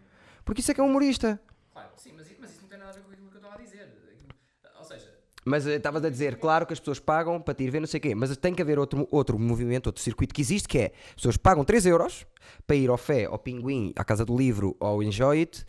Porque 0.45 0.61
isso 0.61 0.71
é 0.71 0.75
que 0.75 0.81
é 0.81 0.85
um 0.85 0.89
humorista. 0.89 1.41
Claro, 1.73 1.91
sim, 1.97 2.13
mas, 2.17 2.27
mas 2.41 2.51
isso 2.51 2.63
não 2.63 2.69
tem 2.69 2.79
nada 2.79 2.91
a 2.91 2.95
ver 2.95 3.03
com 3.03 3.13
aquilo 3.13 3.29
que 3.29 3.37
eu 3.37 3.39
estava 3.39 3.55
a 3.55 3.59
dizer. 3.59 3.89
Ou 4.79 4.85
seja, 4.85 5.15
Mas 5.45 5.67
eh, 5.67 5.77
estavas 5.77 6.03
a 6.05 6.09
dizer, 6.09 6.39
claro 6.39 6.67
que 6.67 6.73
as 6.73 6.81
pessoas 6.81 6.99
pagam 6.99 7.41
para 7.41 7.55
te 7.55 7.65
ir 7.65 7.71
ver 7.71 7.81
não 7.81 7.87
sei 7.87 7.99
o 7.99 8.01
quê, 8.01 8.15
mas 8.15 8.35
tem 8.39 8.55
que 8.55 8.63
haver 8.63 8.79
outro, 8.79 9.07
outro 9.11 9.39
movimento, 9.39 9.89
outro 9.89 10.03
circuito 10.03 10.35
que 10.35 10.41
existe, 10.41 10.67
que 10.67 10.79
é, 10.79 10.93
as 11.11 11.15
pessoas 11.17 11.37
pagam 11.37 11.65
3 11.65 11.85
euros 11.87 12.27
para 12.67 12.75
ir 12.77 12.89
ao 12.89 12.97
Fé, 12.97 13.27
ao 13.27 13.39
Pinguim, 13.39 13.93
à 13.95 14.03
Casa 14.03 14.25
do 14.25 14.35
Livro 14.37 14.75
ao 14.81 15.03
Enjoy 15.03 15.41
It, 15.41 15.65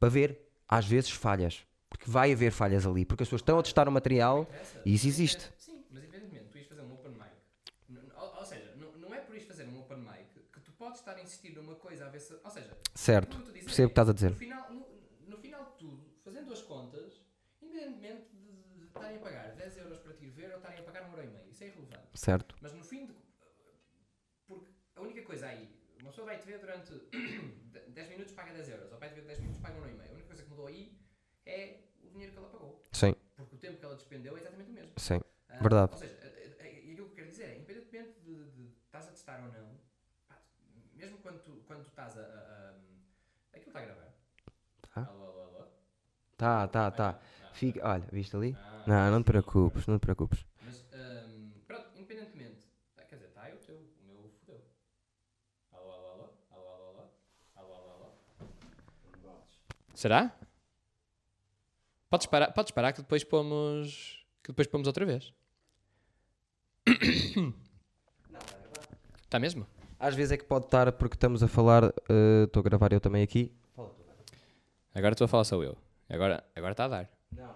para 0.00 0.08
ver, 0.08 0.40
às 0.66 0.86
vezes, 0.86 1.10
falhas. 1.10 1.66
Porque 1.92 2.10
vai 2.10 2.32
haver 2.32 2.50
falhas 2.50 2.86
ali, 2.86 3.04
porque 3.04 3.22
as 3.22 3.28
pessoas 3.28 3.42
estão 3.42 3.58
a 3.58 3.62
testar 3.62 3.86
o 3.86 3.92
material 3.92 4.48
e 4.84 4.94
isso 4.94 5.06
existe. 5.06 5.52
Sim, 5.58 5.84
mas 5.90 6.02
independentemente, 6.02 6.48
tu 6.50 6.58
ias 6.58 6.66
fazer 6.66 6.80
um 6.82 6.94
open 6.94 7.12
mic. 7.12 8.10
Ou, 8.16 8.38
ou 8.38 8.44
seja, 8.46 8.74
não, 8.76 8.92
não 8.92 9.14
é 9.14 9.20
por 9.20 9.36
isto 9.36 9.46
fazer 9.48 9.64
um 9.66 9.78
open 9.80 9.98
mic 9.98 10.40
que 10.52 10.60
tu 10.60 10.72
podes 10.72 11.00
estar 11.00 11.14
a 11.16 11.20
insistir 11.22 11.54
numa 11.54 11.74
coisa 11.76 12.06
a 12.06 12.08
ver 12.08 12.20
se. 12.20 12.32
Ou 12.42 12.50
seja, 12.50 12.76
Certo, 12.94 13.36
percebo 13.64 13.86
o 13.86 13.90
que 13.90 13.92
estás 13.92 14.08
a 14.08 14.12
dizer. 14.14 14.30
No 14.30 14.36
final, 14.36 14.70
no, 14.72 14.86
no 15.28 15.36
final 15.36 15.64
de 15.66 15.72
tudo, 15.78 16.10
fazendo 16.24 16.52
as 16.52 16.62
contas, 16.62 17.20
independentemente 17.60 18.26
de, 18.32 18.84
estarem 18.86 19.16
a 19.18 19.20
pagar 19.20 19.52
10 19.54 19.76
euros 19.78 19.98
para 19.98 20.14
te 20.14 20.24
ir 20.24 20.30
ver 20.30 20.50
ou 20.50 20.56
estarem 20.56 20.78
a 20.78 20.82
pagar 20.82 21.04
um 21.04 21.10
euro 21.10 21.24
e 21.24 21.26
meio, 21.28 21.50
isso 21.50 21.62
é 21.62 21.66
irrelevante. 21.68 22.08
Certo, 22.14 22.56
Mas 22.60 22.72
no 22.72 22.82
fim 22.84 23.06
de. 23.06 23.14
Porque 24.46 24.70
a 24.96 25.00
única 25.02 25.22
coisa 25.22 25.46
aí, 25.46 25.70
uma 26.00 26.10
pessoa 26.10 26.26
vai 26.26 26.38
te 26.38 26.46
ver 26.46 26.58
durante 26.58 26.92
10 27.88 28.08
minutos 28.08 28.32
paga 28.32 28.52
10 28.52 28.68
euros, 28.70 28.92
ou 28.92 28.98
vai 28.98 29.08
te 29.10 29.14
ver 29.16 29.26
10 29.26 29.40
minutos 29.40 29.60
paga 29.60 29.74
1 29.74 29.78
euro 29.78 29.90
e 29.90 29.94
meio. 29.94 30.10
A 30.10 30.14
única 30.14 30.26
coisa 30.26 30.42
que 30.42 30.48
mudou 30.50 30.66
aí 30.66 30.98
é 31.46 31.81
dinheiro 32.12 32.32
que 32.32 32.38
ela 32.38 32.48
pagou. 32.48 32.82
sim, 32.92 33.14
Porque 33.36 33.54
o 33.56 33.58
tempo 33.58 33.78
que 33.78 33.84
ela 33.84 33.94
despendeu 33.94 34.36
é 34.36 34.40
exatamente 34.40 34.70
o 34.70 34.74
mesmo. 34.74 34.92
sim, 34.96 35.20
Ah, 35.48 35.54
Verdade. 35.60 35.92
Ou 35.92 35.98
seja, 35.98 36.16
a- 36.22 36.62
a- 36.64 36.68
e 36.68 36.92
aquilo 36.92 37.06
que 37.08 37.12
eu 37.12 37.16
quero 37.16 37.28
dizer 37.30 37.44
é, 37.44 37.56
independentemente 37.56 38.20
de, 38.20 38.50
de, 38.50 38.68
de 38.68 38.76
estás 38.86 39.06
a 39.08 39.10
testar 39.12 39.40
ou 39.40 39.48
não, 39.52 39.78
pá, 40.28 40.38
mesmo 40.94 41.18
quando 41.18 41.40
tu, 41.42 41.62
quando 41.66 41.84
tu 41.84 41.88
estás 41.88 42.16
a, 42.16 42.20
a, 42.20 42.24
a- 42.24 43.56
Aquilo 43.56 43.68
está 43.68 43.80
a 43.80 43.82
gravar. 43.82 44.14
Tá. 44.94 45.08
Alô, 45.08 45.26
alô, 45.26 45.42
alô. 45.44 45.64
tá, 46.36 46.66
tá, 46.68 46.90
tá. 46.90 47.16
Ah, 47.18 47.48
Fica, 47.50 47.80
olha, 47.86 48.06
viste 48.12 48.36
ali? 48.36 48.58
ah, 48.86 48.86
Não, 48.86 49.10
não 49.12 49.22
te 49.22 49.26
preocupes, 49.26 49.86
não 49.86 49.98
te 49.98 50.02
preocupes. 50.02 50.44
Mas, 50.60 50.84
ahm, 50.92 51.52
pronto, 51.66 51.90
independentemente. 51.94 52.66
ah, 52.96 53.04
Quer 53.04 53.16
dizer, 53.16 53.28
está 53.28 53.42
aí 53.42 53.54
o 53.54 53.58
teu, 53.58 53.76
o 53.76 54.04
meu 54.04 54.30
fodeu. 54.40 54.62
Alô, 55.72 55.92
alô, 55.92 56.08
alô. 56.12 56.28
Alô, 56.50 56.68
alô, 56.68 56.86
alô. 56.88 57.10
Alô, 57.56 57.74
alô, 57.74 57.90
alô. 57.92 58.12
Será? 59.94 60.32
Podes 62.12 62.26
parar, 62.26 62.52
podes 62.52 62.70
parar 62.72 62.92
que 62.92 63.00
depois 63.00 63.24
pomos. 63.24 64.22
Que 64.42 64.48
depois 64.48 64.66
pomos 64.66 64.86
outra 64.86 65.06
vez. 65.06 65.32
Está 69.24 69.38
mesmo? 69.38 69.66
Às 69.98 70.14
vezes 70.14 70.32
é 70.32 70.36
que 70.36 70.44
pode 70.44 70.66
estar, 70.66 70.92
porque 70.92 71.16
estamos 71.16 71.42
a 71.42 71.48
falar, 71.48 71.84
eh, 71.84 72.44
estou 72.44 72.60
a 72.60 72.64
gravar 72.64 72.92
eu 72.92 73.00
também 73.00 73.22
aqui. 73.22 73.50
Agora 74.94 75.14
estou 75.14 75.24
a 75.24 75.28
falar 75.28 75.44
só 75.44 75.62
eu. 75.62 75.74
Agora 76.06 76.44
agora 76.54 76.72
está 76.72 76.84
a 76.84 76.88
dar. 76.88 77.10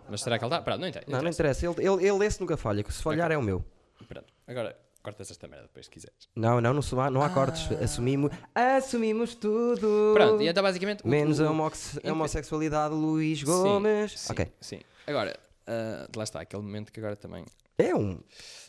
Mas 0.08 0.22
será 0.22 0.38
que 0.38 0.44
ele 0.46 0.54
está? 0.54 0.62
Pronto, 0.62 0.80
não 0.80 0.88
interessa. 0.88 1.10
Não, 1.12 1.20
não 1.20 1.30
interessa, 1.30 1.66
ele, 1.66 1.86
ele, 1.86 2.08
ele 2.08 2.24
esse 2.24 2.40
nunca 2.40 2.56
falha, 2.56 2.82
se 2.88 3.02
falhar 3.02 3.30
é 3.30 3.36
o 3.36 3.42
meu. 3.42 3.62
Pronto. 4.08 4.32
Agora 4.46 4.74
cortas 5.06 5.30
esta 5.30 5.46
merda 5.46 5.66
depois 5.68 5.86
se 5.86 5.90
quiseres. 5.90 6.28
Não, 6.34 6.60
não, 6.60 6.74
não, 6.74 6.82
se- 6.82 6.94
não 6.94 7.22
há 7.22 7.30
cortes. 7.30 7.70
Assumimos, 7.80 8.32
assumimos 8.54 9.34
tudo. 9.36 10.12
Pronto, 10.14 10.42
e 10.42 10.48
então 10.48 10.62
basicamente. 10.62 11.06
Menos 11.06 11.38
o- 11.38 11.44
a 11.44 11.70
Sim, 11.74 12.00
a 12.08 12.12
homossexualidade, 12.12 12.92
Luís 12.94 13.42
Gomes. 13.42 14.18
Sim, 14.18 14.32
ok. 14.32 14.52
Sim. 14.60 14.80
Agora, 15.06 15.38
ah, 15.66 16.08
lá 16.16 16.24
está, 16.24 16.40
aquele 16.40 16.62
momento 16.62 16.90
que 16.92 16.98
agora 16.98 17.14
também. 17.14 17.44
É 17.78 17.94
um. 17.94 18.18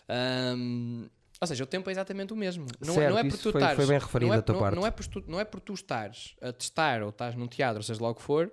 Ahm, 0.08 1.08
ou 1.42 1.48
seja, 1.48 1.64
o 1.64 1.68
tempo 1.68 1.90
é 1.90 1.94
exatamente 1.94 2.34
o 2.34 2.36
mesmo. 2.36 2.66
Não, 2.86 2.94
Certo, 2.94 3.12
não 3.12 3.18
é 3.20 3.24
por 3.24 3.38
tu 3.38 3.52
foi- 3.52 3.62
estares. 3.62 3.76
foi 3.76 3.86
bem 3.88 4.00
referido 4.00 4.28
não 4.28 4.34
é, 4.34 4.38
da 4.38 4.42
tua 4.44 4.54
não, 4.54 4.62
parte. 4.62 4.76
Não 4.76 4.86
é, 4.88 4.92
por 4.92 5.08
tu, 5.08 5.24
não 5.28 5.40
é 5.40 5.46
por 5.46 5.60
tu 5.60 5.74
estares 5.74 6.36
a 6.42 6.52
testar 6.54 7.02
ou 7.02 7.10
estás 7.10 7.36
num 7.36 7.48
teatro, 7.48 7.78
ou 7.78 7.84
seja 7.84 8.02
lá 8.04 8.10
o 8.10 8.16
que 8.16 8.22
for, 8.22 8.52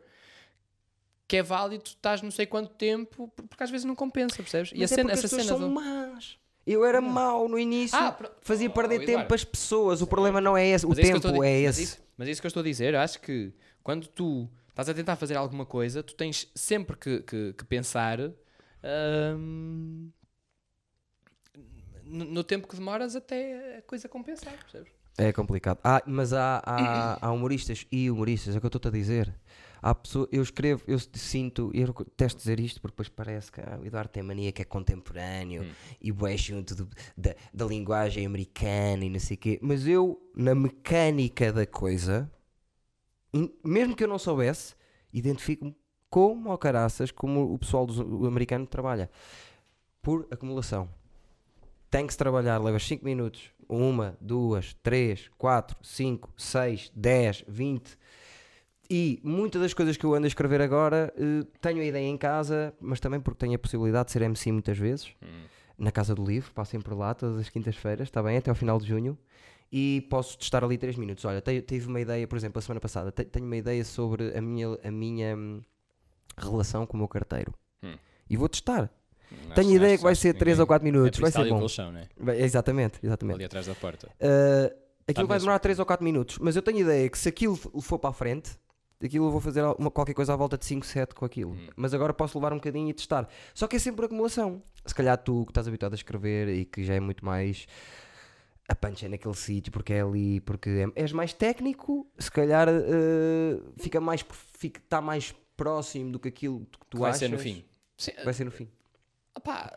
que 1.28 1.36
é 1.36 1.42
válido 1.42 1.84
tu 1.84 1.88
estás 1.88 2.22
não 2.22 2.30
sei 2.30 2.46
quanto 2.46 2.70
tempo, 2.74 3.28
por- 3.28 3.46
porque 3.48 3.62
às 3.64 3.70
vezes 3.70 3.84
não 3.84 3.94
compensa, 3.94 4.36
percebes? 4.36 4.70
E 4.72 4.76
a 4.76 4.78
Mas 4.80 4.92
é 4.92 4.94
cena, 4.94 5.08
porque 5.10 5.18
essa 5.18 5.26
as 5.26 5.30
pessoas 5.42 5.46
cena 5.46 5.58
são 5.58 5.68
do. 5.68 5.74
más. 5.74 6.36
Eu 6.66 6.84
era 6.84 7.00
mau 7.00 7.46
no 7.48 7.58
início, 7.58 7.98
Ah, 7.98 8.10
pro- 8.12 8.30
fazia 8.40 8.68
Oh, 8.68 8.72
perder 8.72 9.02
Eduardo. 9.02 9.20
tempo 9.22 9.34
às 9.34 9.44
pessoas. 9.44 10.00
O 10.00 10.06
problema 10.06 10.40
não 10.40 10.56
é 10.56 10.66
esse, 10.66 10.86
o 10.86 10.90
Mas 10.90 10.98
que 10.98 11.06
eu 11.06 11.20
tempo 11.20 11.42
é 11.44 11.62
mas 11.64 11.78
esse. 11.78 11.82
isso- 11.82 11.98
Mas 12.16 12.28
isso 12.28 12.40
que 12.40 12.46
eu 12.46 12.48
estou 12.48 12.60
a 12.60 12.64
dizer, 12.64 12.94
acho 12.94 13.20
que 13.20 13.52
quando 13.82 14.06
tu 14.06 14.48
estás 14.70 14.88
a 14.88 14.94
tentar 14.94 15.16
fazer 15.16 15.36
alguma 15.36 15.66
coisa, 15.66 16.02
tu 16.02 16.14
tens 16.14 16.50
sempre 16.54 16.96
que, 16.96 17.20
que- 17.20 17.52
que 17.52 17.64
pensar 17.64 18.18
ahm, 18.82 20.08
no, 22.04 22.24
no 22.24 22.44
tempo 22.44 22.68
que 22.68 22.76
demoras 22.76 23.16
até 23.16 23.78
a 23.78 23.82
coisa 23.82 24.08
compensar, 24.08 24.54
percebes? 24.56 24.92
É 25.16 25.32
complicado. 25.32 25.78
Ah, 25.84 26.02
mas 26.06 26.32
há, 26.32 26.62
há, 26.64 27.18
há 27.26 27.32
humoristas 27.32 27.86
e 27.90 28.10
humoristas, 28.10 28.54
é 28.54 28.58
o 28.58 28.60
que 28.60 28.66
eu 28.66 28.68
estou-te 28.68 28.88
a 28.88 28.90
dizer. 28.90 29.34
Há 29.86 29.94
pessoa, 29.94 30.26
eu 30.32 30.42
escrevo, 30.42 30.82
eu 30.86 30.98
sinto, 30.98 31.70
eu 31.74 31.92
detesto 31.92 32.38
dizer 32.38 32.58
isto 32.58 32.80
porque 32.80 32.92
depois 32.92 33.08
parece 33.10 33.52
que 33.52 33.60
ah, 33.60 33.78
o 33.78 33.84
Eduardo 33.84 34.10
tem 34.10 34.22
mania 34.22 34.50
que 34.50 34.62
é 34.62 34.64
contemporâneo 34.64 35.62
Hum. 35.62 35.70
e 36.00 36.10
bué 36.10 36.38
junto 36.38 36.74
do- 36.74 36.88
da, 37.14 37.34
da 37.52 37.66
linguagem 37.66 38.24
americana 38.24 39.04
e 39.04 39.10
não 39.10 39.20
sei 39.20 39.36
o 39.36 39.40
quê. 39.40 39.58
Mas 39.60 39.86
eu, 39.86 40.18
na 40.34 40.54
mecânica 40.54 41.52
da 41.52 41.66
coisa, 41.66 42.30
mesmo 43.64 43.94
que 43.94 44.04
eu 44.04 44.08
não 44.08 44.18
soubesse, 44.18 44.74
identifico-me 45.12 45.76
como 46.08 46.50
ao 46.50 46.56
caraças, 46.56 47.10
como 47.10 47.52
o 47.52 47.58
pessoal 47.58 47.84
dos- 47.86 47.98
o 47.98 48.26
americano 48.26 48.66
trabalha. 48.66 49.10
Por 50.00 50.26
acumulação. 50.30 50.88
Tem 51.90 52.06
que 52.06 52.12
se 52.14 52.18
trabalhar, 52.18 52.58
levas 52.58 52.84
5 52.86 53.04
minutos. 53.04 53.50
Uma, 53.68 54.16
duas, 54.20 54.74
três, 54.82 55.28
quatro, 55.36 55.76
cinco, 55.82 56.32
seis, 56.36 56.90
dez, 56.94 57.44
vinte. 57.46 57.98
E 58.90 59.18
muitas 59.24 59.62
das 59.62 59.72
coisas 59.74 59.96
que 59.96 60.04
eu 60.04 60.14
ando 60.14 60.26
a 60.26 60.28
escrever 60.28 60.60
agora, 60.60 61.12
eh, 61.16 61.46
tenho 61.60 61.80
a 61.80 61.84
ideia 61.84 62.06
em 62.06 62.16
casa, 62.18 62.74
mas 62.80 63.00
também 63.00 63.18
porque 63.20 63.38
tenho 63.38 63.54
a 63.54 63.58
possibilidade 63.58 64.06
de 64.06 64.12
ser 64.12 64.22
MC 64.22 64.52
muitas 64.52 64.76
vezes. 64.78 65.08
Na 65.76 65.90
Casa 65.90 66.14
do 66.14 66.24
Livro, 66.24 66.52
passo 66.52 66.70
sempre 66.72 66.88
por 66.90 66.96
lá 66.98 67.14
todas 67.14 67.38
as 67.38 67.48
quintas-feiras, 67.48 68.08
está 68.08 68.22
bem? 68.22 68.36
Até 68.36 68.50
ao 68.50 68.54
final 68.54 68.78
de 68.78 68.86
junho. 68.86 69.18
E 69.72 70.06
posso 70.08 70.38
testar 70.38 70.62
ali 70.62 70.78
3 70.78 70.96
minutos. 70.96 71.24
Olha, 71.24 71.40
te- 71.40 71.60
tive 71.62 71.88
uma 71.88 72.00
ideia, 72.00 72.28
por 72.28 72.36
exemplo, 72.36 72.58
a 72.58 72.62
semana 72.62 72.80
passada, 72.80 73.10
te- 73.10 73.24
tenho 73.24 73.44
uma 73.46 73.56
ideia 73.56 73.84
sobre 73.84 74.36
a 74.36 74.40
minha, 74.40 74.78
a 74.84 74.90
minha 74.90 75.36
hum, 75.36 75.60
relação 76.36 76.86
com 76.86 76.94
o 76.96 76.98
meu 76.98 77.08
carteiro. 77.08 77.52
Hum. 77.82 77.94
E 78.28 78.36
vou 78.36 78.48
testar. 78.48 78.90
Tenho 79.54 79.70
a 79.70 79.74
ideia 79.74 79.96
que 79.96 80.02
vai 80.04 80.14
ser 80.14 80.34
3 80.34 80.60
ou 80.60 80.66
4 80.66 80.84
minutos, 80.84 81.18
vai 81.18 81.32
ser 81.32 81.48
bom. 81.48 81.58
colchão, 81.58 81.90
né? 81.90 82.06
Vai- 82.16 82.40
Exatamente, 82.40 83.00
exatamente. 83.02 83.34
Ali 83.36 83.44
atrás 83.46 83.66
da 83.66 83.74
porta. 83.74 84.06
Uh, 84.20 84.66
aquilo 85.08 85.26
Tá 85.26 85.32
vai 85.32 85.38
demorar 85.38 85.58
3 85.58 85.78
ou 85.80 85.86
4 85.86 86.04
minutos, 86.04 86.38
mas 86.38 86.54
eu 86.54 86.62
tenho 86.62 86.78
ideia 86.80 87.08
que 87.08 87.18
se 87.18 87.28
aquilo 87.28 87.56
for 87.56 87.98
para 87.98 88.10
a 88.10 88.12
frente, 88.12 88.52
aquilo 89.06 89.26
eu 89.26 89.30
vou 89.30 89.40
fazer 89.40 89.62
uma, 89.78 89.90
qualquer 89.90 90.14
coisa 90.14 90.32
à 90.32 90.36
volta 90.36 90.56
de 90.58 90.64
5, 90.64 90.84
7 90.86 91.14
com 91.14 91.24
aquilo. 91.24 91.52
Hum. 91.52 91.68
Mas 91.76 91.92
agora 91.94 92.12
posso 92.14 92.38
levar 92.38 92.52
um 92.52 92.56
bocadinho 92.56 92.88
e 92.90 92.92
testar. 92.92 93.28
Só 93.54 93.66
que 93.66 93.76
é 93.76 93.78
sempre 93.78 94.06
acumulação. 94.06 94.62
Se 94.86 94.94
calhar 94.94 95.16
tu 95.18 95.44
que 95.46 95.50
estás 95.50 95.66
habituado 95.68 95.92
a 95.92 95.96
escrever 95.96 96.48
e 96.48 96.64
que 96.64 96.84
já 96.84 96.94
é 96.94 97.00
muito 97.00 97.24
mais 97.24 97.66
a 98.68 98.74
punch 98.74 99.04
é 99.04 99.08
naquele 99.08 99.34
sítio 99.34 99.70
porque 99.70 99.92
é 99.92 100.00
ali, 100.00 100.40
porque 100.40 100.70
é- 100.96 101.02
és 101.02 101.12
mais 101.12 101.32
técnico, 101.34 102.06
se 102.18 102.30
calhar 102.30 102.66
uh, 102.68 103.72
fica 103.78 104.00
mais 104.00 104.24
fica, 104.58 104.80
está 104.80 105.00
mais 105.02 105.34
próximo 105.56 106.12
do 106.12 106.18
que 106.18 106.28
aquilo 106.28 106.60
que 106.60 106.86
tu 106.88 106.98
vai 106.98 107.10
achas. 107.10 107.20
ser 107.20 107.28
no 107.28 107.38
fim. 107.38 107.62
Sim, 107.96 108.12
Vai 108.24 108.32
ser 108.34 108.44
no 108.44 108.50
fim. 108.50 108.68
opá, 109.36 109.70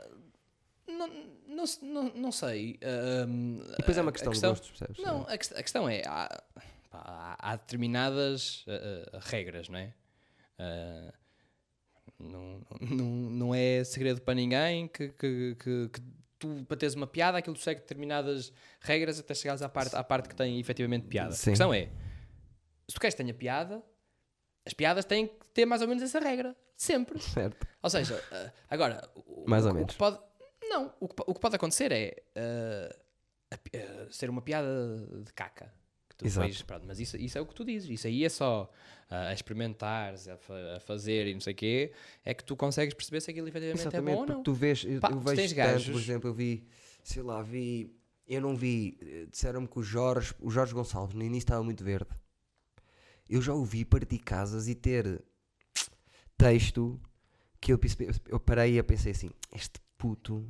não, 0.87 1.07
não, 1.47 1.63
não, 1.83 2.03
não 2.15 2.31
sei. 2.31 2.79
ahm, 2.81 3.59
E 3.73 3.77
depois 3.77 3.97
é 3.97 4.01
uma 4.01 4.09
a 4.09 4.13
questão, 4.13 4.31
de 4.33 4.39
gostos, 4.41 4.69
percebes? 4.69 5.03
Não, 5.03 5.21
a, 5.23 5.33
a 5.33 5.37
questão 5.37 5.87
é, 5.89 6.01
há, 6.05 6.41
pá, 6.89 6.99
há- 7.05 7.51
há 7.51 7.55
determinadas 7.55 8.65
ah, 8.67 9.19
regras, 9.21 9.69
não 9.69 9.79
é? 9.79 9.93
Ah, 10.59 11.13
não, 12.19 12.61
não, 12.81 13.05
não 13.05 13.55
é 13.55 13.83
segredo 13.83 14.21
para 14.21 14.33
ninguém 14.33 14.87
que, 14.87 15.09
que, 15.09 15.55
que, 15.55 15.89
que 15.89 16.01
tu, 16.39 16.65
para 16.67 16.77
teres 16.77 16.95
uma 16.95 17.05
piada, 17.07 17.37
aquilo 17.37 17.55
segue 17.55 17.81
determinadas 17.81 18.51
regras 18.81 19.19
até 19.19 19.33
chegares 19.35 19.61
à 19.61 19.69
parte, 19.69 19.95
à 19.95 20.03
parte 20.03 20.29
que 20.29 20.35
tem 20.35 20.59
efetivamente 20.59 21.05
piada. 21.07 21.31
Sim. 21.33 21.49
A 21.49 21.53
questão 21.53 21.73
é, 21.73 21.85
se 22.87 22.95
tu 22.95 22.99
queres 22.99 23.13
que 23.13 23.21
tenha 23.23 23.33
piada, 23.33 23.83
as 24.65 24.73
piadas 24.73 25.05
têm 25.05 25.27
que 25.27 25.47
ter 25.53 25.65
mais 25.65 25.81
ou 25.81 25.87
menos 25.87 26.01
essa 26.03 26.19
regra. 26.19 26.55
Sempre. 26.75 27.19
Certo. 27.21 27.67
Ou 27.81 27.89
seja, 27.89 28.21
agora, 28.69 29.07
o, 29.15 29.45
Mais 29.47 29.65
o 29.65 29.69
ou 29.69 29.73
que- 29.73 29.77
o 29.77 29.81
menos. 29.81 29.95
pode, 29.95 30.19
não, 30.63 30.93
o 30.99 31.07
que, 31.07 31.23
o 31.25 31.33
que 31.33 31.39
pode 31.39 31.55
acontecer 31.55 31.91
é 31.91 32.23
ah, 32.35 32.95
a 33.51 33.55
ah, 33.55 34.07
ser 34.11 34.29
uma 34.29 34.41
piada 34.41 34.67
de 35.23 35.31
caca. 35.33 35.71
Que 36.17 36.23
tu 36.23 36.27
Exato. 36.27 36.65
pronto, 36.65 36.83
mas 36.87 36.99
isso, 36.99 37.15
isso 37.17 37.37
é 37.37 37.41
o 37.41 37.45
que 37.45 37.53
tu 37.53 37.63
dizes. 37.63 37.87
Isso 37.89 38.07
aí 38.07 38.25
é 38.25 38.29
só 38.29 38.71
ah, 39.09 39.27
a 39.27 39.33
experimentares, 39.33 40.27
a, 40.27 40.35
fa- 40.35 40.75
a 40.77 40.79
fazer 40.79 41.27
e 41.27 41.33
não 41.33 41.41
sei 41.41 41.53
o 41.53 41.55
quê, 41.55 41.91
é 42.25 42.33
que 42.33 42.43
tu 42.43 42.55
consegues 42.55 42.93
perceber 42.95 43.21
se 43.21 43.29
aquilo 43.29 43.47
efetivamente 43.47 43.79
é 43.79 43.81
Exatamente, 43.83 44.15
bom 44.15 44.21
ou 44.21 44.27
não. 44.27 44.43
tu 44.43 44.53
vês, 44.53 44.83
eu, 44.83 44.99
Pá, 44.99 45.11
eu 45.11 45.19
vejo 45.19 45.35
tens 45.35 45.53
tanto, 45.53 45.91
por 45.91 46.01
exemplo, 46.01 46.29
eu 46.29 46.33
vi, 46.33 46.67
sei 47.03 47.21
lá, 47.21 47.41
vi, 47.43 47.95
eu 48.27 48.41
não 48.41 48.55
vi, 48.55 48.97
disseram-me 49.31 49.67
que 49.67 49.77
o 49.77 49.83
Jorge, 49.83 50.33
o 50.39 50.49
Jorge 50.49 50.73
Gonçalves 50.73 51.13
no 51.15 51.21
início 51.23 51.45
estava 51.45 51.63
muito 51.63 51.83
verde. 51.83 52.09
Eu 53.29 53.41
já 53.41 53.53
o 53.53 53.63
vi 53.63 53.85
partir 53.85 54.17
casas 54.19 54.67
e 54.67 54.73
ter 54.73 55.21
texto 56.37 56.99
que 57.61 57.71
eu, 57.73 57.79
eu 58.27 58.39
parei 58.39 58.77
e 58.79 58.83
pensei 58.83 59.11
assim: 59.11 59.29
este 59.53 59.79
puto 59.97 60.47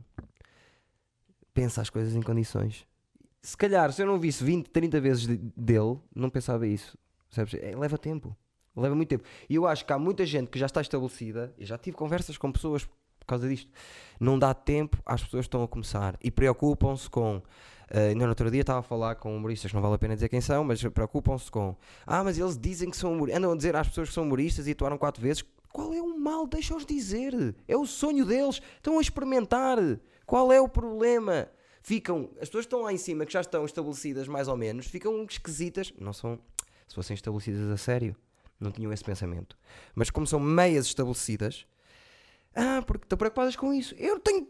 pensa 1.53 1.81
as 1.81 1.89
coisas 1.89 2.15
em 2.15 2.21
condições. 2.21 2.85
Se 3.41 3.55
calhar, 3.55 3.91
se 3.93 4.01
eu 4.01 4.05
não 4.07 4.19
visse 4.19 4.43
20, 4.43 4.69
30 4.69 4.99
vezes 4.99 5.27
de- 5.27 5.37
dele, 5.55 5.97
não 6.15 6.29
pensava 6.29 6.67
isso. 6.67 6.97
É, 7.61 7.75
leva 7.75 7.97
tempo. 7.97 8.35
Leva 8.75 8.95
muito 8.95 9.09
tempo. 9.09 9.23
E 9.49 9.55
eu 9.55 9.65
acho 9.65 9.85
que 9.85 9.93
há 9.93 9.97
muita 9.99 10.25
gente 10.25 10.49
que 10.49 10.59
já 10.59 10.65
está 10.65 10.81
estabelecida, 10.81 11.53
e 11.57 11.65
já 11.65 11.77
tive 11.77 11.95
conversas 11.97 12.37
com 12.37 12.51
pessoas 12.51 12.85
por 12.85 13.25
causa 13.25 13.47
disto. 13.47 13.69
Não 14.19 14.37
dá 14.37 14.53
tempo 14.53 14.97
às 15.05 15.23
pessoas 15.23 15.41
que 15.45 15.47
estão 15.47 15.63
a 15.63 15.67
começar 15.67 16.17
e 16.23 16.29
preocupam-se 16.31 17.09
com. 17.09 17.41
ainda 17.91 18.23
no 18.25 18.29
outro 18.29 18.49
dia 18.51 18.61
estava 18.61 18.79
a 18.79 18.83
falar 18.83 19.15
com 19.15 19.35
humoristas, 19.35 19.71
não 19.73 19.81
vale 19.81 19.95
a 19.95 19.97
pena 19.97 20.13
dizer 20.15 20.29
quem 20.29 20.41
são, 20.41 20.63
mas 20.63 20.81
preocupam-se 20.83 21.49
com. 21.51 21.75
Ah, 22.05 22.23
mas 22.23 22.37
eles 22.37 22.57
dizem 22.57 22.89
que 22.89 22.97
são 22.97 23.13
humoristas. 23.13 23.37
Andam 23.39 23.51
a 23.53 23.57
dizer 23.57 23.75
às 23.75 23.87
pessoas 23.87 24.09
que 24.09 24.13
são 24.15 24.23
humoristas 24.23 24.67
e 24.67 24.71
atuaram 24.71 24.97
quatro 24.97 25.21
vezes. 25.21 25.43
Qual 25.71 25.93
é 25.93 26.01
o 26.01 26.17
mal? 26.19 26.47
Deixa-os 26.47 26.85
dizer. 26.85 27.55
É 27.67 27.75
o 27.77 27.85
sonho 27.85 28.25
deles. 28.25 28.61
Estão 28.77 28.97
a 28.97 29.01
experimentar. 29.01 29.77
Qual 30.25 30.51
é 30.51 30.59
o 30.61 30.67
problema? 30.69 31.47
Ficam. 31.87 32.29
As 32.33 32.49
pessoas 32.49 32.65
que 32.65 32.67
estão 32.67 32.81
lá 32.81 32.91
em 32.91 32.97
cima, 32.97 33.25
que 33.25 33.31
já 33.31 33.39
estão 33.39 33.63
estabelecidas 33.63 34.27
mais 34.27 34.49
ou 34.49 34.57
menos, 34.57 34.87
ficam 34.87 35.23
esquisitas. 35.23 35.93
Não 35.97 36.11
são. 36.11 36.37
Se 36.85 36.93
fossem 36.93 37.13
estabelecidas 37.13 37.71
a 37.71 37.77
sério, 37.77 38.13
não 38.59 38.73
tinham 38.73 38.91
esse 38.91 39.05
pensamento. 39.05 39.57
Mas 39.95 40.09
como 40.09 40.27
são 40.27 40.37
meias 40.37 40.85
estabelecidas, 40.85 41.65
ah, 42.53 42.83
porque 42.85 43.05
estão 43.05 43.17
preocupadas 43.17 43.55
com 43.55 43.73
isso. 43.73 43.95
Eu 43.95 44.19
tenho 44.19 44.49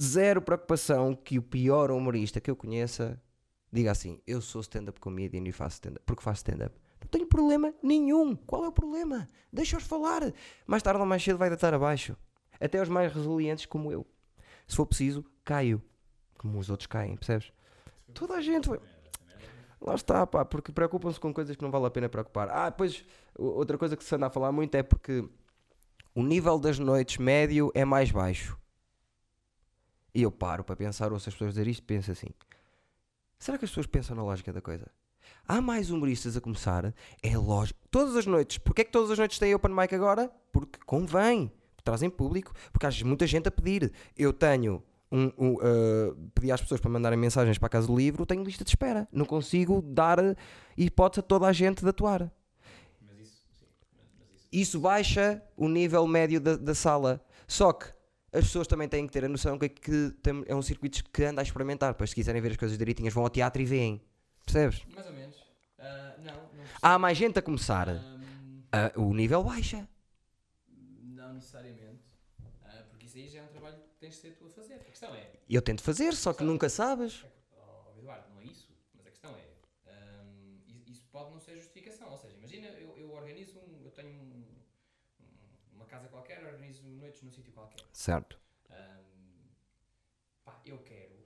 zero 0.00 0.40
preocupação 0.40 1.14
que 1.14 1.38
o 1.38 1.42
pior 1.42 1.90
humorista 1.90 2.40
que 2.40 2.50
eu 2.50 2.56
conheça 2.56 3.20
diga 3.70 3.90
assim: 3.90 4.18
eu 4.26 4.40
sou 4.40 4.62
stand-up 4.62 4.98
comedian 4.98 5.46
e 5.46 5.52
faço 5.52 5.74
stand-up, 5.74 6.06
porque 6.06 6.22
faço 6.22 6.38
stand-up. 6.38 6.74
Não 7.02 7.08
tenho 7.08 7.26
problema 7.26 7.74
nenhum. 7.82 8.34
Qual 8.34 8.64
é 8.64 8.68
o 8.68 8.72
problema? 8.72 9.28
Deixa-os 9.52 9.84
falar. 9.84 10.32
Mais 10.66 10.82
tarde 10.82 11.00
ou 11.00 11.06
mais 11.06 11.22
cedo 11.22 11.36
vai 11.36 11.50
deitar 11.50 11.74
abaixo. 11.74 12.16
Até 12.58 12.80
os 12.80 12.88
mais 12.88 13.12
resilientes 13.12 13.66
como 13.66 13.92
eu. 13.92 14.06
Se 14.66 14.74
for 14.74 14.86
preciso, 14.86 15.22
caio. 15.44 15.82
Como 16.38 16.58
os 16.58 16.70
outros 16.70 16.86
caem, 16.86 17.16
percebes? 17.16 17.52
Toda 18.14 18.34
a 18.34 18.40
gente. 18.40 18.70
Lá 19.80 19.94
está, 19.94 20.26
pá, 20.26 20.44
porque 20.44 20.72
preocupam-se 20.72 21.20
com 21.20 21.32
coisas 21.32 21.54
que 21.54 21.62
não 21.62 21.70
vale 21.70 21.86
a 21.86 21.90
pena 21.90 22.08
preocupar. 22.08 22.48
Ah, 22.50 22.70
depois, 22.70 23.04
outra 23.36 23.76
coisa 23.76 23.96
que 23.96 24.02
se 24.02 24.14
anda 24.14 24.26
a 24.26 24.30
falar 24.30 24.50
muito 24.50 24.74
é 24.74 24.82
porque 24.82 25.28
o 26.14 26.22
nível 26.22 26.58
das 26.58 26.78
noites 26.78 27.18
médio 27.18 27.70
é 27.74 27.84
mais 27.84 28.10
baixo. 28.10 28.58
E 30.14 30.22
eu 30.22 30.32
paro 30.32 30.64
para 30.64 30.74
pensar, 30.74 31.12
ouço 31.12 31.28
as 31.28 31.34
pessoas 31.34 31.54
dizer 31.54 31.68
isto, 31.68 31.82
penso 31.84 32.10
assim: 32.10 32.28
será 33.38 33.58
que 33.58 33.64
as 33.64 33.70
pessoas 33.70 33.86
pensam 33.86 34.16
na 34.16 34.22
lógica 34.22 34.52
da 34.52 34.60
coisa? 34.60 34.90
Há 35.46 35.60
mais 35.60 35.90
humoristas 35.90 36.36
a 36.36 36.40
começar, 36.40 36.92
é 37.22 37.38
lógico. 37.38 37.78
Todas 37.90 38.16
as 38.16 38.26
noites, 38.26 38.58
porque 38.58 38.82
é 38.82 38.84
que 38.84 38.90
todas 38.90 39.10
as 39.10 39.18
noites 39.18 39.38
têm 39.38 39.54
open 39.54 39.72
mic 39.72 39.94
agora? 39.94 40.30
Porque 40.52 40.78
convém, 40.84 41.52
trazem 41.84 42.10
público, 42.10 42.52
porque 42.72 42.86
há 42.86 42.90
muita 43.04 43.26
gente 43.26 43.48
a 43.48 43.50
pedir. 43.50 43.92
Eu 44.16 44.32
tenho 44.32 44.82
um, 45.10 45.32
um, 45.38 45.54
uh, 45.54 46.30
pedi 46.34 46.52
às 46.52 46.60
pessoas 46.60 46.80
para 46.80 46.90
mandarem 46.90 47.18
mensagens 47.18 47.56
para 47.58 47.66
a 47.66 47.70
casa 47.70 47.86
do 47.86 47.96
livro, 47.96 48.26
tenho 48.26 48.42
lista 48.42 48.64
de 48.64 48.70
espera. 48.70 49.08
Não 49.12 49.24
consigo 49.24 49.80
dar 49.82 50.18
uh, 50.18 50.36
hipótese 50.76 51.20
a 51.20 51.22
toda 51.22 51.46
a 51.46 51.52
gente 51.52 51.82
de 51.82 51.88
atuar. 51.88 52.30
Isso 54.50 54.80
baixa 54.80 55.42
o 55.56 55.68
nível 55.68 56.06
médio 56.06 56.40
da, 56.40 56.56
da 56.56 56.74
sala. 56.74 57.22
Só 57.46 57.72
que 57.72 57.86
as 58.32 58.44
pessoas 58.44 58.66
também 58.66 58.88
têm 58.88 59.06
que 59.06 59.12
ter 59.12 59.24
a 59.24 59.28
noção 59.28 59.58
que, 59.58 59.68
que 59.68 60.10
tem- 60.22 60.44
é 60.46 60.54
um 60.54 60.62
circuito 60.62 61.02
que 61.12 61.24
anda 61.24 61.42
a 61.42 61.44
experimentar. 61.44 61.92
Depois, 61.92 62.10
se 62.10 62.16
quiserem 62.16 62.40
ver 62.40 62.52
as 62.52 62.56
coisas 62.56 62.78
direitinhas, 62.78 63.12
vão 63.12 63.24
ao 63.24 63.30
teatro 63.30 63.60
e 63.60 63.64
veem. 63.66 64.00
Percebes? 64.44 64.82
Mais 64.94 65.06
ou 65.06 65.12
menos. 65.12 65.36
Ah, 65.78 66.14
não, 66.18 66.32
não 66.34 66.64
Há 66.80 66.98
mais 66.98 67.18
gente 67.18 67.38
a 67.38 67.42
começar, 67.42 67.88
Ahm, 67.90 68.62
ah, 68.72 68.92
o 68.96 69.12
nível 69.12 69.42
baixa. 69.44 69.86
não 71.14 71.34
necessariamente. 71.34 72.00
Ah, 72.64 72.84
porque 72.88 73.04
isso 73.06 73.18
aí 73.18 73.28
já 73.28 73.40
é 73.40 73.42
um 73.42 73.48
trabalho 73.48 73.76
que 73.76 74.00
tens 74.00 74.14
de 74.14 74.20
ser 74.22 74.30
tu 74.38 74.47
fazer. 74.58 74.74
A 74.80 74.84
questão 74.84 75.14
é. 75.14 75.30
Eu 75.48 75.62
tento 75.62 75.82
fazer, 75.82 76.14
só 76.14 76.32
que 76.32 76.42
nunca 76.44 76.68
sabes. 76.68 77.24
Oh, 77.56 77.98
Eduardo, 77.98 78.28
não 78.34 78.40
é 78.40 78.44
isso. 78.44 78.68
Mas 78.94 79.06
a 79.06 79.10
questão 79.10 79.34
é. 79.36 79.48
i- 80.66 80.84
isso 80.92 81.04
pode 81.10 81.30
não 81.30 81.40
ser 81.40 81.54
justificação. 81.56 82.10
Ou 82.10 82.18
seja, 82.18 82.36
imagina, 82.36 82.68
eu, 82.68 82.96
eu 82.98 83.10
organizo. 83.12 83.58
um- 83.58 83.82
eu 83.84 83.90
tenho 83.90 84.10
um- 84.10 84.54
um- 85.20 85.76
uma 85.76 85.86
casa 85.86 86.08
qualquer, 86.08 86.44
organizo 86.44 86.82
noites 86.86 87.22
num 87.22 87.30
sítio 87.30 87.52
qualquer. 87.52 87.82
Certo. 87.92 88.38
Ahm, 88.70 89.48
pá, 90.44 90.60
eu 90.66 90.78
quero. 90.84 91.16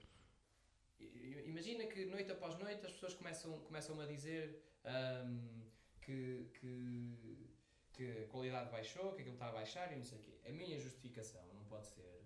Imagina 1.45 1.85
que 1.87 2.05
noite 2.05 2.31
após 2.31 2.57
noite 2.57 2.85
as 2.85 2.91
pessoas 2.93 3.13
começam, 3.15 3.59
começam 3.61 3.99
a 3.99 4.05
dizer 4.05 4.63
ahm, 4.85 5.61
que, 6.01 6.49
que, 6.59 7.49
que 7.93 8.23
a 8.23 8.27
qualidade 8.27 8.71
baixou, 8.71 9.13
que 9.13 9.21
aquilo 9.21 9.35
está 9.35 9.49
a 9.49 9.51
baixar 9.51 9.91
e 9.91 9.95
não 9.97 10.03
sei 10.03 10.17
o 10.17 10.21
quê. 10.21 10.33
A 10.47 10.51
minha 10.51 10.79
justificação 10.79 11.41
não 11.53 11.63
pode 11.65 11.87
ser. 11.87 12.22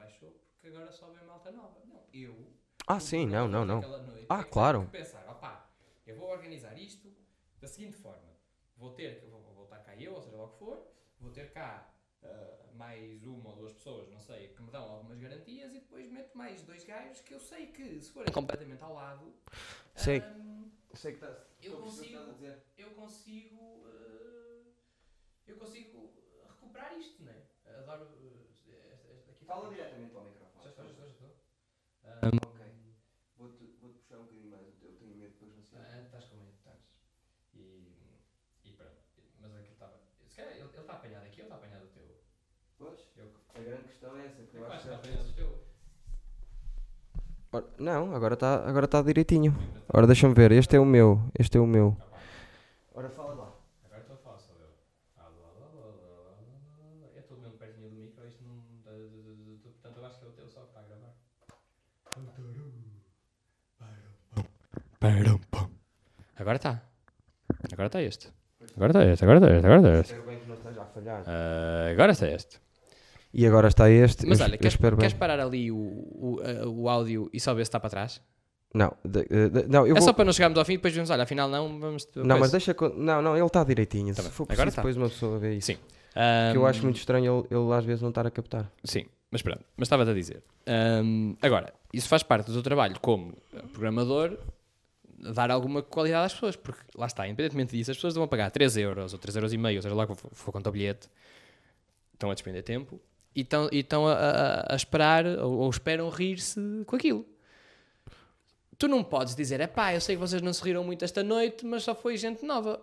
Ah, 0.00 0.04
baixou 0.04 0.30
porque 0.30 0.68
agora 0.68 0.90
só 0.92 1.10
vem 1.10 1.24
malta 1.24 1.50
nova. 1.50 1.80
Não, 1.84 2.02
eu. 2.12 2.52
Ah, 2.86 2.98
sim, 3.00 3.26
não, 3.26 3.46
não, 3.48 3.64
não. 3.64 3.82
noite, 3.82 4.26
Ah, 4.28 4.44
claro. 4.44 4.78
tenho 4.80 4.90
que 4.90 4.98
pensar, 4.98 5.28
opá, 5.28 5.70
eu 6.06 6.16
vou 6.16 6.30
organizar 6.30 6.76
isto 6.78 7.12
da 7.60 7.68
seguinte 7.68 7.96
forma. 7.96 8.30
Vou 8.76 8.94
ter, 8.94 9.26
vou, 9.30 9.42
vou 9.42 9.54
voltar 9.54 9.78
cá 9.80 9.94
eu, 9.96 10.14
ou 10.14 10.22
seja 10.22 10.36
lá 10.36 10.44
o 10.44 10.48
que 10.52 10.58
for, 10.58 10.86
vou 11.20 11.30
ter 11.30 11.52
cá 11.52 11.92
ah, 12.24 12.72
mais 12.74 13.24
uma 13.24 13.50
ou 13.50 13.56
duas 13.56 13.72
pessoas, 13.74 14.10
não 14.10 14.20
sei, 14.20 14.48
que 14.48 14.62
me 14.62 14.70
dão 14.70 14.82
algumas 14.82 15.18
garantias 15.18 15.72
e 15.74 15.80
depois 15.80 16.10
meto 16.10 16.36
mais 16.36 16.62
dois 16.62 16.84
gajos 16.84 17.20
que 17.20 17.34
eu 17.34 17.40
sei 17.40 17.66
que 17.66 18.00
se 18.00 18.10
forem 18.12 18.32
completamente 18.32 18.82
ao 18.82 18.94
lado, 18.94 19.34
Sei. 19.94 20.20
ahm, 20.20 20.70
Sei 20.94 21.12
que 21.12 21.24
eu 21.62 21.78
consigo, 21.78 22.34
eu 22.78 22.90
consigo, 22.94 23.86
ah, 23.86 24.64
eu 25.46 25.56
consigo 25.58 26.12
recuperar 26.48 26.98
isto, 26.98 27.22
não 27.22 27.32
é? 27.32 27.42
Adoro 27.78 28.04
ah, 28.04 28.39
aqui. 29.58 29.74
diretamente 29.74 30.16
ao 30.16 30.22
microfone. 30.24 30.64
Já 30.64 30.70
estou, 30.70 30.84
já 30.84 30.90
estou, 30.90 31.06
já 31.06 32.28
estou. 32.28 32.50
Ok. 32.50 32.60
Vou-te 33.36 33.64
puxar 33.98 34.18
um 34.18 34.22
bocadinho 34.24 34.50
mais. 34.50 34.66
Eu 34.82 34.92
tenho 34.98 35.16
medo 35.16 35.32
depois 35.32 35.54
não 35.56 35.62
sei. 35.64 35.78
Ah, 35.80 36.00
estás 36.04 36.24
com 36.26 36.36
medo, 36.36 36.54
estás. 36.58 36.78
E, 37.54 37.92
e 38.64 38.72
pronto. 38.72 38.92
Mas 39.40 39.52
aquilo 39.54 39.72
estava. 39.72 39.94
Se 40.28 40.36
calhar 40.36 40.52
ele 40.56 40.64
está 40.66 40.92
apanhado 40.92 41.24
aqui 41.26 41.40
ou 41.40 41.44
está 41.46 41.56
apanhado 41.56 41.84
o 41.84 41.88
teu? 41.88 42.06
Pois, 42.78 43.00
Eu, 43.16 43.26
a 43.54 43.58
grande 43.60 43.84
questão 43.84 44.16
é 44.18 44.26
essa. 44.26 44.42
Que 44.42 44.56
eu 44.56 44.60
eu 44.62 44.66
acho 44.72 44.82
que 44.82 44.88
está 44.88 44.96
apanhado 44.96 45.28
o 45.28 45.32
teu. 45.32 45.70
Ora, 47.52 47.66
Não, 47.78 48.14
agora 48.14 48.34
está 48.34 48.68
agora 48.68 48.86
tá 48.86 49.02
direitinho. 49.02 49.56
Ora, 49.92 50.06
deixa-me 50.06 50.34
ver. 50.34 50.52
Este 50.52 50.76
é 50.76 50.80
o 50.80 50.84
meu. 50.84 51.20
Este 51.38 51.58
é 51.58 51.60
o 51.60 51.66
meu. 51.66 51.96
Ah, 52.00 52.18
Ora, 52.94 53.08
fala 53.10 53.29
Agora 66.36 66.56
está. 66.56 66.82
Agora 67.72 67.86
está 67.86 68.02
este. 68.02 68.28
Agora 68.76 68.90
está 68.90 69.04
este, 69.06 69.24
agora 69.24 69.38
está 69.38 69.50
este, 69.56 69.66
agora 69.66 69.76
está 69.80 70.00
este. 70.00 70.12
Espero 70.12 70.26
bem 70.26 70.38
que 70.38 70.46
não 70.48 70.54
esteja 70.54 70.82
a 70.82 70.84
falhar. 70.84 71.24
Ah, 71.26 71.88
agora 71.90 72.12
está 72.12 72.28
este. 72.28 72.60
E 73.32 73.46
agora 73.46 73.68
está 73.68 73.90
este. 73.90 74.26
Mas 74.26 74.40
eu, 74.40 74.44
olha, 74.46 74.54
eu 74.54 74.58
queres, 74.58 74.74
espero 74.74 74.96
bem. 74.96 75.00
queres 75.00 75.14
parar 75.14 75.40
ali 75.40 75.70
o, 75.72 75.76
o, 75.76 76.40
a- 76.44 76.68
o 76.68 76.88
áudio 76.88 77.30
e 77.32 77.40
só 77.40 77.54
ver 77.54 77.64
se 77.64 77.68
está 77.68 77.80
para 77.80 77.90
trás? 77.90 78.20
Não, 78.74 78.92
de- 79.04 79.24
de- 79.24 79.66
não, 79.68 79.86
eu 79.86 79.96
é 79.96 79.98
vou. 79.98 80.02
só 80.06 80.12
para 80.12 80.24
não 80.24 80.32
chegarmos 80.32 80.58
ao 80.58 80.64
fim 80.64 80.74
e 80.74 80.76
depois 80.76 80.94
vemos, 80.94 81.10
olha, 81.10 81.22
afinal 81.24 81.48
não, 81.48 81.80
vamos... 81.80 82.06
Não, 82.14 82.38
mas 82.38 82.50
deixa. 82.50 82.74
con- 82.74 82.92
Não, 82.96 83.20
não, 83.22 83.36
ele 83.36 83.46
está 83.46 83.64
direitinho. 83.64 84.14
Tá 84.14 84.22
Se 84.22 84.28
bem. 84.28 84.30
for 84.32 84.44
Agora 84.44 84.56
preciso, 84.70 84.76
tá. 84.76 84.82
depois 84.82 84.96
uma 84.96 85.08
pessoa 85.08 85.38
vê 85.38 85.54
isso. 85.56 85.66
Sim. 85.68 85.78
Que 86.52 86.56
eu 86.58 86.66
acho 86.66 86.82
muito 86.82 86.96
estranho 86.96 87.46
ele, 87.50 87.58
ele 87.58 87.72
às 87.72 87.84
vezes 87.84 88.02
não 88.02 88.10
estar 88.10 88.26
a 88.26 88.30
captar. 88.30 88.70
Sim, 88.84 89.06
mas 89.30 89.40
pronto, 89.42 89.64
mas 89.76 89.86
estava-te 89.86 90.10
a 90.10 90.14
dizer. 90.14 90.42
Ahm, 90.66 91.34
agora, 91.40 91.72
isso 91.92 92.08
faz 92.08 92.22
parte 92.22 92.46
do 92.48 92.52
teu 92.52 92.62
trabalho 92.62 92.98
como 93.00 93.32
eh, 93.54 93.62
programador, 93.72 94.36
dar 95.20 95.50
alguma 95.50 95.82
qualidade 95.82 96.26
às 96.26 96.32
pessoas, 96.34 96.56
porque 96.56 96.80
lá 96.96 97.06
está, 97.06 97.26
independentemente 97.28 97.76
disso, 97.76 97.90
as 97.90 97.96
pessoas 97.96 98.14
vão 98.14 98.26
pagar 98.26 98.50
3 98.50 98.76
euros 98.78 99.12
ou 99.12 99.18
3 99.18 99.36
euros 99.36 99.52
e 99.52 99.58
meio, 99.58 99.76
ou 99.76 99.82
seja 99.82 99.94
lá 99.94 100.06
que 100.06 100.14
for, 100.14 100.50
quanto 100.52 100.66
ao 100.66 100.72
bilhete, 100.72 101.08
estão 102.14 102.30
a 102.30 102.34
despender 102.34 102.62
tempo 102.62 103.00
e 103.34 103.42
estão, 103.42 103.68
e 103.70 103.78
estão 103.80 104.06
a, 104.08 104.12
a- 104.14 104.72
a 104.72 104.76
esperar 104.76 105.26
ou, 105.26 105.58
ou 105.58 105.70
esperam 105.70 106.08
rir-se 106.08 106.58
com 106.86 106.96
aquilo. 106.96 107.24
Tu 108.78 108.88
não 108.88 109.04
podes 109.04 109.34
dizer, 109.34 109.60
é 109.60 109.66
pá, 109.66 109.92
eu 109.94 110.00
sei 110.00 110.16
que 110.16 110.20
vocês 110.20 110.40
não 110.40 110.52
se 110.54 110.62
riram 110.64 110.82
muito 110.82 111.04
esta 111.04 111.22
noite, 111.22 111.66
mas 111.66 111.82
só 111.82 111.94
foi 111.94 112.16
gente 112.16 112.44
nova. 112.46 112.80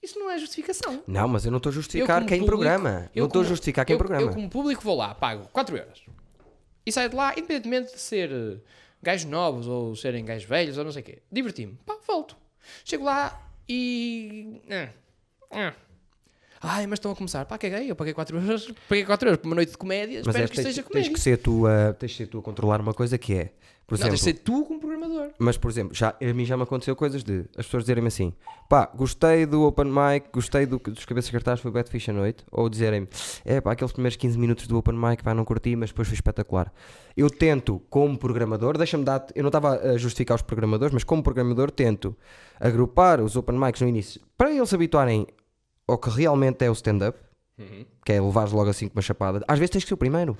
Isso 0.00 0.18
não 0.18 0.30
é 0.30 0.38
justificação. 0.38 1.02
Não, 1.06 1.26
mas 1.28 1.44
eu 1.44 1.50
não 1.50 1.58
estou 1.58 1.70
a 1.70 1.72
justificar 1.74 2.20
quem 2.24 2.40
público- 2.40 2.46
programa. 2.46 3.10
eu 3.14 3.22
Não 3.22 3.26
estou 3.26 3.42
a 3.42 3.44
justificar 3.44 3.84
quem 3.84 3.94
eu, 3.94 3.98
programa. 3.98 4.22
Eu, 4.22 4.32
como 4.34 4.48
público, 4.48 4.82
vou 4.82 4.96
lá, 4.96 5.14
pago 5.14 5.48
4 5.52 5.76
euros. 5.76 6.04
E 6.86 6.92
saio 6.92 7.08
de 7.08 7.16
lá, 7.16 7.32
independentemente 7.32 7.92
de 7.92 8.00
ser 8.00 8.60
gajos 9.02 9.24
novos 9.26 9.66
ou 9.66 9.94
serem 9.96 10.24
gajos 10.24 10.48
velhos 10.48 10.78
ou 10.78 10.84
não 10.84 10.92
sei 10.92 11.02
o 11.02 11.04
quê. 11.04 11.18
Diverti-me. 11.30 11.78
Pá, 11.84 11.96
volto. 12.06 12.36
Chego 12.84 13.04
lá 13.04 13.50
e. 13.68 14.60
ah, 14.70 14.88
ah. 15.50 15.74
Ai, 16.62 16.86
mas 16.86 16.98
estão 16.98 17.10
a 17.10 17.16
começar. 17.16 17.44
Pá, 17.44 17.58
caguei, 17.58 17.90
eu 17.90 17.96
paguei 17.96 18.14
4 18.14 18.36
euros, 18.38 18.72
paguei 18.88 19.04
4 19.04 19.28
euros 19.28 19.40
por 19.40 19.48
uma 19.48 19.56
noite 19.56 19.70
de 19.72 19.78
comédia, 19.78 20.22
Mas 20.24 20.28
espero 20.28 20.44
é, 20.44 20.48
que 20.48 20.54
tens, 20.54 20.66
esteja 20.66 20.82
tens 20.82 20.88
comédia. 20.88 21.12
que 21.12 21.20
ser 21.20 21.36
tu 21.38 21.66
a, 21.66 21.92
tens 21.92 22.10
de 22.12 22.16
ser 22.18 22.26
tu 22.28 22.38
a 22.38 22.42
controlar 22.42 22.80
uma 22.80 22.94
coisa 22.94 23.18
que 23.18 23.34
é, 23.34 23.52
por 23.86 23.98
Não, 23.98 24.08
tens 24.08 24.20
de 24.20 24.28
exemplo, 24.30 24.38
ser 24.38 24.44
tu 24.44 24.64
como 24.64 24.78
programador. 24.80 25.30
mas 25.40 25.56
por 25.56 25.68
exemplo, 25.70 25.92
já, 25.92 26.14
a 26.20 26.32
mim 26.32 26.44
já 26.44 26.56
me 26.56 26.62
aconteceu 26.62 26.94
coisas 26.94 27.24
de 27.24 27.40
as 27.58 27.66
pessoas 27.66 27.82
dizerem-me 27.82 28.06
assim, 28.08 28.32
pá, 28.68 28.88
gostei 28.94 29.44
do 29.44 29.62
open 29.64 29.86
mic, 29.86 30.28
gostei 30.32 30.64
do, 30.64 30.78
dos 30.78 31.04
cabeças 31.04 31.30
cartaz, 31.32 31.58
foi 31.58 31.70
Bad 31.72 31.90
Fish 31.90 32.08
à 32.08 32.12
noite, 32.12 32.44
ou 32.50 32.68
dizerem-me, 32.68 33.08
é 33.44 33.60
pá, 33.60 33.72
aqueles 33.72 33.92
primeiros 33.92 34.16
15 34.16 34.38
minutos 34.38 34.68
do 34.68 34.78
open 34.78 34.94
mic, 34.94 35.22
pá, 35.24 35.34
não 35.34 35.44
curti, 35.44 35.74
mas 35.74 35.90
depois 35.90 36.06
foi 36.06 36.14
espetacular. 36.14 36.72
Eu 37.16 37.28
tento, 37.28 37.82
como 37.90 38.16
programador, 38.16 38.78
deixa-me 38.78 39.04
dar, 39.04 39.26
eu 39.34 39.42
não 39.42 39.48
estava 39.48 39.74
a 39.80 39.98
justificar 39.98 40.36
os 40.36 40.42
programadores, 40.42 40.94
mas 40.94 41.02
como 41.02 41.24
programador 41.24 41.72
tento 41.72 42.16
agrupar 42.60 43.20
os 43.20 43.34
open 43.34 43.58
mics 43.58 43.80
no 43.80 43.88
início, 43.88 44.20
para 44.38 44.52
eles 44.52 44.68
se 44.68 44.74
habituarem 44.76 45.26
ao 45.88 45.98
que 45.98 46.10
realmente 46.10 46.64
é 46.64 46.70
o 46.70 46.72
stand-up, 46.72 47.18
que 48.04 48.12
é 48.12 48.20
levares 48.20 48.52
logo 48.52 48.70
assim 48.70 48.88
com 48.88 48.96
uma 48.96 49.02
chapada. 49.02 49.44
Às 49.46 49.58
vezes 49.58 49.70
tens 49.70 49.82
que 49.84 49.88
ser 49.88 49.94
o 49.94 49.98
primeiro. 49.98 50.36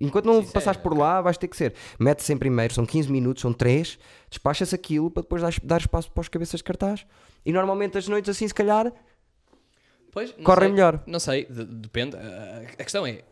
Enquanto 0.00 0.26
não 0.26 0.42
Sim, 0.44 0.52
passares 0.52 0.78
é, 0.78 0.82
por 0.82 0.96
lá, 0.96 1.20
vais 1.20 1.36
ter 1.36 1.48
que 1.48 1.56
ser. 1.56 1.74
Mete-se 1.98 2.32
em 2.32 2.36
primeiro, 2.36 2.72
são 2.72 2.86
15 2.86 3.10
minutos, 3.10 3.40
são 3.42 3.52
3, 3.52 3.98
despacha-se 4.30 4.72
aquilo 4.74 5.10
para 5.10 5.22
depois 5.22 5.42
dar, 5.42 5.52
dar 5.62 5.80
espaço 5.80 6.10
para 6.12 6.20
os 6.20 6.28
cabeças 6.28 6.58
de 6.58 6.64
cartaz. 6.64 7.04
E 7.44 7.52
normalmente 7.52 7.98
as 7.98 8.06
noites 8.06 8.28
assim, 8.30 8.46
se 8.46 8.54
calhar, 8.54 8.92
Pois, 10.12 10.30
correm 10.44 10.68
sei. 10.68 10.72
melhor. 10.72 11.02
Não 11.06 11.18
sei, 11.20 11.44
de- 11.46 11.64
depende. 11.64 12.16
A, 12.16 12.82
questão 12.84 13.04
é, 13.06 13.24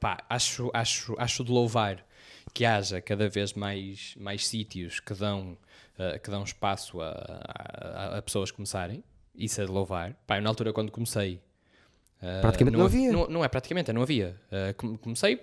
pá, 0.00 0.18
acho, 0.28 0.70
acho, 0.72 1.14
acho 1.18 1.44
de 1.44 1.52
louvar 1.52 2.04
que 2.52 2.64
haja 2.64 3.00
cada 3.00 3.28
vez 3.28 3.52
mais, 3.52 4.14
mais 4.18 4.46
sítios 4.46 5.00
que 5.00 5.12
dão, 5.14 5.56
eh, 5.98 6.18
que 6.18 6.30
dão 6.30 6.42
espaço 6.42 7.00
a, 7.00 7.08
a- 7.10 8.18
a 8.18 8.22
pessoas 8.22 8.50
começarem. 8.50 9.02
Isso 9.36 9.60
é 9.60 9.64
de 9.64 9.70
louvar. 9.70 10.14
Pá, 10.26 10.40
na 10.40 10.48
altura 10.48 10.72
quando 10.72 10.90
comecei. 10.92 11.40
eh, 12.22 12.40
Praticamente 12.40 12.76
não 12.76 12.84
havia. 12.86 13.12
Não, 13.12 13.26
não 13.28 13.44
é 13.44 13.48
praticamente, 13.48 13.92
não 13.92 14.02
havia. 14.02 14.40
Come- 14.76 14.96
comecei, 14.98 15.40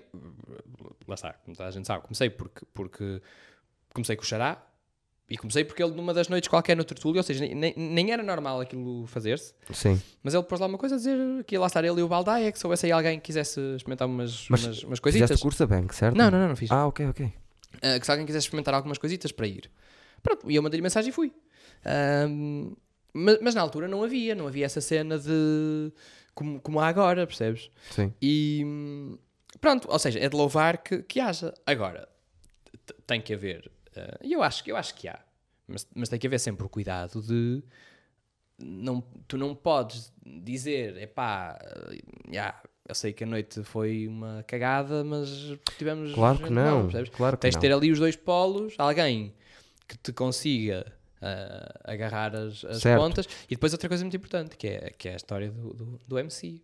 lá 1.07 1.15
está, 1.15 1.33
como 1.33 1.55
toda 1.55 1.67
a 1.69 1.71
gente 1.71 1.85
sabe, 1.87 2.03
comecei 2.03 2.29
porque, 2.29 2.65
porque 2.73 3.21
comecei 3.93 4.15
com 4.15 4.23
o 4.23 4.25
Xará 4.25 4.63
e 5.29 5.37
comecei 5.37 5.63
porque 5.63 5.81
ele 5.83 5.93
numa 5.93 6.13
das 6.13 6.27
noites 6.27 6.47
qualquer 6.49 6.75
no 6.75 6.83
Tertúlio, 6.83 7.17
ou 7.19 7.23
seja, 7.23 7.45
nem, 7.45 7.73
nem- 7.75 8.11
era 8.11 8.21
normal 8.23 8.59
aquilo 8.61 9.05
fazer-se. 9.07 9.53
Sim. 9.73 10.01
Mas 10.23 10.33
ele 10.33 10.43
pôs 10.43 10.59
lá 10.59 10.67
uma 10.67 10.77
coisa 10.77 10.95
a 10.95 10.97
dizer 10.97 11.17
que 11.45 11.55
ia 11.55 11.59
lá 11.59 11.67
estar 11.67 11.83
ele 11.85 11.99
e 11.99 12.03
o 12.03 12.07
Baldaia, 12.07 12.51
que 12.51 12.59
se 12.59 12.65
houvesse 12.65 12.85
aí 12.85 12.91
alguém 12.91 13.19
que 13.19 13.25
quisesse 13.27 13.59
experimentar 13.75 14.07
umas, 14.07 14.47
Mas 14.49 14.63
umas, 14.65 14.83
umas 14.83 14.99
Fizeste 14.99 15.01
coisitas. 15.01 15.41
curso 15.41 15.63
a 15.63 15.67
bank, 15.67 15.93
certo? 15.95 16.15
Não, 16.17 16.29
não, 16.31 16.39
não, 16.39 16.47
não 16.49 16.55
fiz. 16.55 16.69
Ah, 16.71 16.85
ok, 16.87 17.07
ok. 17.07 17.33
Ah, 17.81 17.97
que 17.99 18.05
se 18.05 18.11
alguém 18.11 18.25
quisesse 18.25 18.45
experimentar 18.45 18.73
algumas 18.73 18.97
coisitas 18.97 19.31
para 19.31 19.47
ir. 19.47 19.69
Pronto, 20.23 20.49
e 20.51 20.55
eu 20.55 20.61
mandei-lhe 20.61 20.81
mensagem 20.83 21.09
e 21.09 21.13
fui. 21.13 21.33
Ahm, 21.85 22.73
mas, 23.13 23.39
mas 23.41 23.55
na 23.55 23.61
altura 23.61 23.87
não 23.87 24.03
havia, 24.03 24.35
não 24.35 24.47
havia 24.47 24.65
essa 24.65 24.81
cena 24.81 25.17
de. 25.17 25.91
como, 26.33 26.59
como 26.61 26.79
há 26.79 26.87
agora, 26.87 27.27
percebes? 27.27 27.69
Sim. 27.91 28.13
E 28.21 28.65
pronto, 29.59 29.87
ou 29.89 29.99
seja, 29.99 30.19
é 30.19 30.29
de 30.29 30.35
louvar 30.35 30.77
que, 30.77 31.03
que 31.03 31.19
haja. 31.19 31.53
Agora, 31.65 32.07
tem 33.05 33.21
que 33.21 33.33
haver, 33.33 33.69
eh, 33.95 34.17
e 34.23 34.33
eu 34.33 34.41
acho, 34.41 34.63
eu 34.69 34.77
acho 34.77 34.95
que 34.95 35.07
há, 35.07 35.19
mas, 35.67 35.87
mas 35.93 36.09
tem 36.09 36.19
que 36.19 36.27
haver 36.27 36.39
sempre 36.39 36.65
o 36.65 36.69
cuidado 36.69 37.21
de. 37.21 37.63
Não, 38.63 39.01
tu 39.27 39.37
não 39.37 39.55
podes 39.55 40.13
dizer, 40.23 40.95
epá, 40.97 41.57
eh, 41.61 41.97
já, 42.31 42.61
eu 42.87 42.95
sei 42.95 43.11
que 43.11 43.23
a 43.23 43.27
noite 43.27 43.63
foi 43.63 44.07
uma 44.07 44.43
cagada, 44.47 45.03
mas 45.03 45.29
tivemos. 45.77 46.13
Claro 46.13 46.39
que 46.39 46.49
não. 46.49 46.83
mal? 46.83 47.05
Claro 47.11 47.37
que 47.37 47.41
Tens 47.41 47.55
de 47.55 47.59
ter 47.59 47.73
ali 47.73 47.91
os 47.91 47.99
dois 47.99 48.15
polos, 48.15 48.75
alguém 48.77 49.33
que 49.87 49.97
te 49.97 50.13
consiga 50.13 50.85
ah, 51.21 51.79
agarrar 51.85 52.35
as, 52.35 52.63
as 52.65 52.81
pontas. 52.83 53.27
E 53.45 53.55
depois 53.55 53.73
outra 53.73 53.87
coisa 53.87 54.03
muito 54.03 54.17
importante, 54.17 54.57
que 54.57 54.67
é, 54.67 54.89
que 54.97 55.09
é 55.09 55.13
a 55.13 55.15
história 55.15 55.51
do, 55.51 55.73
do, 55.73 55.99
do 56.07 56.19
MC. 56.19 56.61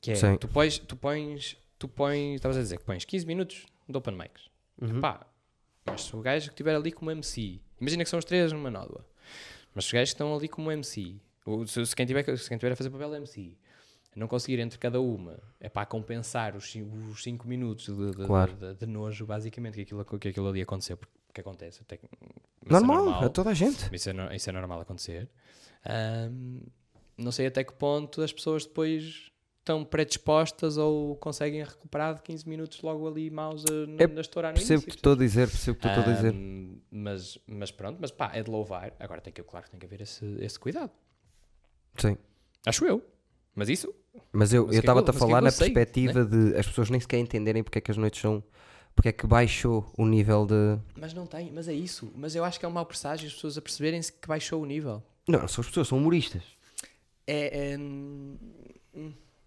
Que 0.00 0.12
é, 0.12 0.14
Sim. 0.14 0.36
tu 0.36 0.48
pões, 0.48 0.78
tu 0.78 0.96
pões, 0.96 1.56
tu 1.78 1.86
pões, 1.88 2.36
estavas 2.36 2.56
a 2.56 2.60
dizer 2.60 2.78
que 2.78 2.84
pões 2.84 3.04
15 3.04 3.26
minutos 3.26 3.66
de 3.88 3.96
open 3.96 4.16
mics. 4.16 4.48
Uhum. 4.80 5.00
Pá, 5.00 5.26
mas 5.84 6.02
se 6.04 6.16
o 6.16 6.20
gajo 6.20 6.46
que 6.46 6.52
estiver 6.54 6.74
ali 6.74 6.90
como 6.92 7.10
MC, 7.10 7.60
imagina 7.80 8.02
que 8.04 8.08
são 8.10 8.18
os 8.18 8.24
três 8.24 8.50
numa 8.52 8.70
nódoa, 8.70 9.04
mas 9.74 9.84
se 9.84 9.88
os 9.88 9.92
gajos 9.92 10.10
que 10.10 10.14
estão 10.14 10.34
ali 10.34 10.48
como 10.48 10.70
MC, 10.72 11.20
ou 11.44 11.66
se, 11.66 11.84
se 11.84 11.94
quem 11.94 12.06
tiver, 12.06 12.24
se 12.38 12.48
quem 12.48 12.56
tiver 12.56 12.72
a 12.72 12.76
fazer 12.76 12.88
papel 12.88 13.14
MC, 13.16 13.56
não 14.16 14.26
conseguir 14.26 14.58
entre 14.58 14.78
cada 14.78 15.00
uma, 15.00 15.38
é 15.60 15.68
para 15.68 15.84
compensar 15.86 16.56
os 16.56 16.70
5 16.72 17.16
cinco 17.18 17.46
minutos 17.46 17.86
de, 17.94 18.10
de, 18.12 18.26
Claro. 18.26 18.54
de- 18.54 18.74
de 18.74 18.86
nojo, 18.86 19.26
basicamente, 19.26 19.74
que 19.74 19.82
aquilo, 19.82 20.04
que 20.18 20.28
aquilo 20.28 20.48
ali 20.48 20.62
aconteceu, 20.62 20.96
porque 20.96 21.12
acontece. 21.38 21.82
Até, 21.82 21.96
que- 21.98 22.06
isso 22.06 22.12
é 22.68 22.72
Normal, 22.72 23.24
a 23.24 23.28
toda 23.28 23.50
a 23.50 23.54
gente. 23.54 23.94
isso 23.94 24.10
é, 24.10 24.12
no- 24.12 24.32
isso 24.34 24.48
é 24.48 24.52
normal 24.52 24.80
acontecer. 24.80 25.28
Ahm, 25.84 26.60
não 27.16 27.30
sei 27.32 27.46
até 27.46 27.62
que 27.64 27.72
ponto 27.74 28.22
as 28.22 28.32
pessoas 28.32 28.64
depois 28.64 29.30
estão 29.58 29.84
predispostas 29.84 30.76
ou 30.78 31.14
conseguem 31.16 31.62
recuperar 31.62 32.14
de 32.14 32.22
15 32.22 32.48
minutos 32.48 32.80
logo 32.82 33.06
ali 33.06 33.30
maus 33.30 33.64
a, 33.66 33.86
na, 33.86 34.02
É, 34.02 34.06
na 34.06 34.20
estourar 34.22 34.52
no 34.52 34.58
Percebo 34.58 34.82
o 34.82 34.84
que 34.86 34.90
estou 34.96 35.12
a 35.12 35.16
dizer, 35.16 35.48
percebo 35.48 35.76
o 35.78 35.80
que 35.80 35.86
estou 35.88 36.02
a 36.02 36.06
dizer. 36.14 36.34
Mas, 36.90 37.38
mas 37.46 37.70
pronto, 37.70 37.98
mas 38.00 38.10
pá, 38.10 38.30
é 38.34 38.42
de 38.42 38.50
louvar. 38.50 38.94
Agora 38.98 39.20
tem 39.20 39.32
que, 39.32 39.42
claro 39.42 39.64
que 39.66 39.70
tem 39.70 39.78
que 39.78 39.86
haver 39.86 40.00
esse, 40.00 40.24
esse 40.40 40.58
cuidado. 40.58 40.90
Sim. 41.98 42.16
Acho 42.66 42.84
eu. 42.86 43.04
Mas 43.54 43.68
isso, 43.68 43.92
Mas 44.32 44.52
eu 44.52 44.64
que 44.64 44.70
é 44.70 44.72
que 44.74 44.78
estava-te 44.80 45.10
a 45.10 45.12
que 45.12 45.16
é 45.16 45.20
falar 45.20 45.38
que 45.40 45.44
na 45.44 45.50
sei, 45.50 45.70
perspectiva 45.70 46.24
de 46.24 46.56
as 46.56 46.66
pessoas 46.66 46.88
nem 46.88 47.00
sequer 47.00 47.18
entenderem 47.18 47.62
porque 47.62 47.78
é 47.78 47.80
que 47.80 47.90
as 47.90 47.96
noites 47.96 48.20
são. 48.20 48.42
Porque 48.94 49.08
é 49.08 49.12
que 49.12 49.26
baixou 49.26 49.90
o 49.96 50.04
nível 50.04 50.46
de. 50.46 50.78
mas 50.98 51.14
não 51.14 51.26
tem, 51.26 51.50
mas 51.52 51.68
é 51.68 51.72
isso. 51.72 52.10
Mas 52.16 52.34
eu 52.34 52.44
acho 52.44 52.58
que 52.58 52.64
é 52.66 52.68
um 52.68 52.72
mau 52.72 52.84
presságio 52.86 53.26
as 53.28 53.34
pessoas 53.34 53.56
a 53.56 53.62
perceberem-se 53.62 54.12
que 54.12 54.28
baixou 54.28 54.62
o 54.62 54.66
nível. 54.66 55.02
Não, 55.28 55.46
são 55.48 55.62
as 55.62 55.68
pessoas, 55.68 55.88
são 55.88 55.98
humoristas. 55.98 56.42
É. 57.26 57.72
é, 57.74 57.76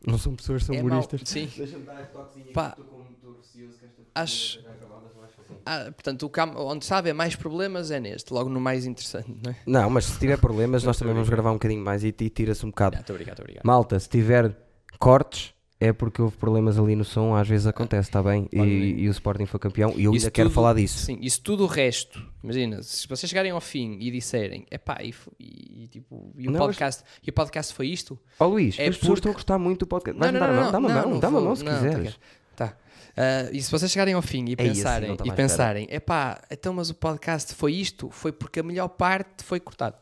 Não 0.05 0.17
são 0.17 0.35
pessoas, 0.35 0.63
são 0.63 0.75
é 0.75 0.77
mau. 0.81 0.87
humoristas. 0.91 1.21
Sim. 1.25 1.49
Deixa-me 1.55 1.83
dar 1.85 2.01
este 2.01 2.11
toquezinho 2.13 2.53
Pá. 2.53 2.67
aqui, 2.67 2.81
estou 2.81 2.99
muito 2.99 3.37
receoso 3.41 3.77
que 3.77 3.85
esta 3.85 4.01
Acho- 4.15 4.61
já 4.61 4.69
acabar, 4.71 5.01
mas 5.03 5.15
eu 5.15 5.23
acho 5.23 5.33
que 5.37 5.43
sim. 5.47 5.53
Ah, 5.65 5.91
portanto, 5.91 6.23
o 6.25 6.29
cam- 6.29 6.55
onde 6.57 6.85
sabe 6.85 7.09
é 7.09 7.13
mais 7.13 7.35
problemas 7.35 7.89
é 7.91 7.99
neste, 7.99 8.33
logo 8.33 8.49
no 8.49 8.59
mais 8.59 8.85
interessante, 8.85 9.33
não 9.43 9.51
é? 9.51 9.55
Não, 9.65 9.89
mas 9.89 10.05
se 10.05 10.19
tiver 10.19 10.37
problemas, 10.39 10.83
nós 10.85 10.97
também 10.97 11.13
vamos 11.13 11.29
gravar 11.29 11.51
um 11.51 11.55
bocadinho 11.55 11.83
mais 11.83 12.03
e, 12.03 12.07
e 12.07 12.29
tira-se 12.29 12.65
um 12.65 12.69
bocado. 12.69 12.97
Estou 12.97 13.13
obrigado, 13.15 13.33
estou 13.35 13.43
obrigado. 13.43 13.65
Malta, 13.65 13.99
se 13.99 14.07
tiver 14.09 14.55
cortes, 14.99 15.53
é 15.79 15.91
porque 15.91 16.21
houve 16.21 16.37
problemas 16.37 16.79
ali 16.79 16.95
no 16.95 17.03
som, 17.03 17.35
às 17.35 17.47
vezes 17.47 17.67
acontece, 17.67 18.07
está 18.09 18.23
bem? 18.23 18.47
E, 18.53 18.57
e 19.03 19.07
o 19.09 19.11
Sporting 19.11 19.45
foi 19.45 19.59
campeão 19.59 19.93
e 19.97 20.05
eu 20.05 20.13
Isso 20.13 20.25
ainda 20.25 20.31
quero 20.31 20.47
tudo- 20.49 20.55
falar 20.55 20.73
disso. 20.75 21.05
Sim, 21.05 21.17
isso 21.21 21.41
tudo 21.41 21.63
o 21.63 21.67
resto, 21.67 22.25
imagina, 22.43 22.81
se 22.81 23.07
vocês 23.07 23.29
chegarem 23.29 23.51
ao 23.51 23.59
fim 23.59 23.97
e 23.99 24.09
disserem, 24.09 24.65
epá, 24.71 24.99
e, 25.01 25.13
e, 25.39 25.87
tipo, 25.87 26.31
e 26.37 26.47
o, 26.47 26.51
Não, 26.51 26.59
podcast, 26.59 27.03
e 27.25 27.29
o 27.29 27.33
podcast 27.33 27.73
foi 27.73 27.87
isto? 27.87 28.17
Ó 28.39 28.45
Luís, 28.47 28.79
É 28.79 28.87
as 28.87 28.95
pessoas 28.97 29.19
porque- 29.19 29.19
estão 29.19 29.31
a 29.31 29.33
gostar 29.33 29.59
muito 29.59 29.79
do 29.81 29.87
podcast. 29.87 30.17
Vais-me 30.19 30.39
dar 30.39 30.49
a 30.49 30.53
mão? 30.53 30.71
Dá-me 30.71 30.87
a 30.91 31.05
mão, 31.07 31.19
dá-me 31.19 31.37
a 31.37 31.41
mão 31.41 31.55
se 31.55 31.63
não, 31.63 31.73
quiseres. 31.75 32.19
Tá. 32.55 32.77
Ah, 33.17 33.49
e 33.51 33.61
se 33.61 33.69
vocês 33.69 33.91
chegarem 33.91 34.13
ao 34.13 34.21
fim 34.21 34.45
e 34.47 34.55
É 34.57 34.63
isso, 34.65 34.75
pensarem, 34.75 35.07
não 35.09 35.15
estava 35.15 35.29
e 35.29 35.35
pensarem, 35.35 35.87
epá, 35.91 36.41
então 36.49 36.73
mas 36.73 36.89
o 36.89 36.93
podcast 36.95 37.53
foi 37.55 37.73
isto? 37.73 38.09
Foi 38.09 38.31
porque 38.31 38.59
a 38.61 38.63
melhor 38.63 38.87
parte 38.87 39.43
foi 39.43 39.59
cortado. 39.59 39.97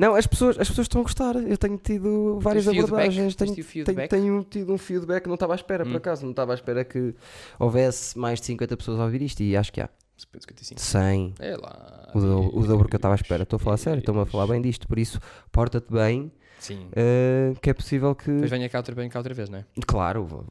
Não, 0.00 0.14
as 0.14 0.26
pessoas, 0.26 0.58
as 0.58 0.66
pessoas 0.68 0.86
estão 0.86 1.00
a 1.02 1.04
gostar. 1.04 1.36
Eu 1.36 1.58
tenho 1.58 1.76
tido 1.76 2.38
várias 2.40 2.64
Tens 2.64 2.78
abordagens. 2.84 3.34
Tenho, 3.34 3.54
tido 3.54 3.84
tenho, 3.84 4.08
tenho 4.08 4.44
tido 4.48 4.72
um 4.72 4.78
feedback 4.78 5.22
que 5.24 5.28
não 5.28 5.34
estava 5.34 5.52
à 5.52 5.56
espera, 5.56 5.84
por 5.84 5.92
Hum. 5.92 5.96
acaso. 5.96 6.22
Não 6.22 6.30
estava 6.30 6.52
à 6.52 6.54
espera 6.54 6.84
que 6.84 7.14
houvesse 7.58 8.18
mais 8.18 8.40
de 8.40 8.46
50 8.46 8.76
pessoas 8.78 8.98
a 8.98 9.04
ouvir 9.04 9.20
isto 9.20 9.40
e 9.42 9.54
acho 9.56 9.70
que 9.72 9.80
há 9.80 9.90
55. 10.16 10.80
100. 10.80 11.34
É 11.38 11.56
lá. 11.56 12.10
O, 12.14 12.18
do- 12.20 12.58
o 12.58 12.66
dobro 12.66 12.88
que 12.88 12.94
eu 12.96 12.98
estava 12.98 13.14
à 13.14 13.16
espera. 13.16 13.42
Estou 13.42 13.56
a 13.58 13.60
falar 13.60 13.76
sério, 13.76 13.98
estou-me 14.00 14.22
a 14.22 14.26
falar 14.26 14.46
bem 14.46 14.60
disto. 14.62 14.88
Por 14.88 14.98
isso, 14.98 15.20
porta-te 15.52 15.92
bem, 15.92 16.32
Sim. 16.58 16.88
eh, 16.96 17.52
que 17.60 17.68
é 17.68 17.74
possível 17.74 18.14
que. 18.14 18.30
Depois 18.30 18.50
venha 18.50 18.68
cá 18.70 18.78
outra, 18.78 18.94
venha 18.94 19.10
cá 19.10 19.18
outra 19.18 19.34
vez, 19.34 19.48
não 19.50 19.58
é? 19.58 19.64
Claro, 19.86 20.46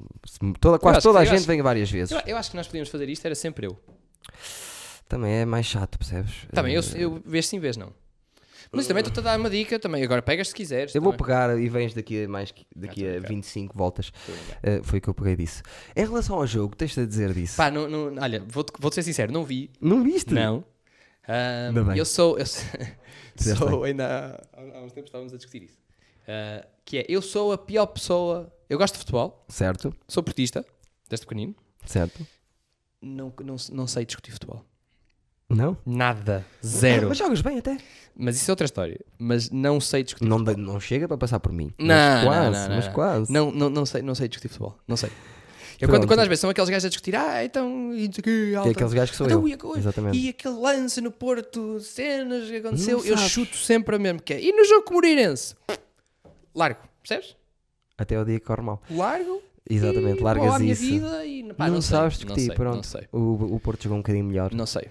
toda, 0.61 0.77
quase 0.77 1.01
toda 1.01 1.19
a 1.19 1.25
gente 1.25 1.37
acho- 1.39 1.47
vem 1.47 1.61
várias 1.61 1.89
vezes. 1.89 2.11
Eu, 2.11 2.21
eu 2.27 2.37
acho 2.37 2.51
que 2.51 2.55
nós 2.57 2.67
podíamos 2.67 2.89
fazer 2.89 3.09
isto, 3.09 3.25
era 3.25 3.33
sempre 3.35 3.65
eu. 3.65 3.75
Também 5.07 5.33
é 5.41 5.45
mais 5.45 5.65
chato, 5.65 5.97
percebes? 5.97 6.45
Também, 6.53 6.75
eu, 6.75 6.81
Eh, 6.81 7.03
eu 7.03 7.19
vez 7.25 7.47
sim, 7.47 7.59
vez 7.59 7.75
não. 7.75 7.91
Mas 8.71 8.85
também 8.87 9.01
estou-te 9.01 9.19
a 9.19 9.31
dar 9.31 9.39
uma 9.39 9.49
dica 9.49 9.79
também. 9.79 10.03
Agora 10.03 10.21
pegas 10.21 10.49
se 10.49 10.53
quiseres. 10.55 10.93
Eu 10.93 11.01
vou 11.01 11.11
também. 11.11 11.25
pegar 11.25 11.59
e 11.59 11.67
vens 11.69 11.93
daqui 11.93 12.23
a, 12.23 12.27
mais, 12.27 12.53
daqui 12.75 13.03
Ah, 13.05 13.09
a 13.09 13.13
tô 13.15 13.19
brincando. 13.21 13.27
25 13.35 13.77
voltas. 13.77 14.11
A. 14.63 14.69
Eh, 14.69 14.81
foi 14.83 14.99
o 14.99 15.01
que 15.01 15.07
eu 15.09 15.13
peguei 15.13 15.35
disso. 15.35 15.63
Em 15.95 16.05
relação 16.05 16.35
ao 16.35 16.45
jogo, 16.45 16.75
tens-te 16.75 16.99
a 16.99 17.05
dizer 17.05 17.33
disso? 17.33 17.57
Pá, 17.57 17.71
não, 17.71 17.89
não, 17.89 18.21
olha, 18.21 18.43
vou-te 18.47 18.71
vou 18.79 18.91
ser 18.91 19.01
sincero, 19.03 19.31
não 19.31 19.43
vi. 19.43 19.71
não 19.81 20.03
viste? 20.03 20.33
Não. 20.33 20.63
Bem. 21.87 21.97
eu 21.97 22.05
sou. 22.05 22.37
Eu 22.37 22.45
sou, 22.45 22.63
sou 23.57 23.83
ainda 23.83 24.39
há, 24.53 24.61
há 24.77 24.81
uns 24.83 24.91
tempos 24.93 25.09
estávamos 25.09 25.33
a 25.33 25.37
discutir 25.37 25.63
isso. 25.63 25.77
Ah, 26.27 26.65
que 26.85 26.99
é, 26.99 27.05
eu 27.09 27.21
sou 27.21 27.51
a 27.51 27.57
pior 27.57 27.85
pessoa. 27.87 28.53
Eu 28.69 28.77
gosto 28.77 28.93
de 28.93 28.99
futebol, 28.99 29.45
Certo, 29.49 29.91
sou 30.07 30.21
portista, 30.21 30.63
desde 31.09 31.25
pequenino. 31.25 31.55
certo. 31.85 32.25
Não, 33.01 33.33
não, 33.43 33.55
não 33.71 33.87
sei 33.87 34.05
discutir 34.05 34.31
futebol. 34.31 34.63
Não? 35.49 35.75
Nada. 35.85 36.45
Ah, 36.47 36.57
Zero. 36.67 37.09
mas 37.09 37.17
jogas 37.17 37.41
bem 37.41 37.57
até. 37.57 37.77
Mas 38.15 38.35
isso 38.35 38.49
é 38.49 38.53
outra 38.53 38.65
história. 38.65 38.99
Mas 39.17 39.49
não 39.49 39.79
sei 39.79 40.03
discutir 40.03 40.27
Não, 40.27 40.39
futebol. 40.39 40.57
não 40.73 40.79
chega 40.79 41.07
para 41.07 41.17
passar 41.17 41.39
por 41.39 41.51
mim. 41.51 41.73
Não, 41.79 41.87
mas 41.87 42.23
quase, 42.23 42.51
não, 42.59 42.67
não, 42.69 42.75
mas 42.75 42.87
quase. 42.89 43.33
Não, 43.33 43.51
não, 43.51 43.69
não, 43.69 43.85
sei, 43.85 44.01
não 44.01 44.13
sei 44.13 44.27
discutir 44.27 44.49
futebol. 44.49 44.77
Não 44.87 44.95
sei. 44.97 45.09
Eu 45.79 45.87
Pronto. 45.87 46.01
quando, 46.01 46.07
quando 46.09 46.19
às 46.19 46.27
vezes 46.27 46.41
são 46.41 46.49
aqueles 46.49 46.69
gajos 46.69 46.85
a 46.85 46.89
discutir, 46.89 47.15
ah, 47.15 47.43
então, 47.43 47.93
e 47.95 48.05
o 48.07 48.09
Que 48.11 48.53
alta. 48.53 48.69
é 48.69 48.71
aqueles 48.73 48.93
gajos 48.93 49.11
que 49.11 49.17
sou 49.17 49.25
Então, 49.27 49.47
eu. 49.47 49.75
e 49.75 49.79
Exatamente. 49.79 50.17
E 50.17 50.29
aquele 50.29 50.55
lance 50.55 50.99
no 50.99 51.09
Porto, 51.11 51.79
cenas 51.79 52.49
que 52.49 52.57
aconteceu, 52.57 53.03
eu 53.05 53.17
chuto 53.17 53.55
sempre 53.55 53.95
a 53.95 53.99
mesmo 53.99 54.21
que 54.21 54.33
é. 54.33 54.41
E 54.43 54.51
no 54.51 54.65
jogo 54.65 54.83
com 54.83 54.91
o 54.91 54.95
Moreirense? 54.95 55.55
Largo, 56.53 56.79
percebes? 57.01 57.37
Até 57.97 58.17
ao 58.17 58.25
dia 58.25 58.39
que 58.39 58.45
corre 58.45 58.61
mal. 58.61 58.81
Largo 58.91 59.41
Exatamente, 59.69 60.19
e 60.19 60.23
largas 60.23 60.45
vou 60.47 60.55
à 60.55 60.59
minha 60.59 60.73
isso. 60.73 60.81
vida 60.83 61.25
e 61.25 61.53
pá, 61.53 61.67
não, 61.67 61.75
não, 61.75 61.81
sei, 61.81 61.97
sabes 61.97 62.17
não 62.19 62.25
discutir, 62.25 62.45
sei, 62.47 62.55
pronto. 62.55 62.75
Não 62.77 62.83
sei. 62.83 63.07
O, 63.11 63.55
o 63.55 63.59
Porto 63.59 63.83
jogou 63.83 63.97
um 63.97 64.01
bocadinho 64.01 64.25
melhor 64.25 64.53
Não 64.53 64.65
sei. 64.65 64.87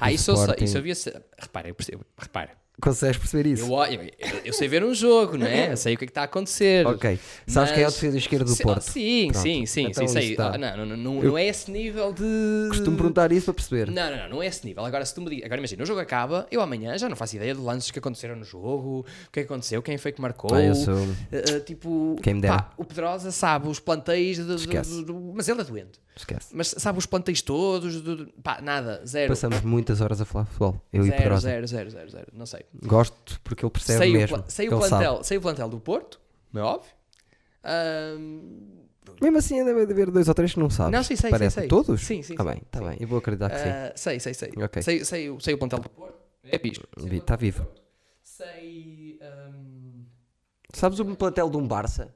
Ah, 0.00 0.12
isso 0.12 0.30
eu 0.30 0.36
sei. 0.36 0.54
Isso 0.60 0.76
eu 0.76 0.80
havia. 0.80 0.94
se- 0.94 1.12
Repara, 1.38 1.68
eu 1.68 1.74
percebo. 1.74 2.04
Repara. 2.16 2.50
Consegues 2.80 3.16
perceber 3.16 3.48
isso? 3.50 3.64
Eu, 3.64 4.02
eu, 4.02 4.10
eu 4.46 4.52
sei 4.52 4.66
ver 4.66 4.84
um 4.84 4.92
jogo, 4.92 5.38
não 5.38 5.46
é? 5.46 5.72
Eu 5.72 5.76
sei 5.76 5.94
o 5.94 5.98
que 5.98 6.04
é 6.04 6.06
que 6.06 6.10
está 6.10 6.22
a 6.22 6.24
acontecer. 6.24 6.84
Ok. 6.86 7.18
Sabes 7.46 7.70
quem 7.70 7.82
é 7.84 7.88
o 7.88 7.90
defesa 7.90 8.18
esquerdo 8.18 8.46
do 8.52 8.56
Porto? 8.56 8.82
Sim, 8.82 9.30
sim, 9.32 9.64
sim, 9.64 9.86
Então 9.86 10.06
sim, 10.08 10.12
sei. 10.12 10.36
não, 10.36 10.58
não, 10.58 10.86
não, 10.96 10.96
não, 10.96 11.38
é 11.38 11.46
esse 11.46 11.70
nível 11.70 12.12
de. 12.12 12.24
Costumo 12.68 12.96
perguntar 12.96 13.30
isso 13.30 13.46
para 13.46 13.54
perceber. 13.54 13.90
Não, 13.90 14.10
não, 14.10 14.16
não, 14.16 14.28
não 14.30 14.42
é 14.42 14.46
esse 14.46 14.66
nível. 14.66 14.84
Agora, 14.84 15.04
se 15.06 15.14
tu 15.14 15.20
me 15.22 15.30
diz, 15.30 15.44
agora 15.44 15.60
imagina, 15.60 15.82
o 15.82 15.86
jogo 15.86 16.00
acaba, 16.00 16.46
eu 16.50 16.60
amanhã 16.60 16.98
já 16.98 17.08
não 17.08 17.16
faço 17.16 17.36
ideia 17.36 17.54
de 17.54 17.60
lances 17.60 17.90
que 17.92 17.98
aconteceram 18.00 18.34
no 18.34 18.44
jogo, 18.44 19.00
o 19.00 19.30
que 19.30 19.40
é 19.40 19.42
que 19.44 19.46
aconteceu, 19.52 19.80
quem 19.80 19.96
foi 19.96 20.10
que 20.10 20.20
marcou. 20.20 20.52
Ah, 20.52 20.62
eu 20.62 20.74
sou. 20.74 20.94
Uh, 20.94 21.56
uh, 21.56 21.60
tipo, 21.60 22.16
Quem 22.22 22.34
me 22.34 22.40
dera. 22.40 22.68
o 22.76 22.84
Pedrosa 22.84 23.30
sabe 23.30 23.68
os 23.68 23.78
do- 25.04 25.32
mas 25.34 25.48
ele 25.48 25.60
é 25.60 25.64
doente. 25.64 26.00
Esquece. 26.16 26.48
Mas 26.54 26.68
sabe 26.78 26.98
os 26.98 27.06
planteios 27.06 27.42
todos, 27.42 28.00
do- 28.00 28.26
pá, 28.42 28.60
nada, 28.60 29.02
zero. 29.04 29.32
Passamos 29.32 29.60
muitas 29.62 30.00
horas 30.00 30.20
a 30.20 30.24
falar 30.24 30.44
de 30.44 30.50
futebol. 30.50 30.80
Eu 30.92 31.02
e 31.04 31.08
Zero, 31.08 31.16
Pedrosa. 31.22 31.40
zero, 31.48 31.66
zero, 31.66 31.90
zero, 31.90 32.10
zero, 32.10 32.26
não 32.32 32.46
sei. 32.46 32.64
Gosto 32.84 33.40
porque 33.42 33.64
ele 33.64 33.70
percebe 33.70 33.98
sei, 33.98 34.12
mesmo. 34.12 34.36
o, 34.38 34.44
sei, 34.48 34.68
o 34.68 34.78
plantel, 34.78 35.12
sabe. 35.14 35.26
sei 35.26 35.38
o 35.38 35.40
plantel 35.40 35.68
do 35.68 35.80
Porto, 35.80 36.20
não 36.52 36.62
é 36.62 36.64
óbvio. 36.64 36.90
Ahm, 37.64 38.84
Mesmo 39.20 39.38
assim, 39.38 39.58
ainda 39.58 39.74
deve 39.74 39.92
haver 39.92 40.10
dois 40.10 40.28
ou 40.28 40.34
três 40.34 40.52
que 40.54 40.60
não 40.60 40.70
sabes. 40.70 40.92
não, 40.92 41.02
sim, 41.02 41.16
sei, 41.16 41.30
Parece. 41.30 41.54
sei, 41.54 41.62
sei. 41.62 41.68
Todos? 41.68 42.00
Sim, 42.00 42.22
sim. 42.22 42.34
Tá 42.36 42.44
sim, 42.44 42.50
bem, 42.50 42.62
tá 42.70 42.78
sim. 42.78 42.84
bem. 42.88 42.96
Eu 43.00 43.08
vou 43.08 43.18
acreditar 43.18 43.50
que 43.50 43.58
sim. 43.58 43.68
Ah, 43.68 43.92
sei, 43.96 44.20
sei, 44.20 44.34
sei. 44.34 44.52
Ok. 44.56 44.82
Sei, 44.82 45.04
sei, 45.04 45.30
o- 45.30 45.40
sei 45.40 45.54
o 45.54 45.58
plantel 45.58 45.80
do 45.80 45.88
Porto. 45.88 46.14
É 46.44 46.58
pisto. 46.58 46.86
Vi- 46.96 47.20
tá 47.20 47.34
vivo. 47.36 47.66
Sei. 48.22 49.18
ahm, 49.20 50.04
Sabes 50.72 50.98
o 51.00 51.04
plantel 51.16 51.50
de 51.50 51.56
um 51.56 51.66
Barça? 51.66 52.14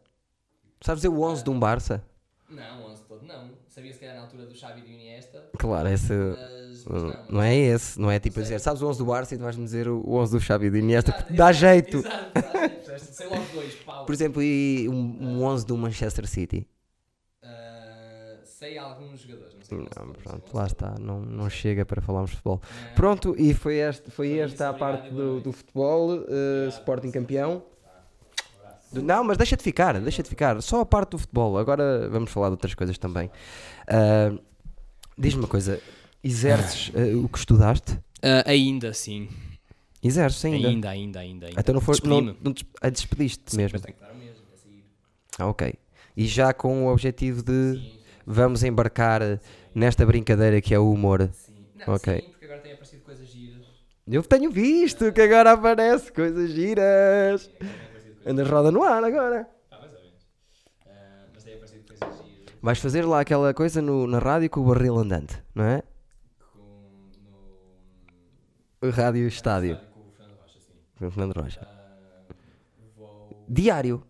Sabes 0.80 1.00
dizer 1.02 1.08
o 1.14 1.20
11 1.20 1.42
de 1.44 1.50
um 1.50 1.58
Barça? 1.58 2.04
Não, 2.48 2.84
11 2.86 3.02
todo 3.04 3.24
não. 3.26 3.57
Sabia 3.78 3.92
se 3.92 4.00
calhar 4.00 4.16
na 4.16 4.22
altura 4.22 4.44
do 4.44 4.54
Xavi 4.56 4.80
e 4.80 4.82
do 4.82 4.90
Iniesta, 4.90 5.50
Claro, 5.56 5.88
esse. 5.88 6.12
mas, 6.12 6.84
mas 6.84 7.02
uh, 7.02 7.06
não. 7.06 7.14
Não 7.28 7.42
é 7.42 7.54
esse, 7.56 8.00
não 8.00 8.10
é 8.10 8.18
tipo 8.18 8.40
dizer, 8.42 8.58
sabes 8.58 8.82
o 8.82 8.88
11 8.88 8.98
do 8.98 9.04
Barça 9.04 9.34
e 9.36 9.38
tu 9.38 9.44
vais-me 9.44 9.64
dizer 9.64 9.86
o 9.88 10.14
11 10.14 10.32
do 10.32 10.40
Xavi 10.40 10.66
e 10.66 10.70
do 10.70 10.78
Iniesta, 10.78 11.10
Exato, 11.12 11.24
porque 11.24 11.38
dá 11.38 11.50
exato, 11.50 11.64
jeito. 11.66 11.96
Exato, 11.98 12.32
dá? 12.34 12.98
Sei 12.98 13.26
logo 13.28 13.44
dois, 13.54 13.74
pau. 13.76 14.04
Por 14.04 14.12
exemplo, 14.12 14.42
e 14.42 14.88
um, 14.88 15.16
um 15.20 15.44
11 15.44 15.64
do 15.64 15.76
Manchester 15.76 16.26
City. 16.26 16.66
Ah, 17.40 18.38
sei 18.44 18.76
alguns 18.78 19.20
jogadores, 19.20 19.54
não 19.54 19.62
sei 19.62 19.78
Não, 19.78 19.84
pode 19.84 20.18
pronto, 20.24 20.54
lá 20.56 20.60
não 20.62 20.66
está, 20.66 20.94
não, 20.98 21.20
não 21.20 21.48
chega 21.48 21.86
para 21.86 22.02
falarmos 22.02 22.30
de 22.30 22.36
futebol. 22.38 22.60
Não. 22.82 22.94
Pronto, 22.94 23.36
e 23.38 23.54
foi, 23.54 23.76
este, 23.76 24.10
foi 24.10 24.30
Foi 24.30 24.38
esta 24.38 24.70
a 24.70 24.74
parte 24.74 25.10
do, 25.10 25.40
do 25.40 25.52
futebol, 25.52 26.10
uh, 26.10 26.20
Obrigado, 26.22 26.68
Sporting 26.70 27.10
campeão. 27.12 27.62
Do- 28.92 29.02
Não, 29.02 29.22
mas 29.24 29.36
deixa 29.36 29.56
de 29.56 29.62
ficar, 29.62 30.00
deixa 30.00 30.22
de 30.22 30.28
ficar. 30.28 30.60
Só 30.62 30.80
a 30.80 30.86
parte 30.86 31.10
do 31.10 31.18
futebol. 31.18 31.58
Agora 31.58 32.08
vamos 32.08 32.30
falar 32.30 32.48
de 32.48 32.52
outras 32.52 32.74
coisas 32.74 32.96
também. 32.98 33.30
Ah, 33.86 34.32
Diz-me 35.16 35.40
uma 35.42 35.48
coisa: 35.48 35.80
exerces 36.22 36.92
ah, 36.94 37.16
o 37.18 37.28
que 37.28 37.38
estudaste? 37.38 37.98
Ah, 38.22 38.44
ainda 38.46 38.92
sim. 38.94 39.28
Exerces 40.02 40.44
ainda. 40.44 40.68
Ainda, 40.68 40.90
ainda, 40.90 41.18
ainda. 41.20 41.46
ainda. 41.46 41.60
Então 41.60 41.74
não 41.74 41.80
foi. 41.80 41.96
Não, 42.04 42.20
não 42.20 42.54
ah, 42.80 42.88
despediste 42.88 43.42
Sim, 43.50 43.56
mesmo. 43.56 43.80
tenho 43.80 43.94
que 43.94 44.00
dar 44.00 44.14
mesmo, 44.14 44.42
é 44.52 44.56
sair. 44.56 44.84
Ah, 45.38 45.46
ok. 45.46 45.74
E 46.16 46.26
já 46.26 46.52
com 46.52 46.86
o 46.86 46.92
objetivo 46.92 47.42
de 47.42 47.74
Sim, 47.74 47.80
sim, 47.82 47.98
vamos 48.26 48.62
embarcar 48.62 49.20
nesta 49.74 50.06
brincadeira 50.06 50.60
que 50.60 50.72
é 50.74 50.78
o 50.78 50.90
humor. 50.92 51.28
sim. 51.32 51.52
Não, 51.86 51.94
Ok. 51.94 52.14
sim, 52.14 52.30
porque 52.30 52.44
agora 52.44 52.60
têm 52.60 52.72
aparecido 52.72 53.02
coisas 53.02 53.26
giras. 53.28 53.66
Eu 54.10 54.22
tenho 54.22 54.50
visto 54.50 55.12
que 55.12 55.20
agora 55.20 55.52
aparece 55.52 56.10
coisas 56.12 56.50
giras. 56.50 57.50
Coisas 58.28 58.40
Andas 58.40 58.48
roda 58.50 58.70
no 58.70 58.82
ar 58.82 59.02
agora. 59.04 59.48
Ah, 59.70 59.78
mais 59.78 59.92
ou 59.94 60.00
menos. 60.00 60.26
Ah, 60.86 61.26
mas 61.32 61.44
têm 61.44 61.54
aparecido 61.54 61.84
coisas 61.86 62.24
giras. 62.26 62.54
Vais 62.60 62.78
fazer 62.78 63.04
lá 63.04 63.20
aquela 63.20 63.54
coisa 63.54 63.80
no- 63.80 64.06
na 64.06 64.18
rádio 64.18 64.50
com 64.50 64.60
o 64.60 64.64
barril 64.64 64.98
andante, 64.98 65.42
não 65.54 65.64
é? 65.64 65.82
Com, 66.52 67.10
no... 68.82 68.90
Rádio 68.90 69.26
estádio. 69.28 69.72
estádio 69.74 69.88
Com 69.92 70.00
o 70.08 70.10
Fernando 70.12 70.36
Rocha, 70.40 70.60
sim. 70.60 70.72
Com 70.98 71.06
o 71.06 71.10
Fernando 71.10 71.32
Rocha. 71.40 71.60
Ah, 71.62 72.34
vou... 72.96 73.44
Diário. 73.48 74.04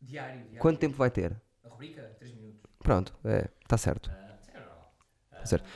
Diário, 0.00 0.40
diário. 0.42 0.58
Quanto 0.58 0.78
tempo 0.78 0.96
vai 0.96 1.10
ter? 1.10 1.36
A 1.64 1.68
rubrica? 1.68 2.02
3 2.18 2.32
minutos. 2.34 2.60
Pronto, 2.78 3.14
é, 3.24 3.48
está 3.62 3.76
certo. 3.76 4.10
Ah, 4.12 4.38
é 4.54 4.58
normal. 4.58 4.94
Ah, 5.32 5.44
Certo. 5.46 5.68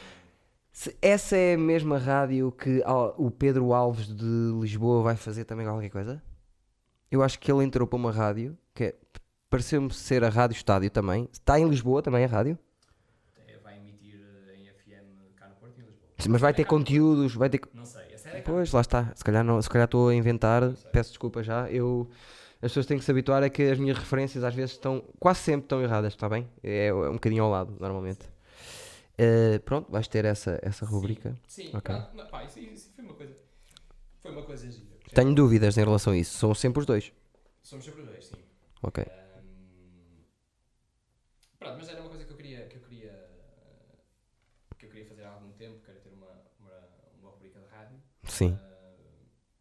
Se 0.75 0.97
essa 1.03 1.37
é 1.37 1.53
a 1.55 1.59
mesma 1.59 1.99
rádio 1.99 2.51
que 2.51 2.83
ah, 2.87 3.13
o 3.19 3.31
Pedro 3.31 3.75
Alves 3.75 4.07
de 4.07 4.25
Lisboa 4.59 5.03
vai 5.03 5.17
fazer 5.17 5.45
também 5.45 5.67
qualquer 5.67 5.91
coisa? 5.91 6.23
Eu 7.13 7.23
acho 7.23 7.39
que 7.39 7.53
ele 7.53 7.63
entrou 7.63 7.87
para 7.87 7.97
uma 7.99 8.11
rádio 8.11 8.57
que 8.75 8.85
é- 8.85 8.95
pareceu-me 9.51 9.93
ser 9.93 10.25
a 10.25 10.31
Rádio 10.31 10.57
Estádio 10.57 10.89
também. 10.91 11.29
Está 11.31 11.61
em 11.61 11.69
Lisboa 11.69 12.01
também 12.01 12.25
a 12.25 12.27
rádio? 12.27 12.59
é, 13.47 13.59
Vai 13.59 13.77
emitir 13.77 14.19
eh, 14.49 14.57
em 14.57 14.67
FM 14.69 15.37
cá 15.37 15.47
no 15.47 15.55
Porto 15.57 15.79
e 15.79 15.83
em 15.83 15.85
Lisboa. 15.85 16.09
Sim, 16.19 16.29
Mas 16.31 16.41
vai 16.41 16.55
ter 16.55 16.65
conteúdos, 16.65 17.35
vai 17.35 17.51
ter. 17.51 17.61
Não 17.75 17.85
sei, 17.85 18.15
a 18.15 18.17
série 18.17 18.39
é. 18.39 18.41
Pois, 18.41 18.73
lá 18.73 18.81
está. 18.81 19.13
Se 19.15 19.23
calhar, 19.23 19.45
não, 19.45 19.61
se 19.61 19.69
calhar 19.69 19.85
estou 19.85 20.09
a 20.09 20.15
inventar, 20.15 20.73
peço 20.91 21.11
desculpa 21.11 21.43
já. 21.43 21.71
Eu, 21.71 22.09
as 22.63 22.71
pessoas 22.71 22.87
têm 22.87 22.97
que 22.99 23.05
se 23.05 23.11
habituar 23.11 23.43
a 23.43 23.51
que 23.51 23.63
as 23.65 23.79
minhas 23.79 23.99
referências 23.99 24.43
às 24.43 24.55
vezes 24.55 24.71
estão, 24.73 25.05
quase 25.21 25.41
sempre 25.41 25.67
estão 25.67 25.83
erradas, 25.83 26.15
está 26.15 26.31
bem? 26.31 26.49
É, 26.63 26.87
é 26.87 26.95
um 26.95 27.13
bocadinho 27.15 27.45
ao 27.45 27.51
lado, 27.51 27.77
normalmente. 27.79 28.21
Eh, 29.19 29.59
pronto, 29.67 29.93
vais 29.93 30.09
ter 30.09 30.25
essa, 30.25 30.59
essa 30.63 30.87
rubrica. 30.87 31.37
Sim, 31.47 31.69
Ok. 31.75 31.95
pronto, 31.95 32.09
mas, 32.15 32.29
pá, 32.31 32.43
isso, 32.45 32.59
isso 32.59 32.91
foi 32.97 33.05
uma 33.05 33.15
coisa. 33.15 33.37
Foi 34.23 34.31
uma 34.31 34.43
coisa 34.45 34.71
gira. 34.71 34.92
Tenho 35.15 35.35
dúvidas 35.35 35.77
em 35.79 35.85
relação 35.85 36.13
a 36.13 36.17
isso. 36.17 36.39
São 36.39 36.55
sempre 36.55 36.81
os 36.81 36.87
dois. 36.87 37.13
Somos 37.63 37.85
sempre 37.85 38.05
dois, 38.05 38.27
sim. 38.27 38.37
Ok. 38.83 39.05
Ahm, 39.37 40.25
Pronto, 41.59 41.77
mas 41.79 41.89
era 41.89 42.01
uma 42.01 42.09
coisa 42.09 42.25
que 42.25 42.33
eu 42.33 42.37
queria. 42.37 42.67
Que 42.67 42.77
eu 42.79 42.83
queria, 42.83 43.13
que 44.79 44.85
eu 44.87 44.89
queria 44.91 45.07
fazer 45.07 45.25
há 45.25 45.31
algum 45.31 45.53
tempo, 45.53 45.81
quero 45.85 46.01
ter 46.01 46.13
uma, 46.13 46.31
uma, 46.59 46.79
uma 47.21 47.31
rubrica 47.31 47.61
de 47.61 47.67
rádio. 47.67 48.03
Sim. 48.27 48.61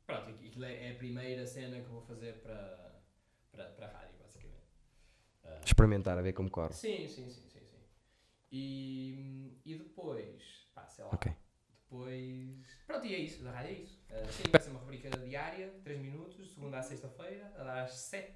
Ah, 0.07 0.21
pronto, 0.21 0.43
e 0.43 0.47
aquilo 0.47 0.65
é, 0.65 0.91
a 0.91 0.95
primeira 0.95 1.45
cena 1.45 1.79
que 1.81 1.87
eu 1.87 1.93
vou 1.93 2.01
fazer 2.03 2.41
para, 2.41 3.01
para, 3.51 3.65
para 3.71 3.87
a 3.87 3.89
rádio, 3.89 4.17
basicamente. 4.19 4.67
Ah, 5.45 5.61
Experimentar, 5.65 6.17
a 6.17 6.21
ver 6.21 6.33
como 6.33 6.49
corre. 6.51 6.75
sim, 6.75 7.07
sim, 7.07 7.29
sim, 7.29 7.47
sim, 7.49 7.61
sim. 7.65 7.81
E, 8.51 9.61
e 9.65 9.75
depois, 9.77 10.69
pá, 10.73 10.87
sei 10.87 11.05
lá. 11.05 11.13
Ok. 11.13 11.27
Depois. 11.91 12.55
Pronto, 12.87 13.05
e 13.05 13.13
é 13.13 13.19
isso, 13.19 13.43
da 13.43 13.51
rádio 13.51 13.71
é 13.71 13.73
isso. 13.73 13.99
Ah, 14.09 14.23
sim, 14.31 14.43
vai 14.49 14.61
ser 14.61 14.69
uma 14.69 14.79
rubrica 14.79 15.09
diária, 15.09 15.73
3 15.83 15.99
minutos, 15.99 16.53
segunda 16.53 16.79
à 16.79 16.81
sexta-feira, 16.81 17.51
às 17.83 17.91
7. 17.91 18.33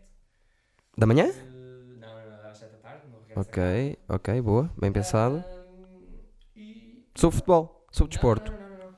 Da 0.97 1.05
manhã? 1.05 1.27
não, 1.31 2.13
não, 2.13 2.29
não, 2.29 2.37
dar 2.41 2.51
às 2.51 2.57
7 2.57 2.71
da 2.73 2.77
tarde, 2.79 3.07
no 3.07 3.19
regresso 3.19 3.39
Ok, 3.39 3.97
ok, 4.09 4.41
boa. 4.41 4.69
Bem 4.77 4.91
pensado. 4.91 5.37
Ahm, 5.37 6.19
e... 6.53 7.07
Sobre 7.15 7.35
futebol, 7.37 7.87
sobre 7.91 8.11
desporto. 8.11 8.51
Não, 8.51 8.59
não, 8.59 8.69
não, 8.69 8.77
não, 8.77 8.91
não. 8.91 8.97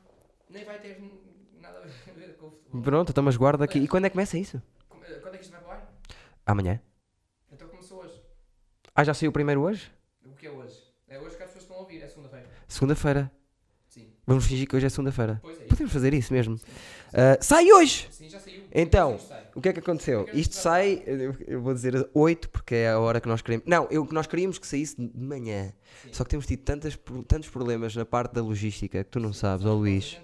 Nem 0.50 0.66
vai 0.66 0.80
ter 0.82 1.00
nada 1.62 1.78
a 1.78 1.82
ver 2.12 2.36
com 2.38 2.48
o 2.48 2.52
futebol. 2.52 2.82
Pronto, 2.82 3.12
então 3.12 3.24
mas 3.24 3.38
guarda 3.38 3.64
aqui. 3.64 3.78
E 3.78 3.88
quando 3.88 4.06
é 4.06 4.10
que 4.10 4.14
começa 4.14 4.40
isso? 4.40 4.58
Eh, 5.04 5.20
Quando 5.20 5.36
é 5.36 5.38
que 5.38 5.44
isto 5.44 5.52
vai 5.52 5.62
para 5.62 5.70
o 5.70 5.72
ar? 5.74 5.94
Amanhã. 6.48 6.82
Então 7.52 7.68
começou 7.70 8.02
hoje. 8.02 8.20
Ah, 8.96 9.04
já 9.04 9.14
saiu 9.14 9.30
o 9.30 9.34
primeiro 9.34 9.62
hoje? 9.62 9.92
O 10.26 10.34
que 10.34 10.48
é 10.48 10.52
hoje? 10.52 10.82
É 11.08 11.20
hoje 11.20 11.38
que 11.38 11.44
as 11.44 11.50
pessoas 11.50 11.64
estão 11.64 11.78
a 11.78 11.80
ouvir, 11.82 12.02
é 12.02 12.08
segunda-feira. 12.08 12.50
Segunda-feira. 12.68 13.32
Sim. 14.28 14.32
Vamos 14.34 14.46
fingir 14.46 14.68
que 14.68 14.76
hoje 14.76 14.86
é 14.86 14.90
segunda-feira. 14.90 15.42
É. 15.44 15.64
Podemos 15.68 15.94
fazer 15.94 16.14
isso 16.14 16.34
mesmo. 16.34 16.60
Ah, 17.14 17.38
sai 17.40 17.72
hoje! 17.72 18.08
Sim, 18.12 18.30
já 18.30 18.40
saiu. 18.40 18.64
Então, 18.74 19.18
sai. 19.18 19.48
O 19.56 19.62
que 19.62 19.70
é 19.70 19.74
que 19.74 19.80
aconteceu? 19.80 20.26
Porque 20.26 20.38
Isto 20.38 20.56
sai, 20.56 21.02
eu, 21.48 21.62
vou 21.62 21.74
dizer 21.74 22.08
8, 22.14 22.50
porque 22.50 22.76
é 22.76 22.90
a 22.90 23.00
hora 23.00 23.22
que 23.22 23.28
nós 23.28 23.42
queremos. 23.42 23.66
Não, 23.66 23.88
eu, 23.90 24.06
que 24.06 24.14
nós 24.14 24.28
queríamos 24.28 24.60
que 24.60 24.68
saísse 24.68 24.96
de 24.98 25.26
manhã. 25.26 25.72
Sim. 26.04 26.10
Só 26.12 26.24
que 26.26 26.30
temos 26.30 26.46
tido 26.46 26.60
tantas, 26.60 27.00
tantos 27.26 27.50
problemas 27.50 27.96
na 27.96 28.06
parte 28.06 28.34
da 28.34 28.42
logística 28.42 29.04
que 29.04 29.10
tu 29.10 29.20
não 29.20 29.32
sabes, 29.32 29.66
ó 29.66 29.74
Luís. 29.74 30.20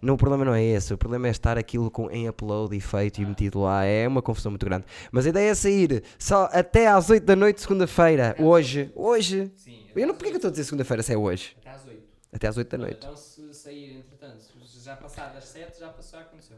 Não, 0.00 0.14
o 0.14 0.16
problema 0.16 0.44
não 0.44 0.54
é 0.54 0.62
esse. 0.62 0.94
O 0.94 0.96
problema 0.96 1.26
é 1.26 1.30
estar 1.30 1.58
aquilo 1.58 1.90
com, 1.90 2.08
em 2.10 2.28
upload 2.28 2.74
e 2.76 2.80
feito 2.80 3.20
e 3.20 3.26
metido 3.26 3.60
lá. 3.60 3.84
É 3.84 4.06
uma 4.06 4.22
confusão 4.22 4.52
muito 4.52 4.64
grande. 4.64 4.84
Mas 5.10 5.26
a 5.26 5.30
ideia 5.30 5.50
é 5.50 5.54
sair 5.56 6.04
só 6.16 6.48
até 6.52 6.86
às 6.86 7.10
8 7.10 7.24
da 7.26 7.34
noite, 7.34 7.60
segunda-feira. 7.60 8.36
Hoje. 8.38 8.92
Hoje. 8.94 9.50
Sim. 9.56 9.80
Eu 9.96 10.06
não, 10.06 10.14
porquê 10.14 10.30
que 10.30 10.34
eu 10.34 10.38
estou 10.38 10.48
a 10.48 10.52
dizer 10.52 10.64
segunda-feira 10.64 11.02
se 11.02 11.12
é 11.12 11.18
hoje? 11.18 11.56
Até 11.60 11.70
às 11.70 11.84
8. 11.84 12.07
Até 12.32 12.46
às 12.48 12.56
8 12.56 12.68
da 12.70 12.78
noite. 12.78 12.96
Então 12.98 13.16
se 13.16 13.54
sair, 13.54 13.96
entretanto, 13.98 14.42
se 14.66 14.80
já 14.84 14.96
passar 14.96 15.32
das 15.32 15.44
7, 15.44 15.80
já 15.80 15.88
passou, 15.88 16.18
já 16.18 16.24
aconteceu. 16.26 16.56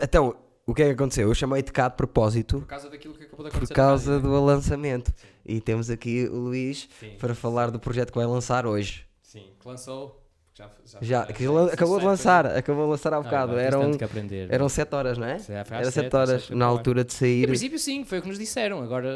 Então, 0.00 0.36
o 0.64 0.72
que 0.74 0.82
é 0.82 0.86
que 0.86 0.92
aconteceu? 0.92 1.28
Eu 1.28 1.34
chamei-te 1.34 1.72
cá 1.72 1.88
de 1.88 1.96
propósito 1.96 2.60
Por 2.60 2.66
causa 2.66 2.88
daquilo 2.88 3.14
que 3.14 3.24
acabou 3.24 3.44
de 3.44 3.50
por 3.50 3.56
acontecer. 3.56 3.74
causa 3.74 4.10
na 4.12 4.16
rádio, 4.18 4.30
do 4.30 4.44
lançamento. 4.44 5.12
E 5.44 5.60
temos 5.60 5.90
aqui 5.90 6.26
o 6.28 6.36
Luís? 6.36 6.88
Sim. 7.00 7.16
para 7.18 7.34
falar 7.34 7.70
do 7.70 7.80
projeto 7.80 8.12
que 8.12 8.18
vai 8.18 8.26
lançar 8.26 8.64
hoje. 8.66 9.04
Sim, 9.22 9.50
que 9.60 9.66
lançou. 9.68 10.20
Já, 10.54 10.70
já, 10.84 10.98
Já, 11.00 11.26
que 11.26 11.48
lan- 11.48 11.66
acabou 11.72 11.98
de 11.98 12.04
lançar, 12.04 12.46
acabou 12.46 12.84
de 12.84 12.90
lançar 12.92 13.12
há 13.14 13.16
Ah, 13.16 13.22
bocado. 13.22 13.58
Eram, 13.58 13.92
que 13.96 14.04
aprender. 14.04 14.52
eram 14.52 14.68
7 14.68 14.94
horas, 14.94 15.16
não 15.18 15.26
é? 15.26 15.38
Já 15.38 15.64
foi 15.64 15.76
Era 15.78 15.90
sete, 15.90 16.04
7 16.04 16.14
horas 16.16 16.42
já 16.42 16.46
foi 16.48 16.56
na 16.56 16.66
ar. 16.66 16.68
altura 16.68 17.04
de 17.04 17.12
Em 17.14 17.16
sair. 17.16 17.46
princípio, 17.48 17.78
sim, 17.78 18.04
foi 18.04 18.18
o 18.18 18.22
que 18.22 18.28
nos 18.28 18.38
disseram. 18.38 18.82
Agora, 18.82 19.10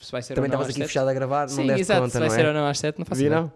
se 0.00 0.10
vai 0.12 0.22
ser 0.22 0.34
Também 0.34 0.48
ou 0.48 0.52
não 0.56 0.62
estavas 0.62 0.66
aqui 0.68 0.74
sete- 0.78 0.86
fechado 0.86 1.08
a 1.08 1.12
gravar, 1.12 1.48
não 1.48 1.48
Sim, 1.48 1.66
deste 1.66 1.80
exato. 1.80 2.00
conta, 2.02 2.12
se 2.12 2.18
vai 2.20 2.28
não 2.28 2.34
ser 2.36 2.44
é? 2.44 2.48
ou 2.48 2.54
não 2.54 2.66
às 2.66 2.78
7, 2.78 2.98
não 3.00 3.04
faço 3.06 3.20
ideia. 3.20 3.40
Viram? 3.40 3.52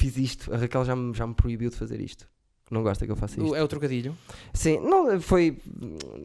Fiz 0.00 0.16
isto, 0.16 0.54
a 0.54 0.56
Raquel 0.56 0.82
já 0.82 0.96
me, 0.96 1.12
já 1.14 1.26
me 1.26 1.34
proibiu 1.34 1.68
de 1.68 1.76
fazer 1.76 2.00
isto. 2.00 2.26
Não 2.70 2.82
gosta 2.82 3.04
que 3.04 3.12
eu 3.12 3.16
faça 3.16 3.38
isto. 3.38 3.54
É 3.54 3.62
o 3.62 3.68
trocadilho. 3.68 4.16
Sim, 4.54 4.78
não, 4.80 5.20
foi. 5.20 5.58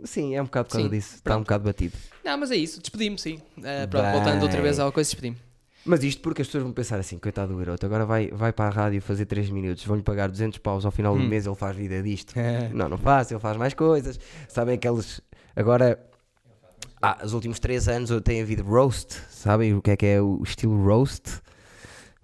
Sim, 0.05 0.33
é 0.33 0.41
um 0.41 0.45
bocado 0.45 0.67
por 0.69 0.73
causa 0.73 0.87
Sim, 0.87 0.95
disso. 0.95 1.15
Está 1.15 1.35
um 1.35 1.41
bocado 1.41 1.65
batido. 1.65 1.97
Não, 2.23 2.37
mas 2.37 2.51
é 2.51 2.55
isso. 2.55 2.79
Despedi-me, 2.79 3.17
sim. 3.19 3.41
Eh, 3.61 3.85
pronto, 3.87 4.11
voltando 4.11 4.43
outra 4.43 4.61
vez 4.61 4.79
à 4.79 4.89
coisa, 4.91 5.09
despedi-me. 5.09 5.37
Mas 5.83 6.03
isto 6.05 6.21
porque 6.21 6.41
as 6.41 6.47
pessoas 6.47 6.63
vão 6.63 6.71
pensar 6.71 6.99
assim, 6.99 7.17
coitado 7.17 7.51
do 7.51 7.59
garoto, 7.59 7.85
agora 7.85 8.05
vai, 8.05 8.29
vai 8.29 8.53
para 8.53 8.65
a 8.65 8.69
rádio 8.69 9.01
fazer 9.01 9.25
3 9.25 9.49
minutos, 9.49 9.83
vão-lhe 9.85 10.01
pagar 10.03 10.29
200 10.29 10.57
paus 10.59 10.85
ao 10.85 10.91
final 10.91 11.15
do 11.17 11.21
Hum. 11.21 11.27
mês, 11.27 11.45
ele 11.45 11.55
faz 11.55 11.75
vida 11.75 12.01
disto. 12.01 12.33
Não, 12.73 12.87
não 12.87 12.97
faz, 12.97 13.29
ele 13.29 13.39
faz 13.39 13.57
mais 13.57 13.73
coisas. 13.73 14.17
Sabem 14.47 14.75
aqueles. 14.75 15.19
Agora. 15.55 15.99
Ah, 17.01 17.19
os 17.23 17.33
últimos 17.33 17.59
3 17.59 17.87
anos 17.89 18.09
tem 18.23 18.41
havido 18.41 18.63
roast. 18.63 19.13
Sabem 19.29 19.75
o 19.75 19.81
que 19.81 19.91
é 19.91 19.97
que 19.97 20.05
é 20.05 20.21
o 20.21 20.41
estilo 20.43 20.81
roast? 20.83 21.41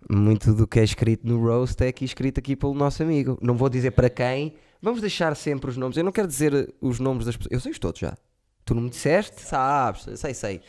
Muito 0.09 0.53
do 0.53 0.67
que 0.67 0.79
é 0.79 0.83
escrito 0.83 1.25
no 1.27 1.41
roast 1.41 1.81
é 1.83 1.87
aqui 1.87 2.05
escrito 2.05 2.39
aqui 2.39 2.55
pelo 2.55 2.73
nosso 2.73 3.01
amigo. 3.03 3.37
Não 3.41 3.55
vou 3.55 3.69
dizer 3.69 3.91
para 3.91 4.09
quem. 4.09 4.55
Vamos 4.81 4.99
deixar 4.99 5.35
sempre 5.35 5.69
os 5.69 5.77
nomes. 5.77 5.95
Eu 5.97 6.03
não 6.03 6.11
quero 6.11 6.27
dizer 6.27 6.73
os 6.81 6.99
nomes 6.99 7.25
das 7.25 7.37
pessoas. 7.37 7.51
Eu 7.53 7.59
sei 7.59 7.71
os 7.71 7.79
todos 7.79 7.99
já. 7.99 8.17
Tu 8.65 8.73
não 8.75 8.81
me 8.83 8.89
disseste? 8.89 9.41
Sabes, 9.41 10.05
sei, 10.19 10.33
sei. 10.33 10.61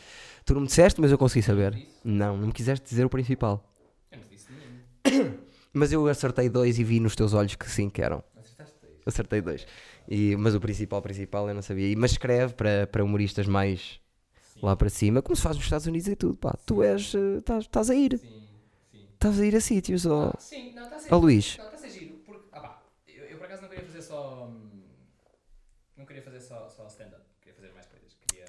Tu 0.45 0.53
não 0.53 0.61
me 0.61 0.67
disseste, 0.67 0.99
mas 1.01 1.11
eu 1.11 1.17
consegui 1.17 1.41
saber. 1.43 1.75
Não, 2.03 2.37
não 2.37 2.47
me 2.47 2.53
quiseste 2.53 2.87
dizer 2.87 3.05
o 3.05 3.09
principal. 3.09 3.63
Eu 4.11 4.19
não 4.19 4.25
disse 4.29 4.47
nenhum. 4.51 5.33
Mas 5.75 5.91
eu 5.91 6.05
acertei 6.07 6.47
dois 6.49 6.77
e 6.77 6.83
vi 6.83 6.99
nos 6.99 7.15
teus 7.15 7.33
olhos 7.33 7.55
que 7.55 7.67
sim, 7.67 7.89
que 7.89 8.01
eram. 8.01 8.23
Acertei 9.05 9.41
dois. 9.41 9.65
E, 10.07 10.35
mas 10.35 10.53
o 10.53 10.59
principal, 10.61 11.01
principal 11.01 11.47
eu 11.49 11.55
não 11.55 11.61
sabia. 11.63 11.89
E- 11.89 11.95
Mas 11.95 12.11
escreve 12.11 12.53
para, 12.53 12.85
para 12.87 13.03
humoristas 13.03 13.47
mais 13.47 13.99
lá 14.61 14.75
para 14.75 14.89
cima, 14.89 15.21
como 15.23 15.35
se 15.35 15.41
faz 15.41 15.55
nos 15.55 15.65
Estados 15.65 15.87
Unidos 15.87 16.07
e 16.07 16.15
tudo. 16.15 16.35
Pá, 16.35 16.55
tu 16.65 16.83
és. 16.83 17.13
eh, 17.15 17.39
Estás 17.39 17.63
estás 17.63 17.89
a 17.89 17.95
ir. 17.95 18.17
Sim, 18.19 18.27
sim. 18.27 18.42
Estás 19.23 19.39
a 19.39 19.45
ir 19.45 19.55
a 19.55 19.61
sítios, 19.61 20.05
ó 20.05 20.33
Ah, 20.33 20.37
sim, 20.37 20.73
não, 20.75 20.83
está 20.83 20.97
a 20.97 20.99
ser. 20.99 21.13
ó 21.13 21.17
Luís. 21.17 21.57
Não, 21.57 21.63
está 21.65 21.77
a 21.77 21.79
ser 21.79 21.89
giro. 21.91 22.13
Porque, 22.25 22.43
ah 22.51 22.59
pá, 22.59 22.83
eu, 23.07 23.23
eu 23.25 23.37
por 23.37 23.45
acaso 23.45 23.61
não 23.61 23.69
queria 23.69 23.85
fazer 23.85 24.01
só. 24.01 24.47
hum, 24.47 24.81
Não 25.95 26.05
queria 26.05 26.21
fazer 26.21 26.41
só, 26.41 26.69
só 26.69 26.87
stand-up. 26.87 27.23
Queria 27.39 27.55
fazer 27.55 27.71
mais 27.73 27.85
coisas. 27.85 28.15
Queria. 28.15 28.45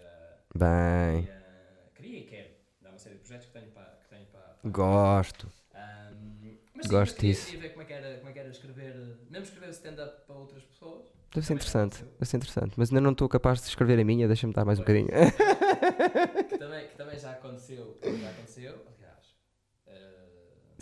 Bem, 0.54 1.28
Queria, 1.28 1.90
queria 1.94 2.18
e 2.18 2.24
quero. 2.24 2.50
Dá 2.80 2.90
uma 2.90 2.98
série 2.98 3.14
de 3.16 3.20
projetos 3.20 3.46
que 3.46 3.52
tenho 3.52 3.70
para. 3.70 3.84
Que 4.02 4.08
tenho 4.08 4.26
para, 4.26 4.40
para 4.40 4.70
gosto. 4.70 5.52
Ahm, 5.74 6.58
mas 6.74 6.86
sim, 6.88 6.90
Gosto 6.90 7.14
queria, 7.14 7.30
disso. 7.34 7.46
queria 7.46 7.60
ver 7.60 7.70
como 7.70 7.82
é, 7.82 7.84
que 7.84 7.92
era, 7.92 8.16
como 8.18 8.28
é 8.28 8.32
que 8.32 8.38
era 8.40 8.48
escrever, 8.50 8.94
mesmo 9.30 9.44
escrever 9.46 9.70
stand-up 9.70 10.26
para 10.26 10.36
outras 10.36 10.64
pessoas. 10.64 11.06
Deve 11.34 11.46
ser 11.46 11.54
interessante. 11.54 11.98
Deve 12.18 12.26
ser 12.30 12.36
interessante. 12.36 12.74
Mas 12.76 12.90
ainda 12.90 13.00
não 13.00 13.12
estou 13.12 13.28
capaz 13.28 13.60
de 13.60 13.68
escrever 13.68 13.98
a 14.00 14.04
minha, 14.04 14.26
deixa-me 14.26 14.52
dar 14.52 14.64
mais 14.64 14.78
um 14.78 14.82
Pois. 14.82 15.04
bocadinho. 15.04 15.08
Que 16.48 16.58
também, 16.58 16.88
que 16.88 16.96
também 16.96 17.18
já 17.18 17.32
aconteceu. 17.32 17.98
Já 18.02 18.30
aconteceu. 18.30 18.83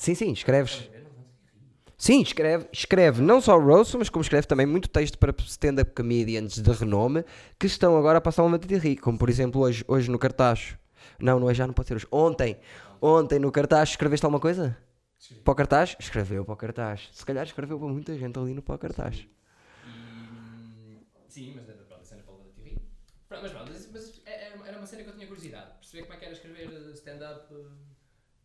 Sim, 0.03 0.15
sim, 0.15 0.33
escreves. 0.33 0.91
Sim, 1.97 2.21
escreve, 2.23 2.67
escreve 2.73 3.23
não 3.23 3.41
só 3.41 3.57
roast, 3.59 3.97
mas 3.97 4.09
como 4.11 4.23
escreve 4.23 4.47
também 4.47 4.67
muito 4.67 4.89
texto 4.89 5.17
para 5.19 5.33
stand-up 5.47 5.93
comedians 5.95 6.55
de 6.61 6.73
renome 6.73 7.25
que 7.59 7.67
estão 7.67 7.97
agora 7.97 8.19
a 8.19 8.21
passar 8.21 8.43
um 8.43 8.47
momento 8.47 8.67
de 8.67 8.77
rir, 8.77 8.97
como 8.97 9.17
por 9.17 9.31
exemplo 9.31 9.61
hoje, 9.61 9.85
hoje 9.87 10.11
no 10.11 10.19
cartaz. 10.19 10.77
Não, 11.21 11.39
não 11.39 11.49
é 11.49 11.55
já, 11.55 11.65
não 11.67 11.75
pode 11.75 11.89
ser 11.89 11.95
hoje. 11.95 12.07
Ontem, 12.11 12.59
ontem 13.01 13.39
no 13.39 13.53
cartaz, 13.53 13.91
escreveste 13.91 14.27
alguma 14.27 14.41
coisa? 14.41 14.77
Escrevi. 15.19 15.45
Para 15.45 15.53
o 15.53 15.55
cartaz? 15.57 15.97
Escreveu 16.01 16.45
para 16.45 16.55
o 16.55 16.57
cartaz. 16.57 17.09
Se 17.13 17.25
calhar 17.25 17.45
escreveu 17.45 17.79
para 17.79 17.89
muita 17.89 18.19
gente 18.19 18.39
ali 18.39 18.55
no 18.55 18.63
para 18.63 18.75
o 18.75 18.79
cartaz. 18.79 19.27
E, 19.85 20.27
hum, 20.67 21.05
sim, 21.29 21.53
mas 21.55 21.65
pronto, 21.87 22.03
a 22.03 22.05
cena 22.05 22.23
para 22.23 22.35
o 22.35 22.39
TV. 22.55 22.79
Mas 23.31 23.53
mas, 23.53 23.89
mas 23.93 24.23
é- 24.27 24.49
era 24.49 24.69
era 24.69 24.79
uma 24.79 24.87
cena 24.87 25.03
que 25.03 25.11
eu 25.11 25.15
tinha 25.15 25.27
curiosidade. 25.27 25.71
Perceber 25.79 26.03
como 26.03 26.15
é 26.15 26.17
que 26.17 26.25
era 26.25 26.35
escrever 26.35 26.69
stand-up 26.95 27.47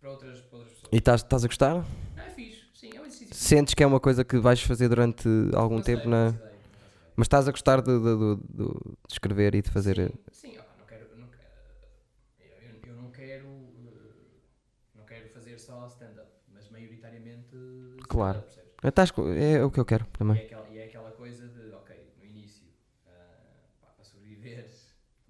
para 0.07 0.11
outras, 0.11 0.41
para 0.41 0.57
outras 0.59 0.73
pessoas. 0.75 0.89
E 0.93 0.97
estás 0.97 1.21
estás 1.21 1.43
a 1.43 1.47
gostar? 1.47 1.73
Não, 2.15 2.23
é 2.23 2.29
fixe. 2.29 2.65
Sim, 2.73 2.89
é 2.95 3.01
um 3.01 3.05
exercício. 3.05 3.35
Sentes 3.35 3.73
que 3.73 3.83
é 3.83 3.87
uma 3.87 3.99
coisa 3.99 4.23
que 4.23 4.37
vais 4.37 4.61
fazer 4.61 4.87
durante 4.87 5.27
algum 5.53 5.75
Não 5.77 5.83
sei, 5.83 5.95
tempo 5.95 6.09
não 6.09 6.17
na. 6.17 6.29
ideia. 6.29 6.57
Mas 7.15 7.25
estás 7.25 7.47
a 7.47 7.51
gostar 7.51 7.81
de, 7.81 7.91
de- 7.99 8.15
de- 8.15 8.63
de- 8.63 8.97
escrever 9.11 9.55
e 9.55 9.61
de 9.61 9.69
fazer. 9.71 9.99
eh, 9.99 10.09
Sim, 10.31 10.51
sim, 10.51 10.57
não 10.77 10.85
quero. 10.85 11.07
Não, 11.17 11.27
quero- 11.27 11.43
eu, 12.39 12.91
eu- 12.91 12.95
não 12.95 13.11
quero. 13.11 13.47
eh, 13.47 14.13
Não 14.95 15.03
quero 15.05 15.27
fazer 15.29 15.59
só 15.59 15.85
stand-up, 15.87 16.31
mas 16.53 16.69
maioritariamente. 16.69 17.55
Claro. 18.07 18.43
eh, 18.83 18.87
estás 18.89 19.11
é 19.35 19.63
o 19.65 19.71
que 19.71 19.79
eu 19.79 19.85
quero 19.85 20.05
E 20.05 20.17
também. 20.17 20.37
é, 20.37 20.41
aquela, 20.43 20.69
e 20.69 20.77
é 20.77 20.85
aquela 20.85 21.11
coisa 21.11 21.47
de, 21.49 21.71
ok, 21.71 21.95
no 22.19 22.25
início, 22.25 22.67
ah, 23.07 23.65
pá, 23.81 23.87
para 23.87 24.03
sobreviver, 24.05 24.69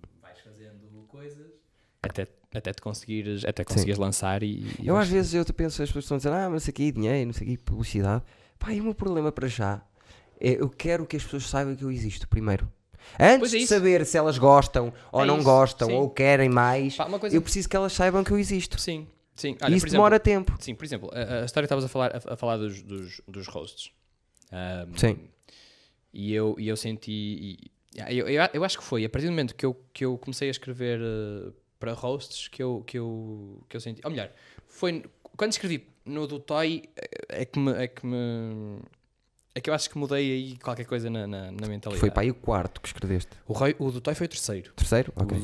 vais 0.22 0.40
fazendo 0.40 1.06
coisas. 1.08 1.54
Até, 2.10 2.28
até 2.54 2.74
te 2.74 2.82
conseguires, 2.82 3.44
até 3.46 3.64
conseguires 3.64 3.98
lançar 4.00 4.44
e. 4.44 4.68
e 4.80 4.88
Eu 4.88 4.98
às 4.98 5.08
vezes 5.08 5.34
eu 5.34 5.46
penso, 5.54 5.82
as 5.82 5.90
pessoas 5.90 6.06
estão 6.06 6.16
a 6.16 6.18
dizer, 6.18 6.32
ah, 6.32 6.50
mas 6.50 6.64
isso 6.64 6.70
aqui, 6.72 6.92
dinheiro, 6.92 7.28
não 7.28 7.34
sei 7.34 7.48
o 7.48 7.50
quê, 7.52 7.58
publicidade. 7.58 8.24
Pá, 8.60 8.74
e 8.74 8.82
o 8.82 8.84
meu 8.84 8.96
problema 8.96 9.32
para 9.32 9.48
já 9.48 9.82
é 10.40 10.52
eu 10.62 10.70
quero 10.70 11.06
que 11.06 11.16
as 11.18 11.24
pessoas 11.24 11.48
saibam 11.48 11.76
que 11.76 11.84
eu 11.84 11.92
existo 11.92 12.28
primeiro. 12.28 12.72
Antes 13.20 13.54
é 13.54 13.58
de 13.58 13.64
isso. 13.64 13.74
saber 13.74 14.06
se 14.06 14.18
elas 14.18 14.38
gostam 14.38 14.92
ou 15.12 15.24
É 15.24 15.26
não 15.26 15.36
isso, 15.38 15.46
gostam 15.46 15.88
sim. 15.88 15.94
ou 15.96 16.10
querem 16.10 16.50
mais, 16.50 16.96
Pá, 16.96 17.06
coisa. 17.20 17.36
eu 17.36 17.42
preciso 17.42 17.70
que 17.70 17.76
elas 17.76 17.94
saibam 17.94 18.24
que 18.24 18.32
eu 18.32 18.38
existo. 18.40 18.80
Sim, 18.80 19.08
sim. 19.36 19.52
e 19.60 19.64
Olha, 19.64 19.76
isso 19.76 19.86
exemplo, 19.86 19.92
demora 19.92 20.20
tempo. 20.20 20.56
Sim, 20.60 20.76
por 20.76 20.84
exemplo, 20.84 21.10
a, 21.14 21.42
a 21.42 21.46
história 21.46 21.66
que 21.68 21.74
estavas 21.74 21.86
a 21.86 21.88
falar, 21.88 22.12
a, 22.16 22.34
a 22.34 22.36
falar 22.36 22.58
dos, 22.58 22.82
dos, 22.82 23.22
dos 23.28 23.48
hosts. 23.48 23.92
Ahm, 24.52 24.92
Sim. 24.98 25.20
E 26.14 26.34
eu, 26.34 26.56
e 26.58 26.68
eu 26.68 26.76
senti. 26.76 27.12
e- 27.12 27.72
eu, 28.10 28.28
eu, 28.28 28.50
eu 28.54 28.64
acho 28.64 28.78
que 28.78 28.84
foi 28.84 29.06
a 29.06 29.10
partir 29.10 29.28
do 29.28 29.32
momento 29.32 29.56
que 29.56 29.66
eu, 29.66 29.74
que 29.94 30.06
eu 30.06 30.18
comecei 30.18 30.48
a 30.50 30.52
escrever 30.52 31.00
eh, 31.02 31.52
para 31.80 31.94
hosts 31.94 32.48
que 32.48 32.62
eu, 32.62 32.84
que, 32.86 32.98
eu, 32.98 33.62
que 33.70 33.78
eu 33.78 33.82
senti. 33.82 34.02
Ou 34.04 34.12
melhor, 34.12 34.32
foi 34.68 35.04
quando 35.36 35.52
escrevi 35.52 35.88
no 36.06 36.26
do 36.28 36.40
Toy 36.40 36.84
é 37.30 37.46
que 37.46 37.60
me. 37.60 37.72
É 37.74 37.88
que, 37.88 38.06
me, 38.06 38.80
é 39.54 39.60
que 39.60 39.70
eu 39.72 39.74
acho 39.74 39.90
que 39.90 39.98
mudei 39.98 40.32
aí 40.32 40.58
qualquer 40.58 40.86
coisa 40.86 41.10
na, 41.10 41.26
na, 41.26 41.52
na 41.52 41.68
mentalidade. 41.68 42.00
Foi 42.00 42.12
para 42.12 42.22
aí 42.22 42.30
o 42.30 42.36
quarto 42.36 42.80
que 42.80 42.88
escreveste. 42.88 43.32
o, 43.48 43.54
Roy- 43.54 43.76
o 43.80 43.92
do 43.92 44.00
Toy 44.00 44.14
foi 44.14 44.26
o 44.28 44.30
terceiro. 44.30 44.72
Terceiro? 44.74 45.12
Ok. 45.16 45.38
O 45.40 45.42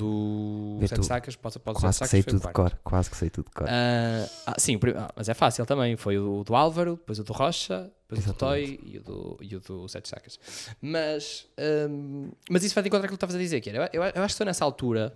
do 0.79 0.87
Sete. 0.87 1.03
Sacas, 1.03 1.35
pode, 1.35 1.57
pode 1.59 1.79
Quase 1.79 1.99
que 1.99 2.07
sei 2.07 2.19
o 2.19 2.23
tudo 2.23 2.47
de 2.47 2.53
cor. 2.53 2.79
Quase 2.83 3.09
que 3.09 3.17
sei 3.17 3.29
tudo 3.31 3.45
de 3.45 3.51
cor. 3.51 3.67
Ah, 3.67 4.29
ah, 4.45 4.55
sim, 4.59 4.75
o 4.75 4.79
ah, 4.97 5.11
mas 5.15 5.29
é 5.29 5.33
fácil 5.33 5.65
também. 5.65 5.95
Foi 5.97 6.17
o 6.19 6.43
do 6.43 6.55
Álvaro, 6.55 6.95
depois 6.95 7.17
o 7.17 7.23
do 7.23 7.33
Rocha, 7.33 7.91
depois 8.07 8.23
o 8.27 8.33
do 8.33 8.37
Toy 8.37 8.79
e 8.85 8.97
o 8.99 9.03
do, 9.03 9.37
e 9.41 9.55
o 9.55 9.59
do 9.59 9.87
Sete 9.89 10.07
Sacas. 10.09 10.39
Mas, 10.79 11.47
ahm, 11.57 12.29
mas 12.51 12.63
isso 12.63 12.75
vai 12.75 12.83
de 12.83 12.89
encontro 12.89 13.05
àquilo 13.05 13.17
que 13.17 13.25
estavas 13.25 13.35
a 13.35 13.39
dizer, 13.39 13.61
que 13.61 13.69
era, 13.71 13.89
eu, 13.91 14.03
eu 14.03 14.07
acho 14.09 14.13
que 14.15 14.25
estou 14.25 14.45
nessa 14.45 14.63
altura 14.63 15.15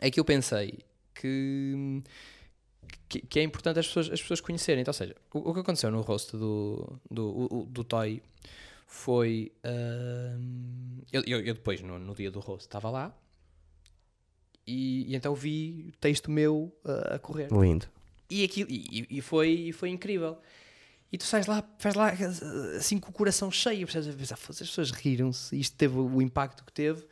é 0.00 0.10
que 0.10 0.18
eu 0.20 0.24
pensei 0.24 0.78
que, 1.14 2.02
que, 3.08 3.20
que 3.20 3.40
é 3.40 3.42
importante 3.42 3.78
as 3.78 3.86
pessoas, 3.86 4.10
as 4.10 4.20
pessoas 4.20 4.40
conhecerem. 4.40 4.82
Então, 4.82 4.90
ou 4.90 4.96
seja, 4.96 5.14
o, 5.32 5.50
o 5.50 5.54
que 5.54 5.60
aconteceu 5.60 5.90
no 5.90 6.00
rosto 6.00 6.38
do, 6.38 7.00
do, 7.10 7.66
do 7.70 7.84
Toy 7.84 8.22
foi. 8.86 9.52
ahm, 9.64 11.00
eu, 11.12 11.22
eu, 11.22 11.54
depois, 11.54 11.80
no, 11.82 11.98
no 11.98 12.14
dia 12.14 12.30
do 12.30 12.40
rosto, 12.40 12.66
estava 12.66 12.90
lá. 12.90 13.16
E, 14.66 15.10
e 15.10 15.16
então 15.16 15.34
vi 15.34 15.92
texto 16.00 16.30
meu 16.30 16.72
ah, 16.84 17.16
a 17.16 17.18
correr. 17.18 17.48
Lindo. 17.52 17.86
E, 18.30 18.44
aquilo, 18.44 18.70
e, 18.70 19.06
e- 19.10 19.20
foi, 19.20 19.72
foi 19.72 19.90
incrível. 19.90 20.38
E 21.10 21.18
tu 21.18 21.24
sais 21.24 21.46
lá, 21.46 21.62
faz 21.78 21.94
lá 21.94 22.10
assim 22.76 22.98
com 22.98 23.10
o 23.10 23.12
coração 23.12 23.50
cheio, 23.50 23.86
percebes? 23.86 24.08
A 24.08 24.12
pensar, 24.16 24.36
"Foda-se, 24.36 24.62
as 24.62 24.68
pessoas 24.70 24.90
riram-se 24.90 25.58
isto 25.58 25.76
teve 25.76 25.98
o 25.98 26.22
impacto 26.22 26.64
que 26.64 26.72
teve 26.72 27.06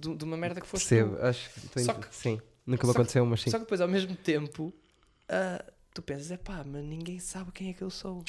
de, 0.00 0.16
de 0.16 0.24
uma 0.24 0.36
merda 0.36 0.60
que 0.60 0.66
foste 0.66 0.88
Percebo. 0.88 1.16
tu. 1.16 1.22
Acho 1.24 1.50
que 1.72 1.80
Só 1.84 1.94
que- 1.94 2.14
Sim. 2.14 2.40
Nunca 2.66 2.86
me 2.86 2.92
que- 2.92 2.98
aconteceu, 2.98 3.26
mas 3.26 3.40
sim. 3.42 3.50
Só 3.50 3.58
que 3.58 3.64
depois, 3.64 3.80
ao 3.80 3.88
mesmo 3.88 4.14
tempo, 4.16 4.72
ah, 5.28 5.64
tu 5.92 6.02
pensas, 6.02 6.30
é 6.30 6.36
pá, 6.36 6.62
mas 6.64 6.84
ninguém 6.84 7.18
sabe 7.18 7.50
quem 7.52 7.70
é 7.70 7.72
que 7.72 7.82
eu 7.82 7.90
sou. 7.90 8.24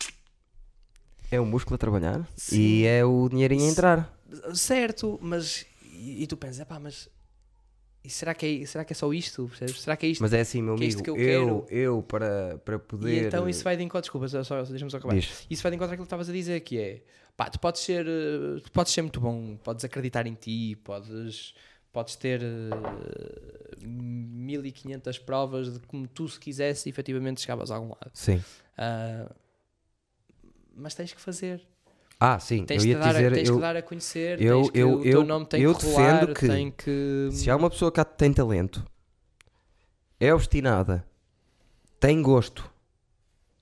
É 1.30 1.40
o 1.40 1.46
músculo 1.46 1.76
a 1.76 1.78
trabalhar 1.78 2.28
Sim. 2.36 2.60
e 2.60 2.86
é 2.86 3.06
o 3.06 3.30
dinheirinho 3.30 3.66
a 3.66 3.68
entrar. 3.72 4.20
Certo, 4.54 5.18
mas. 5.22 5.66
E, 5.94 6.24
e 6.24 6.28
tu 6.28 6.36
pensas, 6.36 6.60
é 6.60 6.66
pá, 6.66 6.80
mas. 6.80 7.08
E 8.04 8.10
será 8.10 8.34
que, 8.34 8.64
é, 8.64 8.66
será 8.66 8.84
que 8.84 8.94
é 8.94 8.96
só 8.96 9.14
isto? 9.14 9.48
Percebes? 9.48 9.80
Será 9.82 9.96
que 9.96 10.08
é 10.08 10.10
isto? 10.10 10.22
Mas 10.22 10.34
é 10.34 10.40
assim, 10.42 10.60
meu 10.62 10.74
é 10.74 10.78
amigo. 10.78 11.04
que 11.04 11.10
eu 11.12 11.16
eu, 11.18 11.68
eu, 11.70 12.02
para, 12.04 12.58
para 12.66 12.76
E 12.76 12.80
poder. 12.80 13.28
então 13.28 13.48
isso 13.48 13.64
vai 13.64 13.78
de 13.78 13.84
encontro, 13.84 14.02
desculpa, 14.02 14.28
só, 14.28 14.44
só, 14.44 14.64
deixa-me 14.64 14.90
só 14.90 14.98
acabar. 14.98 15.14
Diz. 15.14 15.46
Isso 15.50 15.62
vai 15.62 15.72
de 15.72 15.76
encontro 15.76 15.94
àquilo 15.94 16.06
que 16.06 16.08
estavas 16.08 16.28
a 16.28 16.34
dizer, 16.34 16.60
que 16.62 16.80
é 16.80 17.04
pá, 17.42 17.50
tu 17.50 17.60
podes 17.60 17.82
ser, 17.82 18.06
eh, 18.08 18.60
tu 18.64 18.72
podes 18.72 18.94
ser 18.94 19.02
muito 19.02 19.20
bom, 19.20 19.58
podes 19.64 19.84
acreditar 19.84 20.28
em 20.28 20.36
ti, 20.36 20.76
podes, 20.84 21.56
podes 21.92 22.16
ter 22.16 22.40
eh, 22.44 23.84
1500 23.84 25.18
provas 25.18 25.74
de 25.74 25.80
como 25.88 26.08
tu 26.08 26.28
se 26.30 26.40
quisesse 26.40 26.88
efetivamente 26.88 27.42
chegavas 27.42 27.72
a 27.72 27.76
algum 27.78 27.90
lado. 27.90 28.12
Sim. 28.14 28.40
Ah, 28.78 29.28
mas 30.76 30.94
tens 30.94 31.14
que 31.14 31.20
fazer. 31.20 31.68
Ah, 32.20 32.38
sim. 32.38 32.64
Tens, 32.64 32.78
eu 32.78 32.84
que 32.84 32.90
ia 32.90 33.00
dar, 33.00 33.08
a- 33.08 33.12
dizer. 33.14 33.34
tens 33.34 33.48
eu, 33.50 33.56
que 33.56 33.62
dar 33.62 33.76
a 33.76 33.82
conhecer, 33.82 34.40
eu- 34.40 34.72
que, 34.72 34.78
eu- 34.80 34.94
o 34.94 35.02
teu 35.02 35.12
eu- 35.22 35.24
nome 35.26 35.46
tem 35.48 35.62
eu 35.64 35.74
que 35.76 35.84
rolar, 35.84 36.20
defendo 36.20 36.36
que 36.36 36.48
tem 36.48 36.70
que... 36.70 37.30
Se 37.32 37.50
há 37.50 37.56
uma 37.56 37.72
pessoa 37.72 37.92
que 37.92 38.06
tem 38.06 38.32
talento, 38.32 38.86
é 40.20 40.32
obstinada, 40.32 41.04
tem 42.00 42.22
gosto 42.22 42.72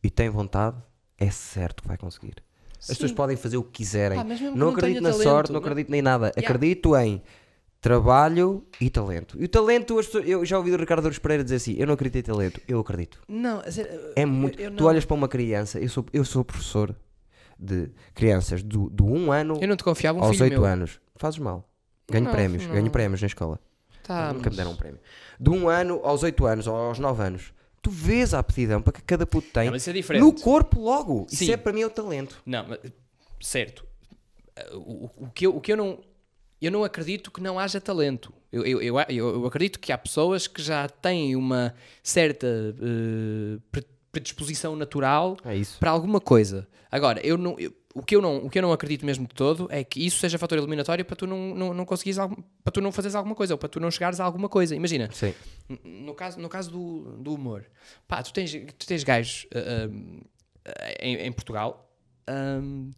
e 0.04 0.10
tem 0.10 0.30
vontade, 0.30 0.76
é 1.18 1.32
certo 1.32 1.82
que 1.84 1.88
vai 1.88 1.98
conseguir. 1.98 2.44
As 2.80 2.88
pessoas 2.88 3.12
podem 3.12 3.36
fazer 3.36 3.58
o 3.58 3.64
que 3.64 3.72
quiserem. 3.84 4.18
Que 4.24 4.44
não 4.46 4.56
não 4.56 4.70
acredito 4.70 5.02
na 5.02 5.12
sorte, 5.12 5.24
talento, 5.26 5.48
não 5.50 5.54
não- 5.54 5.60
acredito 5.60 5.90
nem 5.92 6.02
nada. 6.02 6.28
Yeah. 6.38 6.42
Acredito 6.48 6.96
em 6.96 7.22
trabalho 7.82 8.64
e 8.80 8.90
talento. 8.90 9.38
E 9.40 9.46
o 9.46 9.50
talento, 9.50 9.98
as 10.00 10.06
pessoas- 10.08 10.28
eu 10.28 10.46
já 10.46 10.58
ouvi 10.58 10.72
o 10.72 10.78
Ricardo 10.78 11.02
Douros 11.02 11.20
Pereira 11.20 11.44
dizer 11.44 11.58
assim: 11.58 11.76
Eu 11.78 11.88
não 11.88 11.94
acredito 11.94 12.18
em 12.18 12.34
talento, 12.34 12.62
eu 12.68 12.80
acredito. 12.80 13.20
Não, 13.28 13.62
sério, 13.72 13.92
É 14.16 14.24
eu- 14.24 14.28
muito. 14.28 14.60
eu 14.60 14.72
tu 14.72 14.82
não- 14.84 14.90
olhas 14.90 15.06
para 15.06 15.16
uma 15.16 15.28
criança, 15.28 15.80
eu 15.80 15.90
sou, 15.90 16.06
eu 16.14 16.24
sou 16.26 16.44
professor. 16.44 16.96
de 17.62 17.90
crianças 18.16 18.64
do, 18.64 18.90
do 18.90 19.04
1 19.06 19.34
ano 19.34 19.58
Eu 19.62 19.68
não 19.68 19.76
te 19.76 19.84
confiava 19.84 20.18
um 20.18 20.24
aos 20.24 20.32
filho 20.32 20.46
8 20.46 20.62
meu. 20.62 20.64
anos. 20.66 20.98
Fazes 21.18 21.40
mal. 21.40 21.68
Ganho 22.10 22.24
Não, 22.24 22.32
prémios, 22.32 22.66
não. 22.66 22.74
ganho 22.74 22.90
prémios 22.90 23.20
na 23.20 23.28
escola. 23.28 23.60
Tá, 24.02 24.28
Nunca 24.32 24.50
me 24.50 24.56
mas- 24.56 24.56
deram 24.56 24.72
um 24.72 24.76
prémio. 24.78 24.98
De 25.38 25.50
1 25.50 25.68
ano 25.68 26.00
aos 26.02 26.24
8 26.24 26.46
anos 26.46 26.68
ou 26.68 26.74
aos 26.78 27.00
9 27.00 27.22
anos, 27.22 27.52
tu 27.82 27.90
vês 27.92 28.34
a 28.34 28.40
aptidão 28.40 28.82
para 28.82 28.94
que 28.94 29.02
cada 29.02 29.26
puto 29.26 29.48
tem 29.52 29.66
Não, 29.66 29.72
mas 29.74 29.84
isso 29.84 29.90
é 29.90 29.94
diferente. 29.94 30.22
no 30.22 30.34
corpo 30.34 30.80
logo. 30.80 31.26
Isso 31.32 31.46
Sim. 31.46 31.52
é 31.52 31.58
para 31.58 31.72
mim 31.74 31.82
é 31.82 31.86
o 31.86 31.90
talento. 31.90 32.42
Não, 32.46 32.66
mas- 32.68 32.80
certo. 33.42 33.86
O, 34.74 35.10
o- 35.18 35.30
que 35.34 35.46
eu, 35.48 35.56
o 35.56 35.62
que 35.62 35.72
eu 35.72 35.78
não. 35.78 36.00
Eu 36.62 36.72
não 36.72 36.84
acredito 36.84 37.32
que 37.32 37.42
não 37.42 37.58
haja 37.58 37.80
talento. 37.80 38.34
Eu, 38.52 38.66
eu, 38.66 38.82
eu, 38.82 38.96
eu- 39.10 39.46
acredito 39.46 39.80
que 39.80 39.94
há 39.94 39.98
pessoas 39.98 40.46
que 40.46 40.62
já 40.62 40.90
têm 40.90 41.34
uma 41.38 41.74
certa 42.04 42.46
uh, 42.48 43.62
pre- 43.72 43.86
predisposição 44.12 44.76
natural 44.76 45.38
É 45.46 45.56
isso. 45.56 45.80
para 45.80 45.92
alguma 45.92 46.20
coisa. 46.20 46.68
Agora, 46.92 47.26
eu 47.26 47.38
não, 47.38 47.58
eu- 47.58 47.72
o, 47.94 48.04
que 48.04 48.16
eu 48.16 48.22
não, 48.22 48.38
o 48.46 48.50
que 48.50 48.58
eu 48.58 48.62
não 48.62 48.72
acredito 48.72 49.06
mesmo 49.06 49.28
de 49.28 49.34
todo 49.34 49.68
é 49.72 49.84
que 49.84 50.06
isso 50.06 50.20
seja 50.20 50.38
fator 50.38 50.58
eliminatório 50.58 51.04
para 51.04 51.16
tu 51.16 51.26
não, 51.26 51.56
não, 51.56 51.74
não 51.74 51.86
conseguires 51.86 52.20
para 52.64 52.72
tu 52.72 52.82
não 52.82 52.92
fazeres 52.92 53.16
alguma 53.16 53.36
coisa 53.36 53.54
ou 53.54 53.58
para 53.58 53.70
tu 53.70 53.80
não 53.80 53.90
chegares 53.90 54.20
a 54.20 54.24
alguma 54.24 54.48
coisa. 54.48 54.76
Imagina, 54.76 55.10
Sim. 55.12 55.34
No 55.84 56.14
caso, 56.14 56.40
no 56.40 56.50
caso 56.50 56.72
do, 56.72 57.18
do 57.18 57.34
humor, 57.34 57.66
pá, 58.08 58.22
tu 58.22 58.32
tens, 58.34 58.52
tu 58.52 58.88
tens 58.88 59.04
gajos 59.04 59.48
ah, 59.54 59.90
ah, 60.66 60.72
em, 61.00 61.16
em 61.16 61.32
Portugal 61.32 61.90
ahm, 62.28 62.92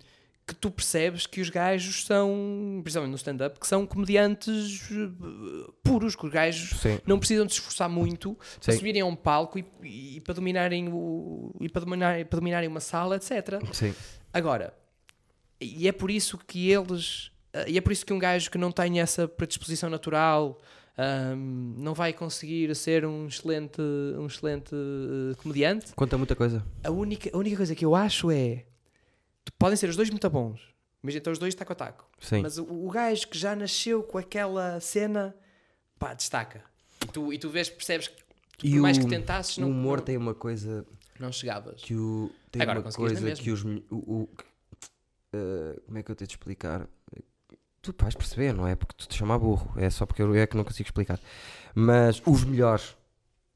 que 0.46 0.56
tu 0.56 0.70
percebes 0.70 1.26
que 1.26 1.40
os 1.40 1.50
gajos 1.50 2.06
são, 2.06 2.82
principalmente 2.84 3.12
no 3.12 3.16
stand-up, 3.16 3.60
que 3.60 3.68
são 3.68 3.86
comediantes 3.86 4.90
eh, 4.92 5.72
puros, 5.82 6.16
que 6.16 6.26
os 6.26 6.32
gajos 6.32 6.82
Sim. 6.82 7.00
não 7.06 7.18
precisam 7.18 7.46
de 7.46 7.54
se 7.54 7.60
esforçar 7.60 7.88
muito 7.88 8.36
para 8.60 8.74
Sim. 8.74 8.78
subirem 8.78 9.02
a 9.02 9.06
um 9.06 9.16
palco 9.16 9.58
e, 9.58 10.18
e 10.18 10.20
para 10.22 10.34
dominarem 10.34 10.90
o, 10.92 11.56
e 11.62 11.70
para 11.70 11.82
dominar, 11.86 12.26
para 12.26 12.40
dominarem 12.40 12.68
uma 12.68 12.82
sala, 12.82 13.16
etc. 13.16 13.62
Sim. 13.72 13.94
Agora, 14.34 14.74
e 15.62 15.88
é 15.88 15.92
por 15.92 16.10
isso 16.12 16.38
que 16.38 16.70
eles. 16.72 17.32
eh, 17.54 17.72
E 17.72 17.78
é 17.78 17.82
por 17.82 17.92
isso 17.92 18.06
que 18.06 18.14
um 18.14 18.20
gajo 18.20 18.50
que 18.52 18.58
não 18.58 18.72
tem 18.72 19.00
essa 19.00 19.28
predisposição 19.28 19.90
natural 19.90 20.60
ahm, 20.98 21.76
não 21.78 21.94
vai 21.94 22.12
conseguir 22.14 22.76
ser 22.76 23.06
um 23.06 23.28
excelente, 23.28 23.82
um 23.82 24.26
excelente 24.28 24.74
eh, 24.76 25.36
comediante. 25.42 25.94
Conta 25.96 26.18
muita 26.18 26.36
coisa. 26.36 26.66
A 26.84 26.92
única, 26.92 27.30
a 27.34 27.38
única 27.38 27.58
coisa 27.58 27.76
que 27.76 27.86
eu 27.86 27.96
acho 27.96 28.30
é. 28.32 28.66
Podem 29.58 29.76
ser 29.76 29.90
os 29.90 29.96
dois 29.96 30.10
muito 30.10 30.30
bons. 30.30 30.60
Imagina, 31.04 31.20
estão 31.20 31.34
os 31.34 31.40
dois 31.40 31.56
taco 31.56 31.72
a 31.74 31.76
taco. 31.76 32.08
Sim. 32.20 32.42
Mas 32.44 32.58
o, 32.60 32.64
o 32.64 32.90
gajo 32.92 33.28
que 33.28 33.38
já 33.38 33.56
nasceu 33.56 34.04
com 34.04 34.18
aquela 34.20 34.80
cena, 34.80 35.36
pá, 35.98 36.14
destaca. 36.14 36.64
E 37.04 37.08
tu, 37.08 37.34
e 37.34 37.40
tu 37.40 37.50
vês, 37.50 37.70
percebes 37.70 38.08
que 38.58 38.68
E 38.68 38.72
por 38.74 38.82
mais 38.82 38.98
o- 38.98 39.02
que 39.02 39.08
tentasses, 39.08 39.58
o 39.58 39.62
não, 39.62 39.72
humor 39.72 39.98
não, 39.98 40.06
tem 40.06 40.18
uma 40.18 40.36
coisa 40.36 40.86
não 41.20 41.32
chegavas. 41.32 41.82
que 41.82 41.96
o 41.96 42.30
tem 42.52 42.62
Agora 42.62 42.80
uma 42.82 42.92
coisa 42.92 43.32
que 43.34 43.50
os 43.52 43.64
o, 43.64 43.82
o- 43.90 44.30
eh, 45.34 45.80
como 45.86 45.98
é 45.98 46.04
que 46.04 46.12
eu 46.12 46.16
tenho 46.16 46.28
de 46.28 46.34
explicar? 46.34 46.88
Tu 47.82 47.96
vais 48.00 48.14
perceber, 48.16 48.54
não 48.54 48.68
é 48.68 48.76
porque 48.76 48.94
tu 48.96 49.08
te 49.08 49.18
chama 49.18 49.38
burro, 49.40 49.74
é 49.76 49.90
só 49.90 50.06
porque 50.06 50.22
eu 50.22 50.34
é 50.36 50.46
que 50.46 50.56
não 50.56 50.64
consigo 50.64 50.88
explicar. 50.88 51.20
Mas 51.74 52.22
os 52.28 52.44
melhores, 52.44 52.96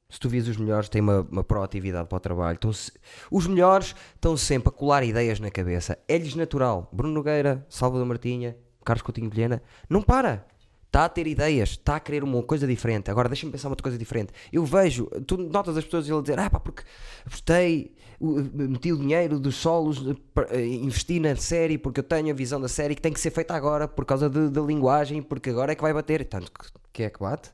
se 0.10 0.20
tu 0.20 0.28
vis 0.28 0.48
os 0.48 0.58
melhores, 0.58 0.90
têm 0.90 1.02
uma, 1.02 1.22
uma 1.30 1.44
proatividade 1.44 2.08
para 2.10 2.16
o 2.16 2.20
trabalho. 2.20 2.56
Estão 2.56 2.74
se- 2.74 2.92
os 3.30 3.46
melhores 3.46 3.94
estão 4.16 4.36
sempre 4.36 4.70
a 4.70 4.72
colar 4.72 5.04
ideias 5.04 5.40
na 5.40 5.52
cabeça. 5.52 5.98
É-lhes 6.08 6.34
natural. 6.34 6.90
Bruno 6.92 7.14
Nogueira, 7.14 7.64
Salvador 7.70 8.06
Martinha, 8.08 8.58
Carlos 8.84 9.04
Coutinho 9.04 9.30
Vilhena, 9.30 9.62
não 9.88 10.02
para. 10.02 10.46
Está 10.88 11.06
a 11.06 11.10
ter 11.10 11.28
ideias, 11.28 11.72
está 11.72 11.98
a 11.98 12.00
querer 12.00 12.24
uma 12.24 12.42
coisa 12.42 12.66
diferente. 12.66 13.12
Agora 13.12 13.28
deixa-me 13.30 13.52
pensar 13.52 13.68
uma 13.68 13.74
outra 13.74 13.84
coisa 13.84 13.98
diferente. 13.98 14.32
Eu 14.52 14.64
vejo, 14.66 15.06
tu 15.28 15.38
notas 15.38 15.76
as 15.78 15.84
pessoas 15.84 16.10
a 16.10 16.22
dizer, 16.22 16.40
ah 16.40 16.50
pá, 16.50 16.60
porque 16.60 16.84
apostei, 17.26 17.94
meti 18.20 18.92
o 18.92 18.98
dinheiro 18.98 19.40
dos 19.40 19.56
solos, 19.56 20.00
eh, 20.08 20.58
eh, 20.58 20.66
investi 20.66 21.20
na 21.20 21.36
série 21.36 21.78
porque 21.78 22.00
eu 22.00 22.04
tenho 22.04 22.32
a 22.32 22.34
visão 22.34 22.60
da 22.62 22.68
série 22.68 22.96
que 22.96 23.02
tem 23.02 23.12
que 23.14 23.20
ser 23.20 23.32
feita 23.32 23.54
agora 23.54 23.88
por 23.88 24.06
causa 24.06 24.30
da 24.30 24.62
linguagem, 24.62 25.22
porque 25.22 25.50
agora 25.50 25.72
é 25.74 25.76
que 25.76 25.82
vai 25.82 25.94
bater. 25.94 26.26
Tanto 26.26 26.52
que, 26.52 26.68
que 26.94 27.04
é 27.04 27.10
que 27.10 27.20
bate. 27.20 27.52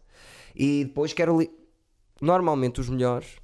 E 0.55 0.85
depois 0.85 1.13
quero. 1.13 1.39
Li... 1.39 1.49
Normalmente 2.21 2.79
os 2.79 2.87
melhores, 2.89 3.37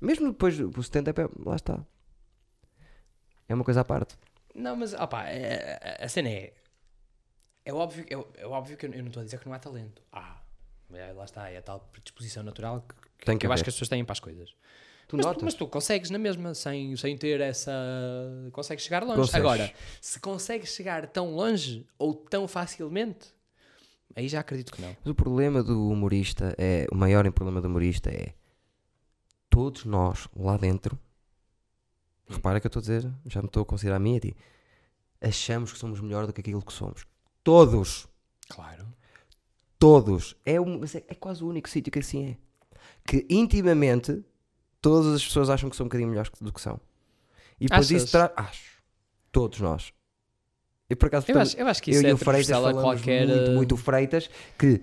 mesmo 0.00 0.28
depois 0.28 0.56
do 0.56 0.82
70, 0.82 1.10
é- 1.10 1.28
lá 1.44 1.56
está. 1.56 1.84
É 3.48 3.54
uma 3.54 3.64
coisa 3.64 3.80
à 3.80 3.84
parte. 3.84 4.16
Não, 4.54 4.76
mas 4.76 4.94
opá, 4.94 5.28
é- 5.28 5.78
é- 5.82 6.04
a 6.04 6.08
cena 6.08 6.28
é. 6.28 6.52
É 7.64 7.72
óbvio, 7.72 8.04
é, 8.08 8.42
é 8.42 8.46
óbvio 8.46 8.76
que 8.76 8.86
eu, 8.86 8.92
eu 8.92 9.00
não 9.00 9.08
estou 9.08 9.20
a 9.20 9.24
dizer 9.24 9.40
que 9.40 9.46
não 9.46 9.52
há 9.52 9.58
talento. 9.58 10.00
Ah, 10.12 10.40
lá 10.88 11.24
está, 11.24 11.50
é 11.50 11.58
a 11.58 11.62
tal 11.62 11.80
predisposição 11.92 12.44
natural 12.44 12.82
que, 12.82 12.94
que 13.32 13.38
que 13.38 13.46
eu 13.46 13.52
acho 13.52 13.64
que 13.64 13.70
as 13.70 13.74
pessoas 13.74 13.88
têm 13.88 14.04
para 14.04 14.12
as 14.12 14.20
coisas. 14.20 14.54
Tu 15.08 15.16
Mas, 15.16 15.24
tu- 15.24 15.28
notas? 15.28 15.42
mas 15.44 15.54
tu 15.54 15.66
consegues 15.68 16.10
na 16.10 16.18
mesma, 16.18 16.52
sem, 16.54 16.96
sem 16.96 17.16
ter 17.16 17.40
essa. 17.40 17.72
Consegues 18.52 18.84
chegar 18.84 19.02
longe. 19.04 19.16
Consegues. 19.20 19.34
Agora, 19.36 19.72
se 20.00 20.18
consegues 20.18 20.70
chegar 20.74 21.06
tão 21.08 21.32
longe 21.34 21.86
ou 21.96 22.12
tão 22.14 22.48
facilmente, 22.48 23.32
aí 24.16 24.28
já 24.28 24.40
acredito 24.40 24.72
que 24.72 24.82
não. 24.82 24.96
Mas 25.04 25.10
o 25.10 25.14
problema 25.14 25.62
do 25.62 25.88
humorista 25.90 26.54
é. 26.58 26.86
O 26.90 26.96
maior 26.96 27.30
problema 27.30 27.60
do 27.60 27.68
humorista 27.68 28.10
é. 28.10 28.34
Todos 29.48 29.84
nós 29.84 30.28
lá 30.36 30.56
dentro. 30.56 30.98
Repara 32.28 32.58
que 32.58 32.66
eu 32.66 32.68
estou 32.68 32.80
a 32.80 32.82
dizer, 32.82 33.08
já 33.26 33.40
me 33.40 33.46
estou 33.46 33.62
a 33.62 33.66
considerar 33.66 33.96
a 33.96 34.00
mim 34.00 34.14
e 34.14 34.16
a 34.16 34.20
ti. 34.20 34.36
Achamos 35.20 35.72
que 35.72 35.78
somos 35.78 36.00
melhor 36.00 36.26
do 36.26 36.32
que 36.32 36.40
aquilo 36.40 36.60
que 36.60 36.72
somos. 36.72 37.06
Todos. 37.44 38.08
Claro. 38.48 38.86
Todos. 39.78 40.34
É, 40.44 40.60
um, 40.60 40.82
é, 40.82 40.88
é 41.08 41.14
quase 41.14 41.44
o 41.44 41.48
único 41.48 41.68
sítio 41.68 41.92
que 41.92 42.00
assim 42.00 42.30
é. 42.30 42.36
Que 43.06 43.24
intimamente 43.30 44.24
todas 44.88 45.14
as 45.14 45.24
pessoas 45.24 45.50
acham 45.50 45.68
que 45.68 45.74
são 45.76 45.84
um 45.84 45.88
bocadinho 45.88 46.08
melhores 46.08 46.30
do 46.40 46.52
que 46.52 46.60
são. 46.60 46.78
E 47.60 47.64
depois 47.66 47.86
Achas? 47.86 48.02
isso 48.02 48.12
traz. 48.12 48.30
Acho. 48.36 48.76
Todos 49.32 49.60
nós. 49.60 49.92
E 50.88 50.94
por 50.94 51.06
acaso 51.06 51.24
Eu 51.26 51.32
estamos- 51.32 51.48
acho, 51.48 51.58
eu 51.60 51.66
acho 51.66 51.82
que 51.82 51.90
eu 51.90 51.94
isso 51.94 52.02
e 52.06 52.10
é 52.10 52.14
o 52.14 52.16
Freitas 52.16 52.48
falamos 52.48 52.82
qualquer. 52.82 53.26
muito, 53.26 53.50
muito 53.50 53.74
o 53.74 53.76
Freitas 53.76 54.30
que 54.56 54.80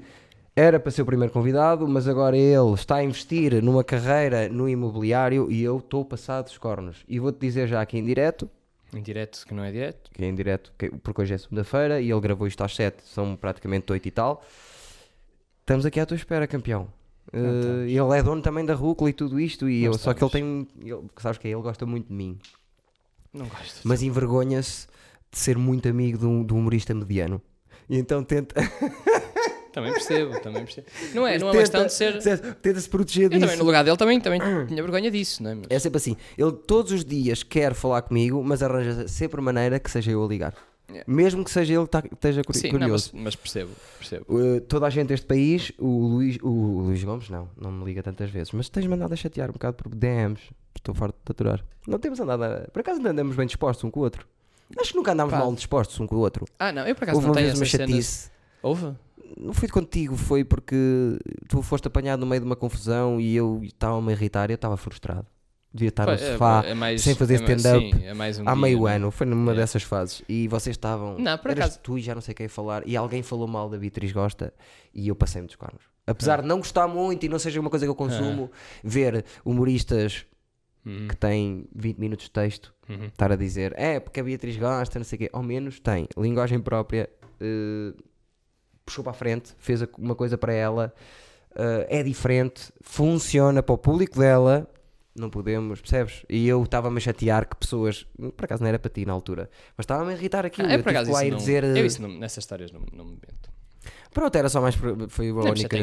era 0.55 0.77
para 0.79 0.91
ser 0.91 1.01
o 1.01 1.05
primeiro 1.05 1.31
convidado, 1.31 1.87
mas 1.87 2.07
agora 2.07 2.35
ele 2.37 2.73
está 2.73 2.97
a 2.97 3.03
investir 3.03 3.63
numa 3.63 3.83
carreira 3.83 4.49
no 4.49 4.67
imobiliário 4.67 5.49
e 5.49 5.63
eu 5.63 5.77
estou 5.77 6.03
passado 6.03 6.45
dos 6.45 6.57
cornos. 6.57 6.97
E 7.07 7.17
vou-te 7.19 7.39
dizer 7.39 7.67
já 7.67 7.81
aqui 7.81 7.97
em 7.97 8.03
direto, 8.03 8.49
Em 8.93 9.01
direto, 9.01 9.45
que 9.47 9.53
não 9.53 9.63
é 9.63 9.71
direto. 9.71 10.11
que 10.11 10.23
é 10.23 10.27
em 10.27 10.35
direto, 10.35 10.73
que- 10.77 10.89
porque 10.89 11.21
hoje 11.21 11.33
é 11.33 11.37
segunda-feira 11.37 12.01
e 12.01 12.11
ele 12.11 12.19
gravou 12.19 12.45
isto 12.47 12.61
às 12.63 12.75
7, 12.75 13.01
são 13.05 13.35
praticamente 13.37 13.89
8 13.91 14.05
e 14.07 14.11
tal. 14.11 14.43
Estamos 15.61 15.85
aqui 15.85 15.99
à 15.99 16.05
tua 16.05 16.15
espera, 16.17 16.45
campeão. 16.45 16.87
Estamos. 17.31 17.91
ele 17.91 18.19
é 18.19 18.23
dono 18.23 18.41
também 18.41 18.65
da 18.65 18.73
Rúcula 18.73 19.09
e 19.09 19.13
tudo 19.13 19.39
isto, 19.39 19.69
e 19.69 19.83
eu, 19.83 19.93
só 19.93 20.13
que 20.13 20.23
ele 20.23 20.31
tem. 20.31 20.67
Ele, 20.81 21.03
sabes 21.17 21.37
que 21.37 21.47
é? 21.47 21.51
Ele 21.51 21.61
gosta 21.61 21.85
muito 21.85 22.07
de 22.07 22.13
mim, 22.13 22.37
Não 23.33 23.45
gosto. 23.47 23.81
mas 23.83 24.01
envergonha-se 24.03 24.87
de 25.31 25.39
ser 25.39 25.57
muito 25.57 25.87
amigo 25.87 26.17
de 26.17 26.25
um, 26.25 26.43
de 26.45 26.53
um 26.53 26.57
humorista 26.59 26.93
mediano. 26.93 27.41
E 27.89 27.97
então 27.97 28.23
tenta. 28.23 28.55
Também 29.73 29.91
percebo, 29.91 30.39
também 30.39 30.63
percebo. 30.63 30.85
Não 31.15 31.25
é, 31.25 31.39
não 31.39 31.49
é 31.49 31.53
Tenta- 31.53 31.71
tanto 31.79 31.89
ser. 31.91 32.21
Tenta-se 32.61 32.87
proteger 32.87 33.23
Eu 33.23 33.29
disso. 33.29 33.41
também, 33.41 33.57
no 33.57 33.63
lugar 33.63 33.83
dele, 33.83 33.97
também, 33.97 34.21
também 34.21 34.39
tinha 34.67 34.83
vergonha 34.83 35.09
disso, 35.09 35.41
não 35.41 35.49
é? 35.49 35.55
Mas- 35.55 35.65
É 35.67 35.79
sempre 35.79 35.97
assim. 35.97 36.15
Ele 36.37 36.51
todos 36.51 36.91
os 36.91 37.03
dias 37.03 37.41
quer 37.41 37.73
falar 37.73 38.03
comigo, 38.03 38.43
mas 38.43 38.61
arranja 38.61 39.07
sempre 39.07 39.41
maneira 39.41 39.79
que 39.79 39.89
seja 39.89 40.11
eu 40.11 40.23
a 40.23 40.27
ligar. 40.27 40.53
Yeah. 40.89 41.11
Mesmo 41.11 41.43
que 41.43 41.49
seja 41.51 41.73
ele 41.73 41.83
que 41.85 41.89
tá- 41.89 42.03
esteja 42.11 42.43
curi- 42.43 42.59
Sim, 42.59 42.71
não, 42.71 42.79
curioso. 42.79 43.09
mas, 43.13 43.23
mas 43.23 43.35
percebo, 43.35 43.71
percebo. 43.97 44.25
Uh, 44.27 44.61
toda 44.61 44.85
a 44.85 44.89
gente 44.89 45.07
deste 45.07 45.25
país, 45.25 45.71
o 45.79 45.87
Luís, 46.07 46.37
o 46.43 46.81
Luís 46.81 47.03
Gomes, 47.03 47.29
não, 47.29 47.49
não 47.57 47.71
me 47.71 47.85
liga 47.85 48.03
tantas 48.03 48.29
vezes, 48.29 48.51
mas 48.51 48.69
tens 48.69 48.85
mandado 48.85 49.13
a 49.13 49.15
chatear 49.15 49.49
um 49.49 49.53
bocado 49.53 49.75
por 49.77 49.93
DMs. 49.95 50.41
Estou 50.75 50.93
farto 50.93 51.15
de 51.25 51.31
aturar. 51.31 51.63
Não 51.87 51.97
temos 51.99 52.19
andado 52.19 52.43
a... 52.43 52.67
Por 52.71 52.81
acaso 52.81 52.99
não 53.01 53.11
andamos 53.11 53.35
bem 53.35 53.45
dispostos 53.47 53.83
um 53.85 53.89
com 53.91 54.01
o 54.01 54.03
outro? 54.03 54.27
Acho 54.77 54.91
que 54.91 54.97
nunca 54.97 55.13
andámos 55.13 55.33
Pá. 55.33 55.39
mal 55.39 55.53
dispostos 55.53 55.99
um 55.99 56.05
com 56.07 56.15
o 56.15 56.19
outro. 56.19 56.45
Ah, 56.59 56.71
não, 56.71 56.85
eu 56.85 56.93
por 56.95 57.03
acaso 57.03 57.17
Houve 57.17 57.27
não 57.27 57.33
tenho 57.35 57.55
uma 57.55 57.65
chatice. 57.65 58.29
Houve? 58.61 58.93
Não 59.37 59.53
foi 59.53 59.67
contigo, 59.69 60.15
foi 60.17 60.43
porque 60.43 60.75
tu 61.47 61.61
foste 61.61 61.87
apanhado 61.87 62.19
no 62.19 62.25
meio 62.25 62.41
de 62.41 62.45
uma 62.45 62.55
confusão 62.55 63.19
e 63.21 63.35
eu 63.35 63.61
estava-me 63.63 64.09
a 64.11 64.15
irritar 64.15 64.49
e 64.49 64.53
eu 64.53 64.55
estava 64.55 64.75
frustrado. 64.77 65.25
Devia 65.73 65.89
estar 65.89 66.05
no 66.05 66.11
é- 66.11 66.17
sofá 66.17 66.63
é 66.65 66.73
mais- 66.75 67.01
sem 67.01 67.15
fazer 67.15 67.33
é 67.33 67.37
stand-up 67.37 68.05
é 68.05 68.13
um 68.13 68.21
há 68.47 68.53
dia, 68.53 68.61
meio 68.61 68.79
não 68.79 68.87
é? 68.87 68.95
ano. 68.95 69.09
Foi 69.11 69.25
numa 69.25 69.55
dessas 69.55 69.81
fases 69.81 70.21
e 70.29 70.47
vocês 70.47 70.75
estavam. 70.75 71.17
Não, 71.17 71.35
por 71.37 71.49
eras 71.49 71.65
acaso- 71.65 71.79
tu 71.81 71.97
e 71.97 72.01
já 72.01 72.13
não 72.13 72.21
sei 72.21 72.35
quem 72.35 72.47
falar 72.47 72.83
e 72.87 72.95
alguém 72.95 73.23
falou 73.23 73.47
mal 73.47 73.67
da 73.69 73.77
Beatriz 73.77 74.11
Gosta 74.11 74.53
e 74.93 75.07
eu 75.07 75.15
passei-me 75.15 75.47
dos 75.47 75.55
cornos. 75.55 75.81
Apesar 76.05 76.41
de 76.41 76.47
não 76.47 76.57
gostar 76.57 76.87
muito 76.87 77.25
e 77.25 77.29
não 77.29 77.39
seja 77.39 77.59
uma 77.59 77.69
coisa 77.71 77.85
que 77.85 77.89
eu 77.89 77.95
consumo, 77.95 78.51
ver 78.83 79.25
humoristas 79.43 80.25
Uhum, 80.85 81.07
que 81.07 81.15
têm 81.15 81.65
20 81.73 81.97
minutos 81.97 82.25
de 82.25 82.31
texto 82.31 82.73
uhum. 82.89 83.05
estar 83.05 83.31
a 83.31 83.37
dizer 83.37 83.73
é 83.77 84.01
porque 84.01 84.19
a 84.19 84.23
Beatriz 84.23 84.57
gosta, 84.57 84.99
não 84.99 85.05
sei 85.05 85.15
o 85.15 85.19
quê, 85.21 85.29
ao 85.31 85.41
menos 85.41 85.79
tem 85.79 86.05
linguagem 86.17 86.59
própria, 86.59 87.09
eh, 87.39 87.93
puxou 88.85 89.01
para 89.01 89.11
a 89.11 89.13
frente, 89.15 89.53
fez 89.57 89.81
uma 89.97 90.13
coisa 90.13 90.37
para 90.37 90.51
ela, 90.51 90.93
eh, 91.55 91.87
é 91.89 92.03
diferente, 92.03 92.69
funciona 92.81 93.63
para 93.63 93.73
o 93.73 93.77
público 93.77 94.19
dela. 94.19 94.69
Não 95.15 95.29
podemos, 95.29 95.79
percebes? 95.79 96.25
E 96.27 96.47
eu 96.47 96.63
estava-me 96.63 96.97
a 96.97 96.99
chatear 96.99 97.47
que 97.47 97.55
pessoas, 97.55 98.05
por 98.35 98.45
acaso 98.45 98.63
não 98.63 98.67
era 98.69 98.79
para 98.79 98.89
ti 98.89 99.05
na 99.05 99.13
altura, 99.13 99.47
mas 99.77 99.83
estava-me 99.83 100.11
a 100.11 100.15
irritar 100.15 100.43
aquilo. 100.45 100.67
Ah, 100.67 100.71
eu 100.73 100.77
eu 100.77 100.83
por 100.83 100.89
acaso 100.89 101.11
lá 101.11 101.23
não, 101.23 101.37
dizer. 101.37 101.63
eu 101.63 101.75
eh, 101.75 101.85
isso 101.85 102.01
não- 102.01 102.09
nessas 102.17 102.43
histórias 102.43 102.71
não, 102.71 102.81
não 102.91 103.05
me 103.05 103.11
meto. 103.11 103.49
Pronto, 104.11 104.35
era 104.35 104.49
só 104.49 104.59
mais. 104.61 104.75
Foi 105.09 105.29
a 105.29 105.33
única. 105.33 105.77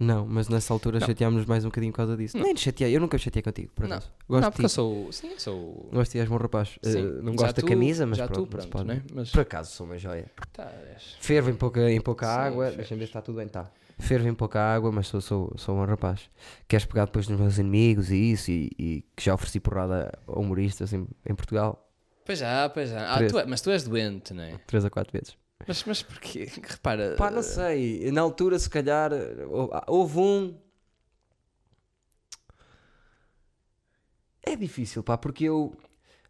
Não, 0.00 0.26
mas 0.26 0.48
nessa 0.48 0.72
altura 0.72 0.98
Não. 0.98 1.06
chateámos-nos 1.06 1.46
mais 1.46 1.64
um 1.64 1.68
bocadinho 1.68 1.92
por 1.92 1.98
causa 1.98 2.16
disso. 2.16 2.36
Não. 2.36 2.44
Nem 2.44 2.54
te 2.54 2.60
chateei, 2.62 2.96
eu 2.96 3.00
nunca 3.00 3.16
me 3.16 3.22
chateei 3.22 3.42
contigo, 3.42 3.70
por 3.74 3.86
Não. 3.86 3.96
acaso. 3.96 4.10
Gosto 4.28 4.42
não, 4.42 4.50
porque 4.50 4.64
eu 4.64 4.68
sou. 4.68 5.12
Sim, 5.12 5.30
sou. 5.38 5.88
Gosto 5.92 6.12
de 6.12 6.18
és 6.18 6.28
bom 6.28 6.36
rapaz. 6.38 6.78
Sim. 6.82 6.98
Eh, 6.98 7.22
não 7.22 7.34
gosto 7.36 7.60
da 7.60 7.68
camisa, 7.68 8.04
mas 8.06 8.18
já 8.18 8.26
pronto, 8.26 8.36
tu, 8.36 8.40
não 8.40 8.48
pronto, 8.48 8.68
pode. 8.68 8.84
né? 8.88 9.02
Mas. 9.14 9.30
Por 9.30 9.40
acaso 9.40 9.70
sou 9.70 9.86
uma 9.86 9.96
joia. 9.98 10.26
Tá, 10.52 10.70
és- 10.92 11.16
Fervo 11.20 11.50
em 11.50 11.54
pouca, 11.54 11.90
em 11.90 12.00
pouca 12.00 12.26
Sim, 12.26 12.32
água. 12.32 12.70
Deixa-me 12.72 12.98
ver 12.98 13.04
se 13.06 13.10
está 13.10 13.20
tudo 13.22 13.36
bem. 13.36 13.46
Tá. 13.48 13.70
Fervo 13.98 14.28
em 14.28 14.34
pouca 14.34 14.60
água, 14.60 14.90
mas 14.90 15.06
sou, 15.06 15.20
sou, 15.20 15.52
sou 15.56 15.76
um 15.76 15.84
rapaz. 15.84 16.28
Queres 16.66 16.84
pegar 16.84 17.04
depois 17.06 17.28
nos 17.28 17.38
meus 17.38 17.58
inimigos 17.58 18.10
e 18.10 18.16
isso, 18.32 18.50
e, 18.50 18.70
e 18.78 19.04
que 19.16 19.24
já 19.24 19.34
ofereci 19.34 19.60
porrada 19.60 20.12
a 20.26 20.38
humoristas 20.38 20.92
em, 20.92 21.06
em 21.28 21.34
Portugal, 21.34 21.88
Pois 22.24 22.38
já, 22.38 22.68
pois 22.68 22.88
já. 22.90 23.14
Ah, 23.16 23.28
tu 23.28 23.36
é- 23.38 23.46
mas 23.46 23.60
tu 23.60 23.70
és 23.70 23.82
doente, 23.82 24.32
não 24.32 24.44
é? 24.44 24.56
três 24.66 24.84
a 24.84 24.90
quatro 24.90 25.12
vezes. 25.12 25.36
Mas, 25.66 25.82
mas 25.84 26.02
porquê? 26.02 26.48
Repara. 26.62 27.16
Pá, 27.16 27.30
não 27.32 27.42
sei. 27.42 28.10
Na 28.12 28.20
altura, 28.20 28.58
se 28.60 28.70
calhar, 28.70 29.10
ah, 29.12 29.84
houve 29.88 30.18
um. 30.18 30.54
É 34.44 34.56
difícil, 34.56 35.02
pá, 35.02 35.16
porque 35.16 35.44
eu 35.44 35.76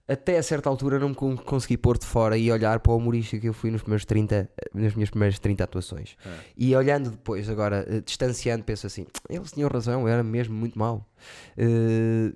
até 0.09 0.37
a 0.37 0.43
certa 0.43 0.69
altura 0.69 0.99
não 0.99 1.11
me 1.11 1.15
con- 1.15 1.37
consegui 1.37 1.77
pôr 1.77 1.97
de 1.97 2.05
fora 2.05 2.37
e 2.37 2.51
olhar 2.51 2.81
para 2.81 2.93
o 2.93 2.97
humorista 2.97 3.39
que 3.39 3.49
eu 3.49 3.53
fui 3.55 3.71
nos 3.71 3.83
primeiros 3.83 4.05
30, 4.05 4.51
nas 4.75 4.95
minhas 4.95 5.11
primeiras 5.11 5.39
30 5.39 5.65
atuações. 5.65 6.17
Ah. 6.27 6.37
E 6.57 6.75
olhando 6.75 7.11
depois, 7.11 7.49
agora, 7.49 7.87
eh, 7.89 8.01
distanciando, 8.01 8.65
penso 8.65 8.87
assim: 8.87 9.07
eles 9.29 9.53
tinham 9.53 9.69
razão, 9.71 10.03
eu 10.03 10.09
era 10.09 10.23
mesmo 10.23 10.55
muito 10.55 10.79
mau. 10.79 11.09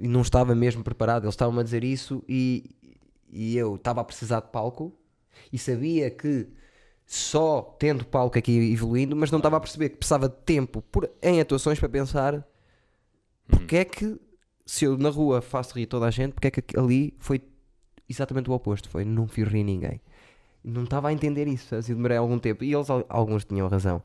E 0.01 0.07
não 0.09 0.23
estava 0.23 0.55
mesmo 0.55 0.83
preparado. 0.85 1.25
Eles 1.25 1.35
estavam 1.35 1.59
a 1.59 1.63
dizer 1.63 1.83
isso 1.85 2.23
e, 2.29 2.71
e 3.31 3.57
eu 3.57 3.75
estava 3.75 4.01
a 4.01 4.05
precisar 4.05 4.41
de 4.41 4.49
palco 4.51 4.93
e 5.53 5.59
sabia 5.59 6.11
que 6.11 6.47
só 7.05 7.77
tendo 7.79 8.05
palco 8.05 8.39
aqui 8.39 8.73
evoluindo, 8.73 9.15
mas 9.15 9.31
não 9.31 9.39
estava 9.39 9.57
a 9.57 9.61
perceber 9.61 9.91
que 9.91 9.97
precisava 9.97 10.29
de 10.29 10.37
tempo 10.45 10.83
por- 10.91 11.11
em 11.23 11.41
atuações 11.41 11.79
para 11.79 11.89
pensar 11.89 12.45
porque 13.49 13.77
é 13.77 13.85
que 13.85 14.19
se 14.65 14.85
eu 14.87 14.99
na 14.99 15.09
rua 15.09 15.41
faço 15.41 15.79
rir 15.79 15.87
toda 15.87 16.07
a 16.07 16.11
gente, 16.11 16.33
porque 16.33 16.49
é 16.49 16.51
que 16.51 16.77
ali 16.77 17.15
foi 17.21 17.41
exatamente 18.09 18.51
o 18.51 18.53
oposto, 18.53 18.89
foi 18.89 19.05
não 19.05 19.27
fiz 19.27 19.47
rir 19.49 19.65
ninguém. 19.65 20.01
Não 20.65 20.85
estava 20.85 21.09
a 21.09 21.13
entender 21.13 21.47
isso, 21.47 21.75
assim, 21.75 21.95
demorei 21.95 22.17
algum 22.17 22.39
tempo 22.39 22.65
e 22.65 22.73
eles 22.75 22.91
al- 22.91 23.07
alguns 23.09 23.45
tinham 23.45 23.69
razão, 23.69 24.03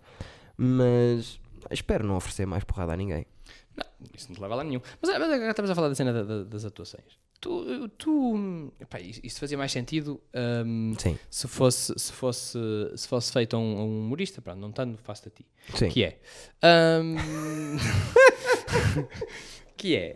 mas 0.57 1.39
espero 1.71 2.05
não 2.05 2.15
oferecer 2.15 2.45
mais 2.45 2.63
porrada 2.63 2.93
a 2.93 2.97
ninguém. 2.97 3.25
Isso 4.15 4.27
não 4.29 4.35
te 4.35 4.41
leva 4.41 4.53
a 4.53 4.57
lá 4.57 4.63
nenhum. 4.63 4.81
Mas, 5.01 5.09
ah, 5.11 5.19
mas 5.19 5.31
agora 5.31 5.49
estamos 5.51 5.71
a 5.71 5.75
falar 5.75 5.89
da 5.89 5.95
cena 5.95 6.13
da- 6.13 6.23
da- 6.23 6.43
das 6.43 6.65
atuações. 6.65 7.19
Tu. 7.39 7.89
tu 7.97 8.71
epá, 8.79 8.99
isso 8.99 9.39
fazia 9.39 9.57
mais 9.57 9.71
sentido 9.71 10.21
Sim, 10.99 11.17
se, 11.27 11.47
fosse, 11.47 11.91
se, 11.97 12.13
fosse, 12.13 12.59
se 12.95 13.07
fosse 13.07 13.33
feito 13.33 13.55
a 13.55 13.59
um, 13.59 13.77
a 13.79 13.83
um 13.83 13.99
humorista, 14.05 14.39
pronto, 14.43 14.59
não 14.59 14.71
tanto 14.71 14.99
faço 15.01 15.27
a 15.27 15.31
ti. 15.31 15.43
sim. 15.75 15.89
Que 15.89 16.03
é. 16.03 16.19
ahm, 16.61 17.15
que 19.75 19.95
é. 19.95 20.15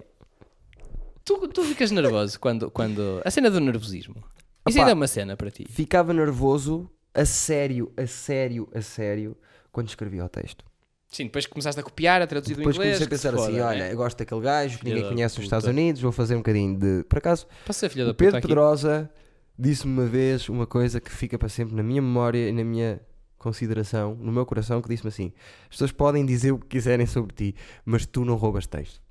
Tu, 1.26 1.48
tu 1.48 1.64
ficas 1.64 1.90
nervoso 1.90 2.40
quando, 2.40 2.70
quando. 2.70 3.22
A 3.26 3.32
cena 3.32 3.50
do 3.50 3.60
nervosismo. 3.60 4.24
Isso 4.68 4.78
ainda 4.78 4.92
é 4.92 4.94
uma 4.94 5.08
cena 5.08 5.36
para 5.36 5.50
ti. 5.50 5.66
Ficava 5.68 6.14
nervoso 6.14 6.90
a 7.14 7.26
sério, 7.26 7.92
a 7.98 8.06
sério, 8.06 8.70
a 8.74 8.82
sério 8.82 9.36
quando 9.72 9.88
escrevia 9.88 10.24
o 10.24 10.30
texto. 10.30 10.64
Sim, 11.10 11.26
depois 11.26 11.46
começaste 11.46 11.80
a 11.80 11.84
copiar, 11.84 12.22
a 12.22 12.28
traduzir 12.28 12.54
do 12.54 12.58
Depois 12.58 12.76
inglês. 12.76 12.98
comecei 12.98 13.08
a 13.08 13.10
pensar 13.10 13.34
assim: 13.34 13.54
foda, 13.54 13.68
olha, 13.68 13.86
né? 13.86 13.94
eu 13.94 13.98
gosto 13.98 14.18
daquele 14.18 14.42
gajo 14.42 14.80
que 14.80 14.86
ninguém 14.86 15.08
conhece 15.08 15.38
nos. 15.38 15.46
Estados 15.46 15.68
Unidos, 15.68 16.02
vou 16.02 16.12
fazer 16.12 16.36
um 16.36 16.40
bocadinho 16.40 16.78
de. 16.78 17.04
Por 17.06 17.18
acaso, 17.18 17.48
ser 17.72 17.90
filha 17.90 18.06
da 18.06 18.12
o 18.12 18.14
puta 18.14 18.32
Pedro? 18.32 18.42
Pedrosa 18.42 19.10
disse-me 19.58 19.94
uma 19.94 20.06
vez 20.06 20.50
uma 20.50 20.68
coisa 20.68 21.00
que 21.00 21.10
fica 21.10 21.40
para 21.40 21.50
sempre 21.50 21.74
na 21.74 21.82
minha 21.82 22.02
memória 22.02 22.50
e 22.50 22.52
na 22.52 22.64
minha 22.64 23.00
consideração, 23.38 24.16
no 24.16 24.32
meu 24.32 24.46
coração, 24.46 24.82
que 24.82 24.90
disse-me 24.90 25.10
assim: 25.10 25.34
as 25.64 25.70
pessoas 25.70 25.92
podem 25.92 26.26
dizer 26.26 26.52
o 26.52 26.60
que 26.60 26.68
quiserem 26.68 27.06
sobre 27.06 27.34
ti, 27.34 27.56
mas 27.86 28.06
tu 28.06 28.26
não 28.26 28.36
roubas 28.36 28.68
texto. 28.68 29.05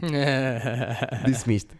Disse-me 1.26 1.56
isto. 1.56 1.74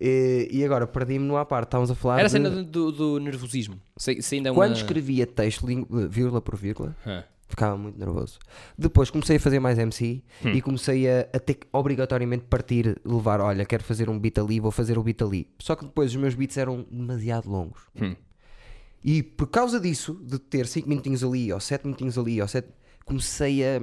E, 0.00 0.48
e 0.50 0.64
agora 0.64 0.86
perdi-me 0.86 1.24
no 1.24 1.36
à 1.36 1.44
parte, 1.44 1.68
estávamos 1.68 1.90
a 1.90 1.94
falar. 1.94 2.14
Era 2.16 2.24
a 2.24 2.26
de 2.26 2.32
cena 2.32 2.50
do, 2.50 2.90
do- 2.92 3.18
nervosismo. 3.20 3.80
Se, 3.96 4.20
se 4.20 4.36
ainda 4.36 4.48
é 4.48 4.52
uma... 4.52 4.56
Quando 4.64 4.76
escrevia 4.76 5.26
texto, 5.26 5.66
vírgula 6.08 6.40
por 6.40 6.56
vírgula, 6.56 6.96
Ah. 7.06 7.24
ficava 7.48 7.76
muito 7.76 7.98
nervoso. 7.98 8.38
Depois 8.76 9.08
comecei 9.10 9.36
a 9.36 9.40
fazer 9.40 9.60
mais 9.60 9.78
MC 9.78 10.22
Hum. 10.44 10.48
e 10.50 10.60
comecei 10.60 11.08
a, 11.08 11.20
a 11.32 11.38
ter 11.38 11.54
que 11.54 11.66
obrigatoriamente 11.72 12.44
partir, 12.50 13.00
levar, 13.04 13.40
olha, 13.40 13.64
quero 13.64 13.84
fazer 13.84 14.10
um 14.10 14.18
beat 14.18 14.36
ali, 14.38 14.58
vou 14.60 14.70
fazer 14.72 14.98
o 14.98 15.02
beat 15.02 15.22
ali. 15.22 15.48
Só 15.58 15.76
que 15.76 15.84
depois 15.84 16.10
os 16.10 16.16
meus 16.16 16.34
beats 16.34 16.56
eram 16.56 16.84
demasiado 16.90 17.48
longos. 17.48 17.82
Hum. 18.00 18.14
E 19.02 19.22
por 19.22 19.46
causa 19.48 19.78
disso, 19.78 20.18
de 20.24 20.38
ter 20.38 20.66
5 20.66 20.88
minutinhos 20.88 21.22
ali, 21.22 21.52
ou 21.52 21.60
7 21.60 21.84
minutinhos 21.84 22.16
ali, 22.18 22.40
ou 22.40 22.48
7, 22.48 22.66
comecei 23.04 23.62
a, 23.62 23.82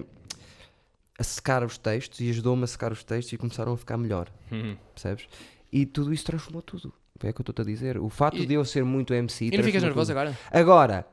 a 1.22 1.24
secar 1.24 1.64
os 1.64 1.78
textos 1.78 2.20
e 2.20 2.30
ajudou-me 2.30 2.64
a 2.64 2.68
secar 2.68 2.92
os 2.92 3.04
textos 3.04 3.32
e 3.34 3.38
começaram 3.38 3.72
a 3.74 3.78
ficar 3.78 3.98
melhor, 3.98 4.30
Hum. 4.52 4.76
percebes? 4.94 5.28
E 5.72 5.86
tudo 5.86 6.14
isso 6.14 6.26
transformou 6.26 6.62
tudo. 6.62 6.94
É 7.24 7.30
o 7.30 7.34
que 7.34 7.42
eu 7.42 7.44
estou 7.52 7.64
a 7.64 7.66
dizer. 7.66 7.98
O 8.00 8.10
facto 8.10 8.40
E- 8.40 8.46
de 8.46 8.54
eu 8.56 8.66
ser 8.66 8.84
muito 8.84 9.14
MC. 9.14 9.46
E 9.46 9.58
não 9.58 9.64
ficas 9.64 9.82
nervoso 9.84 10.12
tudo. 10.12 10.18
agora? 10.20 10.38
Agora, 10.52 11.08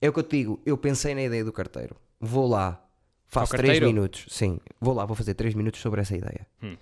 é 0.00 0.08
o 0.08 0.12
que 0.12 0.18
eu 0.20 0.22
te 0.22 0.36
digo, 0.38 0.60
eu 0.64 0.78
pensei 0.78 1.14
na 1.14 1.22
ideia 1.22 1.44
do 1.44 1.52
carteiro. 1.52 1.96
Vou 2.20 2.46
lá, 2.48 2.82
faço 3.26 3.50
3 3.52 3.66
carteiro? 3.72 3.86
minutos. 3.94 4.26
Sim, 4.30 4.58
vou 4.80 4.94
lá, 4.94 5.04
vou 5.04 5.16
fazer 5.16 5.34
3 5.34 5.52
minutos 5.54 5.80
sobre 5.80 6.00
essa 6.00 6.16
ideia. 6.16 6.46
Hum. 6.62 6.76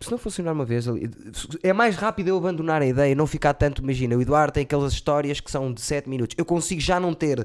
Se 0.00 0.10
não 0.12 0.18
funcionar 0.18 0.52
uma 0.52 0.64
vez, 0.64 0.86
é 1.62 1.72
mais 1.72 1.96
rápido 1.96 2.28
eu 2.28 2.36
abandonar 2.36 2.80
a 2.80 2.86
ideia, 2.86 3.14
não 3.16 3.26
ficar 3.26 3.52
tanto. 3.54 3.82
Imagina, 3.82 4.16
o 4.16 4.22
Eduardo 4.22 4.52
tem 4.52 4.62
aquelas 4.62 4.92
histórias 4.92 5.40
que 5.40 5.50
são 5.50 5.72
de 5.72 5.80
7 5.80 6.08
minutos. 6.08 6.36
Eu 6.38 6.44
consigo 6.44 6.80
já 6.80 7.00
não 7.00 7.12
ter. 7.12 7.44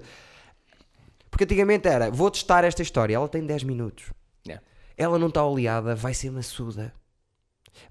Porque 1.33 1.45
antigamente 1.45 1.87
era, 1.87 2.11
vou 2.11 2.29
testar 2.29 2.63
esta 2.63 2.83
história, 2.83 3.15
ela 3.15 3.27
tem 3.27 3.43
10 3.43 3.63
minutos. 3.63 4.13
Yeah. 4.45 4.63
Ela 4.95 5.17
não 5.17 5.29
está 5.29 5.43
oleada, 5.43 5.95
vai 5.95 6.13
ser 6.13 6.29
maçuda. 6.29 6.93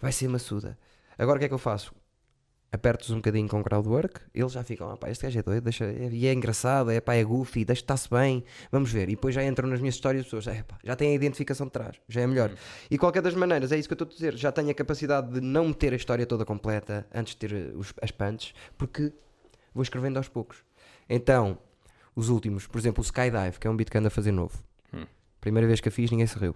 Vai 0.01 0.13
ser 0.13 0.29
maçuda. 0.29 0.79
Agora 1.19 1.39
o 1.39 1.41
que 1.41 1.47
é 1.47 1.49
que 1.49 1.55
eu 1.55 1.59
faço? 1.59 1.93
Aperto-os 2.71 3.11
um 3.11 3.17
bocadinho 3.17 3.49
com 3.49 3.61
crowdwork, 3.61 4.21
eles 4.33 4.53
já 4.53 4.63
ficam, 4.63 4.89
ah 4.89 4.97
pá, 4.97 5.11
este 5.11 5.25
gajo 5.25 5.41
é 5.41 5.43
doido, 5.43 5.65
deixa, 5.65 5.85
é, 5.87 6.09
e 6.13 6.29
é 6.29 6.33
engraçado, 6.33 6.89
é 6.93 7.01
pá, 7.01 7.15
é 7.15 7.25
goofy, 7.25 7.65
deixa 7.65 7.83
está-se 7.83 8.09
bem, 8.09 8.45
vamos 8.71 8.93
ver. 8.93 9.09
E 9.09 9.17
depois 9.17 9.35
já 9.35 9.45
entram 9.45 9.69
nas 9.69 9.81
minhas 9.81 9.97
histórias 9.97 10.21
as 10.21 10.27
pessoas, 10.27 10.47
é, 10.47 10.63
pá, 10.63 10.79
já 10.85 10.95
têm 10.95 11.11
a 11.11 11.15
identificação 11.15 11.67
de 11.67 11.73
trás, 11.73 11.97
já 12.09 12.21
é 12.21 12.27
melhor. 12.29 12.55
E 12.89 12.97
qualquer 12.97 13.23
das 13.23 13.35
maneiras, 13.35 13.73
é 13.73 13.77
isso 13.77 13.89
que 13.89 13.93
eu 13.93 13.97
estou 13.97 14.07
a 14.07 14.11
dizer, 14.11 14.37
já 14.37 14.53
tenho 14.53 14.71
a 14.71 14.75
capacidade 14.75 15.33
de 15.33 15.41
não 15.41 15.67
meter 15.67 15.93
a 15.93 15.97
história 15.97 16.25
toda 16.25 16.45
completa 16.45 17.09
antes 17.13 17.35
de 17.35 17.39
ter 17.41 17.53
eh, 17.53 17.73
os, 17.75 17.93
as 18.01 18.13
punches, 18.13 18.55
porque 18.79 19.13
vou 19.75 19.83
escrevendo 19.83 20.19
aos 20.19 20.29
poucos. 20.29 20.59
Então, 21.09 21.59
os 22.15 22.29
últimos, 22.29 22.67
por 22.67 22.79
exemplo, 22.79 23.03
o 23.03 23.05
Skydive, 23.05 23.59
que 23.59 23.67
é 23.67 23.71
um 23.71 23.77
beat 23.77 23.91
que 23.91 23.99
anda 23.99 24.09
a 24.09 24.11
fazer 24.11 24.33
novo. 24.33 24.63
Hum. 24.93 25.07
Primeira 25.41 25.67
vez 25.67 25.81
que 25.81 25.89
eu 25.89 25.93
fiz, 25.93 26.11
ninguém 26.11 26.27
se 26.27 26.39
riu. 26.39 26.55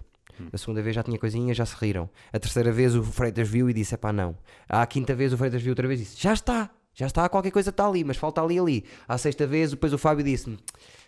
A 0.52 0.59
segunda 0.59 0.82
vez 0.82 0.94
já 0.94 1.02
tinha 1.02 1.18
coisinhas, 1.18 1.57
já 1.57 1.64
se 1.64 1.74
riram. 1.76 2.11
A 2.32 2.38
terceira 2.38 2.70
vez 2.70 2.94
o 2.94 3.02
Freitas 3.02 3.48
viu 3.48 3.70
e 3.70 3.72
disse: 3.72 3.94
é 3.94 3.96
pá, 3.96 4.12
não. 4.12 4.36
À 4.68 4.86
quinta 4.86 5.14
vez 5.14 5.32
o 5.32 5.38
Freitas 5.38 5.62
viu 5.62 5.70
outra 5.70 5.88
vez 5.88 6.00
e 6.00 6.02
disse: 6.04 6.20
já 6.20 6.34
está, 6.34 6.70
já 6.92 7.07
está, 7.07 7.28
qualquer 7.28 7.50
coisa 7.50 7.70
está 7.70 7.86
ali, 7.86 8.04
mas 8.04 8.16
falta 8.16 8.42
ali 8.42 8.59
ali. 8.59 8.84
À 9.09 9.16
sexta 9.16 9.46
vez, 9.46 9.70
depois 9.70 9.92
o 9.92 9.98
Fábio 9.98 10.24
disse-me: 10.24 10.59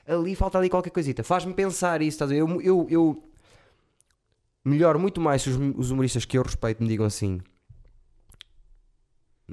ali 0.07 0.35
falta 0.35 0.59
ali 0.59 0.71
qualquer 0.71 0.91
coisita. 0.91 1.23
Faz-me 1.23 1.53
pensar 1.53 2.01
isso, 2.01 2.15
estás 2.15 2.31
a 2.31 2.35
ver? 2.35 2.41
Eu, 2.41 2.63
eu, 2.63 2.87
eu 2.89 3.31
melhor 4.65 4.97
muito 4.97 5.21
mais 5.21 5.43
se 5.43 5.51
os, 5.51 5.57
os 5.77 5.91
humoristas 5.91 6.25
que 6.25 6.39
eu 6.39 6.43
respeito 6.43 6.83
me 6.83 6.89
digam 6.89 7.05
assim: 7.05 7.41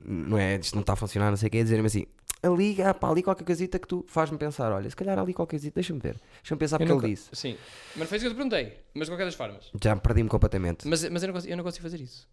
não 0.05 0.37
é, 0.37 0.55
isto 0.55 0.75
não 0.75 0.81
está 0.81 0.93
a 0.93 0.97
funcionar, 0.97 1.29
não 1.29 1.37
sei 1.37 1.47
o 1.47 1.51
que, 1.51 1.61
dizerem-me 1.63 1.87
assim. 1.87 2.05
Ali, 2.47 2.81
ah, 2.81 2.93
pá, 2.93 3.09
ali 3.09 3.23
qualquer 3.23 3.43
coisita 3.43 3.79
que 3.79 3.87
tu 3.87 4.05
faz-me 4.07 4.37
pensar, 4.37 4.71
olha, 4.71 4.89
se 4.89 4.95
calhar 4.95 5.17
ali 5.17 5.33
qualquer 5.33 5.55
coisita, 5.57 5.75
deixa-me 5.75 5.99
ver, 5.99 6.15
deixa-me 6.41 6.59
pensar 6.59 6.77
porque 6.77 6.91
nunca- 6.93 7.05
ele 7.07 7.15
disse. 7.15 7.29
Sim. 7.33 7.57
Mas 7.95 8.07
foi 8.09 8.17
isso 8.17 8.25
que 8.25 8.29
eu 8.29 8.33
te 8.33 8.35
perguntei. 8.37 8.77
Mas 8.93 9.07
de 9.07 9.11
qualquer 9.11 9.25
das 9.25 9.35
formas. 9.35 9.71
Já 9.83 9.95
me 9.95 10.01
perdi-me 10.01 10.29
completamente. 10.29 10.87
Mas, 10.87 11.07
mas 11.09 11.23
eu, 11.23 11.27
não 11.27 11.33
consigo, 11.33 11.53
eu 11.53 11.57
não 11.57 11.63
consigo 11.63 11.83
fazer 11.83 12.01
isso. 12.01 12.27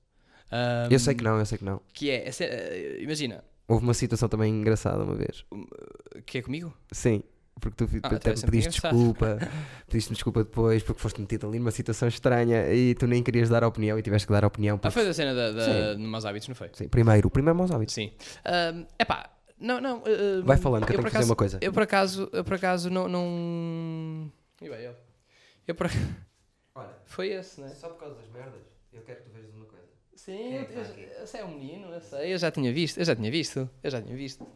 Eu 0.91 0.99
sei 0.99 1.15
que 1.15 1.25
não, 1.25 1.39
eu 1.39 1.47
sei 1.47 1.57
que 1.59 1.65
não. 1.65 1.81
Que 1.95 2.11
é, 2.11 2.29
eh, 2.41 2.99
imagina, 3.01 3.43
Houve 3.67 3.85
uma 3.85 3.95
situação 3.95 4.29
também 4.29 4.53
engraçada 4.53 5.03
uma 5.03 5.15
vez. 5.15 5.45
que 6.27 6.39
é 6.39 6.43
comigo? 6.43 6.75
Sim, 6.91 7.23
porque 7.59 7.87
tu 7.87 7.91
Ah, 8.03 8.09
até 8.17 8.33
então 8.33 8.43
pediste 8.51 8.71
desculpa, 8.83 9.39
pediste 9.89 10.13
desculpa 10.13 10.45
depois 10.45 10.83
porque 10.83 11.01
foste 11.01 11.21
metido 11.21 11.47
ali 11.47 11.59
numa 11.59 11.71
situação 11.71 12.07
estranha 12.09 12.71
e 12.75 12.95
tu 12.95 13.07
nem 13.07 13.23
querias 13.23 13.49
dar 13.49 13.63
a 13.65 13.69
opinião 13.69 13.99
e 13.99 14.03
tiveste 14.03 14.27
que 14.27 14.33
dar 14.33 14.45
a 14.45 14.49
opinião. 14.49 14.77
Ah, 14.77 14.79
Porque... 14.79 14.95
foi 14.95 15.05
da 15.07 15.15
cena 15.15 15.33
da, 15.35 15.53
da, 15.53 15.65
Sim. 15.65 15.97
de 15.97 16.03
Maus 16.07 16.25
Hábitos, 16.27 16.49
não 16.49 16.55
foi? 16.55 16.69
Sim, 16.75 16.89
primeiro, 16.89 17.29
o 17.29 17.31
primeiro 17.31 17.57
maus 17.57 17.71
hábitos. 17.71 17.95
Sim. 17.95 18.13
É 18.99 19.05
pá, 19.07 19.31
não, 19.63 19.81
não. 19.81 20.03
eh, 20.07 20.43
Vai 20.45 20.57
falando 20.59 20.85
que 20.87 20.93
eu, 20.93 20.97
tenho 20.97 21.07
que 21.09 21.13
fazer 21.15 21.25
uma 21.31 21.37
coisa. 21.37 21.59
Eu 21.63 21.73
por 21.73 21.83
acaso, 21.83 22.29
eu 22.33 22.45
por 22.45 22.55
acaso 22.55 22.91
não. 22.91 23.09
não... 23.09 24.33
E 24.61 24.69
bem, 24.69 24.81
eu, 24.81 24.95
eu 25.67 25.75
por 25.75 25.87
Olha, 26.75 26.95
Foi 27.05 27.29
esse, 27.29 27.61
né? 27.61 27.69
só 27.69 27.89
por 27.91 27.99
causa 27.99 28.15
das 28.17 28.29
merdas, 28.29 28.63
eu 28.93 29.03
quero 29.03 29.23
que 29.23 29.29
tu 29.29 29.33
vejas 29.35 29.55
uma 29.55 29.67
coisa. 29.67 29.87
Sim, 30.15 30.55
é 30.55 30.61
eu, 30.63 30.67
tá 30.67 31.23
esse 31.23 31.37
é 31.39 31.45
um 31.45 31.55
menino, 31.59 31.89
eu 31.93 32.01
sei, 32.01 32.33
eu 32.35 32.39
já 32.39 32.51
tinha 32.51 32.73
visto, 32.73 32.99
eu 32.99 33.05
já 33.05 33.15
tinha 33.17 33.31
visto, 33.31 33.69
eu 33.83 33.91
já 33.91 34.01
tinha 34.01 34.17
visto. 34.17 34.47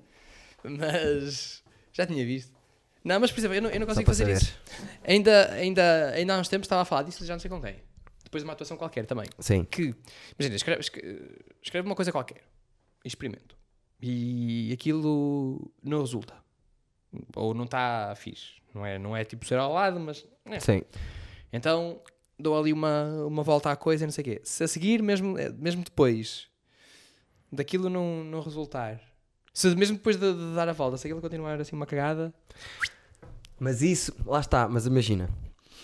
Mas 0.64 1.62
já 1.92 2.07
tinha 2.07 2.24
visto. 2.24 2.54
Não, 3.04 3.20
mas 3.20 3.30
por 3.30 3.38
exemplo, 3.38 3.57
eu 3.57 3.62
não, 3.62 3.70
eu 3.70 3.78
não 3.80 3.86
consigo 3.86 4.07
fazer 4.07 4.24
saber. 4.24 4.36
isso. 4.36 4.59
Ainda, 5.04 5.52
ainda, 5.52 6.11
ainda 6.11 6.34
há 6.34 6.38
uns 6.40 6.48
tempos 6.48 6.66
estava 6.66 6.82
a 6.82 6.84
falar 6.84 7.02
disso, 7.04 7.24
já 7.24 7.34
não 7.34 7.40
sei 7.40 7.48
com 7.50 7.61
quem. 7.61 7.76
Depois 8.24 8.42
de 8.42 8.46
uma 8.48 8.52
atuação 8.54 8.76
qualquer 8.76 9.07
também. 9.07 9.26
Sim, 9.38 9.64
Que, 9.64 9.94
imagina, 10.38 10.57
escreve, 10.57 10.80
escreve, 10.80 11.36
escreve 11.62 11.86
uma 11.86 11.94
coisa 11.94 12.11
qualquer. 12.11 12.42
Experimento. 13.04 13.55
E 14.01 14.70
aquilo 14.72 15.70
não 15.82 16.01
resulta. 16.01 16.34
Ou 17.34 17.55
não 17.55 17.64
está 17.64 18.14
fixe. 18.16 18.55
Não 18.74 18.84
é, 18.84 18.99
não 18.99 19.16
é 19.16 19.24
tipo 19.24 19.47
ser 19.47 19.59
ao 19.59 19.72
lado, 19.72 19.99
mas. 19.99 20.26
é. 20.44 20.61
sim. 20.61 20.82
Então 21.53 22.01
dou 22.38 22.59
ali 22.59 22.72
uma, 22.72 23.05
uma 23.26 23.42
volta 23.42 23.70
à 23.70 23.76
coisa 23.76 24.05
e 24.05 24.07
não 24.07 24.12
sei 24.12 24.22
o 24.22 24.24
quê. 24.24 24.40
Se 24.44 24.62
a 24.64 24.68
seguir, 24.68 25.03
mesmo, 25.03 25.38
eh, 25.38 25.51
mesmo 25.51 25.82
depois 25.82 26.49
daquilo 27.51 27.88
não, 27.88 28.22
não 28.24 28.40
resultar, 28.40 29.01
se 29.55 29.74
mesmo 29.74 29.97
depois 29.97 30.16
de, 30.16 30.32
de 30.34 30.55
dar 30.55 30.68
a 30.68 30.72
volta, 30.72 30.99
se 30.99 31.07
aquilo 31.07 31.22
continuar 31.22 31.59
assim 31.59 31.74
uma 31.74 31.86
cagada, 31.86 32.34
Mas 33.59 33.80
isso, 33.80 34.12
lá 34.26 34.40
está, 34.40 34.68
mas 34.68 34.86
imagina. 34.86 35.30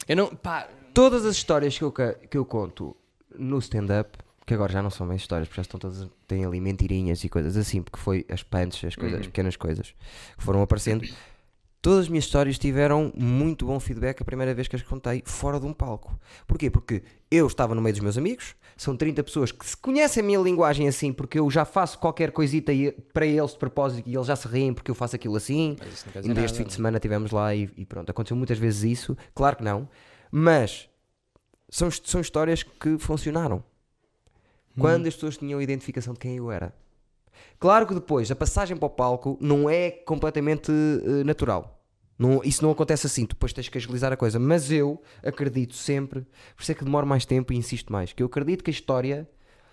eu 0.06 0.16
não. 0.16 0.34
Pá, 0.36 0.68
Todas 0.92 1.24
as 1.24 1.36
histórias 1.36 1.78
que 1.78 1.82
eu, 1.84 1.90
que 1.90 2.36
eu 2.36 2.44
conto 2.44 2.94
no 3.34 3.58
stand-up, 3.60 4.18
que 4.46 4.54
agora 4.54 4.72
já 4.72 4.82
não 4.82 4.90
são 4.90 5.06
bem 5.06 5.16
histórias, 5.16 5.48
porque 5.48 5.58
já 5.58 5.62
estão 5.62 5.78
todas. 5.78 6.08
têm 6.26 6.44
ali 6.44 6.60
mentirinhas 6.60 7.22
e 7.24 7.28
coisas 7.28 7.56
assim, 7.56 7.82
porque 7.82 7.98
foi 7.98 8.26
as 8.28 8.42
punches, 8.42 8.84
as, 8.84 8.96
coisas, 8.96 9.20
as 9.20 9.26
pequenas 9.26 9.56
coisas 9.56 9.94
que 10.36 10.42
foram 10.44 10.62
aparecendo. 10.62 11.06
Todas 11.80 12.00
as 12.00 12.08
minhas 12.08 12.24
histórias 12.24 12.58
tiveram 12.60 13.12
muito 13.16 13.66
bom 13.66 13.80
feedback 13.80 14.22
a 14.22 14.24
primeira 14.24 14.54
vez 14.54 14.68
que 14.68 14.76
as 14.76 14.82
contei 14.82 15.20
fora 15.26 15.58
de 15.58 15.66
um 15.66 15.72
palco. 15.72 16.16
Porquê? 16.46 16.70
Porque 16.70 17.02
eu 17.28 17.44
estava 17.48 17.74
no 17.74 17.82
meio 17.82 17.92
dos 17.92 18.02
meus 18.02 18.16
amigos, 18.16 18.54
são 18.76 18.96
30 18.96 19.22
pessoas 19.24 19.50
que 19.50 19.66
se 19.66 19.76
conhecem 19.76 20.22
a 20.22 20.26
minha 20.26 20.38
linguagem 20.38 20.86
assim, 20.86 21.12
porque 21.12 21.40
eu 21.40 21.50
já 21.50 21.64
faço 21.64 21.98
qualquer 21.98 22.30
coisita 22.30 22.72
e- 22.72 22.92
para 22.92 23.26
eles 23.26 23.50
de 23.50 23.58
propósito 23.58 24.08
e 24.08 24.14
eles 24.14 24.28
já 24.28 24.36
se 24.36 24.46
riem 24.46 24.72
porque 24.72 24.92
eu 24.92 24.94
faço 24.94 25.16
aquilo 25.16 25.34
assim. 25.34 25.76
dizer 26.20 26.28
Ainda 26.28 26.40
nada, 26.40 26.54
fim 26.54 26.64
de 26.64 26.72
semana 26.72 26.98
estivemos 26.98 27.32
lá 27.32 27.52
e, 27.52 27.68
e 27.76 27.84
pronto, 27.84 28.08
aconteceu 28.10 28.36
muitas 28.36 28.58
vezes 28.58 28.84
isso, 29.00 29.16
claro 29.34 29.56
que 29.56 29.64
não, 29.64 29.88
mas 30.30 30.88
são, 31.68 31.90
são 31.90 32.20
histórias 32.20 32.62
que 32.62 32.96
funcionaram 32.96 33.62
Hum. 34.76 34.80
quando 34.80 35.06
as 35.06 35.14
pessoas 35.14 35.36
tinham 35.36 35.58
a 35.58 35.62
identificação 35.62 36.14
de 36.14 36.20
quem 36.20 36.36
eu 36.36 36.50
era. 36.50 36.74
Claro 37.58 37.86
que 37.86 37.94
depois 37.94 38.30
a 38.30 38.36
passagem 38.36 38.76
para 38.76 38.86
o 38.86 38.90
palco 38.90 39.36
não 39.40 39.68
é 39.68 39.90
completamente 39.90 40.70
eh, 40.70 41.24
natural. 41.24 41.78
Não- 42.18 42.40
isso 42.44 42.62
não 42.62 42.70
acontece 42.70 43.06
assim, 43.06 43.24
depois 43.24 43.52
tens 43.52 43.68
que 43.68 43.78
agilizar 43.78 44.12
a 44.12 44.16
coisa. 44.16 44.38
Mas 44.38 44.70
eu 44.70 45.00
acredito 45.22 45.74
sempre, 45.74 46.20
por 46.56 46.62
isso 46.62 46.72
é 46.72 46.74
que 46.74 46.84
demoro 46.84 47.06
mais 47.06 47.24
tempo 47.24 47.52
e 47.52 47.56
insisto 47.56 47.92
mais, 47.92 48.12
que 48.12 48.22
eu 48.22 48.26
acredito 48.26 48.62
que 48.62 48.70
a 48.70 48.72
história, 48.72 49.28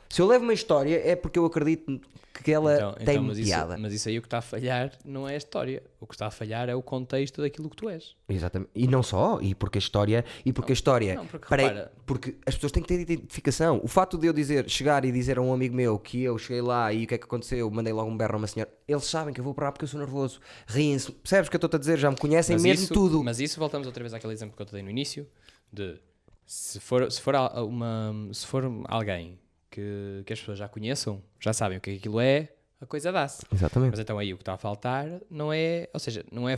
se 0.09 0.21
eu 0.21 0.27
levo 0.27 0.43
uma 0.43 0.53
história, 0.53 1.01
é 1.07 1.15
porque 1.15 1.37
eu 1.37 1.45
acredito 1.45 2.01
que 2.43 2.51
ela 2.51 2.73
Então, 2.75 2.93
tem 2.93 3.03
então, 3.15 3.23
mas, 3.25 3.37
isso, 3.37 3.47
piada. 3.49 3.77
mas 3.77 3.93
isso 3.93 4.07
aí 4.07 4.17
o 4.17 4.21
que 4.21 4.27
está 4.27 4.37
a 4.37 4.41
falhar 4.41 4.93
não 5.03 5.27
é 5.27 5.33
a 5.33 5.37
história. 5.37 5.83
O 5.99 6.07
que 6.07 6.15
está 6.15 6.27
a 6.27 6.31
falhar 6.31 6.69
é 6.69 6.73
o 6.75 6.81
contexto 6.81 7.41
daquilo 7.41 7.69
que 7.69 7.75
tu 7.75 7.89
és. 7.89 8.15
Exatamente. 8.29 8.71
E 8.73 8.87
não 8.87 9.03
só, 9.03 9.39
e 9.41 9.53
porque 9.53 9.77
a 9.77 9.81
história, 9.81 10.23
e 10.45 10.53
porque 10.53 10.71
a 10.71 10.73
história, 10.73 11.15
não, 11.15 11.25
porque 11.27 11.47
peraí, 11.49 11.67
repara- 11.67 11.91
porque 12.05 12.35
as 12.45 12.55
pessoas 12.55 12.71
têm 12.71 12.81
que 12.81 12.87
ter 12.87 13.01
identificação. 13.01 13.81
O 13.83 13.87
facto 13.89 14.17
de 14.17 14.25
eu 14.27 14.31
dizer, 14.33 14.69
chegar 14.69 15.03
e 15.03 15.11
dizer 15.11 15.37
a 15.37 15.41
um 15.41 15.53
amigo 15.53 15.75
meu 15.75 15.99
que 15.99 16.23
eu 16.23 16.37
cheguei 16.37 16.61
lá 16.61 16.93
e 16.93 17.03
o 17.03 17.07
que 17.07 17.15
é 17.15 17.17
que 17.17 17.25
aconteceu, 17.25 17.69
mandei 17.69 17.91
logo 17.91 18.09
um 18.09 18.15
berro 18.17 18.35
a 18.35 18.37
uma 18.37 18.47
senhora, 18.47 18.71
eles 18.87 19.03
sabem 19.03 19.33
que 19.33 19.39
eu 19.41 19.43
vou 19.43 19.53
para 19.53 19.65
lá 19.65 19.71
porque 19.73 19.83
eu 19.83 19.89
sou 19.89 19.99
nervoso. 19.99 20.39
Riem-se, 20.65 21.11
percebes 21.11 21.47
o 21.47 21.51
que 21.51 21.57
eu 21.57 21.65
estou 21.65 21.77
a 21.77 21.79
dizer? 21.79 21.97
Já 21.99 22.09
me 22.09 22.17
conhecem 22.17 22.55
Mas 22.55 22.63
mesmo 22.63 22.85
isso, 22.85 22.93
tudo. 22.93 23.21
Mas 23.23 23.39
isso 23.41 23.59
voltamos 23.59 23.85
outra 23.85 24.01
vez 24.01 24.13
àquele 24.13 24.31
exemplo 24.33 24.55
que 24.55 24.61
eu 24.61 24.65
te 24.65 24.71
dei 24.71 24.81
no 24.81 24.89
início 24.89 25.27
de 25.73 25.99
se 26.45 26.79
for, 26.79 27.11
se 27.11 27.21
for, 27.21 27.35
uma, 27.35 28.15
se 28.31 28.47
for 28.47 28.63
alguém 28.85 29.37
que, 29.79 30.23
que 30.25 30.33
as 30.33 30.39
pessoas 30.39 30.57
já 30.59 30.67
conheçam, 30.67 31.21
já 31.39 31.53
sabem 31.53 31.77
o 31.77 31.81
que 31.81 31.91
aquilo 31.95 32.19
é, 32.19 32.49
a 32.81 32.85
coisa 32.85 33.11
dá-se. 33.11 33.43
Exatamente. 33.53 33.91
Mas 33.91 33.99
então 33.99 34.17
aí 34.19 34.33
o 34.33 34.37
que 34.37 34.41
está 34.41 34.53
a 34.53 34.57
faltar 34.57 35.07
não 35.29 35.51
é, 35.53 35.89
ou 35.93 35.99
seja, 35.99 36.23
não 36.31 36.47
é, 36.49 36.57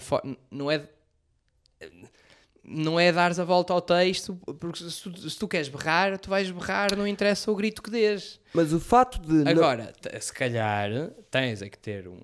não 0.49 0.69
é 0.71 0.87
não 2.63 2.99
é 2.99 3.11
dares 3.11 3.39
a 3.39 3.43
volta 3.43 3.73
ao 3.73 3.81
texto, 3.81 4.35
porque 4.59 4.77
se 4.87 5.01
tu, 5.09 5.29
se 5.29 5.37
tu 5.39 5.47
queres 5.47 5.67
berrar, 5.67 6.17
tu 6.19 6.29
vais 6.29 6.49
berrar, 6.51 6.95
não 6.95 7.07
interessa 7.07 7.51
o 7.51 7.55
grito 7.55 7.81
que 7.81 7.89
dês. 7.89 8.39
Mas 8.53 8.71
o 8.71 8.79
facto 8.79 9.19
de. 9.19 9.33
não- 9.43 9.51
Agora, 9.51 9.91
t- 9.99 10.21
se 10.21 10.31
calhar 10.31 10.89
tens 11.31 11.61
é 11.63 11.69
que 11.69 11.77
ter 11.77 12.07
um- 12.07 12.19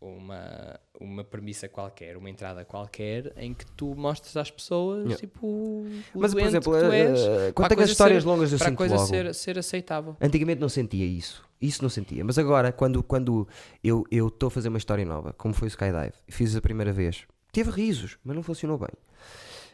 uma, 0.00 0.78
uma 1.00 1.24
premissa 1.24 1.68
qualquer, 1.68 2.16
uma 2.16 2.28
entrada 2.28 2.64
qualquer, 2.64 3.32
em 3.36 3.54
que 3.54 3.64
tu 3.72 3.94
mostres 3.94 4.36
às 4.36 4.50
pessoas 4.50 5.04
Yeah. 5.04 5.16
tipo, 5.16 5.46
o 5.46 5.90
Mas, 6.14 6.32
por 6.32 6.42
exemplo, 6.42 6.72
que 6.72 6.78
tu 6.80 6.92
eh, 6.92 7.00
és, 7.00 7.20
para 7.20 7.52
quando 7.52 7.66
a 7.66 7.68
tenho 7.70 7.80
as 7.82 7.90
histórias 7.90 8.22
ser- 8.22 8.28
longas, 8.28 8.52
eu 8.52 8.58
para 8.58 8.68
a 8.68 8.72
coisa 8.76 8.94
logo. 8.96 9.06
ser, 9.06 9.34
ser 9.34 9.58
aceitável. 9.58 10.16
Antigamente 10.20 10.60
não 10.60 10.68
sentia 10.68 11.04
isso. 11.06 11.44
Isso 11.60 11.82
não 11.82 11.88
sentia. 11.88 12.22
Mas 12.24 12.36
agora, 12.38 12.70
quando, 12.72 13.02
quando 13.02 13.48
eu 13.82 14.04
estou 14.10 14.48
a 14.48 14.50
fazer 14.50 14.68
uma 14.68 14.78
história 14.78 15.04
nova, 15.04 15.32
como 15.32 15.54
foi 15.54 15.66
o 15.68 15.70
Skydive, 15.70 16.12
fiz 16.28 16.54
a 16.54 16.60
primeira 16.60 16.92
vez, 16.92 17.26
teve 17.50 17.70
risos, 17.70 18.18
mas 18.22 18.36
não 18.36 18.42
funcionou 18.42 18.76
bem. 18.78 18.88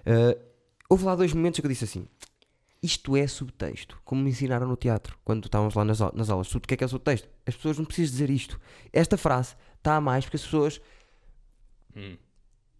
Uh, 0.06 0.40
houve 0.88 1.04
lá 1.04 1.14
dois 1.16 1.32
momentos 1.32 1.58
que 1.58 1.66
eu 1.66 1.70
disse 1.70 1.84
assim: 1.84 2.06
isto 2.82 3.16
é 3.16 3.26
subtexto, 3.26 4.00
como 4.04 4.22
me 4.22 4.30
ensinaram 4.30 4.66
no 4.68 4.76
teatro, 4.76 5.18
quando 5.24 5.46
estávamos 5.46 5.74
lá 5.74 5.84
nas, 5.84 5.98
nas 6.14 6.30
aulas. 6.30 6.46
Sub- 6.48 6.64
O 6.64 6.68
que 6.68 6.74
é 6.74 6.76
que 6.76 6.84
é 6.84 6.88
subtexto? 6.88 7.28
As 7.46 7.56
pessoas 7.56 7.78
não 7.78 7.84
precisam 7.84 8.12
dizer 8.12 8.30
isto. 8.30 8.60
Esta 8.92 9.16
frase 9.16 9.54
está 9.82 9.96
a 9.96 10.00
mais 10.00 10.24
porque 10.24 10.36
as 10.36 10.42
pessoas 10.44 10.80
Hum. 11.94 12.16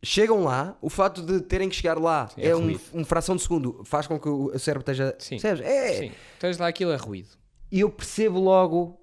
chegam 0.03 0.43
lá, 0.45 0.77
o 0.81 0.89
fato 0.89 1.21
de 1.23 1.41
terem 1.43 1.69
que 1.69 1.75
chegar 1.77 1.99
lá 1.99 2.29
Sim, 2.29 2.41
é, 2.41 2.49
é 2.49 2.57
um, 2.57 2.79
um 2.95 3.05
fração 3.05 3.37
de 3.37 3.43
segundo, 3.43 3.83
faz 3.85 4.07
com 4.07 4.19
que 4.19 4.29
o 4.29 4.59
cérebro 4.59 4.81
esteja. 4.91 5.15
Sim. 5.19 5.39
Percebes? 5.39 5.61
É, 5.67 5.99
Sim, 5.99 6.13
tens 6.41 6.59
lá 6.59 6.67
aquilo 6.69 6.93
é 6.93 6.97
ruído. 6.97 7.29
e 7.71 7.81
eu 7.81 7.91
percebo 7.91 8.39
logo 8.41 8.99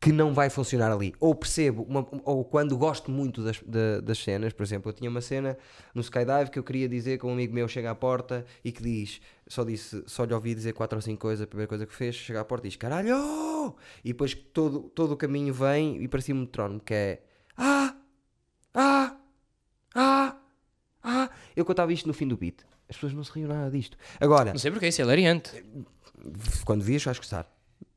que 0.00 0.12
não 0.12 0.32
vai 0.32 0.48
funcionar 0.48 0.92
ali. 0.92 1.12
Ou 1.18 1.34
percebo, 1.34 1.82
uma- 1.82 2.06
ou 2.24 2.44
quando 2.44 2.76
gosto 2.78 3.10
muito 3.10 3.42
das, 3.42 3.60
da- 3.66 4.00
das 4.00 4.18
cenas, 4.18 4.52
por 4.52 4.62
exemplo, 4.62 4.90
eu 4.90 4.92
tinha 4.94 5.10
uma 5.10 5.20
cena 5.20 5.58
no 5.92 6.00
Skydive 6.00 6.50
que 6.52 6.58
eu 6.58 6.62
queria 6.62 6.88
dizer 6.88 7.18
que 7.18 7.26
um 7.26 7.32
amigo 7.32 7.52
meu 7.52 7.66
chega 7.66 7.90
à 7.90 7.94
porta 7.96 8.44
e 8.64 8.70
que 8.70 8.80
diz, 8.80 9.20
só 9.48 9.64
disse, 9.64 10.02
só 10.06 10.22
lhe 10.24 10.32
ouvi 10.32 10.54
dizer 10.54 10.72
quatro 10.72 10.96
ou 10.96 11.02
cinco 11.02 11.20
coisas, 11.22 11.42
a 11.42 11.46
primeira 11.48 11.68
coisa 11.68 11.84
que 11.84 11.92
fez, 11.94 12.14
chega 12.14 12.40
à 12.40 12.44
porta 12.44 12.66
e 12.66 12.70
diz, 12.70 12.76
caralho! 12.76 13.74
E 14.04 14.08
depois 14.12 14.34
todo, 14.34 14.82
todo 14.90 15.12
o 15.12 15.16
caminho 15.16 15.52
vem 15.52 16.00
e 16.02 16.06
parecia 16.06 16.32
um 16.34 16.40
metrónomo, 16.42 16.78
que 16.80 16.94
é, 16.94 17.22
ah, 17.56 17.96
ah, 18.74 19.16
ah, 19.96 20.36
ah. 21.02 21.30
Eu 21.56 21.64
contava 21.64 21.92
isto 21.92 22.06
no 22.06 22.14
fim 22.14 22.28
do 22.28 22.36
beat. 22.36 22.60
As 22.88 22.94
pessoas 22.96 23.12
não 23.14 23.24
se 23.24 23.32
riam 23.32 23.48
nada 23.48 23.68
disto. 23.70 23.96
Agora, 24.20 24.52
Não 24.52 24.58
sei 24.58 24.70
porque 24.70 24.86
isso 24.86 25.00
é 25.00 25.04
hilariante. 25.04 25.50
quando 26.64 26.82
vias 26.84 27.02
vais 27.04 27.18
gostar. 27.18 27.52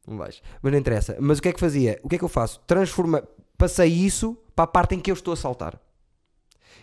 Não 0.08 0.18
vais. 0.18 0.42
Mas 0.62 0.72
não 0.72 0.80
interessa. 0.80 1.16
Mas 1.20 1.38
o 1.40 1.42
que 1.42 1.50
é 1.50 1.54
que 1.54 1.60
fazia? 1.60 2.00
O 2.04 2.10
que 2.10 2.16
é 2.16 2.18
que 2.18 2.24
eu 2.24 2.30
faço? 2.30 2.60
Transforma, 2.66 3.24
passei 3.58 3.88
isso 3.90 4.38
para 4.56 4.64
a 4.66 4.68
parte 4.68 4.96
em 4.96 5.00
que 5.00 5.12
eu 5.12 5.14
estou 5.16 5.34
a 5.34 5.38
saltar. 5.38 5.80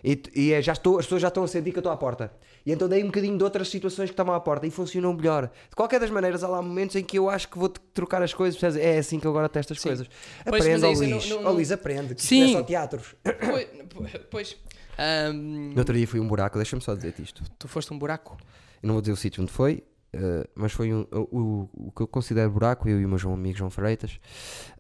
E, 0.05 0.23
e 0.33 0.53
é, 0.53 0.63
já 0.63 0.73
estou, 0.75 0.97
as 1.01 1.07
pessoas 1.07 1.23
já 1.23 1.27
estão 1.27 1.43
a 1.43 1.49
sentir 1.49 1.73
que 1.73 1.79
eu 1.79 1.81
estou 1.81 1.91
à 1.93 1.97
porta. 1.97 2.33
E 2.65 2.71
então 2.71 2.89
dei 2.89 3.03
um 3.03 3.07
bocadinho 3.07 3.37
de 3.37 3.43
outras 3.43 3.69
situações 3.69 4.07
que 4.09 4.13
estavam 4.13 4.33
à 4.33 4.39
porta 4.39 4.65
e 4.65 4.71
funcionou 4.71 5.13
melhor. 5.13 5.51
De 5.69 5.75
qualquer 5.75 5.99
das 5.99 6.09
maneiras, 6.11 6.45
há 6.45 6.49
lá 6.49 6.63
momentos 6.63 6.95
em 6.95 7.03
que 7.03 7.19
eu 7.19 7.29
acho 7.29 7.49
que 7.49 7.59
vou 7.59 7.69
trocar 7.69 8.23
as 8.23 8.33
coisas. 8.33 8.59
percebes? 8.61 8.87
É 8.87 8.99
assim 8.99 9.19
que 9.19 9.27
eu 9.27 9.31
agora 9.33 9.49
testo 9.49 9.73
as 9.73 9.81
Sim. 9.81 9.89
coisas. 9.89 10.09
Pois, 10.49 10.63
Aprende, 10.63 10.87
é 10.87 10.93
isso, 10.93 11.03
Luís. 11.03 11.29
não- 11.29 11.37
não- 11.39 11.43
não- 11.45 11.53
Luís, 11.55 11.73
aprende. 11.73 12.15
Que 12.15 12.23
Sim. 12.23 12.45
isto 12.45 12.57
é 12.57 12.61
só 12.61 12.65
teatros. 12.65 13.15
Pois, 13.51 14.13
pois 14.31 14.57
ahm, 14.97 15.73
No 15.73 15.79
outro 15.81 15.95
dia 15.97 16.07
fui 16.07 16.21
um 16.21 16.29
buraco, 16.29 16.57
deixa-me 16.59 16.81
só 16.83 16.95
dizer-te 16.95 17.23
isto. 17.23 17.43
tu 17.59 17.67
foste 17.67 17.93
um 17.93 17.99
buraco. 17.99 18.37
Eu 18.81 18.87
não 18.87 18.95
vou 18.95 19.01
dizer 19.03 19.13
o 19.13 19.17
sítio 19.17 19.43
onde 19.43 19.51
foi, 19.51 19.83
eh, 20.13 20.49
mas 20.55 20.73
foi 20.73 20.93
um, 20.93 21.07
o, 21.13 21.69
o, 21.75 21.93
que 21.93 22.03
eu 22.03 22.07
considero 22.09 22.51
buraco, 22.51 22.89
eu 22.89 23.01
e 23.01 23.05
o 23.05 23.09
meu 23.09 23.19
João 23.19 23.35
amigo 23.35 23.57
João 23.59 23.71
Freitas. 23.71 24.19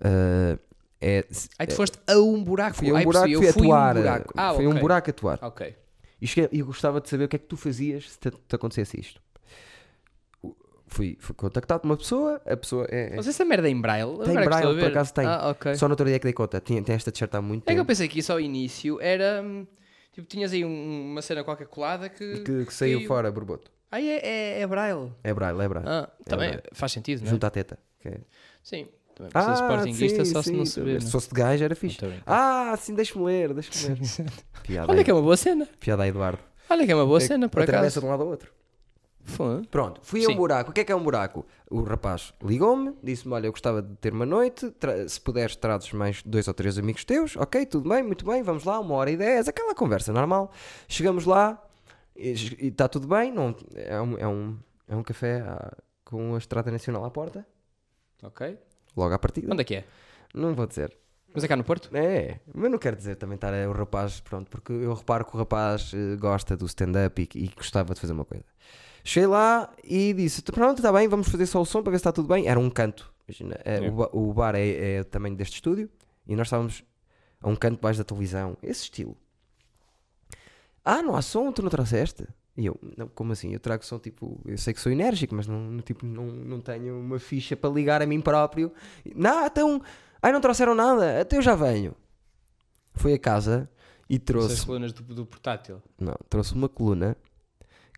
eh, 0.01 0.59
é, 1.01 1.24
Ai, 1.59 1.66
tu 1.66 1.74
foste 1.76 1.99
a 2.09 2.18
um 2.18 2.43
buraco. 2.43 2.76
fui 2.76 2.91
a 2.91 2.95
um 2.95 2.97
Ai, 2.97 3.05
buraco, 3.05 3.26
fui 3.26 3.35
eu 3.37 3.41
fui 3.53 3.62
atuar. 3.66 3.97
um 3.97 4.01
buraco. 4.01 4.35
Ah, 4.37 4.55
foi 4.55 4.66
um 4.66 4.70
ok. 4.70 4.81
buraco 4.81 5.11
atuar. 5.11 5.39
Ok. 5.43 5.76
E 6.20 6.26
cheguei- 6.26 6.49
e 6.53 6.59
eu 6.61 6.66
gostava 6.66 7.01
de 7.01 7.09
saber 7.09 7.24
o 7.24 7.29
que 7.29 7.37
é 7.37 7.39
que 7.39 7.47
tu 7.47 7.57
fazias 7.57 8.11
se 8.11 8.18
te, 8.18 8.31
te 8.31 8.57
acontecesse 8.57 8.99
isto. 9.01 9.20
Fui, 10.91 11.18
fui 11.20 11.35
contactado 11.35 11.83
por 11.83 11.87
uma 11.89 11.97
pessoa, 11.99 12.41
a 12.47 12.57
pessoa 12.57 12.87
é. 12.91 13.12
é- 13.12 13.16
Mas 13.16 13.29
essa 13.29 13.45
merda 13.45 13.68
é 13.68 13.70
em 13.70 13.79
braille? 13.81 14.16
Tem 14.24 14.33
que 14.33 14.39
a 14.39 14.45
braille, 14.47 14.81
por 14.81 14.89
acaso 14.89 15.12
tem. 15.12 15.26
Ah, 15.26 15.51
ok. 15.51 15.74
Só 15.74 15.87
no 15.87 15.93
outro 15.93 16.07
dia 16.07 16.18
que 16.18 16.24
dei 16.24 16.33
conta, 16.33 16.61
tinha, 16.61 16.83
tem 16.83 16.95
esta 16.97 17.12
t-shirt 17.12 17.35
há 17.35 17.43
muito 17.43 17.62
É 17.64 17.66
que 17.66 17.72
eu 17.72 17.76
tempo 17.76 17.87
pensei 17.89 18.09
que 18.09 18.18
isso 18.20 18.33
ao 18.33 18.41
início 18.41 18.99
era. 19.01 19.43
hum, 19.45 19.66
Tipo, 20.12 20.26
tinhas 20.26 20.53
aí 20.53 20.64
um- 20.64 21.12
uma 21.12 21.22
cena 21.22 21.45
qualquer 21.45 21.66
colada 21.68 22.09
que. 22.09 22.41
que, 22.41 22.64
que 22.64 22.74
saiu 22.74 22.99
caiu. 22.99 23.07
fora, 23.07 23.31
borboto. 23.31 23.70
Ah, 23.91 24.01
é, 24.01 24.05
é, 24.59 24.61
é 24.61 24.66
braille. 24.66 25.12
É 25.24 25.32
braille, 25.32 25.61
é 25.62 25.68
braille. 25.68 25.89
Ah, 25.89 26.09
também 26.26 26.49
braille. 26.51 26.62
faz 26.72 26.93
sentido, 26.93 27.20
não 27.20 27.28
é? 27.28 27.30
Junto 27.30 27.45
à 27.45 27.51
teta. 27.51 27.78
que 28.01 28.09
é- 28.09 28.20
Sim. 28.62 28.86
Também 29.15 29.55
sportinguista 29.55 30.24
sim, 30.24 30.32
só 30.32 30.43
se 30.43 30.52
não 30.52 30.65
sim, 30.65 30.73
se 30.73 30.81
vê. 30.81 31.01
Se 31.01 31.06
né? 31.06 31.10
fosse 31.12 31.28
de 31.28 31.35
gajo 31.35 31.65
era 31.65 31.73
Não 31.74 31.77
fixe. 31.81 31.98
a. 32.24 32.70
Ah, 32.73 32.77
sim, 32.77 32.94
deixa-me 32.94 33.24
ler, 33.24 33.52
deixa-me 33.52 33.97
ler. 33.98 34.31
Piada, 34.62 34.93
Olha 34.93 35.01
aí, 35.01 35.05
que 35.05 35.10
é 35.10 35.15
uma 35.15 35.23
boa 35.23 35.36
cena. 35.36 35.66
piada 35.81 36.05
aí, 36.05 36.10
Eduardo. 36.10 36.39
Olha 36.70 36.86
que 36.86 36.93
é 36.93 36.94
uma 36.94 37.05
boa 37.06 37.19
É- 37.19 37.20
cena, 37.20 37.48
por 37.48 37.62
Atravessa 37.62 37.98
acaso. 37.98 38.01
de 38.01 38.06
um 38.06 38.10
lado 38.10 38.23
ao 38.23 38.28
outro. 38.28 38.52
Foi. 39.24 39.62
Pronto, 39.70 40.01
fui 40.05 40.24
a 40.24 40.28
um 40.28 40.36
buraco. 40.36 40.70
O 40.70 40.73
que 40.73 40.81
é 40.81 40.85
que 40.85 40.93
é 40.93 40.97
um 40.97 41.02
buraco? 41.02 41.44
O 41.70 41.82
rapaz 41.82 42.32
ligou-me, 42.43 42.94
disse-me: 43.02 43.35
Olha, 43.35 43.47
eu 43.47 43.51
gostava 43.51 43.82
de 43.82 43.94
ter 43.97 44.12
uma 44.12 44.24
noite. 44.24 44.70
tra- 44.70 45.06
Se 45.09 45.20
puderes, 45.20 45.55
trazes 45.56 45.93
mais 45.93 46.23
dois 46.23 46.47
ou 46.48 46.55
três 46.55 46.78
amigos 46.78 47.05
teus. 47.05 47.36
Ok, 47.36 47.66
tudo 47.66 47.89
bem, 47.90 48.02
muito 48.02 48.24
bem, 48.24 48.43
vamos 48.43 48.65
lá, 48.65 48.78
uma 48.81 48.94
hora 48.94 49.10
e 49.10 49.16
dez. 49.16 49.48
Aquela 49.48 49.74
conversa 49.74 50.12
normal. 50.12 50.51
Chegamos 50.86 51.24
lá 51.27 51.62
e 52.19 52.69
está 52.69 52.89
tudo 52.89 53.07
bem. 53.07 53.32
Não, 53.32 53.55
é, 53.74 54.01
um, 54.01 54.19
é, 54.19 54.27
um, 54.28 54.59
é 54.89 54.97
um 54.97 55.03
café 55.03 55.40
ah, 55.40 55.77
com 56.05 56.35
a 56.35 56.39
Estrada 56.39 56.70
Nacional 56.70 57.05
à 57.05 57.11
porta, 57.11 57.47
Ok. 58.23 58.59
logo 58.97 59.15
à 59.15 59.19
partida. 59.19 59.53
Onde 59.53 59.62
é 59.62 59.65
que 59.65 59.74
é? 59.77 59.85
Não 60.35 60.55
vou 60.55 60.66
dizer. 60.66 60.97
Mas 61.35 61.45
é 61.45 61.49
cá 61.49 61.57
no 61.57 61.62
Porto? 61.62 61.95
É, 61.95 62.40
mas 62.55 62.70
não 62.70 62.78
quero 62.78 62.97
dizer 62.97 63.16
também 63.16 63.35
estar 63.35 63.53
o 63.69 63.73
rapaz, 63.73 64.19
pronto, 64.20 64.51
porque 64.51 64.73
eu 64.73 64.95
reparo 64.95 65.24
que 65.27 65.35
o 65.36 65.39
rapaz 65.39 65.93
eh, 65.95 66.16
gosta 66.16 66.57
do 66.57 66.65
stand-up 66.66 67.20
e, 67.35 67.45
e 67.45 67.49
gostava 67.55 67.93
de 67.95 68.01
fazer 68.01 68.15
uma 68.15 68.24
coisa. 68.24 68.45
Cheguei 69.05 69.27
lá 69.27 69.70
e 69.85 70.12
disse: 70.15 70.40
Pronto, 70.43 70.78
está 70.78 70.90
bem, 70.90 71.07
vamos 71.07 71.28
fazer 71.28 71.47
só 71.47 71.61
o 71.61 71.66
som 71.66 71.82
para 71.82 71.90
ver 71.93 71.99
se 71.99 72.01
está 72.01 72.12
tudo 72.12 72.28
bem. 72.28 72.49
Era 72.49 72.59
um 72.59 72.70
canto, 72.70 73.12
imagina, 73.28 73.61
eh, 73.65 73.85
É. 73.85 73.90
o, 73.90 74.31
o 74.31 74.32
bar 74.32 74.55
é, 74.55 74.97
é 74.97 75.01
o 75.03 75.05
tamanho 75.05 75.36
deste 75.36 75.55
estúdio 75.57 75.89
e 76.27 76.35
nós 76.35 76.47
estávamos 76.47 76.82
a 77.43 77.49
um 77.49 77.55
canto 77.55 77.78
baixo 77.81 77.99
da 77.99 78.05
televisão, 78.05 78.57
esse 78.62 78.85
estilo. 78.85 79.15
Ah, 80.90 81.02
não 81.02 81.15
há 81.15 81.20
som, 81.20 81.52
tu 81.52 81.60
não 81.60 81.69
trouxeste? 81.69 82.27
E 82.56 82.65
eu, 82.65 82.81
não, 82.97 83.09
como 83.09 83.32
assim? 83.32 83.52
Eu 83.52 83.60
trago 83.60 83.85
som 83.85 83.98
tipo, 83.98 84.40
eu 84.47 84.56
sei 84.56 84.73
que 84.73 84.81
sou 84.81 84.90
enérgico, 84.90 85.35
mas 85.35 85.47
não, 85.47 85.60
não, 85.60 85.81
tipo, 85.82 86.06
não, 86.06 86.24
não 86.24 86.60
tenho 86.62 86.98
uma 86.98 87.19
ficha 87.19 87.55
para 87.55 87.69
ligar 87.69 88.01
a 88.01 88.06
mim 88.06 88.23
próprio. 88.23 88.73
Não, 89.15 89.44
então, 89.47 89.82
ai 90.23 90.32
não 90.32 90.40
trouxeram 90.40 90.74
nada, 90.74 91.20
até 91.20 91.36
eu 91.36 91.43
já 91.43 91.55
venho. 91.55 91.94
Foi 92.94 93.12
a 93.12 93.19
casa 93.19 93.70
e 94.09 94.15
Essas 94.15 94.24
trouxe, 94.24 94.66
colunas 94.66 94.93
do, 94.94 95.02
do 95.15 95.27
portátil. 95.27 95.82
não, 96.01 96.15
trouxe 96.31 96.55
uma 96.55 96.70
coluna 96.70 97.16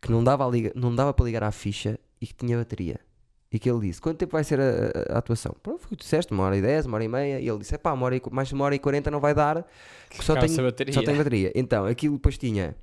que 0.03 0.11
não 0.11 0.25
dava, 0.25 0.45
liga, 0.49 0.73
não 0.75 0.93
dava 0.93 1.15
para 1.15 1.25
ligar 1.27 1.45
à 1.45 1.53
ficha 1.53 1.97
e 2.21 2.27
que 2.27 2.35
tinha 2.35 2.59
bateria. 2.59 2.99
E 3.53 3.59
que 3.59 3.69
ele 3.69 3.81
disse: 3.81 4.01
Quanto 4.01 4.17
tempo 4.19 4.33
vai 4.33 4.45
ser 4.45 4.61
a, 4.61 4.65
a- 5.13 5.15
a 5.15 5.19
atuação? 5.19 5.55
Pronto, 5.63 5.79
foi 5.81 5.87
o 5.87 5.91
que 5.91 5.97
tu 5.97 6.01
disseste, 6.03 6.33
uma 6.33 6.45
hora 6.45 6.57
e 6.57 6.63
dez, 6.63 6.87
uma 6.87 6.95
hora 6.97 7.05
e 7.05 7.09
meia. 7.09 7.41
E 7.41 7.49
ele 7.49 7.59
disse: 7.59 7.75
É 7.75 7.79
pá, 7.79 7.93
uma 7.93 8.07
hora 8.07 8.17
e, 8.17 8.23
mais 8.31 8.49
de 8.49 8.55
uma 8.55 8.65
hora 8.65 8.75
e 8.75 8.79
quarenta 8.79 9.11
não 9.11 9.19
vai 9.21 9.35
dar, 9.35 9.67
porque 10.09 10.23
só 10.23 10.35
tenho, 10.37 10.57
bateria. 10.63 10.95
só 10.95 11.03
tem 11.03 11.17
bateria. 11.17 11.53
Então, 11.55 11.85
aquilo 11.85 12.15
depois 12.15 12.39
tinha 12.39 12.77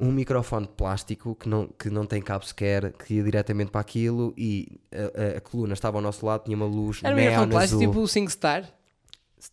um 0.00 0.10
microfone 0.10 0.66
de 0.66 0.72
plástico 0.72 1.34
que 1.36 1.48
não, 1.48 1.68
que 1.68 1.88
não 1.88 2.04
tem 2.04 2.20
cabo 2.20 2.44
sequer, 2.44 2.92
que 2.94 3.14
ia 3.14 3.22
diretamente 3.22 3.70
para 3.70 3.80
aquilo 3.80 4.34
e 4.36 4.80
a, 4.92 5.34
a- 5.34 5.38
a 5.38 5.40
coluna 5.40 5.74
estava 5.74 5.98
ao 5.98 6.02
nosso 6.02 6.24
lado, 6.26 6.44
tinha 6.44 6.56
uma 6.56 6.66
luz 6.66 7.00
Era 7.02 7.14
um 7.14 7.16
neon 7.16 7.26
microfone 7.26 7.50
plástico 7.52 7.76
azul, 7.82 7.92
tipo 7.92 8.00
o 8.02 8.08
SingStar. 8.08 8.72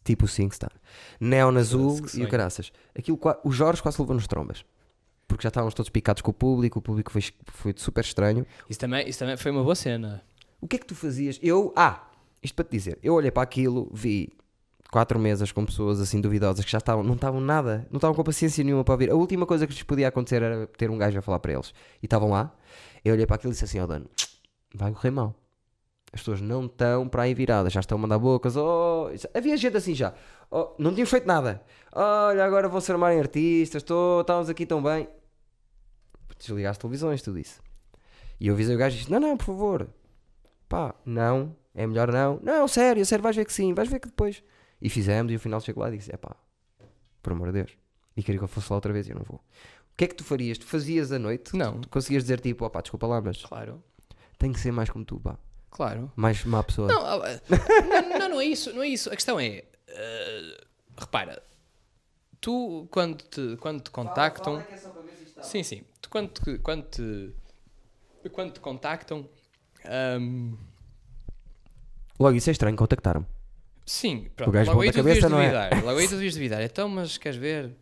tipo 0.03 0.27
SingStar, 0.27 0.71
neon 1.19 1.55
azul 1.57 2.01
que 2.01 2.19
e 2.19 2.23
o 2.23 2.29
caraças. 2.29 2.71
Aquilo, 2.97 3.19
o 3.43 3.51
Jorge 3.51 3.81
quase 3.81 4.01
levou 4.01 4.15
nos 4.15 4.27
trombas. 4.27 4.65
Porque 5.31 5.43
já 5.43 5.49
estávamos 5.49 5.73
todos 5.73 5.89
picados 5.89 6.21
com 6.21 6.31
o 6.31 6.33
público, 6.33 6.79
o 6.79 6.81
público 6.81 7.11
foi, 7.11 7.23
foi 7.45 7.73
super 7.77 8.03
estranho. 8.03 8.45
Isso 8.69 8.79
também, 8.79 9.07
isso 9.07 9.19
também 9.19 9.37
foi 9.37 9.51
uma 9.51 9.63
boa 9.63 9.75
cena. 9.75 10.21
O 10.59 10.67
que 10.67 10.75
é 10.75 10.79
que 10.79 10.85
tu 10.85 10.93
fazias? 10.93 11.39
Eu, 11.41 11.73
ah, 11.75 12.07
isto 12.43 12.53
para 12.53 12.65
te 12.65 12.71
dizer, 12.71 12.99
eu 13.01 13.13
olhei 13.13 13.31
para 13.31 13.41
aquilo, 13.41 13.89
vi 13.93 14.29
quatro 14.91 15.17
mesas 15.17 15.51
com 15.51 15.65
pessoas 15.65 16.01
assim 16.01 16.19
duvidosas 16.19 16.65
que 16.65 16.71
já 16.71 16.79
estavam, 16.79 17.01
não 17.01 17.15
estavam 17.15 17.39
nada, 17.39 17.87
não 17.89 17.97
estavam 17.97 18.13
com 18.13 18.23
paciência 18.23 18.61
nenhuma 18.63 18.83
para 18.83 18.93
ouvir. 18.93 19.09
A 19.09 19.15
última 19.15 19.45
coisa 19.45 19.65
que 19.65 19.73
lhes 19.73 19.83
podia 19.83 20.09
acontecer 20.09 20.41
era 20.41 20.67
ter 20.67 20.91
um 20.91 20.97
gajo 20.97 21.17
a 21.17 21.21
falar 21.21 21.39
para 21.39 21.53
eles. 21.53 21.73
E 22.03 22.05
estavam 22.05 22.29
lá, 22.29 22.53
eu 23.03 23.13
olhei 23.13 23.25
para 23.25 23.37
aquilo 23.37 23.51
e 23.51 23.53
disse 23.53 23.63
assim 23.63 23.79
ao 23.79 23.87
Dano: 23.87 24.07
vai 24.75 24.91
correr 24.91 25.11
mal. 25.11 25.33
As 26.13 26.19
pessoas 26.19 26.41
não 26.41 26.65
estão 26.65 27.07
para 27.07 27.23
aí 27.23 27.33
viradas, 27.33 27.71
já 27.71 27.79
estão 27.79 27.97
a 27.97 28.01
mandar 28.01 28.19
bocas. 28.19 28.57
Oh, 28.57 29.09
havia 29.33 29.55
gente 29.55 29.77
assim 29.77 29.95
já. 29.95 30.13
Oh, 30.51 30.71
não 30.77 30.91
tínhamos 30.91 31.09
feito 31.09 31.25
nada. 31.25 31.63
Olha, 31.93 32.43
agora 32.43 32.67
vão 32.67 32.81
se 32.81 32.91
armarem 32.91 33.19
artistas, 33.19 33.81
tô, 33.81 34.19
estávamos 34.19 34.49
aqui 34.49 34.65
tão 34.65 34.83
bem. 34.83 35.07
Desligar 36.41 36.71
as 36.71 36.77
televisões, 36.77 37.21
tudo 37.21 37.37
isso. 37.39 37.61
E 38.39 38.47
eu 38.47 38.53
avisei 38.55 38.75
o 38.75 38.77
gajo 38.79 38.95
e 38.95 38.99
disse: 38.99 39.11
Não, 39.11 39.19
não, 39.19 39.37
por 39.37 39.45
favor, 39.45 39.87
pá, 40.67 40.95
não, 41.05 41.55
é 41.75 41.85
melhor 41.85 42.11
não. 42.11 42.39
Não, 42.41 42.67
sério, 42.67 43.05
sério, 43.05 43.21
vais 43.21 43.35
ver 43.35 43.45
que 43.45 43.53
sim, 43.53 43.73
vais 43.73 43.87
ver 43.89 43.99
que 43.99 44.07
depois. 44.07 44.43
E 44.81 44.89
fizemos 44.89 45.31
e 45.31 45.35
no 45.35 45.39
final 45.39 45.61
chego 45.61 45.79
lá 45.81 45.89
e 45.93 45.97
disse: 45.97 46.11
É 46.13 46.17
pá, 46.17 46.35
por 47.21 47.33
amor 47.33 47.47
de 47.51 47.63
Deus. 47.63 47.77
E 48.17 48.23
queria 48.23 48.39
que 48.39 48.43
eu 48.43 48.47
fosse 48.47 48.67
lá 48.71 48.77
outra 48.77 48.91
vez 48.91 49.07
e 49.07 49.11
eu 49.11 49.15
não 49.15 49.23
vou. 49.23 49.37
O 49.37 49.95
que 49.95 50.05
é 50.05 50.07
que 50.07 50.15
tu 50.15 50.23
farias? 50.23 50.57
Tu 50.57 50.65
fazias 50.65 51.11
à 51.11 51.19
noite? 51.19 51.55
Não. 51.55 51.79
Tu 51.81 51.89
conseguias 51.89 52.23
dizer 52.23 52.39
tipo: 52.39 52.65
Opá, 52.65 52.81
desculpa 52.81 53.05
lá, 53.05 53.21
mas 53.21 53.43
Claro, 53.45 53.83
tenho 54.39 54.53
que 54.53 54.59
ser 54.59 54.71
mais 54.71 54.89
como 54.89 55.05
tu, 55.05 55.19
pá. 55.19 55.37
claro. 55.69 56.11
Mais 56.15 56.43
má 56.43 56.63
pessoa. 56.63 56.87
Não, 56.87 57.05
ah, 57.05 57.19
não, 58.09 58.19
não, 58.19 58.29
não 58.29 58.41
é 58.41 58.45
isso, 58.45 58.73
não 58.73 58.81
é 58.81 58.87
isso. 58.87 59.09
A 59.11 59.15
questão 59.15 59.39
é, 59.39 59.63
eh, 59.87 60.57
repara, 60.97 61.43
tu 62.39 62.87
quando 62.89 63.21
te, 63.21 63.55
quando 63.57 63.81
te 63.81 63.91
contactam, 63.91 64.63
sim, 65.41 65.63
sim, 65.63 65.83
tu 66.01 66.09
quando 66.09 66.29
te, 66.33 66.57
quando 66.59 66.83
te, 66.89 67.33
quando 68.31 68.53
te 68.53 68.59
contactam, 68.59 69.27
ahm, 69.85 70.55
Logo, 72.19 72.35
isso 72.37 72.49
é 72.49 72.53
estranho, 72.53 72.75
contactaram-me. 72.77 73.25
sim, 73.85 74.27
O 74.27 74.31
pronto, 74.31 74.51
gajo 74.51 74.69
logo 74.71 74.81
aí 74.81 74.91
tu 74.91 74.97
devias 75.01 75.19
cabeça, 75.19 75.29
não 75.29 75.39
é? 75.41 75.59
duvidar, 75.59 75.83
logo 75.83 75.99
aí 75.99 76.07
tu 76.07 76.11
devias 76.15 76.33
duvidar, 76.35 76.61
então, 76.61 76.87
mas 76.89 77.17
queres 77.17 77.37
ver? 77.37 77.75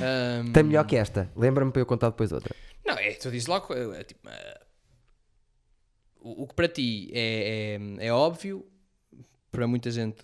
Ahm, 0.00 0.52
Tem 0.52 0.62
melhor 0.62 0.84
que 0.86 0.96
esta. 0.96 1.30
Lembra-me 1.36 1.72
para 1.72 1.82
eu 1.82 1.86
contar 1.86 2.10
depois 2.10 2.32
outra. 2.32 2.54
Não, 2.84 2.94
é, 2.94 3.12
tu 3.14 3.30
dizes 3.30 3.46
logo, 3.48 3.72
é, 3.74 4.00
é, 4.00 4.04
tipo, 4.04 4.28
eh, 4.28 4.60
o, 6.20 6.42
o 6.44 6.46
que 6.48 6.54
para 6.54 6.68
ti 6.68 7.10
é, 7.12 7.78
é, 8.00 8.06
é 8.06 8.12
óbvio, 8.12 8.66
para 9.50 9.66
muita 9.66 9.90
gente 9.90 10.22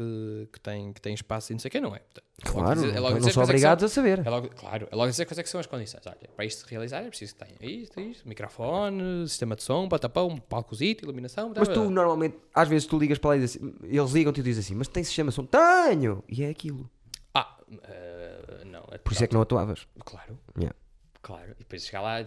que 0.52 0.60
tem, 0.60 0.92
que 0.92 1.00
tem 1.00 1.14
espaço 1.14 1.52
e 1.52 1.54
não 1.54 1.60
sei 1.60 1.68
o 1.68 1.72
que, 1.72 1.80
não 1.80 1.94
é. 1.94 1.98
Portanto, 1.98 2.24
é 2.24 2.27
Claro, 2.44 2.80
dizer- 2.80 2.96
é 2.96 3.00
logo 3.00 3.14
não 3.14 3.20
são 3.20 3.26
é 3.28 3.30
que 3.30 3.34
são- 3.34 3.42
obrigados 3.42 3.82
a 3.84 3.88
saber. 3.88 4.24
É 4.24 4.30
logo, 4.30 4.48
claro, 4.50 4.86
é 4.90 4.94
logo 4.94 5.10
dizer 5.10 5.26
quais 5.26 5.38
é 5.38 5.42
que 5.42 5.48
são 5.48 5.58
as 5.58 5.66
condições. 5.66 6.06
Olha, 6.06 6.16
para 6.36 6.44
isto 6.44 6.60
se 6.64 6.70
realizar 6.70 7.02
é 7.02 7.08
preciso 7.08 7.34
que 7.34 7.44
tenha 7.44 7.56
isto, 7.80 8.00
isto, 8.00 8.28
microfone, 8.28 9.26
sistema 9.28 9.56
de 9.56 9.62
som, 9.64 9.88
patapão, 9.88 10.28
um 10.28 10.38
palcozito, 10.38 11.04
iluminação. 11.04 11.52
Mas 11.56 11.66
tu 11.68 11.90
normalmente, 11.90 12.36
às 12.54 12.68
vezes 12.68 12.86
tu 12.86 12.96
ligas 12.98 13.18
para 13.18 13.30
lá 13.30 13.36
e 13.36 13.40
dizes 13.40 13.56
assim, 13.56 13.74
eles 13.82 14.10
ligam-te 14.12 14.38
e 14.40 14.42
dizem 14.42 14.60
assim, 14.60 14.74
mas 14.76 14.86
tem 14.88 15.02
sistema 15.02 15.30
de 15.30 15.34
som? 15.34 15.44
Tenho! 15.44 16.22
E 16.28 16.44
é 16.44 16.48
aquilo. 16.48 16.88
Ah, 17.34 17.56
eh, 17.82 18.62
não. 18.66 18.84
É, 18.92 18.98
Por 18.98 19.12
isso 19.12 19.24
é 19.24 19.26
que 19.26 19.34
não 19.34 19.42
atuavas. 19.42 19.86
Claro, 20.04 20.38
Yeah. 20.56 20.76
claro. 21.20 21.50
E 21.52 21.58
depois 21.58 21.84
chegar 21.84 22.02
lá, 22.02 22.24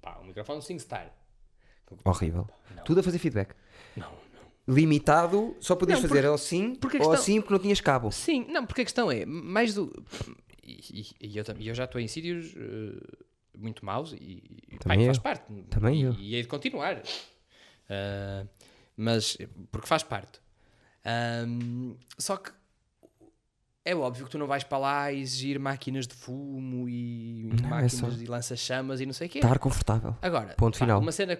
pá, 0.00 0.18
o 0.20 0.24
microfone 0.24 0.62
SingStar. 0.62 1.12
Horrível. 2.04 2.48
Não. 2.76 2.84
Tudo 2.84 3.00
a 3.00 3.02
fazer 3.02 3.18
feedback. 3.18 3.54
Não, 3.96 4.08
Limitado, 4.68 5.56
só 5.60 5.74
podias 5.74 6.00
Não, 6.00 6.08
fazer 6.08 6.20
porque- 6.20 6.28
ou 6.30 6.38
sim 6.38 6.74
porque 6.76 6.96
a 6.96 7.00
ou 7.00 7.06
questão- 7.10 7.20
assim 7.22 7.40
porque 7.40 7.52
não 7.54 7.60
tinhas 7.60 7.80
cabo. 7.80 8.12
Sim, 8.12 8.46
não, 8.48 8.64
porque 8.64 8.82
a 8.82 8.84
questão 8.84 9.10
é, 9.10 9.24
mais 9.26 9.74
do. 9.74 9.92
E, 10.62 11.00
e- 11.20 11.28
e 11.28 11.36
eu, 11.38 11.44
eu 11.60 11.74
já 11.74 11.84
estou 11.84 12.00
em 12.00 12.06
sítios 12.06 12.54
eh, 12.56 13.00
muito 13.58 13.84
maus 13.84 14.12
e, 14.12 14.16
e 14.16 14.76
e 14.76 15.06
faz 15.06 15.18
parte. 15.18 15.52
Também 15.68 16.00
e, 16.00 16.02
eu. 16.04 16.12
E 16.14 16.34
hei 16.36 16.42
de 16.42 16.48
continuar. 16.48 17.02
Ah, 17.90 18.46
mas, 18.96 19.36
porque 19.72 19.86
faz 19.88 20.02
parte. 20.04 20.40
Ahm, 21.04 21.94
só 22.16 22.36
que 22.36 22.52
é 23.84 23.96
óbvio 23.96 24.24
que 24.26 24.30
tu 24.30 24.38
não 24.38 24.46
vais 24.46 24.62
para 24.62 24.78
lá 24.78 25.12
exigir 25.12 25.58
máquinas 25.58 26.06
de 26.06 26.14
fumo 26.14 26.88
e 26.88 27.50
Não, 27.60 27.66
é 27.66 27.70
máquinas 27.70 27.92
só- 27.94 28.08
de 28.08 28.26
lança-chamas 28.26 29.00
e 29.00 29.06
não 29.06 29.12
sei 29.12 29.26
o 29.26 29.30
quê. 29.30 29.38
Estar 29.40 29.58
confortável. 29.58 30.16
Agora, 30.22 30.54
Ponto 30.54 30.78
pá, 30.78 30.84
final. 30.84 31.00
uma 31.00 31.10
cena, 31.10 31.36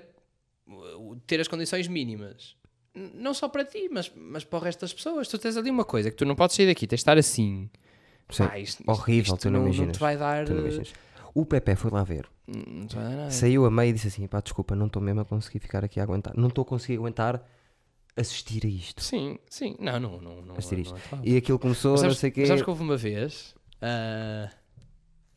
uh, 0.67 1.17
ter 1.25 1.41
as 1.41 1.47
condições 1.47 1.87
mínimas, 1.87 2.57
não 2.95 3.33
só 3.35 3.49
para 3.49 3.65
ti, 3.65 3.89
mas, 3.91 4.11
mas 4.15 4.45
para 4.45 4.59
o 4.59 4.63
resto 4.63 4.81
das 4.81 4.93
pessoas. 4.93 5.29
Tu 5.29 5.39
tens 5.39 5.57
ali 5.57 5.71
uma 5.71 5.85
coisa 5.85 6.11
que 6.11 6.17
tu 6.17 6.25
não 6.25 6.35
podes 6.35 6.57
sair 6.57 6.67
daqui, 6.67 6.87
tens 6.87 6.99
de 6.99 7.03
estar 7.03 7.17
assim. 7.19 7.71
Sim. 8.31 8.47
Pá, 8.47 8.59
isto- 8.59 8.83
Horrível, 8.87 9.35
isto 9.35 9.43
tu 9.43 9.51
não 9.51 9.61
não, 9.61 9.67
imaginas. 9.67 9.97
te 9.97 10.01
vai 10.01 10.17
dar. 10.17 10.45
Tu 10.47 10.53
não 10.53 10.59
uh, 10.59 10.63
imaginas. 10.63 10.93
O 11.35 11.47
Pepe 11.47 11.75
foi 11.77 11.91
lá 11.91 12.03
ver. 12.05 12.29
não 12.47 12.87
te 12.87 12.95
vai 12.95 13.05
dar 13.05 13.17
nada. 13.17 13.31
Saiu 13.31 13.65
a 13.65 13.71
meio 13.71 13.91
e 13.91 13.93
disse 13.95 14.09
assim: 14.09 14.27
pá, 14.27 14.41
desculpa, 14.41 14.75
não 14.77 14.87
estou 14.87 15.01
mesmo 15.03 15.21
a 15.21 15.25
conseguir 15.25 15.59
ficar 15.61 15.85
aqui 15.85 15.99
a 16.01 16.03
aguentar. 16.03 16.35
Não 16.37 16.49
estou 16.49 16.63
a 16.63 16.65
conseguir 16.67 16.99
aguentar 16.99 17.43
assistir 18.17 18.67
a 18.67 18.69
isto. 18.69 19.03
Sim, 19.03 19.39
sim. 19.49 19.75
Não, 19.81 19.99
não, 19.99 20.21
não. 20.21 20.43
não, 20.43 20.55
Assistir 20.57 20.77
não 20.77 20.83
isto. 20.83 20.97
é 20.97 20.99
fácil. 20.99 21.27
E 21.29 21.37
aquilo 21.37 21.59
começou, 21.59 21.93
Mas 21.93 22.03
não 22.03 22.09
sabes, 22.11 22.19
sei 22.19 22.31
o 22.31 22.33
quê. 22.35 22.47
sabes 22.47 22.63
que 22.63 22.69
houve 22.71 22.83
uma 22.83 22.97
vez. 22.97 23.55
ah, 23.81 24.51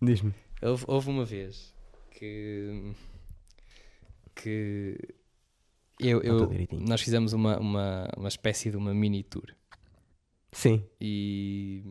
Diz-me. 0.02 0.34
houve, 0.62 0.84
houve 0.88 1.10
uma 1.10 1.24
vez 1.26 1.74
que. 2.12 2.92
que. 4.36 4.98
Eu, 6.00 6.20
Conta 6.22 6.56
eu, 6.74 6.80
nós 6.80 7.02
fizemos 7.02 7.34
uma, 7.34 7.58
uma, 7.58 8.10
uma 8.18 8.28
espécie 8.28 8.70
de 8.70 8.78
uma 8.78 8.94
mini 8.94 9.24
tour. 9.24 9.54
Sim. 10.52 10.84
E 11.00 11.84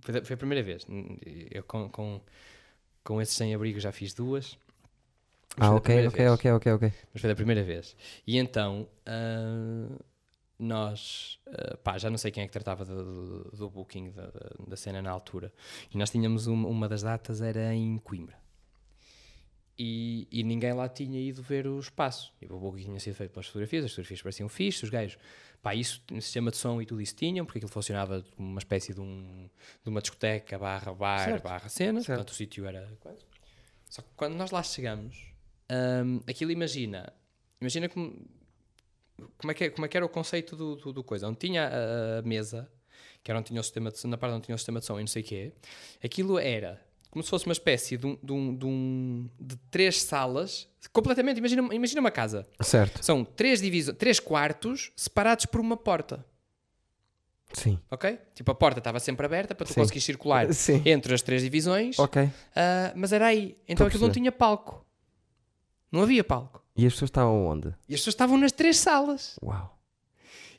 foi, 0.00 0.24
foi 0.24 0.34
a 0.34 0.36
primeira 0.36 0.62
vez. 0.62 0.86
Eu 1.50 1.62
com, 1.64 1.88
com, 1.88 2.20
com 3.04 3.20
esses 3.20 3.34
sem-abrigo 3.34 3.80
já 3.80 3.92
fiz 3.92 4.12
duas. 4.14 4.58
Ah, 5.56 5.74
ok, 5.74 6.06
ok, 6.06 6.18
vez. 6.18 6.30
ok, 6.32 6.52
ok, 6.52 6.72
ok. 6.72 6.92
Mas 7.12 7.20
foi 7.20 7.28
da 7.28 7.34
primeira 7.34 7.62
vez. 7.62 7.96
E 8.26 8.38
então, 8.38 8.86
ah, 9.06 9.88
nós, 10.58 11.38
ah, 11.48 11.76
pá, 11.78 11.98
já 11.98 12.08
não 12.10 12.18
sei 12.18 12.30
quem 12.30 12.44
é 12.44 12.46
que 12.46 12.52
tratava 12.52 12.84
do, 12.84 13.04
do- 13.04 13.56
do 13.56 13.70
booking 13.70 14.10
da, 14.10 14.30
da- 14.68 14.76
cena 14.76 15.02
na 15.02 15.10
altura. 15.10 15.52
E 15.92 15.98
nós 15.98 16.10
tínhamos 16.10 16.46
um- 16.46 16.66
uma 16.68 16.88
das 16.88 17.02
datas, 17.02 17.40
era 17.42 17.74
em 17.74 17.98
Coimbra. 17.98 18.38
E, 19.82 20.28
e 20.30 20.42
ninguém 20.42 20.74
lá 20.74 20.90
tinha 20.90 21.18
ido 21.18 21.42
ver 21.42 21.66
o 21.66 21.78
espaço. 21.80 22.34
E 22.42 22.44
o 22.44 22.58
booking 22.58 22.84
tinha 22.84 23.00
sido 23.00 23.14
feito 23.14 23.30
pelas 23.30 23.46
fotografias, 23.46 23.86
as 23.86 23.90
fotografias 23.92 24.20
pareciam 24.20 24.46
fixes, 24.46 24.82
os 24.82 24.90
gajos, 24.90 25.16
pá, 25.62 25.74
isso, 25.74 26.02
um 26.12 26.20
sistema 26.20 26.50
de 26.50 26.58
som 26.58 26.82
e 26.82 26.84
tudo 26.84 27.00
isso 27.00 27.16
tinham, 27.16 27.46
porque 27.46 27.58
aquilo 27.60 27.72
funcionava 27.72 28.22
como 28.36 28.46
uma 28.50 28.58
espécie 28.58 28.92
de, 28.92 29.00
um, 29.00 29.48
de 29.82 29.88
uma 29.88 30.02
discoteca 30.02 30.58
barra 30.58 30.92
bar, 30.92 31.24
Certo. 31.24 31.42
barra 31.44 31.68
cena, 31.70 32.00
Certo. 32.02 32.08
portanto 32.18 32.28
o 32.28 32.34
sítio 32.36 32.66
era 32.66 32.94
coisa. 33.00 33.24
Só 33.88 34.02
que 34.02 34.08
quando 34.16 34.34
nós 34.34 34.50
lá 34.50 34.62
chegamos, 34.62 35.16
hum, 36.04 36.20
aquilo 36.28 36.50
imagina, 36.50 37.10
imagina 37.58 37.88
como, 37.88 38.14
como, 39.38 39.50
é 39.50 39.54
que, 39.54 39.64
é- 39.64 39.70
como 39.70 39.86
é 39.86 39.88
que 39.88 39.96
era 39.96 40.04
o 40.04 40.10
conceito 40.10 40.54
do, 40.56 40.76
do, 40.76 40.92
do 40.92 41.02
coisa, 41.02 41.26
onde 41.26 41.38
tinha 41.38 41.66
a, 41.68 42.18
a 42.18 42.22
mesa, 42.22 42.70
que 43.24 43.30
era 43.30 43.38
onde 43.38 43.48
tinha 43.48 43.60
o 43.60 43.64
sistema 43.64 43.90
de 43.90 44.06
na 44.06 44.18
parte 44.18 44.34
onde 44.34 44.44
tinha 44.44 44.54
o 44.54 44.58
sistema 44.58 44.78
de 44.78 44.84
som 44.84 44.98
e 44.98 45.00
não 45.00 45.06
sei 45.06 45.22
o 45.22 45.24
quê, 45.24 45.52
aquilo 46.04 46.38
era 46.38 46.78
como 47.10 47.22
se 47.22 47.30
fosse 47.30 47.44
uma 47.46 47.52
espécie 47.52 47.96
de, 47.96 48.06
um, 48.06 48.16
de, 48.22 48.32
um, 48.32 48.54
de, 48.56 48.66
um- 48.66 49.28
de 49.38 49.56
três 49.70 50.00
salas, 50.02 50.68
completamente, 50.92 51.38
imagina, 51.38 51.74
imagina 51.74 52.00
uma 52.00 52.10
casa. 52.10 52.46
Certo. 52.60 53.04
São 53.04 53.24
três, 53.24 53.60
diviso, 53.60 53.92
três 53.92 54.20
quartos 54.20 54.92
separados 54.96 55.44
por 55.46 55.60
uma 55.60 55.76
porta, 55.76 56.24
Sim. 57.52 57.78
ok? 57.90 58.18
Tipo, 58.34 58.52
a 58.52 58.54
porta 58.54 58.78
estava 58.78 59.00
sempre 59.00 59.26
aberta 59.26 59.54
para 59.54 59.66
tu 59.66 59.72
Sim. 59.72 59.80
conseguires 59.80 60.04
circular 60.04 60.52
Sim. 60.54 60.82
entre 60.86 61.12
as 61.12 61.20
três 61.22 61.42
divisões, 61.42 61.98
Ok. 61.98 62.30
ah, 62.54 62.92
mas 62.94 63.12
era 63.12 63.26
aí. 63.26 63.58
Então 63.68 63.86
aquilo 63.86 64.04
não 64.06 64.12
tinha 64.12 64.30
palco. 64.30 64.86
Não 65.90 66.02
havia 66.02 66.22
palco. 66.22 66.64
E 66.76 66.86
as 66.86 66.92
pessoas 66.92 67.08
estavam 67.08 67.44
onde? 67.46 67.68
E 67.88 67.94
as 67.94 68.00
pessoas 68.00 68.14
estavam 68.14 68.38
nas 68.38 68.52
três 68.52 68.78
salas. 68.78 69.36
Uau. 69.42 69.76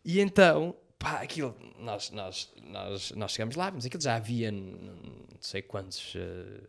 E 0.04 0.20
então, 0.20 0.76
pá, 1.02 1.14
aquilo, 1.22 1.56
nós, 1.80 2.12
nós, 2.12 2.54
nós, 2.64 3.12
nós 3.12 3.32
chegamos 3.32 3.56
lá, 3.56 3.72
mas 3.72 3.86
aquilo 3.86 4.04
já 4.04 4.16
havia, 4.16 4.52
não 4.52 4.94
sei 5.40 5.62
quantos, 5.64 6.14
eh, 6.16 6.62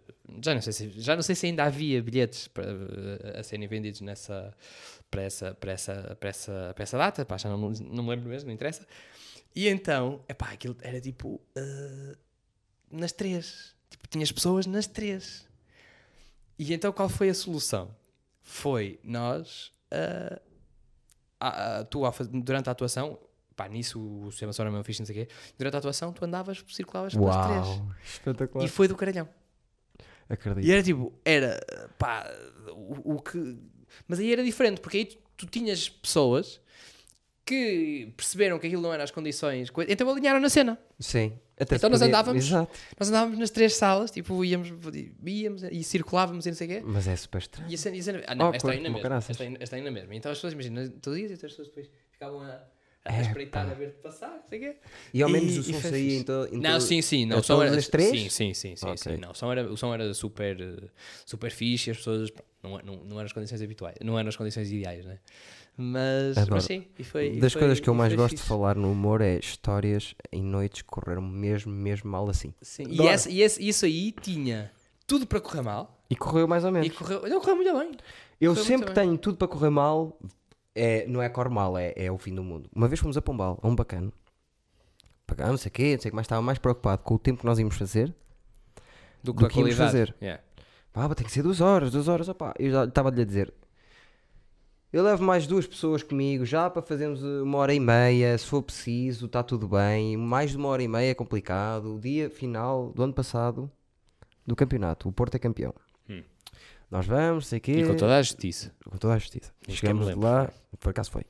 já 0.43 0.55
não 0.55 0.63
sei 0.63 0.73
se, 0.73 0.91
já 1.01 1.15
não 1.15 1.23
sei 1.23 1.35
se 1.35 1.47
ainda 1.47 1.65
havia 1.65 2.03
bilhetes 2.03 2.49
para, 2.49 2.65
eh, 2.65 3.39
a 3.39 3.43
serem 3.43 3.69
vendidos 3.69 4.01
nessa, 4.01 4.55
para, 5.11 5.23
essa, 5.23 5.55
para, 5.55 5.73
essa, 5.73 6.17
para, 6.19 6.31
essa, 6.31 6.73
para 6.75 6.83
essa 6.83 6.97
data, 6.99 7.25
pá, 7.27 7.37
já 7.37 7.51
não, 7.51 7.59
não 7.59 8.03
me 8.05 8.11
lembro 8.11 8.29
mesmo, 8.31 8.47
não 8.49 8.55
interessa. 8.55 8.87
E 9.55 9.69
então, 9.69 10.25
epá, 10.27 10.51
aquilo 10.51 10.77
era 10.81 10.99
tipo, 10.99 11.39
eh, 11.55 12.17
nas 12.91 13.13
três, 13.13 13.75
tipo, 13.91 14.09
tinhas 14.09 14.33
pessoas 14.33 14.65
nas 14.67 14.87
três. 14.87 15.47
E 16.59 16.73
então 16.73 16.91
qual 16.93 17.09
foi 17.11 17.29
a 17.29 17.35
solução? 17.35 17.95
Foi 18.41 18.99
nós, 19.05 19.73
eh, 19.91 20.41
a- 21.39 21.79
a- 21.81 21.85
tu 21.85 22.11
faz- 22.13 22.29
durante 22.29 22.69
a 22.71 22.73
atuação, 22.73 23.19
pá, 23.63 23.69
nisso 23.69 24.01
o 24.01 24.31
sistema 24.31 24.53
sonoro 24.53 24.71
é 24.71 24.73
mesmo 24.73 24.85
fixe, 24.85 25.01
não 25.01 25.07
sei 25.07 25.23
o 25.23 25.27
quê, 25.27 25.33
durante 25.59 25.75
a 25.75 25.79
atuação 25.79 26.13
tu 26.13 26.25
andavas, 26.25 26.65
circulavas 26.69 27.15
pelas 27.15 27.47
três. 27.47 27.83
Espetacular. 28.05 28.65
E 28.65 28.69
foi 28.69 28.89
do 28.89 28.97
caralhão. 28.97 29.29
Acredito. 30.29 30.67
E 30.67 30.73
era 30.73 30.83
tipo, 30.83 31.13
era, 31.25 31.61
pá, 31.99 32.29
o, 32.71 33.15
o 33.17 33.23
que... 33.23 33.59
Mas 34.09 34.19
aí 34.19 34.33
era 34.33 34.43
diferente, 34.43 34.81
porque 34.81 34.97
aí 34.99 35.05
tu, 35.05 35.19
tu 35.37 35.47
tinhas 35.47 35.89
pessoas 35.89 36.61
que 37.45 38.13
perceberam 38.17 38.59
que 38.59 38.67
aquilo 38.67 38.81
não 38.83 38.93
eram 38.93 39.03
as 39.05 39.11
condições, 39.11 39.71
então 39.89 40.09
alinharam 40.09 40.41
na 40.41 40.49
cena. 40.49 40.79
Sim. 40.99 41.39
Até 41.59 41.77
Então 41.77 41.91
nós 41.91 41.99
podia- 42.01 42.15
andávamos- 42.15 42.45
Exato. 42.47 42.73
Nós 42.99 43.09
andávamos 43.09 43.39
nas 43.39 43.51
três 43.51 43.75
salas, 43.75 44.11
tipo, 44.11 44.45
íamos, 44.45 44.73
íamos 45.25 45.63
e 45.65 45.83
circulávamos 45.85 46.47
e 46.47 46.51
não 46.51 46.57
sei 46.57 46.67
o 46.67 46.71
quê. 46.71 46.83
Mas 46.85 47.07
é 47.07 47.15
super 47.17 47.39
estranho. 47.39 47.71
E 47.71 47.75
a 47.75 47.79
cena, 47.79 47.97
e 47.97 48.01
a 48.01 48.03
cena- 48.03 48.23
ah, 48.27 48.35
não, 48.35 48.47
Awkward, 48.47 48.57
esta 48.57 48.71
aí 48.71 48.81
na 48.83 48.91
mesma. 48.91 49.57
esta 49.61 49.77
aí 49.77 49.83
na 49.83 49.91
mesma. 49.91 50.15
Então 50.15 50.33
as 50.33 50.39
pessoas, 50.39 50.53
imagina, 50.55 50.89
tu 51.03 51.15
dias 51.15 51.31
e 51.31 51.35
as 51.35 51.41
pessoas 51.41 51.69
depois 51.69 51.91
ficavam 52.11 52.41
a, 52.41 52.63
a 53.05 53.13
Epá. 53.13 53.21
espreitar, 53.23 53.69
a 53.69 53.75
ver-te 53.75 53.99
passar, 54.01 54.31
não 54.31 54.43
sei 54.49 54.59
o 54.59 54.63
quê. 54.63 54.77
E 55.13 55.23
ao 55.23 55.29
menos 55.29 55.57
E- 55.57 55.59
o 55.61 55.63
som 55.65 55.81
saía 55.81 56.17
em 56.19 56.23
todo. 56.23 56.55
em 56.55 56.61
Não, 56.61 56.81
sim, 56.81 57.03
sim. 57.03 57.25
Não, 57.27 57.33
Era 57.33 57.41
o 57.41 57.43
som 57.45 57.55
todas 57.57 57.71
era, 57.73 57.79
as 57.81 57.89
três? 57.89 58.11
Sim, 58.11 58.29
sim, 58.29 58.55
sim, 58.55 58.77
sim, 58.77 58.97
sim. 58.97 59.17
Não, 59.17 59.31
o, 59.31 59.35
som 59.35 59.51
era, 59.51 59.73
o 59.73 59.77
som 59.77 59.93
era 59.95 60.15
super, 60.15 60.91
super 61.27 61.51
fixe, 61.51 61.91
as 61.91 61.97
pessoas 61.97 62.31
não, 62.63 62.79
não, 62.79 62.97
não 63.05 63.17
eram 63.19 63.27
as 63.27 63.33
condições 63.33 63.61
habituais, 63.61 63.97
não 64.03 64.19
eram 64.19 64.29
as 64.29 64.37
condições 64.37 64.71
ideais, 64.71 65.05
né? 65.05 65.19
Mas, 65.77 66.37
mas 66.49 66.65
sim, 66.65 66.85
e 66.99 67.03
foi, 67.05 67.29
e 67.37 67.41
Das 67.41 67.53
foi- 67.55 67.63
coisas 67.63 67.81
que 67.81 67.89
eu 67.89 67.95
mais 67.95 68.13
gosto 68.15 68.31
de 68.35 68.37
fixe. 68.37 68.49
falar 68.49 68.77
no 68.77 68.93
humor 68.93 69.21
é 69.23 69.39
histórias 69.39 70.15
em 70.31 70.43
noites 70.43 70.83
que 70.83 70.89
correram 70.89 71.23
mesmo, 71.23 71.73
mesmo 71.73 72.11
mal 72.11 72.29
assim. 72.29 72.53
Sim. 72.61 72.85
E, 72.89 73.07
essa, 73.09 73.31
e 73.31 73.41
esse- 73.41 73.67
isso 73.67 73.85
aí 73.87 74.13
tinha 74.13 74.71
tudo 75.07 75.27
para 75.27 75.41
correr 75.41 75.63
mal 75.63 75.99
E 76.11 76.15
correu 76.15 76.47
mais 76.47 76.65
ou 76.65 76.71
menos. 76.71 76.87
e 76.89 76.91
correu, 76.91 77.23
não 77.29 77.41
correu 77.41 77.57
muito 77.57 77.73
bem. 77.79 77.91
Eu 78.41 78.53
correu 78.53 78.65
sempre 78.67 78.93
tenho 78.95 79.17
tudo 79.17 79.39
para 79.39 79.49
correr 79.49 79.71
mal, 79.71 80.19
é, 80.75 81.07
não 81.07 81.23
é 81.23 81.29
correr 81.29 81.51
mal, 81.51 81.77
é, 81.77 81.93
é 81.97 82.11
o 82.11 82.19
fim 82.19 82.35
do 82.35 82.43
mundo. 82.43 82.69
Uma 82.75 82.89
vez 82.89 83.01
fomos 83.01 83.17
a 83.17 83.23
Pombal, 83.23 83.59
a 83.63 83.69
um 83.69 83.75
bacana. 83.75 84.13
Pagamos, 85.27 85.53
não 85.53 85.59
sei 85.59 85.69
o 85.69 85.73
quê, 85.73 85.95
não 85.95 86.03
sei 86.03 86.09
o 86.09 86.13
que 86.13 86.15
mais, 86.17 86.25
estava 86.25 86.43
mais 86.43 86.59
preocupado 86.59 87.03
com 87.03 87.15
o 87.15 87.19
tempo 87.19 87.41
que 87.41 87.47
nós 87.47 87.59
íamos 87.59 87.77
fazer. 87.77 88.15
Do, 89.23 89.33
Do 89.33 89.47
a 89.47 89.49
que 89.49 89.59
íamos 89.59 89.77
fazer. 89.77 90.15
Yeah. 90.21 90.43
Ah, 90.95 91.15
tem 91.15 91.25
que 91.25 91.33
ser 91.33 91.43
duas 91.43 91.61
horas, 91.61 91.91
duas 91.91 92.09
horas, 92.09 92.29
opá. 92.29 92.55
Eu 92.59 92.71
já 92.71 92.85
estava-lhe 92.85 93.23
a 93.23 93.25
dizer. 93.25 93.53
Eu 94.93 95.03
levo 95.03 95.25
mais 95.25 95.47
duas 95.47 95.67
pessoas 95.67 96.03
comigo, 96.03 96.45
já 96.45 96.69
para 96.69 96.83
fazermos 96.83 97.23
uh, 97.23 97.43
uma 97.43 97.57
hora 97.59 97.73
e 97.73 97.81
meia, 97.81 98.37
se 98.37 98.47
for 98.47 98.63
preciso, 98.63 99.25
está 99.25 99.43
tudo 99.43 99.67
bem. 99.67 100.19
Mais 100.19 100.51
de 100.51 100.59
uma 100.59 100.69
hora 100.69 100.83
e 100.83 100.89
meia 100.89 101.13
é 101.13 101.15
complicado. 101.15 101.95
O 101.97 102.01
dia 102.01 102.29
final 102.29 102.93
do 102.93 103.03
ano 103.03 103.15
passado 103.15 103.71
do 104.47 104.55
campeonato, 104.55 105.09
o 105.09 105.13
Porto 105.13 105.35
é 105.35 105.39
campeão. 105.39 105.75
Nós 106.93 107.07
vamos, 107.07 107.47
sei 107.47 107.57
o 107.59 107.61
quê. 107.63 107.73
E 107.73 107.87
com 107.87 107.97
toda 107.97 108.19
a 108.19 108.23
justiça. 108.23 108.71
Com 108.85 108.99
toda 108.99 109.15
a 109.15 109.19
justiça. 109.19 109.51
Isso 109.67 109.79
Chegamos 109.79 110.15
lá, 110.15 110.53
por 110.79 110.91
acaso 110.91 111.11
foi. 111.11 111.25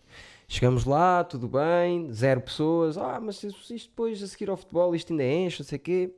Chegamos 0.49 0.85
lá, 0.85 1.23
tudo 1.23 1.49
bem, 1.49 2.13
zero 2.13 2.41
pessoas. 2.41 2.99
Ah, 2.99 3.21
mas 3.21 3.41
isto 3.45 3.73
depois 3.89 4.21
a 4.21 4.27
seguir 4.27 4.51
ao 4.51 4.57
futebol, 4.57 4.93
isto 4.93 5.13
ainda 5.13 5.25
enche, 5.25 5.61
não 5.63 5.67
sei 5.67 5.77
o 5.79 5.81
quê. 5.81 6.15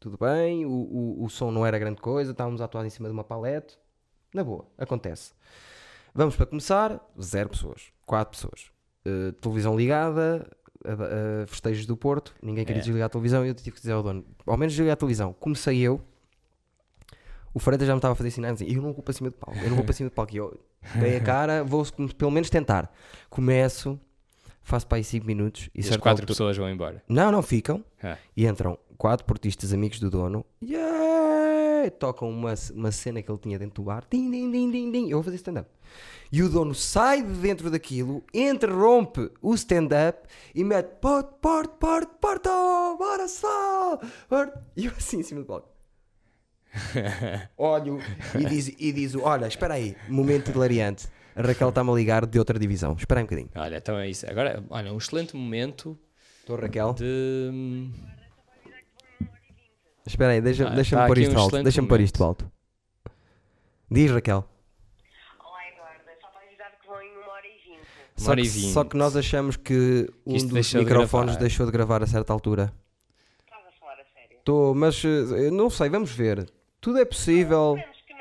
Tudo 0.00 0.18
bem, 0.18 0.66
o, 0.66 0.70
o, 0.70 1.24
o 1.24 1.30
som 1.30 1.52
não 1.52 1.64
era 1.64 1.78
grande 1.78 2.00
coisa, 2.00 2.32
estávamos 2.32 2.60
a 2.60 2.64
atuar 2.64 2.84
em 2.84 2.90
cima 2.90 3.08
de 3.08 3.12
uma 3.12 3.22
palete. 3.22 3.78
Na 4.34 4.42
boa, 4.42 4.66
acontece. 4.76 5.32
Vamos 6.12 6.34
para 6.34 6.46
começar, 6.46 7.00
zero 7.22 7.48
pessoas, 7.50 7.92
quatro 8.04 8.32
pessoas. 8.36 8.72
Uh, 9.06 9.32
televisão 9.34 9.76
ligada, 9.76 10.44
a- 10.84 11.42
a 11.44 11.46
festejos 11.46 11.86
do 11.86 11.96
Porto, 11.96 12.34
ninguém 12.42 12.64
queria 12.64 12.80
É. 12.80 12.84
desligar 12.84 13.06
a 13.06 13.08
televisão 13.08 13.44
e 13.46 13.48
eu 13.48 13.54
tive 13.54 13.70
que 13.70 13.78
dizer 13.80 13.92
ao 13.92 14.02
dono, 14.02 14.24
ao 14.44 14.56
menos 14.56 14.72
desligar 14.74 14.94
a 14.94 14.96
televisão. 14.96 15.32
Comecei 15.38 15.78
eu, 15.80 16.00
o 17.58 17.60
Freitas 17.60 17.86
já 17.86 17.92
me 17.94 17.98
estava 17.98 18.12
a 18.12 18.16
fazer 18.16 18.30
sinais, 18.30 18.60
eu 18.60 18.80
não 18.80 18.92
vou 18.92 19.02
para 19.02 19.12
cima 19.12 19.30
do 19.30 19.36
palco, 19.36 19.58
eu 19.60 19.68
não 19.68 19.76
vou 19.76 19.84
para 19.84 19.92
cima 19.92 20.08
do 20.08 20.12
palco. 20.12 20.32
E 20.32 20.36
eu 20.38 20.58
dei 21.00 21.16
a 21.16 21.20
cara, 21.20 21.64
vou 21.64 21.84
pelo 22.16 22.30
menos 22.30 22.48
tentar. 22.48 22.90
Começo, 23.28 23.98
faço 24.62 24.86
para 24.86 24.98
aí 24.98 25.04
5 25.04 25.26
minutos 25.26 25.68
e 25.74 25.78
E 25.78 25.80
as 25.80 25.88
quatro 25.96 26.10
altura- 26.10 26.26
pessoas 26.26 26.56
vão 26.56 26.70
embora. 26.70 27.02
Não, 27.08 27.32
não 27.32 27.42
ficam. 27.42 27.84
Ah. 28.02 28.16
E 28.36 28.46
entram 28.46 28.78
quatro 28.96 29.26
portistas 29.26 29.72
amigos 29.72 29.98
do 30.00 30.08
dono. 30.08 30.44
Yeah! 30.62 31.90
Tocam 31.98 32.28
uma, 32.30 32.54
uma 32.74 32.90
cena 32.92 33.22
que 33.22 33.30
ele 33.30 33.38
tinha 33.38 33.58
dentro 33.58 33.82
do 33.82 33.86
bar. 33.86 34.04
Din, 34.10 34.30
din, 34.30 34.50
din, 34.50 34.70
din, 34.70 34.90
din. 34.92 35.04
Eu 35.08 35.18
vou 35.18 35.22
fazer 35.24 35.36
stand-up. 35.36 35.68
E 36.30 36.42
o 36.42 36.48
dono 36.48 36.74
sai 36.74 37.22
de 37.22 37.32
dentro 37.38 37.70
daquilo, 37.70 38.22
interrompe 38.34 39.30
o 39.40 39.54
stand-up 39.54 40.28
e 40.54 40.62
mete 40.62 40.88
Porto, 41.00 41.34
Porto, 41.40 41.70
Porto, 41.78 42.10
Porto, 42.20 42.50
bora 42.98 43.26
só! 43.28 43.98
Porto." 44.28 44.58
E 44.76 44.86
eu 44.86 44.92
assim 44.96 45.20
em 45.20 45.22
cima 45.22 45.40
do 45.40 45.46
palco. 45.46 45.68
Olho 47.56 47.98
e 48.38 48.44
diz, 48.44 48.68
e 48.68 48.92
diz: 48.92 49.14
Olha, 49.14 49.46
espera 49.46 49.74
aí, 49.74 49.96
momento 50.08 50.50
hilariante. 50.50 51.08
A 51.34 51.42
Raquel 51.42 51.68
está-me 51.68 51.90
a 51.90 51.94
ligar 51.94 52.26
de 52.26 52.38
outra 52.38 52.58
divisão. 52.58 52.94
Espera 52.98 53.20
aí 53.20 53.24
um 53.24 53.26
bocadinho. 53.26 53.50
Olha, 53.54 53.76
então 53.76 53.96
é 53.98 54.08
isso. 54.08 54.28
Agora, 54.28 54.62
olha, 54.70 54.92
um 54.92 54.98
excelente 54.98 55.36
momento 55.36 55.96
Estou, 56.40 56.56
Raquel. 56.56 56.94
de. 56.94 57.90
Espera 60.06 60.32
aí, 60.32 60.40
deixa- 60.40 60.66
Ah, 60.66 60.70
deixa-me 60.74 61.02
tá 61.02 61.06
pôr 61.06 61.18
isto 61.18 61.34
um 61.36 61.38
alto. 61.38 61.62
Deixa-me 61.62 61.88
pôr 61.88 62.00
isto 62.00 62.24
alto. 62.24 62.50
Diz, 63.90 64.10
Raquel. 64.10 64.48
Olá, 65.38 65.58
Eduardo. 65.72 66.02
É 66.08 66.16
só 66.20 66.28
que 66.28 66.86
vão 66.88 67.02
em 67.02 67.16
uma 67.16 67.32
hora 67.32 67.46
e 67.46 67.58
vinte. 67.68 67.86
Uma 68.66 68.72
Só 68.72 68.84
que, 68.84 68.96
nós 68.96 69.16
achamos 69.16 69.56
que 69.56 70.08
um 70.26 70.34
isto 70.34 70.46
dos 70.46 70.54
deixou 70.54 70.80
de 70.80 70.86
microfones 70.86 71.26
gravar. 71.32 71.40
deixou 71.40 71.66
de 71.66 71.72
gravar 71.72 72.02
a 72.02 72.06
certa 72.06 72.32
altura. 72.32 72.72
Estás 73.44 73.66
a 73.66 73.70
falar 73.78 73.92
a 74.00 74.04
sério? 74.04 74.38
Estou, 74.38 74.74
mas 74.74 75.02
eh, 75.04 75.50
não 75.50 75.68
sei, 75.70 75.88
vamos 75.90 76.10
ver. 76.10 76.50
Tudo 76.80 76.98
é 76.98 77.04
possível. 77.04 77.76
Que 78.06 78.12
não. 78.14 78.20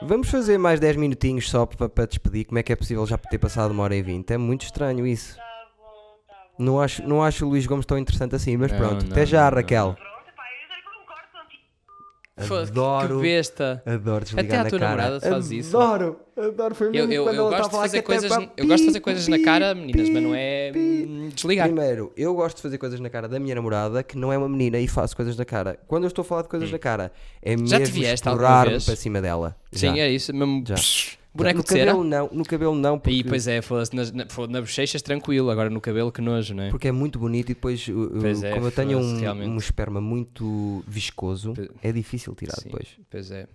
Que. 0.00 0.06
Vamos 0.06 0.28
fazer 0.30 0.58
mais 0.58 0.80
10 0.80 0.96
minutinhos 0.96 1.48
só 1.48 1.64
para, 1.66 1.88
para 1.88 2.06
despedir. 2.06 2.44
Como 2.44 2.58
é 2.58 2.62
que 2.62 2.72
é 2.72 2.76
possível 2.76 3.06
já 3.06 3.16
ter 3.16 3.38
passado 3.38 3.70
uma 3.70 3.82
hora 3.84 3.94
e 3.94 4.02
20? 4.02 4.30
É 4.32 4.36
muito 4.38 4.64
estranho 4.64 5.06
isso. 5.06 5.36
Tá 5.36 5.42
bom, 5.78 6.18
tá 6.26 6.34
bom. 6.58 6.64
Não 6.64 6.80
acho, 6.80 7.02
não 7.06 7.22
acho 7.22 7.46
o 7.46 7.48
Luís 7.48 7.66
Gomes 7.66 7.86
tão 7.86 7.96
interessante 7.98 8.34
assim, 8.34 8.56
mas 8.56 8.72
Não, 8.72 8.78
pronto. 8.78 9.04
não, 9.04 9.12
Até 9.12 9.24
já, 9.24 9.48
não, 9.50 9.56
Raquel. 9.56 9.94
Pronto, 9.94 10.34
pá, 10.36 10.42
eu 10.62 10.68
já 10.68 10.82
concordo 10.82 11.28
contigo. 11.32 11.62
Foda-se, 11.86 12.23
Adoro. 12.36 13.16
Que 13.16 13.22
besta. 13.22 13.82
Adoro 13.86 14.24
desligar 14.24 14.44
Até 14.44 14.56
a 14.56 14.64
na 14.64 14.70
tua 14.70 14.78
cara. 14.78 14.90
namorada 14.90 15.20
te 15.20 15.28
faz 15.28 15.50
isso. 15.52 15.76
Adoro, 15.78 16.16
adoro. 16.36 16.74
Foi 16.74 16.88
Eu, 16.88 16.92
mesmo 16.92 17.12
eu, 17.12 17.22
eu 17.26 17.28
ela 17.28 17.50
gosto 17.58 17.70
de 17.70 17.76
fazer 17.76 18.02
coisas, 18.02 18.30
eu 18.30 18.66
gosto 18.66 18.78
de 18.80 18.86
fazer 18.86 18.98
pi, 18.98 19.04
coisas 19.04 19.28
na 19.28 19.36
pi, 19.36 19.42
cara, 19.44 19.74
meninas, 19.74 20.08
mas 20.10 20.22
não 20.22 20.30
pi, 20.32 20.36
é 20.36 20.70
pi. 20.72 21.06
hum, 21.08 21.28
desligar. 21.32 21.66
Primeiro, 21.68 22.12
eu 22.16 22.34
gosto 22.34 22.56
de 22.56 22.62
fazer 22.62 22.78
coisas 22.78 22.98
na 22.98 23.08
cara 23.08 23.28
da 23.28 23.38
minha 23.38 23.54
namorada 23.54 24.02
que 24.02 24.18
não 24.18 24.32
é 24.32 24.38
uma 24.38 24.48
menina 24.48 24.78
e 24.80 24.88
faço 24.88 25.14
coisas 25.14 25.36
na 25.36 25.44
cara. 25.44 25.78
Quando 25.86 26.04
eu 26.04 26.08
estou 26.08 26.22
a 26.22 26.24
falar 26.24 26.42
de 26.42 26.48
coisas 26.48 26.70
na 26.72 26.78
cara, 26.78 27.12
é 27.40 27.54
Hum. 27.54 27.66
Já 27.66 27.76
te 27.76 27.80
mesmo 27.82 27.94
vieste 27.94 28.28
alguma 28.28 28.42
explorar-me 28.46 28.70
vez? 28.72 28.84
para 28.84 28.96
cima 28.96 29.22
dela. 29.22 29.56
Sim, 29.70 29.96
Já. 29.96 29.98
é 30.02 30.10
isso. 30.10 30.34
Mesmo 30.34 30.64
Já. 30.66 30.74
psh. 30.74 31.18
Boneco 31.34 31.58
no 31.58 31.62
de 31.64 31.68
cera. 31.70 31.86
cabelo 31.92 32.04
não, 32.04 32.30
no 32.32 32.44
cabelo 32.44 32.74
não, 32.74 32.98
porque, 32.98 33.16
E 33.18 33.24
pois 33.24 33.46
é, 33.48 33.60
foda-se 33.60 33.94
nas, 33.94 34.12
na, 34.12 34.26
foda-se, 34.28 34.52
na 34.52 34.60
bochechas 34.60 35.02
tranquilo, 35.02 35.50
agora 35.50 35.68
no 35.70 35.80
cabelo 35.80 36.10
que 36.12 36.20
nojo, 36.20 36.54
não 36.54 36.64
é? 36.64 36.70
porque 36.70 36.88
é 36.88 36.92
muito 36.92 37.18
bonito 37.18 37.50
e 37.50 37.54
depois, 37.54 37.86
Pois 38.20 38.42
é, 38.42 38.52
como 38.52 38.66
eu 38.66 38.72
tenho 38.72 38.98
um, 38.98 39.18
realmente. 39.18 39.48
um 39.48 39.56
esperma 39.56 40.00
muito 40.00 40.82
viscoso, 40.86 41.52
Pois- 41.54 41.68
é 41.82 41.92
difícil 41.92 42.34
tirar 42.34 42.56
Sim, 42.56 42.64
depois. 42.70 42.88
Pois 43.10 43.30
é. 43.30 43.46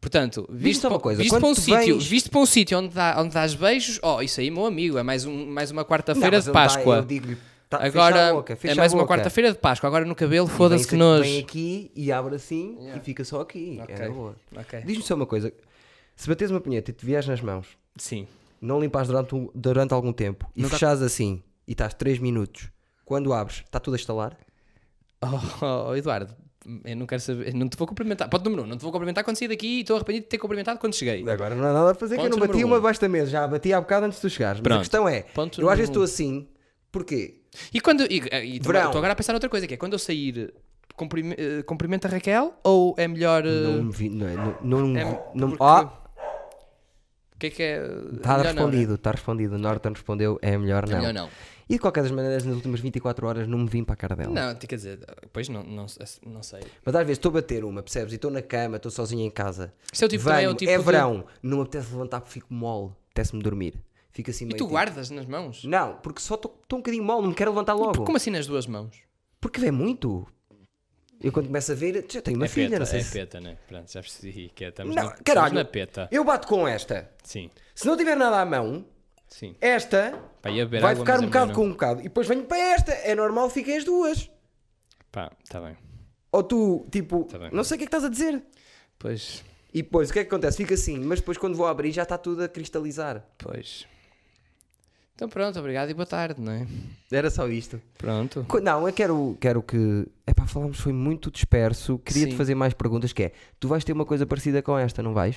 Portanto, 0.00 0.48
visto, 0.50 0.80
só 0.82 0.88
uma 0.88 0.96
pa- 0.98 1.02
coisa, 1.02 1.22
visto 1.22 1.38
para 1.38 1.46
um 1.48 1.54
sítio, 1.54 1.94
vens- 1.96 2.06
visto 2.06 2.30
para 2.30 2.40
um 2.40 2.46
sítio 2.46 2.78
onde, 2.78 2.94
dá, 2.94 3.16
onde 3.20 3.34
dás 3.34 3.54
beijos, 3.54 4.00
oh, 4.02 4.22
isso 4.22 4.40
aí, 4.40 4.50
meu 4.50 4.64
amigo, 4.64 4.96
é 4.96 5.02
mais, 5.02 5.26
um, 5.26 5.46
mais 5.46 5.70
uma 5.70 5.84
quarta-feira 5.84 6.40
de 6.40 6.50
Páscoa. 6.50 7.06
tá, 7.68 7.84
Agora 7.84 8.32
boca, 8.32 8.58
é 8.64 8.74
mais 8.74 8.94
uma 8.94 9.06
quarta-feira 9.06 9.52
de 9.52 9.58
Páscoa. 9.58 9.86
Agora 9.88 10.06
no 10.06 10.14
cabelo, 10.14 10.46
foda-se 10.48 10.88
que 10.88 10.96
nojo. 10.96 11.22
Vem 11.24 11.38
aqui 11.38 11.90
e 11.94 12.10
abre 12.10 12.34
assim 12.34 12.76
Yeah. 12.80 12.96
e 12.96 13.04
fica 13.04 13.22
só 13.24 13.42
aqui. 13.42 13.78
Ok. 13.82 13.94
É 13.94 14.08
na 14.08 14.14
boa. 14.14 14.34
Ok. 14.56 14.80
Diz-me 14.86 15.02
só 15.02 15.14
uma 15.14 15.26
coisa: 15.26 15.52
se 16.20 16.28
bateres 16.28 16.50
uma 16.50 16.60
punheta 16.60 16.90
e 16.90 16.94
te 16.94 17.04
vieres 17.06 17.26
nas 17.26 17.40
mãos, 17.40 17.66
Sim. 17.96 18.26
não 18.60 18.78
limpas 18.80 19.06
durante, 19.08 19.34
um- 19.34 19.48
durante 19.54 19.94
algum 19.94 20.12
tempo 20.12 20.50
e 20.54 20.62
Nunca- 20.62 20.74
fechares 20.74 21.00
assim 21.02 21.42
e 21.66 21.72
estás 21.72 21.94
3 21.94 22.18
minutos, 22.18 22.68
quando 23.04 23.32
abres, 23.32 23.62
está 23.64 23.80
tudo 23.80 23.94
a 23.94 23.96
estalar? 23.96 24.36
Oh, 25.22 25.88
oh, 25.90 25.94
Eduardo, 25.96 26.34
eu 26.84 26.96
não 26.96 27.06
quero 27.06 27.20
saber, 27.22 27.48
eu 27.48 27.54
não 27.58 27.68
te 27.68 27.76
vou 27.76 27.86
cumprimentar. 27.86 28.28
Ponto 28.28 28.44
número 28.44 28.64
um, 28.64 28.66
não 28.66 28.76
te 28.76 28.82
vou 28.82 28.92
cumprimentar 28.92 29.24
quando 29.24 29.36
sair 29.38 29.48
daqui 29.48 29.66
e 29.78 29.80
estou 29.80 29.96
arrependido 29.96 30.24
de 30.24 30.28
ter 30.28 30.38
cumprimentado 30.38 30.78
quando 30.78 30.94
cheguei. 30.94 31.26
Agora 31.28 31.54
não 31.54 31.64
há 31.66 31.72
nada 31.72 31.90
a 31.92 31.94
fazer, 31.94 32.16
que 32.18 32.24
eu 32.26 32.30
não 32.30 32.38
bati 32.38 32.62
uma 32.64 32.76
um. 32.76 32.78
debaixo 32.78 33.00
da 33.00 33.08
mesa, 33.08 33.30
já 33.30 33.46
bati 33.48 33.72
há 33.72 33.80
bocado 33.80 34.06
antes 34.06 34.18
de 34.18 34.22
tu 34.22 34.30
chegares. 34.30 34.60
Mas 34.60 34.66
a 34.66 34.68
Pronto. 34.68 34.78
questão 34.80 35.08
é: 35.08 35.22
Ponto 35.22 35.60
eu 35.60 35.68
às 35.70 35.76
vezes 35.78 35.88
estou 35.90 36.02
assim, 36.02 36.46
porquê? 36.92 37.40
E 37.72 37.80
quando. 37.80 38.02
E, 38.02 38.20
e 38.20 38.56
estou 38.56 38.72
Verão. 38.72 38.86
estou 38.86 38.98
agora 38.98 39.12
a 39.14 39.16
pensar 39.16 39.32
noutra 39.32 39.48
coisa, 39.48 39.66
que 39.66 39.72
é 39.74 39.76
quando 39.76 39.94
eu 39.94 39.98
sair, 39.98 40.52
eh, 41.38 41.62
cumprimenta 41.64 42.08
a 42.08 42.10
Raquel 42.10 42.54
ou 42.62 42.94
é 42.98 43.08
melhor. 43.08 43.44
eh, 43.46 43.50
Não 43.50 43.84
me 43.84 43.92
vi, 43.92 44.08
não, 44.10 44.26
é- 44.28 44.36
não, 44.36 44.56
não, 44.62 44.96
é- 44.98 45.30
não, 45.34 45.48
porque- 45.50 45.64
ah, 45.64 45.90
que 47.40 47.46
é 47.46 47.50
que 47.50 47.62
é. 47.62 47.84
Está 48.14 48.36
respondido, 48.42 48.94
está 48.94 49.10
respondido. 49.10 49.54
O 49.56 49.58
Norton 49.58 49.90
respondeu, 49.90 50.38
é 50.42 50.56
melhor 50.56 50.86
né? 50.86 50.92
não. 50.92 50.98
É 50.98 51.06
melhor 51.08 51.14
não. 51.24 51.30
E 51.68 51.74
de 51.74 51.78
qualquer 51.78 52.02
das 52.02 52.10
maneiras, 52.10 52.44
nas 52.44 52.56
últimas 52.56 52.80
24 52.80 53.26
horas 53.28 53.46
não 53.46 53.58
me 53.58 53.68
vim 53.68 53.84
para 53.84 53.94
a 53.94 53.96
cara 53.96 54.16
dela. 54.16 54.32
Não, 54.32 54.54
quer 54.56 54.74
dizer, 54.74 54.98
depois 55.22 55.48
não, 55.48 55.62
não, 55.62 55.86
não 56.26 56.42
sei. 56.42 56.60
Mas 56.84 56.94
às 56.96 57.00
vezes 57.02 57.18
estou 57.18 57.30
a 57.30 57.34
bater 57.34 57.64
uma, 57.64 57.80
percebes? 57.80 58.12
E 58.12 58.16
estou 58.16 58.28
na 58.30 58.42
cama, 58.42 58.76
estou 58.76 58.90
sozinho 58.90 59.24
em 59.24 59.30
casa. 59.30 59.72
Isso 59.92 60.02
é 60.02 60.06
o 60.06 60.08
tipo, 60.08 60.24
também 60.24 60.38
é 60.44 60.48
o 60.48 60.50
Venho, 60.50 60.56
tipo 60.58 60.70
é 60.72 60.78
de- 60.78 60.82
verão, 60.84 61.24
não 61.42 61.58
me 61.58 61.62
apetece 61.62 61.92
levantar 61.92 62.20
porque 62.20 62.32
fico 62.34 62.52
mole, 62.52 62.90
apetece-me 63.12 63.40
dormir. 63.42 63.74
Fico 64.10 64.30
assim 64.30 64.46
E 64.46 64.48
tu 64.48 64.56
tipo- 64.56 64.70
guardas 64.70 65.10
nas 65.10 65.26
mãos? 65.26 65.62
Não, 65.64 65.94
porque 66.02 66.20
só 66.20 66.34
estou 66.34 66.58
estou 66.60 66.78
um 66.78 66.82
bocadinho 66.82 67.04
mole, 67.04 67.22
não 67.22 67.28
me 67.28 67.34
quero 67.36 67.52
levantar 67.52 67.74
logo. 67.74 68.04
Como 68.04 68.16
assim 68.16 68.30
nas 68.30 68.48
duas 68.48 68.66
mãos? 68.66 68.96
Porque 69.40 69.60
vê 69.60 69.70
muito. 69.70 70.26
Eu 71.22 71.32
quando 71.32 71.46
começo 71.46 71.72
a 71.72 71.74
ver, 71.74 72.06
já 72.08 72.22
tenho 72.22 72.36
uma 72.38 72.46
é 72.46 72.48
filha, 72.48 72.68
peta, 72.70 72.78
não 72.78 72.86
sei 72.86 73.00
é 73.00 73.02
se... 73.02 73.12
peta, 73.12 73.40
né? 73.40 73.58
Pronto, 73.68 73.92
já 73.92 74.00
percebi 74.00 74.50
que 74.54 74.64
é, 74.64 74.68
estamos, 74.68 74.94
Não, 74.96 75.04
na, 75.04 75.10
caralho. 75.10 75.46
estamos 75.48 75.52
na 75.52 75.64
peta. 75.70 76.08
Eu 76.10 76.24
bato 76.24 76.48
com 76.48 76.66
esta. 76.66 77.10
Sim, 77.22 77.50
Se 77.74 77.86
não 77.86 77.96
tiver 77.96 78.16
nada 78.16 78.40
à 78.40 78.44
mão, 78.46 78.84
sim. 79.28 79.54
esta 79.60 80.12
Pá, 80.40 80.48
vai 80.80 80.96
ficar 80.96 81.20
um 81.20 81.24
é 81.24 81.26
bocado 81.26 81.52
com 81.52 81.66
um 81.66 81.70
bocado. 81.72 82.00
E 82.00 82.04
depois 82.04 82.26
venho 82.26 82.44
para 82.44 82.58
esta. 82.58 82.92
É 82.92 83.14
normal, 83.14 83.50
fiquem 83.50 83.76
as 83.76 83.84
duas. 83.84 84.30
Pá, 85.12 85.30
tá 85.48 85.60
bem. 85.60 85.76
Ou 86.32 86.42
tu, 86.42 86.86
tipo, 86.90 87.24
Tá 87.24 87.38
bem. 87.38 87.50
não 87.52 87.64
sei 87.64 87.74
o 87.74 87.78
que 87.78 87.84
é 87.84 87.86
que 87.86 87.94
estás 87.96 88.04
a 88.04 88.08
dizer. 88.08 88.42
Pois, 88.98 89.44
E 89.74 89.82
depois, 89.82 90.08
o 90.10 90.12
que 90.12 90.20
é 90.20 90.24
que 90.24 90.28
acontece? 90.28 90.56
Fica 90.56 90.74
assim, 90.74 90.98
mas 91.00 91.20
depois 91.20 91.36
quando 91.36 91.54
vou 91.56 91.66
abrir 91.66 91.92
já 91.92 92.02
está 92.04 92.16
tudo 92.16 92.42
a 92.44 92.48
cristalizar. 92.48 93.24
pois. 93.38 93.86
Então 95.20 95.28
pronto, 95.28 95.58
obrigado 95.58 95.90
e 95.90 95.92
boa 95.92 96.06
tarde, 96.06 96.40
não 96.40 96.50
é? 96.50 96.66
Era 97.12 97.28
só 97.28 97.46
isto. 97.46 97.78
Pronto. 97.98 98.42
Co- 98.48 98.58
Não, 98.58 98.86
eu 98.88 98.92
quero, 98.94 99.36
quero 99.38 99.62
que. 99.62 100.06
Epá, 100.26 100.46
falámos, 100.46 100.80
foi 100.80 100.94
muito 100.94 101.30
disperso. 101.30 101.98
Queria-te 101.98 102.30
Sim. 102.30 102.36
fazer 102.38 102.54
mais 102.54 102.72
perguntas. 102.72 103.12
Que 103.12 103.24
é: 103.24 103.32
tu 103.60 103.68
vais 103.68 103.84
ter 103.84 103.92
uma 103.92 104.06
coisa 104.06 104.24
parecida 104.24 104.62
com 104.62 104.78
esta, 104.78 105.02
não 105.02 105.12
vais? 105.12 105.36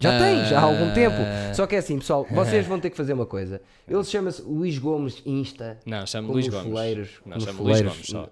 Já 0.00 0.16
Ah. 0.16 0.18
tens, 0.18 0.48
já 0.48 0.58
há 0.58 0.62
algum 0.62 0.94
tempo. 0.94 1.16
Só 1.54 1.66
que 1.66 1.74
é 1.74 1.78
assim, 1.78 1.98
pessoal, 1.98 2.24
vocês 2.32 2.66
vão 2.66 2.80
ter 2.80 2.88
que 2.88 2.96
fazer 2.96 3.12
uma 3.12 3.26
coisa. 3.26 3.60
Ele 3.86 4.02
chama-se 4.02 4.40
Luís 4.40 4.78
Gomes 4.78 5.22
Insta. 5.26 5.78
Não, 5.84 6.06
chamo 6.06 6.28
como 6.28 6.32
Luís 6.38 6.46
os 6.46 6.54
Gomes. 6.54 6.68
Foleiros, 6.70 7.10
Não, 7.26 7.32
como 7.34 7.44
chamo 7.44 7.62
Luís 7.64 7.76
foleiros. 7.80 7.92
Gomes 7.92 8.06
só. 8.06 8.30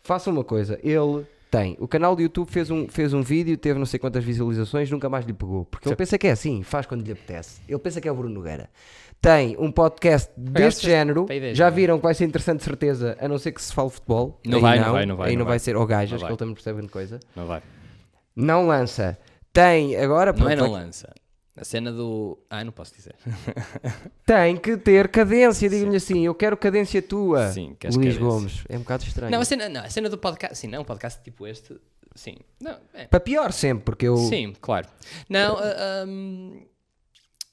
Faça 0.00 0.30
uma 0.30 0.44
coisa, 0.44 0.78
ele 0.84 1.26
tem. 1.50 1.76
O 1.80 1.88
canal 1.88 2.14
do 2.14 2.22
YouTube 2.22 2.48
fez 2.48 2.70
um, 2.70 2.86
fez 2.88 3.12
um 3.12 3.22
vídeo, 3.22 3.56
teve 3.58 3.76
não 3.80 3.84
sei 3.86 3.98
quantas 3.98 4.22
visualizações, 4.22 4.88
nunca 4.92 5.08
mais 5.08 5.24
lhe 5.26 5.32
pegou. 5.32 5.64
Porque 5.64 5.88
ele 5.88 5.96
pensa 5.96 6.16
que 6.16 6.28
é 6.28 6.30
assim, 6.30 6.62
faz 6.62 6.86
quando 6.86 7.04
lhe 7.04 7.10
apetece. 7.10 7.60
Ele 7.68 7.78
pensa 7.80 8.00
que 8.00 8.06
é 8.06 8.12
o 8.12 8.14
Bruno 8.14 8.32
Nogueira. 8.34 8.70
Tem 9.20 9.54
um 9.58 9.70
podcast 9.70 10.30
deste 10.36 10.80
vocês- 10.80 10.92
género. 10.92 11.26
para 11.26 11.34
ideias, 11.34 11.56
Já 11.58 11.64
não 11.66 11.72
é? 11.72 11.76
viram 11.76 11.96
que 11.98 12.02
vai 12.04 12.14
ser 12.14 12.24
interessante, 12.24 12.58
de 12.60 12.64
certeza, 12.64 13.16
a 13.20 13.28
não 13.28 13.36
ser 13.38 13.52
que 13.52 13.60
se 13.60 13.72
fale 13.72 13.90
futebol. 13.90 14.40
Não 14.46 14.56
Aí 14.56 14.62
vai, 14.62 14.78
não 14.80 14.92
vai, 14.92 15.06
não 15.06 15.16
vai, 15.16 15.28
Aí 15.28 15.34
não 15.34 15.40
não 15.40 15.44
vai 15.46 15.52
vai. 15.52 15.58
ser, 15.58 15.76
ou 15.76 15.86
gajas, 15.86 16.12
Não 16.12 16.18
que 16.18 16.22
vai. 16.22 16.30
ele 16.32 16.38
também 16.38 16.54
percebe 16.54 16.76
grande 16.78 16.92
coisa. 16.92 17.20
Não 17.36 17.46
vai. 17.46 17.62
Não 18.34 18.66
lança. 18.66 19.18
Tem, 19.52 19.96
agora. 19.96 20.32
Não 20.32 20.48
é 20.48 20.56
não 20.56 20.70
lança. 20.72 21.12
A 21.56 21.64
cena 21.64 21.92
do. 21.92 22.38
Ah, 22.48 22.64
não 22.64 22.72
posso 22.72 22.94
dizer. 22.94 23.14
Tem 24.24 24.56
que 24.56 24.78
ter 24.78 25.08
cadência, 25.08 25.68
digo-lhe 25.68 25.96
assim. 25.96 26.24
Eu 26.24 26.34
quero 26.34 26.56
cadência 26.56 27.02
tua. 27.02 27.48
Sim, 27.48 27.76
queres 27.78 27.96
Luís 27.96 28.14
cadência. 28.14 28.24
Gomes. 28.34 28.64
É 28.68 28.76
um 28.76 28.80
bocado 28.80 29.04
estranho. 29.04 29.30
Não, 29.32 29.40
a 29.40 29.44
cena, 29.44 29.68
não, 29.68 29.82
a 29.82 29.90
cena 29.90 30.08
do 30.08 30.16
podcast. 30.16 30.56
Sim, 30.56 30.68
não, 30.68 30.80
um 30.80 30.84
podcast 30.84 31.22
tipo 31.22 31.46
este. 31.46 31.78
Sim. 32.14 32.36
Não, 32.58 32.78
é. 32.94 33.04
Para 33.06 33.20
pior 33.20 33.52
sempre, 33.52 33.84
porque 33.84 34.06
eu. 34.08 34.16
Sim, 34.16 34.54
claro. 34.60 34.88
Não, 35.28 35.58
ah, 35.58 36.02
ahm, 36.04 36.62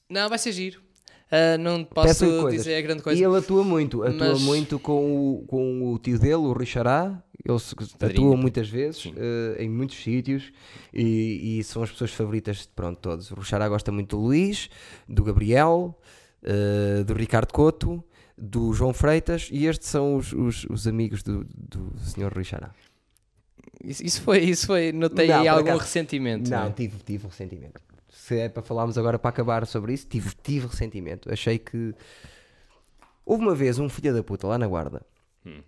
não, 0.08 0.28
vai 0.30 0.38
ser 0.38 0.52
giro. 0.52 0.80
Ah, 1.30 1.58
não 1.58 1.84
posso 1.84 2.48
dizer 2.50 2.76
a 2.76 2.80
grande 2.80 3.00
E 3.00 3.04
coisa. 3.04 3.24
ele 3.24 3.36
atua 3.36 3.62
muito, 3.62 4.02
atua 4.02 4.30
Mas- 4.30 4.40
muito 4.40 4.78
com 4.78 5.34
o, 5.40 5.44
com 5.46 5.92
o 5.92 5.98
tio 5.98 6.18
dele, 6.18 6.34
o 6.36 6.52
Richará. 6.52 7.22
Ele 7.44 7.58
se- 7.58 7.74
Padrinho. 7.98 8.28
atua 8.28 8.36
muitas 8.36 8.68
vezes 8.68 9.10
eh, 9.16 9.62
em 9.64 9.68
muitos 9.70 9.96
sítios 10.02 10.50
e, 10.92 11.58
e 11.60 11.64
são 11.64 11.82
as 11.82 11.90
pessoas 11.90 12.10
favoritas 12.12 12.58
de 12.62 12.68
pronto, 12.74 12.98
todos. 12.98 13.30
O 13.30 13.34
Richará 13.36 13.68
gosta 13.68 13.92
muito 13.92 14.16
do 14.16 14.22
Luís, 14.22 14.68
do 15.08 15.22
Gabriel, 15.22 15.98
eh, 16.42 17.04
do 17.04 17.14
Ricardo 17.14 17.52
Couto, 17.52 18.02
do 18.36 18.72
João 18.72 18.92
Freitas 18.92 19.48
e 19.52 19.66
estes 19.66 19.88
são 19.88 20.16
os, 20.16 20.32
os, 20.32 20.64
os 20.68 20.86
amigos 20.86 21.22
do, 21.22 21.44
do 21.54 21.92
Sr. 22.00 22.32
Richará. 22.36 22.70
Isso, 23.84 24.04
isso 24.04 24.22
foi, 24.22 24.38
isso 24.40 24.66
foi. 24.66 24.92
Notei 24.92 25.28
Não, 25.28 25.40
aí 25.40 25.48
algum 25.48 25.62
acaso- 25.68 25.80
ressentimento. 25.84 26.50
Não, 26.50 26.64
né? 26.66 26.74
tive, 26.76 26.96
tive 27.04 27.26
ressentimento. 27.28 27.80
Se 28.28 28.38
é 28.38 28.48
para 28.50 28.62
falarmos 28.62 28.98
agora 28.98 29.18
para 29.18 29.30
acabar 29.30 29.66
sobre 29.66 29.94
isso, 29.94 30.06
tive, 30.06 30.34
tive 30.42 30.66
ressentimento. 30.66 31.32
Achei 31.32 31.58
que. 31.58 31.94
Houve 33.24 33.42
uma 33.42 33.54
vez 33.54 33.78
um 33.78 33.88
filho 33.88 34.12
da 34.14 34.22
puta 34.22 34.46
lá 34.46 34.58
na 34.58 34.66
guarda 34.66 35.00
Hum. 35.46 35.62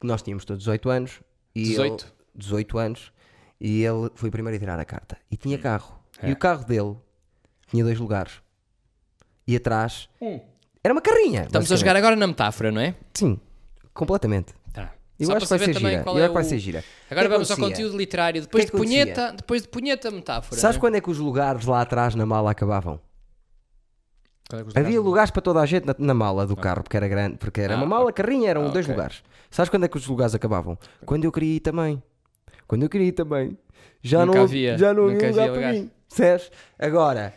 que 0.00 0.06
nós 0.06 0.22
tínhamos 0.22 0.44
todos 0.46 0.62
18 0.62 0.88
anos 0.88 1.20
e 1.54 1.62
18? 1.64 2.04
ele, 2.04 2.12
18 2.34 2.78
anos 2.78 3.12
e 3.60 3.82
ele 3.84 4.10
foi 4.14 4.30
o 4.30 4.32
primeiro 4.32 4.56
a 4.56 4.58
tirar 4.58 4.78
a 4.80 4.84
carta 4.86 5.18
e 5.30 5.36
tinha 5.36 5.58
carro. 5.58 5.98
E 6.22 6.30
É. 6.30 6.32
o 6.32 6.36
carro 6.36 6.64
dele 6.64 6.96
tinha 7.66 7.84
dois 7.84 7.98
lugares. 7.98 8.40
E 9.46 9.54
atrás 9.56 10.08
era 10.82 10.94
uma 10.94 11.02
carrinha. 11.02 11.42
Estamos 11.42 11.70
a 11.70 11.76
jogar 11.76 11.94
agora 11.96 12.16
na 12.16 12.26
metáfora, 12.26 12.70
não 12.72 12.80
é? 12.80 12.94
Sim, 13.12 13.38
completamente. 13.92 14.54
Eu 15.20 15.26
Só 15.26 15.32
acho 15.36 15.44
que 15.44 15.50
vai 15.50 15.58
saber 15.58 15.74
ser 15.74 15.80
gira. 15.80 16.02
Eu 16.06 16.18
é 16.18 16.28
que 16.28 16.34
vai 16.34 16.42
o- 16.42 16.46
ser 16.46 16.58
gira. 16.58 16.84
Agora 17.10 17.26
O 17.26 17.28
que 17.28 17.34
vamos 17.34 17.50
ao 17.50 17.54
acontecia? 17.56 17.76
conteúdo 17.84 17.98
literário. 17.98 18.40
Depois 18.40 18.64
que 18.64 18.70
de 18.70 18.76
acontecia? 18.76 19.04
punheta, 19.04 19.32
depois 19.36 19.62
de 19.62 19.68
punheta, 19.68 20.10
metáfora. 20.10 20.58
Sabes 20.60 20.76
né? 20.76 20.80
quando 20.80 20.94
é 20.94 21.00
que 21.00 21.10
os 21.10 21.18
lugares 21.18 21.66
lá 21.66 21.82
atrás 21.82 22.14
na 22.14 22.24
mala 22.24 22.50
acabavam? 22.50 22.98
É 24.74 24.80
Havia 24.80 25.00
lugares- 25.00 25.30
para 25.30 25.42
toda 25.42 25.60
a 25.60 25.66
gente 25.66 25.86
na, 25.86 25.94
na 25.98 26.14
mala 26.14 26.44
do 26.46 26.56
carro, 26.56 26.82
porque 26.82 26.96
era 26.96 27.06
grande, 27.06 27.36
porque 27.36 27.60
era 27.60 27.74
Ah, 27.74 27.76
uma 27.76 27.86
mala, 27.86 28.12
carrinha, 28.12 28.50
eram 28.50 28.66
Ah, 28.66 28.68
dois 28.70 28.84
ok. 28.86 28.94
lugares. 28.96 29.22
Sabes 29.50 29.68
quando 29.68 29.84
é 29.84 29.88
que 29.88 29.96
os 29.96 30.06
lugares 30.08 30.34
acabavam? 30.34 30.76
Quando 31.06 31.24
eu 31.24 31.30
queria 31.30 31.56
ir 31.56 31.60
também. 31.60 32.02
Quando 32.66 32.82
eu 32.82 32.88
queria 32.88 33.06
ir 33.08 33.12
também. 33.12 33.56
Já 34.02 34.24
Nunca 34.26 34.38
não 34.38 34.44
havia, 34.44 34.78
já 34.78 34.92
não 34.94 35.04
havia 35.08 35.28
lugar 35.30 35.50
para 35.52 35.72
mim. 35.72 35.90
Percebes? 36.08 36.50
Agora, 36.78 37.32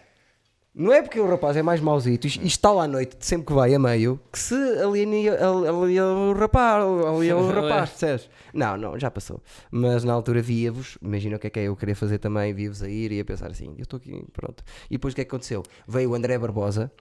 não 0.75 0.91
é 0.91 1.01
porque 1.01 1.19
o 1.19 1.27
rapaz 1.29 1.55
é 1.55 1.61
mais 1.61 1.79
mauzito, 1.79 2.25
isto 2.25 2.43
está 2.43 2.71
lá 2.71 2.85
à 2.85 2.87
noite, 2.87 3.15
sempre 3.19 3.47
que 3.47 3.53
vai 3.53 3.73
a 3.75 3.79
meio, 3.79 4.19
que 4.31 4.39
se 4.39 4.55
alinea, 4.55 5.43
al- 5.45 5.83
alinea 5.83 6.05
o 6.05 6.33
rapaz, 6.33 6.83
alinea 6.83 7.37
o 7.37 7.47
rapaz, 7.51 7.89
percebes? 7.91 8.29
Não, 8.53 8.75
não, 8.77 8.97
já 8.99 9.11
passou. 9.11 9.41
Mas 9.71 10.03
na 10.03 10.13
altura 10.13 10.41
via-vos, 10.41 10.97
imagina 11.01 11.35
o 11.35 11.39
que 11.39 11.47
é 11.47 11.49
que 11.49 11.59
é 11.59 11.63
eu 11.63 11.75
queria 11.75 11.95
fazer 11.95 12.17
também, 12.17 12.53
via-vos 12.53 12.81
a 12.81 12.89
ir 12.89 13.11
e 13.11 13.19
a 13.19 13.25
pensar 13.25 13.51
assim, 13.51 13.73
eu 13.77 13.83
estou 13.83 13.97
aqui, 13.97 14.25
pronto. 14.33 14.63
E 14.89 14.95
depois 14.95 15.13
o 15.13 15.15
que 15.15 15.21
é 15.21 15.25
que 15.25 15.29
aconteceu? 15.29 15.61
Veio 15.87 16.09
o 16.11 16.15
André 16.15 16.37
Barbosa, 16.37 16.91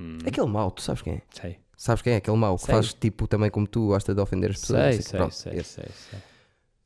Hum, 0.00 0.16
aquele 0.26 0.46
mau, 0.46 0.70
tu 0.70 0.80
sabes 0.80 1.02
quem 1.02 1.14
é? 1.14 1.22
sei. 1.30 1.58
Sabes 1.76 2.00
quem 2.02 2.12
é 2.14 2.16
aquele 2.16 2.36
mau 2.36 2.56
que 2.56 2.64
Sei. 2.64 2.74
faz 2.74 2.92
tipo 2.94 3.26
também 3.26 3.50
como 3.50 3.66
tu 3.66 3.88
gosta 3.88 4.14
de 4.14 4.20
ofender 4.20 4.50
as 4.50 4.60
pessoas? 4.60 4.80
Sei, 4.82 4.92
sei 4.92 5.02
sei, 5.02 5.18
Pronto, 5.18 5.34
sei, 5.34 5.52
sei, 5.64 5.84
sei. 5.92 6.18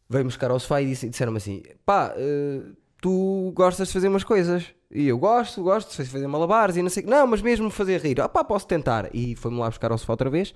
Veio-me 0.09 0.28
buscar 0.30 0.51
ao 0.51 0.59
sofá 0.60 0.80
e 0.82 0.86
disse- 0.86 1.09
disseram-me 1.09 1.38
assim: 1.38 1.62
pá, 1.84 2.12
eh, 2.16 2.60
tu 3.05 3.52
gostas 3.55 3.89
de 3.89 3.93
fazer 3.93 4.09
umas 4.09 4.24
coisas. 4.24 4.64
E 4.90 5.09
eu 5.09 5.18
gosto, 5.18 5.62
gosto 5.62 6.02
de 6.02 6.09
fazer 6.09 6.26
malabares 6.26 6.76
e 6.76 6.82
não 6.82 6.89
sei. 6.89 7.02
Não, 7.02 7.26
mas 7.26 7.43
mesmo 7.43 7.68
fazer 7.68 8.01
rir. 8.01 8.18
Ah, 8.20 8.28
pá, 8.28 8.43
posso 8.43 8.66
tentar. 8.66 9.10
E 9.14 9.36
foi-me 9.36 9.59
lá 9.59 9.68
buscar 9.68 9.93
ao 9.93 9.98
sofá 9.98 10.14
outra 10.14 10.31
vez 10.31 10.55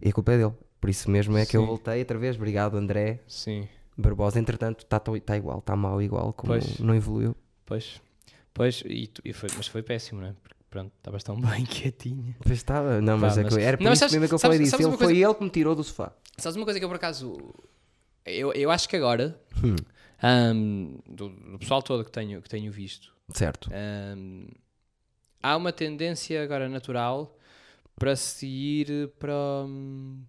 e 0.00 0.08
a 0.08 0.12
culpa 0.12 0.32
é 0.32 0.38
dele. 0.38 0.54
Por 0.80 0.88
isso 0.88 1.10
mesmo 1.10 1.36
é 1.36 1.44
que 1.44 1.56
eu 1.56 1.60
Sim. 1.60 1.66
voltei 1.66 1.98
outra 1.98 2.16
vez. 2.16 2.36
Obrigado, 2.36 2.76
André 2.78 3.20
Sim, 3.28 3.68
Barbosa. 3.98 4.38
Entretanto, 4.38 4.84
está 4.84 4.98
tá 4.98 5.36
igual, 5.36 5.58
está 5.58 5.76
mal 5.76 6.00
igual, 6.00 6.32
como 6.32 6.54
Pois. 6.54 6.78
não 6.78 6.94
evoluiu. 6.94 7.36
pois. 7.66 8.00
Pois, 8.54 8.82
e, 8.86 9.06
tu- 9.06 9.22
e 9.24 9.32
foi, 9.32 9.48
mas 9.56 9.66
foi 9.68 9.82
péssimo, 9.82 10.20
não 10.22 10.28
é? 10.28 10.34
Porque 10.42 10.56
pronto, 10.70 10.90
estavas 10.96 11.22
tão 11.22 11.36
bem 11.40 11.64
quietinha. 11.66 12.34
Pois 12.42 12.56
estava, 12.58 13.00
não, 13.00 13.18
mas, 13.18 13.34
Pá, 13.34 13.40
é 13.42 13.44
que 13.44 13.60
era 13.60 13.76
por 13.76 13.84
Não, 13.84 13.92
isso 13.92 14.00
sabes- 14.00 14.14
mesmo 14.14 14.28
que 14.28 14.34
eu 14.34 14.38
sabes- 14.38 14.56
falei 14.56 14.64
disso. 14.64 14.76
Ele 14.76 14.84
uma 14.86 14.96
foi 14.98 15.06
coisa- 15.08 15.24
ele 15.26 15.34
que 15.34 15.44
me 15.44 15.50
tirou 15.50 15.74
do 15.74 15.84
sofá. 15.84 16.12
Sabes 16.38 16.56
uma 16.56 16.64
coisa 16.64 16.78
que 16.78 16.84
eu 16.84 16.88
por 16.88 16.96
acaso. 16.96 17.36
Eu, 18.24 18.52
eu 18.52 18.70
acho 18.70 18.88
que 18.88 18.96
agora. 18.96 19.38
Hum. 19.62 19.76
Ahm, 20.22 20.96
do, 21.08 21.28
do 21.30 21.58
pessoal 21.58 21.82
todo 21.82 22.04
que 22.04 22.10
tenho, 22.12 22.40
que 22.42 22.48
tenho 22.48 22.70
visto. 22.72 23.12
Certo. 23.34 23.70
ahm, 23.72 24.48
há 25.42 25.56
uma 25.56 25.72
tendência 25.72 26.42
agora 26.42 26.68
natural 26.68 27.36
para 27.96 28.16
se 28.16 28.46
ir 28.46 29.08
para, 29.18 29.34
hum, 29.66 30.22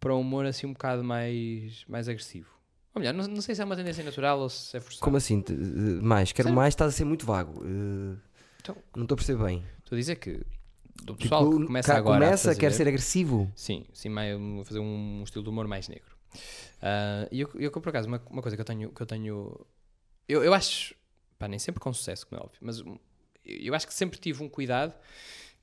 para 0.00 0.14
um 0.14 0.20
humor 0.20 0.46
assim 0.46 0.66
um 0.66 0.72
bocado 0.72 1.04
mais, 1.04 1.84
mais 1.88 2.08
agressivo. 2.08 2.48
Ou 2.94 3.00
melhor, 3.00 3.14
não, 3.14 3.26
não 3.28 3.40
sei 3.40 3.54
se 3.54 3.62
é 3.62 3.64
uma 3.64 3.76
tendência 3.76 4.02
natural 4.02 4.40
ou 4.40 4.48
se 4.48 4.76
é 4.76 4.80
forçado. 4.80 5.02
Como 5.04 5.16
assim? 5.16 5.44
Eh, 5.48 6.02
Mais? 6.02 6.32
Quero 6.32 6.48
Sim. 6.48 6.54
mais? 6.54 6.72
Estás 6.72 6.92
a 6.92 6.96
ser 6.96 7.04
muito 7.04 7.24
vago. 7.24 7.62
Eh, 7.64 8.16
Então- 8.62 8.76
não 8.96 9.02
estou 9.04 9.14
a 9.14 9.16
perceber 9.16 9.44
bem. 9.44 9.64
Estou 9.78 9.94
a 9.96 9.98
dizer 9.98 10.16
que 10.16 10.40
do 11.04 11.14
pessoal 11.14 11.44
Tipo, 11.46 11.60
que 11.60 11.66
começa 11.66 11.94
agora 11.94 12.18
começa, 12.24 12.48
a 12.48 12.50
fazer, 12.50 12.60
quer 12.60 12.72
ser 12.72 12.88
agressivo. 12.88 13.50
Sim, 13.54 13.84
sim, 13.92 14.08
mais, 14.08 14.36
um- 14.36 14.64
fazer 14.64 14.80
um 14.80 15.22
estilo 15.24 15.44
de 15.44 15.50
humor 15.50 15.68
mais 15.68 15.88
negro. 15.88 16.16
Ah, 16.82 17.28
E 17.30 17.40
eu, 17.40 17.50
eu, 17.58 17.70
por 17.70 17.88
acaso, 17.88 18.08
uma, 18.08 18.22
uma 18.30 18.42
coisa 18.42 18.56
que 18.56 18.60
eu 18.60 18.64
tenho. 18.64 18.90
Que 18.90 19.02
eu, 19.02 19.06
tenho 19.06 19.66
eu, 20.28 20.42
eu 20.44 20.54
acho. 20.54 20.94
Pá, 21.38 21.48
nem 21.48 21.58
sempre 21.58 21.80
com 21.80 21.92
sucesso, 21.92 22.26
como 22.26 22.40
é 22.40 22.44
óbvio, 22.44 22.58
mas 22.60 22.82
eu 23.44 23.74
acho 23.74 23.86
que 23.86 23.94
sempre 23.94 24.18
tive 24.18 24.42
um 24.42 24.48
cuidado 24.48 24.94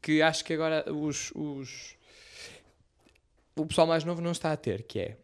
que 0.01 0.21
acho 0.21 0.43
que 0.43 0.53
agora 0.53 0.85
os, 0.91 1.31
os. 1.35 1.95
O 3.55 3.65
pessoal 3.65 3.87
mais 3.87 4.03
novo 4.03 4.21
não 4.21 4.31
está 4.31 4.51
a 4.51 4.57
ter, 4.57 4.83
que 4.83 4.99
é. 4.99 5.17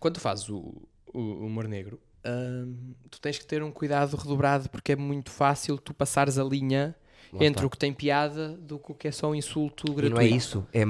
Quando 0.00 0.14
tu 0.14 0.20
fazes 0.20 0.48
o, 0.48 0.82
o 1.12 1.18
humor 1.46 1.66
negro, 1.66 2.00
hum, 2.24 2.94
tu 3.10 3.20
tens 3.20 3.38
que 3.38 3.44
ter 3.46 3.62
um 3.62 3.70
cuidado 3.72 4.16
redobrado 4.16 4.68
porque 4.70 4.92
é 4.92 4.96
muito 4.96 5.30
fácil 5.30 5.76
tu 5.78 5.92
passares 5.92 6.38
a 6.38 6.44
linha 6.44 6.94
Lá 7.32 7.44
entre 7.44 7.58
está. 7.60 7.66
o 7.66 7.70
que 7.70 7.78
tem 7.78 7.92
piada 7.92 8.50
do 8.56 8.78
que 8.78 8.92
o 8.92 8.94
que 8.94 9.08
é 9.08 9.12
só 9.12 9.30
um 9.30 9.34
insulto 9.34 9.86
E 9.90 9.94
gratuito. 9.94 10.14
não 10.14 10.20
é 10.20 10.26
isso. 10.26 10.66
É, 10.72 10.84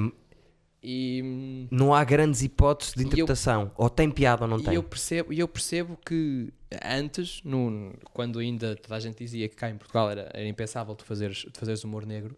E, 0.90 1.68
Não 1.70 1.92
há 1.92 2.02
grandes 2.02 2.42
hipóteses 2.42 2.94
de 2.94 3.00
E 3.00 3.02
eu- 3.02 3.06
interpretação. 3.08 3.70
Ou 3.76 3.90
tem 3.90 4.10
piada 4.10 4.44
ou 4.44 4.48
não 4.48 4.58
e 4.58 4.62
tem. 4.64 4.74
eu 4.74 4.82
percebo, 4.82 5.32
e 5.34 5.38
eu 5.38 5.46
percebo 5.46 5.98
que 5.98 6.50
antes, 6.82 7.42
no, 7.44 7.92
quando 8.14 8.38
ainda 8.38 8.74
toda 8.74 8.94
a 8.96 9.00
gente 9.00 9.18
dizia 9.18 9.48
que 9.50 9.54
cá 9.56 9.68
em 9.68 9.76
Portugal 9.76 10.10
era, 10.10 10.30
era 10.32 10.46
impensável 10.48 10.94
tu 10.94 11.04
fazeres, 11.04 11.42
tu 11.52 11.58
fazeres 11.60 11.84
humor 11.84 12.06
negro, 12.06 12.34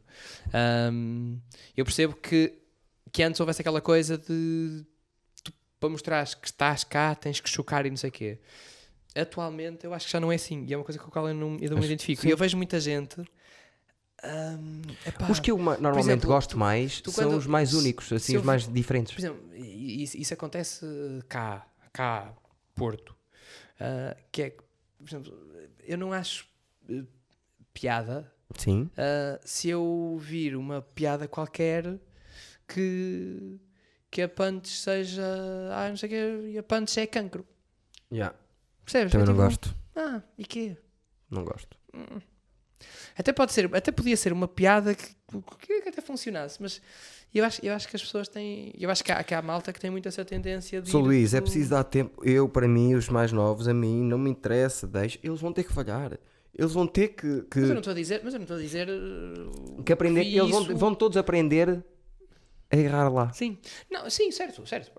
hum, 0.93 1.39
eu 1.77 1.85
percebo 1.85 2.15
que, 2.17 2.53
que 3.13 3.23
antes 3.23 3.39
houvesse 3.39 3.61
aquela 3.61 3.81
coisa 3.81 4.19
de 4.19 4.85
tu, 5.45 5.53
para 5.79 5.89
mostrares 5.89 6.35
que 6.35 6.49
estás 6.49 6.83
cá 6.83 7.15
tens 7.15 7.39
que 7.41 7.49
chocar 7.49 7.87
e 7.87 7.91
não 7.91 7.97
sei 7.97 8.11
o 8.11 8.13
quê. 8.13 8.39
Atualmente 9.15 9.85
eu 9.85 9.95
acho 9.95 10.07
que 10.07 10.13
já 10.13 10.21
não 10.21 10.31
é 10.31 10.37
assim 10.37 10.65
e 10.67 10.73
é 10.75 10.77
uma 10.77 10.85
coisa 10.85 10.99
com 10.99 11.07
a 11.07 11.11
qual 11.11 11.29
eu 11.29 11.35
não, 11.35 11.57
eu 11.61 11.71
não 11.71 11.79
me 11.79 11.85
identifico. 11.85 12.27
E 12.27 12.31
eu 12.31 12.37
vejo 12.37 12.57
muita 12.57 12.79
gente. 12.81 13.17
Hum, 14.25 14.83
epá, 15.07 15.31
Os 15.31 15.41
que 15.41 15.51
eu 15.51 15.59
ma- 15.59 15.77
normalmente 15.77 16.07
exemplo, 16.09 16.29
gosto 16.29 16.51
tu- 16.51 16.59
mais 16.59 17.01
tu 17.01 17.11
são 17.11 17.25
quando- 17.29 17.39
os 17.39 17.47
mais 17.47 17.73
únicos, 17.75 18.13
assim, 18.13 18.37
os 18.37 18.43
mais 18.45 18.67
diferentes. 18.69 19.13
por 19.15 19.21
exemplo, 19.21 19.55
isso, 19.57 20.17
isso 20.17 20.35
acontece 20.35 20.85
cá, 21.29 21.67
cá, 21.93 22.35
Porto, 22.75 23.15
ah, 23.81 24.17
que 24.33 24.43
é, 24.43 24.51
que, 24.51 24.63
por 24.99 25.09
exemplo, 25.09 25.33
eu 25.87 25.99
não 25.99 26.13
acho 26.13 26.47
eh, 26.89 27.05
piada 27.75 28.33
Sim. 28.57 28.91
ah, 28.97 29.39
se 29.45 29.69
eu 29.69 30.17
vir 30.21 30.57
uma 30.57 30.81
piada 30.83 31.27
qualquer 31.29 31.99
que, 32.69 33.59
que 34.11 34.23
a 34.23 34.29
punch 34.29 34.69
seja, 34.69 35.23
ah, 35.73 35.89
não 35.89 35.97
sei 35.97 36.07
o 36.09 36.11
quê, 36.11 36.51
e 36.53 36.59
a 36.59 36.63
punch 36.63 36.99
é 37.01 37.07
cancro. 37.07 37.47
Yeah. 38.13 38.35
Percebes? 38.85 39.13
Também 39.13 39.25
É 39.25 39.27
não 39.27 39.35
tipo, 39.35 39.45
gosto. 39.47 39.77
Ah, 39.97 40.23
e 40.39 40.45
quê? 40.45 40.77
Não 41.31 41.45
gosto. 41.45 41.77
Até 43.16 43.32
pode 43.32 43.52
ser, 43.52 43.74
até 43.74 43.90
podia 43.93 44.16
ser 44.16 44.32
uma 44.32 44.48
piada 44.48 44.94
que, 44.94 45.15
que 45.82 45.89
até 45.89 46.01
funcionasse, 46.01 46.61
mas 46.61 46.81
eu 47.35 47.44
acho, 47.44 47.65
eu 47.65 47.73
acho 47.74 47.89
que 47.89 47.94
as 47.97 48.02
pessoas 48.02 48.28
têm, 48.28 48.73
eu 48.78 48.90
acho 48.90 49.05
que 49.05 49.12
há, 49.12 49.23
que 49.23 49.35
há 49.35 49.40
malta 49.43 49.73
que 49.73 49.78
tem 49.81 49.90
muito 49.90 50.09
essa 50.09 50.24
tendência 50.24 50.81
de 50.82 50.90
Sou 50.90 51.01
Luís, 51.01 51.35
é 51.35 51.40
preciso 51.40 51.70
dar 51.70 51.85
tempo. 51.85 52.24
Eu, 52.24 52.48
para 52.48 52.66
mim, 52.66 52.94
os 52.94 53.09
mais 53.09 53.31
novos, 53.32 53.69
a 53.69 53.74
mim, 53.74 54.02
não 54.02 54.19
me 54.19 54.31
interessa. 54.31 54.86
Deixa. 54.86 55.19
Eles 55.23 55.40
vão 55.40 55.52
ter 55.52 55.65
que 55.65 55.73
falhar. 55.73 56.19
Eles 56.52 56.73
vão 56.73 56.86
ter 56.86 57.09
que, 57.09 57.43
que, 57.43 57.61
Mas 57.61 57.69
eu 57.69 57.74
não 57.74 57.78
estou 57.78 57.93
a 57.93 57.94
dizer, 57.94 58.20
mas 58.24 58.35
eu 58.35 58.39
não 58.40 58.44
estou 58.44 58.57
a 58.57 58.61
dizer 58.61 58.89
uh, 58.89 59.82
que 59.85 59.93
aprender. 59.93 60.24
vi 60.24 60.36
Eles 60.36 60.51
vão, 60.51 60.62
isso- 60.62 60.77
vão 60.77 60.94
todos 60.94 61.16
aprender 61.16 61.85
a 62.70 62.77
errar 62.77 63.09
lá. 63.09 63.32
Sim, 63.32 63.59
não, 63.90 64.09
sim, 64.11 64.31
certo, 64.32 64.66
certo. 64.66 64.90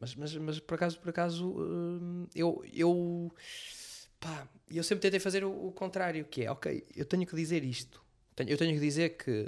Mas, 0.00 0.14
mas, 0.14 0.34
mas 0.36 0.58
por 0.58 0.74
acaso, 0.74 0.98
por 0.98 1.10
acaso, 1.10 1.46
hum, 1.58 2.26
eu, 2.34 2.64
eu, 2.72 3.32
pá, 4.20 4.46
eu 4.70 4.84
sempre 4.84 5.02
tentei 5.02 5.18
fazer 5.18 5.42
o, 5.44 5.66
o 5.68 5.72
contrário, 5.72 6.24
que 6.24 6.44
é, 6.44 6.50
ok, 6.50 6.84
eu 6.94 7.04
tenho 7.04 7.26
que 7.26 7.34
dizer 7.34 7.64
isto. 7.64 8.00
Tenho- 8.36 8.50
eu 8.50 8.56
tenho 8.58 8.74
que 8.74 8.80
dizer 8.80 9.16
que, 9.16 9.46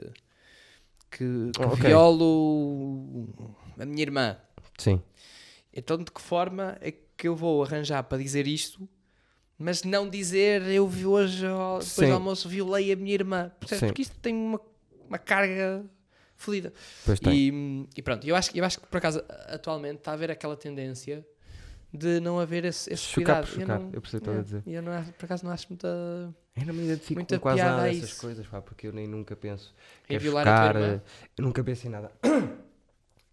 que, 1.11 1.51
que 1.53 1.61
Ok. 1.65 1.87
violo 1.89 3.29
a 3.79 3.85
minha 3.85 4.03
irmã. 4.03 4.37
Sim. 4.79 5.01
Então, 5.73 5.97
de 5.99 6.11
que 6.11 6.21
forma 6.21 6.77
é 6.81 6.91
que 7.17 7.29
eu 7.29 7.37
vou 7.37 7.63
arranjar 7.63 8.03
para 8.05 8.19
dizer 8.19 8.47
isto, 8.47 8.89
mas 9.59 9.85
não 9.85 10.09
dizer 10.09 10.63
eu 10.63 10.89
vi 10.89 11.07
hoje, 11.07 11.43
depois 11.47 11.87
Sim. 11.87 12.09
do 12.09 12.15
almoço, 12.15 12.49
violei 12.49 12.93
a 12.93 12.97
minha 12.97 13.15
irmã? 13.15 13.53
Percebes? 13.61 13.85
Porque 13.89 14.03
isto 14.03 14.19
tem 14.19 14.35
uma, 14.35 14.61
uma 15.09 15.19
carga 15.19 15.85
fodida. 16.37 16.73
E, 17.31 17.87
e 17.97 18.03
pronto, 18.03 18.27
eu 18.27 18.35
acho, 18.35 18.51
eu 18.57 18.65
acho 18.65 18.81
que 18.81 18.87
por 18.87 18.97
acaso 18.97 19.23
atualmente 19.47 19.99
está 19.99 20.11
a 20.11 20.15
haver 20.15 20.31
aquela 20.31 20.57
tendência 20.57 21.25
de 21.93 22.21
não 22.21 22.41
haver 22.41 22.65
esse, 22.65 22.93
esse 22.93 23.03
Chocar 23.03 23.45
cuidado. 23.45 23.47
por 23.47 23.61
chocar, 23.61 23.79
não, 23.81 23.91
eu 23.93 24.01
percebo 24.01 24.25
o 24.25 24.27
que 24.27 24.31
estás 24.31 24.39
a 24.39 24.43
dizer. 24.43 24.63
eu 24.67 24.83
não 24.83 25.05
por 25.05 25.25
acaso 25.27 25.45
não 25.45 25.53
acho 25.53 25.67
muita. 25.69 25.89
Eu 26.57 26.67
não 26.67 26.75
me 26.75 26.85
identifico 26.85 27.15
Muita 27.15 27.37
com 27.37 27.43
quase 27.43 27.57
piada 27.59 27.77
nada 27.77 27.89
dessas 27.89 28.15
coisas, 28.15 28.47
pá, 28.47 28.61
porque 28.61 28.87
eu 28.87 28.93
nem 28.93 29.07
nunca 29.07 29.37
penso. 29.37 29.75
Em 30.05 30.09
Quero 30.09 30.23
violar 30.23 30.47
chocar, 30.47 30.77
eh, 30.77 31.01
Eu 31.37 31.45
nunca 31.45 31.63
penso 31.63 31.87
em 31.87 31.91
nada. 31.91 32.11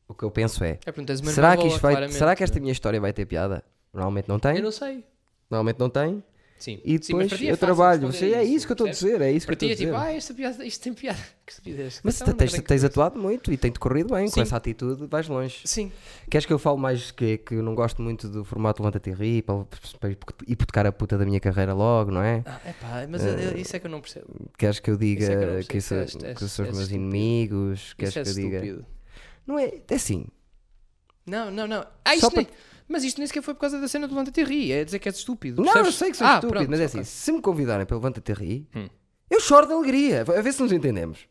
O 0.07 0.14
que 0.15 0.23
eu 0.23 0.31
penso 0.31 0.64
é: 0.64 0.80
É 0.88 0.91
uma 0.91 1.31
será 1.31 1.56
que, 1.56 1.68
boa, 1.68 1.77
vai, 1.77 1.94
claramente, 1.94 2.18
será 2.18 2.36
que 2.36 2.44
esta 2.44 2.56
né? 2.56 2.61
minha 2.61 2.72
história 2.72 2.99
vai 2.99 3.14
ter 3.14 3.27
piada? 3.27 3.64
Normalmente 3.94 4.27
não 4.27 4.40
tem. 4.40 4.57
Eu 4.57 4.64
não 4.64 4.72
sei. 4.72 5.06
Normalmente 5.52 5.80
não 5.80 5.88
tem. 5.88 6.23
Sim. 6.60 6.81
E 6.84 6.91
Sim, 7.02 7.14
depois 7.14 7.27
para 7.30 7.38
ti 7.38 7.48
é 7.48 7.52
eu 7.53 7.57
trabalho. 7.57 8.11
Sim, 8.11 8.34
é 8.34 8.44
isso 8.44 8.65
que 8.68 8.72
eu 8.72 8.76
estou 8.76 8.88
a 8.88 8.90
dizer. 8.91 9.22
É 9.22 9.31
isso 9.31 9.48
que 9.48 9.56
Para 9.56 9.65
eu 9.65 9.68
estou 9.68 9.68
ti 9.68 9.72
a 9.72 9.73
é 9.73 9.76
tipo, 9.77 9.91
dizer. 9.94 10.06
ah, 10.07 10.14
esta 10.14 10.34
piada, 10.34 10.65
isto 10.65 10.84
tem 10.84 10.94
piada. 10.94 11.19
Que 11.45 11.52
estupidez. 11.53 12.02
Mas 12.03 12.22
Então, 12.22 12.34
tens, 12.34 12.53
que 12.53 12.61
tens 12.61 12.84
atuado 12.84 13.18
muito 13.18 13.52
e 13.52 13.57
tem-te 13.57 13.80
corrido 13.80 14.14
bem. 14.14 14.27
Sim. 14.27 14.34
Com 14.36 14.41
essa 14.41 14.57
atitude 14.57 15.07
vais 15.07 15.27
longe. 15.30 15.61
Sim. 15.64 15.91
Queres 16.30 16.45
que 16.45 16.52
eu 16.53 16.60
fale 16.60 16.77
mais 16.77 17.11
que, 17.11 17.38
que 17.38 17.56
eu 17.56 17.64
não 17.64 17.73
gosto 17.73 18.02
muito 18.02 18.27
do 18.27 18.44
formato 18.44 18.84
Levanta-te 18.84 19.10
e 19.10 19.14
ri 19.14 19.41
para, 19.41 19.65
para 19.99 20.10
hipotecar 20.45 20.86
a 20.86 20.91
puta 20.91 21.18
da 21.18 21.26
minha 21.26 21.40
carreira 21.40 21.73
logo, 21.73 22.11
não 22.11 22.22
é? 22.22 22.44
Ah, 22.45 22.60
epá, 22.69 23.07
mas 23.10 23.23
eu- 23.26 23.57
isso 23.57 23.76
é 23.76 23.80
que 23.80 23.88
eu 23.88 23.91
não 23.91 24.02
percebo. 24.02 24.27
Queres 24.57 24.80
que 24.80 24.91
eu 24.91 24.98
diga 24.98 25.26
é 25.26 25.60
que 25.61 25.68
que, 25.69 25.77
isso, 25.77 25.94
é- 25.94 26.06
que 26.06 26.26
é- 26.26 26.36
são 26.48 26.65
os 26.65 26.72
é 26.72 26.76
meus 26.76 26.91
inimigos? 26.91 27.94
Queres 27.98 28.18
é 28.18 28.23
que 28.23 28.30
eu 28.30 28.34
diga? 28.34 28.86
Não 29.48 29.57
é? 29.57 29.72
É 29.90 29.95
assim. 29.95 30.26
Não, 31.26 31.49
não, 31.49 31.68
não. 31.68 31.86
Ah, 32.03 32.15
isto 32.15 32.36
nem- 32.36 32.48
Mas 32.91 33.03
isto 33.03 33.19
nem 33.19 33.27
sequer 33.27 33.43
foi 33.43 33.53
por 33.53 33.59
causa 33.61 33.79
da 33.79 33.87
cena 33.87 34.07
do 34.07 34.13
Levanta-te 34.15 34.41
e 34.41 34.43
ri. 34.43 34.71
É 34.71 34.83
dizer 34.83 34.97
que 34.99 35.07
és 35.07 35.15
estúpido. 35.15 35.61
Não, 35.61 35.67
eu 35.69 35.73
percebes? 35.83 35.95
sei 35.95 36.11
que 36.11 36.17
sou 36.17 36.25
Ah, 36.27 36.33
estúpido, 36.35 36.53
pronto, 36.55 36.69
mas 36.71 36.79
é 36.79 36.85
ok. 36.87 36.99
assim: 37.01 37.03
se 37.09 37.31
me 37.31 37.39
convidarem 37.41 37.85
para 37.85 37.95
Levanta-te 37.95 38.31
e 38.31 38.33
ri, 38.35 38.67
Hum. 38.75 38.89
eu 39.29 39.39
choro 39.39 39.67
de 39.67 39.73
alegria. 39.73 40.21
A 40.21 40.41
ver 40.41 40.51
se 40.51 40.61
nos 40.61 40.71
entendemos. 40.71 41.27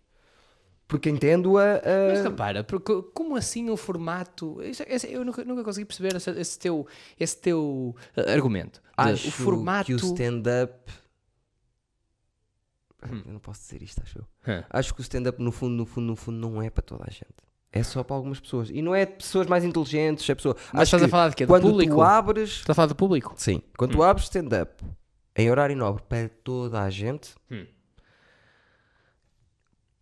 Porque 0.87 1.11
entendo 1.11 1.59
a. 1.59 1.65
a- 1.75 2.09
Mas 2.15 2.23
repara, 2.23 2.65
porque 2.65 3.03
como 3.13 3.37
assim 3.37 3.69
o 3.71 3.77
formato. 3.77 4.63
isso 4.63 4.83
é- 4.85 4.95
esse- 4.95 5.13
Eu 5.13 5.25
nunca, 5.25 5.45
nunca 5.45 5.63
consegui 5.65 5.85
perceber 5.85 6.15
esse, 6.17 6.31
esse 6.31 6.59
teu, 6.59 6.87
esse 7.21 7.37
teu 7.37 7.95
uh, 8.17 8.31
argumento. 8.31 8.81
De 8.81 8.83
acho 8.97 9.29
o 9.29 9.33
formato. 9.33 9.87
que 9.87 9.95
o 9.95 9.97
stand-up. 9.97 10.91
Eu 13.03 13.33
não 13.33 13.39
posso 13.41 13.61
dizer 13.63 13.83
isto, 13.83 14.01
acho 14.03 14.19
eu. 14.19 14.25
Hum. 14.47 14.65
Acho 14.71 14.95
que 14.95 15.01
o 15.01 15.03
stand-up, 15.03 15.41
no 15.43 15.53
fundo, 15.53 15.75
no 15.75 15.87
fundo, 15.87 16.07
no 16.07 16.17
fundo, 16.17 16.39
não 16.39 16.61
é 16.63 16.69
para 16.71 16.83
toda 16.83 17.05
a 17.07 17.11
gente. 17.11 17.48
É 17.71 17.83
só 17.83 18.03
para 18.03 18.17
algumas 18.17 18.41
pessoas. 18.41 18.71
E 18.71 18.81
não 18.81 18.95
é 18.95 19.05
de 19.05 19.13
pessoas 19.13 19.47
mais 19.47 19.63
inteligentes, 19.65 20.29
é 20.29 20.35
pessoa. 20.35 20.57
Mas 20.73 20.83
acho 20.83 20.97
estás 20.97 21.03
a 21.03 21.09
falar 21.09 21.29
de 21.29 21.37
quê? 21.37 21.45
Do 21.45 21.49
Quando 21.49 21.63
público? 21.69 21.95
tu 21.97 22.03
abres. 22.03 22.51
Estás 22.51 22.71
a 22.71 22.75
falar 22.75 22.87
do 22.87 22.95
público? 22.95 23.35
Sim. 23.37 23.63
Quando 23.77 23.93
tu 23.93 24.03
abres 24.03 24.25
stand-up 24.25 24.83
em 25.37 25.51
horário 25.51 25.77
nobre 25.77 26.03
para 26.09 26.29
toda 26.29 26.83
a 26.83 26.89
gente, 26.91 27.35
Hum. 27.51 27.67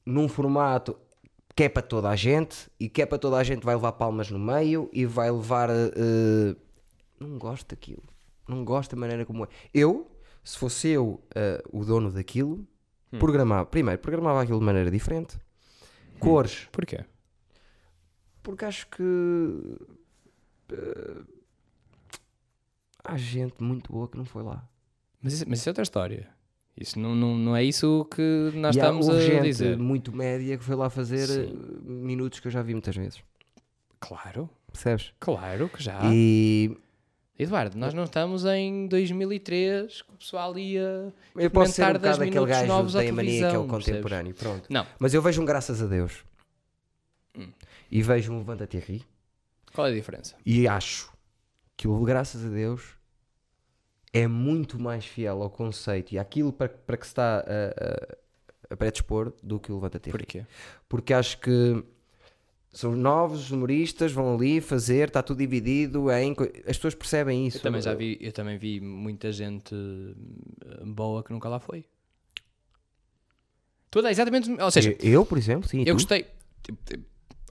num 0.05 0.29
formato 0.29 0.97
que 1.55 1.65
é 1.65 1.69
para 1.69 1.83
toda 1.83 2.09
a 2.11 2.17
gente 2.17 2.71
e 2.79 2.89
que 2.89 3.03
é 3.03 3.07
para 3.07 3.19
toda 3.19 3.37
a 3.37 3.43
gente 3.45 3.65
vai 3.65 3.75
levar 3.75 3.93
palmas 3.93 4.31
no 4.31 4.39
meio 4.39 4.89
e 4.93 5.05
vai 5.07 5.31
levar. 5.31 5.71
eh, 5.71 6.55
não 7.19 7.39
gosto 7.39 7.69
daquilo. 7.69 8.03
Não 8.47 8.65
gosto 8.65 8.95
da 8.95 9.01
maneira 9.01 9.25
como 9.25 9.45
é. 9.45 9.49
Eu, 9.73 10.11
se 10.45 10.57
fosse 10.59 10.89
eu 10.89 11.21
eh, 11.35 11.63
o 11.73 11.85
dono 11.85 12.13
daquilo, 12.13 12.67
Hum. 13.13 13.19
programava. 13.19 13.65
Primeiro, 13.67 14.01
programava 14.01 14.43
aquilo 14.43 14.59
de 14.59 14.65
maneira 14.65 14.91
diferente. 14.91 15.39
Cores. 16.21 16.69
Porquê? 16.71 17.05
Porque 18.47 18.65
acho 18.65 18.87
que. 18.87 19.03
eh, 20.73 21.21
há 23.03 23.17
gente 23.17 23.61
muito 23.61 23.93
boa 23.93 24.07
que 24.07 24.17
não 24.17 24.25
foi 24.25 24.45
lá. 24.45 24.65
Mas 25.21 25.33
isso, 25.33 25.45
mas 25.49 25.59
isso 25.59 25.69
é 25.69 25.71
outra 25.71 25.83
história. 25.83 26.29
Isso 26.77 26.97
não, 27.01 27.13
não, 27.13 27.37
não 27.37 27.57
é 27.57 27.65
isso 27.65 28.05
que 28.05 28.53
nós 28.55 28.77
e 28.77 28.79
estamos 28.79 29.09
a 29.09 29.21
gente 29.21 29.43
dizer. 29.43 29.77
muito 29.77 30.15
média 30.15 30.57
que 30.57 30.63
foi 30.63 30.77
lá 30.77 30.89
fazer 30.89 31.27
Sim. 31.27 31.59
eh, 31.59 31.91
minutos 31.91 32.39
que 32.39 32.47
eu 32.47 32.53
já 32.53 32.63
vi 32.63 32.73
muitas 32.73 32.95
vezes. 32.95 33.21
Claro, 33.99 34.49
Percebes? 34.71 35.13
claro 35.19 35.69
que 35.69 35.83
já. 35.83 35.99
E 36.05 36.77
Eduardo, 37.37 37.77
nós 37.77 37.95
não 37.95 38.05
estamos 38.05 38.45
em 38.45 38.87
2003 38.87 40.03
que 40.03 40.13
o 40.13 40.17
pessoal 40.19 40.57
ia. 40.57 41.13
eu 41.35 41.51
posso 41.51 41.73
ser 41.73 41.83
um 41.83 41.87
Comentar 41.87 42.01
10 42.01 42.19
bocado 42.19 42.31
aquele 42.31 42.47
gajo 42.47 42.69
novos 42.69 42.93
da 42.93 43.13
mania 43.13 43.49
que 43.51 43.57
é 43.57 43.59
o 43.59 43.67
contemporâneo. 43.67 44.35
Pronto. 44.35 44.67
Não. 44.71 44.87
Mas 45.01 45.15
eu 45.15 45.21
vejo 45.21 45.43
um 45.43 45.45
graças 45.45 45.83
a 45.83 45.87
Deus. 45.87 46.25
Hum. 47.37 47.49
E 47.91 48.03
vejo 48.03 48.33
um 48.33 48.39
levanta-te 48.39 48.77
e 48.77 48.81
ri. 48.81 49.05
Qual 49.73 49.87
é 49.87 49.91
a 49.91 49.95
diferença? 49.95 50.37
E 50.45 50.67
acho 50.67 51.13
que 51.77 51.87
o 51.87 52.03
graças 52.05 52.45
a 52.45 52.49
Deus 52.49 52.83
é 54.13 54.27
muito 54.27 54.79
mais 54.81 55.05
fiel 55.05 55.43
ao 55.43 55.51
conceito 55.51 56.13
e 56.13 56.19
àquilo 56.19 56.53
para, 56.53 56.69
para 56.69 56.97
que 56.97 57.05
se 57.07 57.11
está 57.13 57.41
a, 57.41 57.43
a, 58.71 58.75
a 58.75 58.77
predispor 58.77 59.33
do 59.43 59.61
que 59.61 59.71
o 59.71 59.75
levanta-te 59.75 60.09
e 60.09 60.13
ri. 60.13 60.19
Porquê? 60.19 60.47
porque 60.89 61.13
acho 61.13 61.39
que 61.39 61.85
são 62.73 62.95
novos 62.95 63.51
humoristas, 63.51 64.13
vão 64.13 64.35
ali 64.35 64.61
fazer, 64.61 65.09
está 65.09 65.23
tudo 65.23 65.39
dividido 65.39 66.11
em. 66.11 66.35
As 66.67 66.77
pessoas 66.77 66.95
percebem 66.95 67.47
isso. 67.47 67.59
Eu 67.59 67.63
também 67.63 67.81
já 67.81 67.95
vi, 67.95 68.19
eu 68.21 68.33
também 68.33 68.59
vi 68.59 68.81
muita 68.81 69.33
gente 69.33 69.75
eh, 69.75 70.85
boa 70.85 71.23
que 71.23 71.33
nunca 71.33 71.49
lá 71.49 71.59
foi. 71.59 71.87
Toda, 73.91 74.11
exatamente. 74.11 74.51
Ou 74.51 74.71
seja, 74.71 74.95
Eu, 75.01 75.13
eu, 75.13 75.27
por 75.27 75.39
exemplo, 75.39 75.67
sim. 75.69 75.81
eu 75.81 75.87
tu? 75.87 75.93
gostei. 75.95 76.27
tipo, 76.63 76.79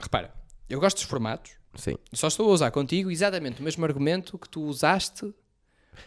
Repara, 0.00 0.32
eu 0.68 0.80
gosto 0.80 0.96
dos 0.98 1.04
formatos. 1.06 1.52
Sim. 1.74 1.96
Só 2.12 2.28
estou 2.28 2.48
a 2.50 2.52
usar 2.54 2.70
contigo 2.70 3.10
exatamente 3.10 3.60
o 3.60 3.64
mesmo 3.64 3.84
argumento 3.84 4.38
que 4.38 4.48
tu 4.48 4.62
usaste 4.62 5.32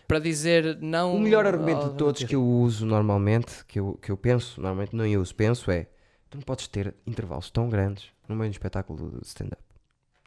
para 0.07 0.19
dizer 0.19 0.77
não. 0.81 1.15
O 1.15 1.19
melhor 1.19 1.45
argumento 1.45 1.81
ao- 1.81 1.89
de 1.91 1.97
todos 1.97 2.23
que 2.23 2.35
eu 2.35 2.43
uso 2.43 2.85
normalmente, 2.85 3.63
que 3.65 3.79
eu, 3.79 3.93
que 4.01 4.11
eu 4.11 4.17
penso, 4.17 4.59
normalmente 4.59 4.95
não 4.95 5.05
eu 5.05 5.21
uso, 5.21 5.33
penso 5.35 5.69
é: 5.69 5.87
tu 6.29 6.37
não 6.37 6.41
podes 6.43 6.67
ter 6.67 6.93
intervalos 7.05 7.49
tão 7.51 7.69
grandes 7.69 8.05
no 8.27 8.35
meio 8.35 8.49
do 8.49 8.53
espetáculo 8.53 9.19
de 9.19 9.27
stand-up. 9.27 9.61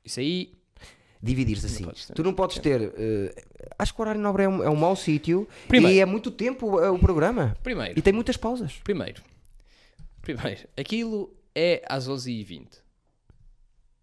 Isso 0.05 0.20
aí. 0.20 0.52
Dividir-se 1.24 1.82
Não 1.82 1.90
assim. 1.90 2.06
ter. 2.09 2.14
tu 2.14 2.24
não 2.24 2.34
podes 2.34 2.59
ter. 2.59 2.93
eh, 2.97 3.44
acho 3.78 3.94
que 3.94 4.01
o 4.01 4.02
horário 4.02 4.20
nobre 4.20 4.43
é 4.43 4.48
um, 4.48 4.60
é 4.64 4.68
um 4.68 4.74
mau 4.74 4.97
sítio 4.97 5.47
Primeiro. 5.68 5.97
e 5.97 6.01
é 6.01 6.05
muito 6.05 6.32
tempo 6.32 6.80
eh, 6.80 6.90
o 6.90 6.98
programa. 6.98 7.56
Primeiro. 7.62 7.97
E 7.97 8.02
tem 8.02 8.12
muitas 8.12 8.36
pausas. 8.36 8.80
Primeiro. 8.82 9.22
Primeiro. 10.20 10.66
Aquilo 10.76 11.32
é 11.55 11.80
às 11.89 12.09
11h20. 12.09 12.81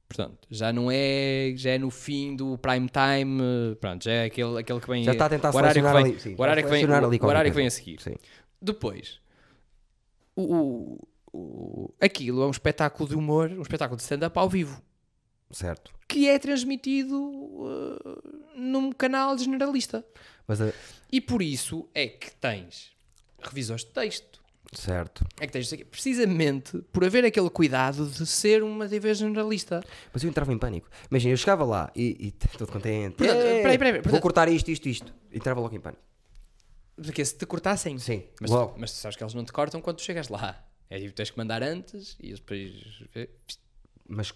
Portanto, 0.09 0.47
já 0.49 0.73
não 0.73 0.89
é, 0.91 1.53
já 1.55 1.69
é 1.69 1.77
no 1.77 1.91
fim 1.91 2.35
do 2.35 2.57
prime 2.57 2.89
time, 2.89 3.39
eh, 3.41 3.75
pronto, 3.75 4.03
já 4.03 4.11
é 4.11 4.25
aquele, 4.25 4.57
aquele 4.59 4.81
que 4.81 4.89
vem 4.89 5.03
Já 5.03 5.11
está 5.11 5.27
a 5.27 5.29
tentar 5.29 5.53
o 5.53 5.55
horário 5.55 5.83
que 5.83 5.87
vem, 5.93 6.03
ali, 6.03 6.19
sim, 6.19 6.35
o 6.35 6.41
horário 6.41 6.63
que 6.63 6.69
vem, 6.69 6.83
o- 6.85 7.25
horário 7.25 7.51
que 7.51 7.55
vem 7.55 7.67
a 7.67 7.71
seguir. 7.71 8.01
Sim. 8.01 8.15
Depois, 8.59 9.19
o, 10.35 10.41
o- 10.41 11.07
o- 11.31 11.93
aquilo 12.01 12.41
é 12.41 12.47
um 12.47 12.51
espetáculo 12.51 13.07
de 13.07 13.15
humor, 13.15 13.49
um 13.51 13.61
espetáculo 13.61 13.97
de 13.97 14.01
stand-up 14.03 14.37
ao 14.37 14.49
vivo, 14.49 14.81
Certo. 15.51 15.93
que 16.07 16.27
é 16.27 16.39
transmitido 16.39 17.15
uh, 17.15 17.99
num 18.55 18.91
canal 18.91 19.37
generalista. 19.37 20.03
Mas, 20.47 20.59
a- 20.59 20.73
E 21.11 21.21
por 21.21 21.41
isso 21.41 21.87
é 21.93 22.07
que 22.07 22.31
tens 22.35 22.91
revisores 23.41 23.83
de 23.85 23.91
texto. 23.91 24.28
Certo. 24.73 25.25
É 25.39 25.47
que 25.47 25.53
tens 25.53 25.65
isso 25.65 25.75
aqui, 25.75 25.83
precisamente 25.85 26.77
por 26.91 27.03
haver 27.03 27.25
aquele 27.25 27.49
cuidado 27.49 28.07
de 28.07 28.25
ser 28.25 28.61
uma 28.63 28.87
TV 28.87 29.13
generalista. 29.13 29.83
Mas 30.13 30.23
eu 30.23 30.29
entrava 30.29 30.53
em 30.53 30.57
pânico. 30.57 30.87
Imagina, 31.09 31.33
eu 31.33 31.37
chegava 31.37 31.63
lá 31.63 31.91
e 31.95 32.27
e 32.27 32.31
todo 32.57 32.71
contente. 32.71 33.15
Portanto, 33.15 33.37
"É, 33.39 33.61
peraí, 33.61 33.77
peraí, 33.77 33.93
Vou 33.93 34.01
portanto- 34.03 34.21
cortar 34.21 34.47
isto, 34.49 34.69
isto, 34.71 34.87
isto. 34.87 35.13
Entrava 35.31 35.59
logo 35.59 35.75
em 35.75 35.79
pânico. 35.79 36.01
Porque 36.95 37.23
se 37.23 37.35
te 37.37 37.45
cortassem. 37.45 37.97
Sim, 37.97 38.23
Mas, 38.41 38.51
logo. 38.51 38.75
mas 38.77 38.91
tu 38.91 38.97
sabes 38.97 39.15
que 39.15 39.23
eles 39.23 39.33
não 39.33 39.45
te 39.45 39.51
cortam 39.53 39.81
quando 39.81 39.97
tu 39.97 40.01
chegas 40.03 40.27
lá. 40.27 40.61
É 40.89 40.99
tipo, 40.99 41.13
tens 41.13 41.29
que 41.31 41.37
mandar 41.37 41.63
antes 41.63 42.17
e 42.19 42.33
depois. 42.33 42.71
Mas 44.07 44.33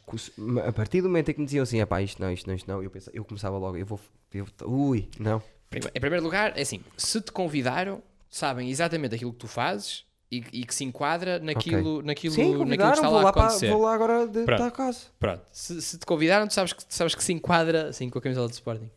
a 0.65 0.71
partir 0.71 1.01
do 1.01 1.07
momento 1.07 1.29
em 1.29 1.33
que 1.33 1.39
me 1.39 1.45
diziam 1.45 1.63
assim, 1.63 1.79
"Epá, 1.81 2.01
isto 2.01 2.21
não, 2.21 2.31
isto 2.31 2.47
não, 2.47 2.55
isto 2.55 2.67
não, 2.67 2.83
eu, 2.83 2.91
pensava, 2.91 3.17
eu 3.17 3.25
começava 3.25 3.57
logo, 3.57 3.75
eu 3.75 3.85
vou. 3.85 3.99
Eu, 4.33 4.45
ui, 4.65 5.09
não. 5.19 5.41
Em 5.71 5.99
primeiro 5.99 6.23
lugar, 6.23 6.55
é 6.57 6.61
assim: 6.61 6.79
se 6.95 7.19
te 7.19 7.31
convidaram, 7.31 8.01
sabem 8.29 8.69
exatamente 8.69 9.15
aquilo 9.15 9.33
que 9.33 9.39
tu 9.39 9.47
fazes 9.47 10.05
e, 10.37 10.43
e 10.61 10.65
que 10.65 10.73
se 10.73 10.83
enquadra 10.83 11.39
naquilo, 11.39 12.01
naquilo, 12.01 12.33
Sim, 12.35 12.51
naquilo 12.65 12.67
que 12.67 12.73
está 12.97 13.01
vou 13.09 13.13
lá 13.15 13.21
a 13.21 13.23
lá, 13.25 13.33
para, 13.33 13.43
acontecer. 13.47 13.69
vou 13.69 13.81
lá 13.81 13.93
agora 13.93 14.27
de, 14.27 14.43
Pronto. 14.43 14.57
para 14.59 14.65
a 14.67 14.71
casa. 14.71 14.99
Pronto, 15.19 15.41
se, 15.51 15.81
se 15.81 15.97
te 15.97 16.05
convidaram, 16.05 16.47
tu 16.47 16.53
sabes 16.53 16.73
que, 16.73 16.83
sabes 16.89 17.15
que 17.15 17.23
se 17.23 17.33
enquadra 17.33 17.89
assim 17.89 18.09
com 18.09 18.19
a 18.19 18.21
camisola 18.21 18.47
de 18.47 18.53
Sporting. 18.53 18.89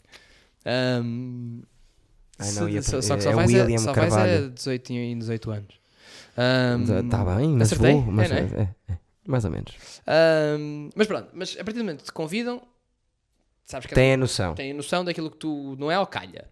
Ahm, 0.64 1.62
Ai, 2.38 2.46
se- 2.48 2.60
não, 2.60 2.68
ia 2.68 2.82
só, 2.82 3.00
só 3.02 3.16
que 3.16 3.22
só 3.22 3.30
é 3.30 3.34
vais, 3.34 3.52
William 3.52 3.76
a, 3.76 3.78
só 3.78 3.92
vais 3.92 4.12
a 4.12 4.16
Carvalho. 4.16 4.50
18 4.50 4.92
em 4.92 5.18
18 5.18 5.50
anos. 5.50 5.80
Está 6.30 7.24
tá 7.24 7.36
bem, 7.36 7.48
mas 7.50 7.72
acertei? 7.72 7.92
vou. 7.92 8.02
Mas, 8.12 8.30
É, 8.30 8.42
não 8.42 8.58
é? 8.58 8.62
é, 8.88 8.92
é, 8.92 8.98
mais 9.26 9.44
ou 9.44 9.50
menos. 9.50 9.74
Ahm, 10.06 10.90
mas 10.94 11.06
pronto, 11.06 11.28
mas 11.32 11.52
a 11.58 11.64
partir 11.64 11.78
do 11.78 11.84
momento 11.84 11.98
que 12.00 12.04
te 12.06 12.12
convidam, 12.12 12.60
sabes 13.64 13.86
que 13.86 13.94
Tem 13.94 14.12
a 14.14 14.16
noção. 14.16 14.54
têm 14.54 14.72
a 14.72 14.74
noção 14.74 15.04
daquilo 15.04 15.30
que 15.30 15.38
tu 15.38 15.76
não 15.78 15.90
é 15.90 15.94
ao 15.94 16.06
calha. 16.06 16.46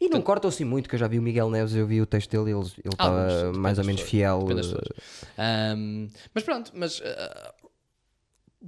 E 0.00 0.08
não 0.08 0.20
cortam 0.20 0.48
assim 0.48 0.64
muito, 0.64 0.88
que 0.88 0.94
eu 0.94 0.98
já 0.98 1.06
vi 1.06 1.18
o 1.18 1.22
Miguel 1.22 1.48
Neves, 1.50 1.74
eu 1.74 1.86
vi 1.86 2.00
o 2.00 2.06
texto 2.06 2.30
dele 2.30 2.50
e 2.50 2.54
ele 2.54 2.68
estava 2.92 3.52
mais 3.56 3.78
ou 3.78 3.84
menos 3.84 4.00
fiel. 4.00 4.42
das 4.44 4.72
eh, 5.38 5.74
mas 6.34 6.42
pronto, 6.44 6.72
mas 6.74 7.00
ah, 7.04 7.54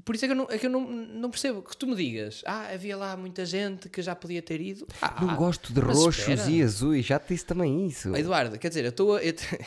por 0.04 0.14
isso 0.14 0.24
é 0.24 0.28
que 0.28 0.32
eu, 0.32 0.36
não, 0.36 0.46
é 0.50 0.58
que 0.58 0.66
eu 0.66 0.70
não, 0.70 0.80
não 0.88 1.30
percebo 1.30 1.60
que 1.60 1.76
tu 1.76 1.86
me 1.86 1.94
digas, 1.94 2.42
ah, 2.46 2.68
havia 2.72 2.96
lá 2.96 3.16
muita 3.16 3.44
gente 3.44 3.88
que 3.88 4.00
já 4.00 4.14
podia 4.14 4.40
ter 4.40 4.60
ido. 4.60 4.86
Ah, 5.02 5.18
Não 5.20 5.36
gosto 5.36 5.72
de 5.72 5.80
roxos 5.80 6.18
espera. 6.28 6.50
e 6.50 6.62
azuis, 6.62 7.04
já 7.04 7.18
te 7.18 7.28
disse 7.34 7.44
também 7.44 7.86
isso. 7.86 8.14
Eduardo, 8.16 8.58
quer 8.58 8.68
dizer, 8.68 8.84
eu 8.84 8.90
estou 8.90 9.16
a. 9.16 9.22
eu 9.22 9.32
te- 9.34 9.58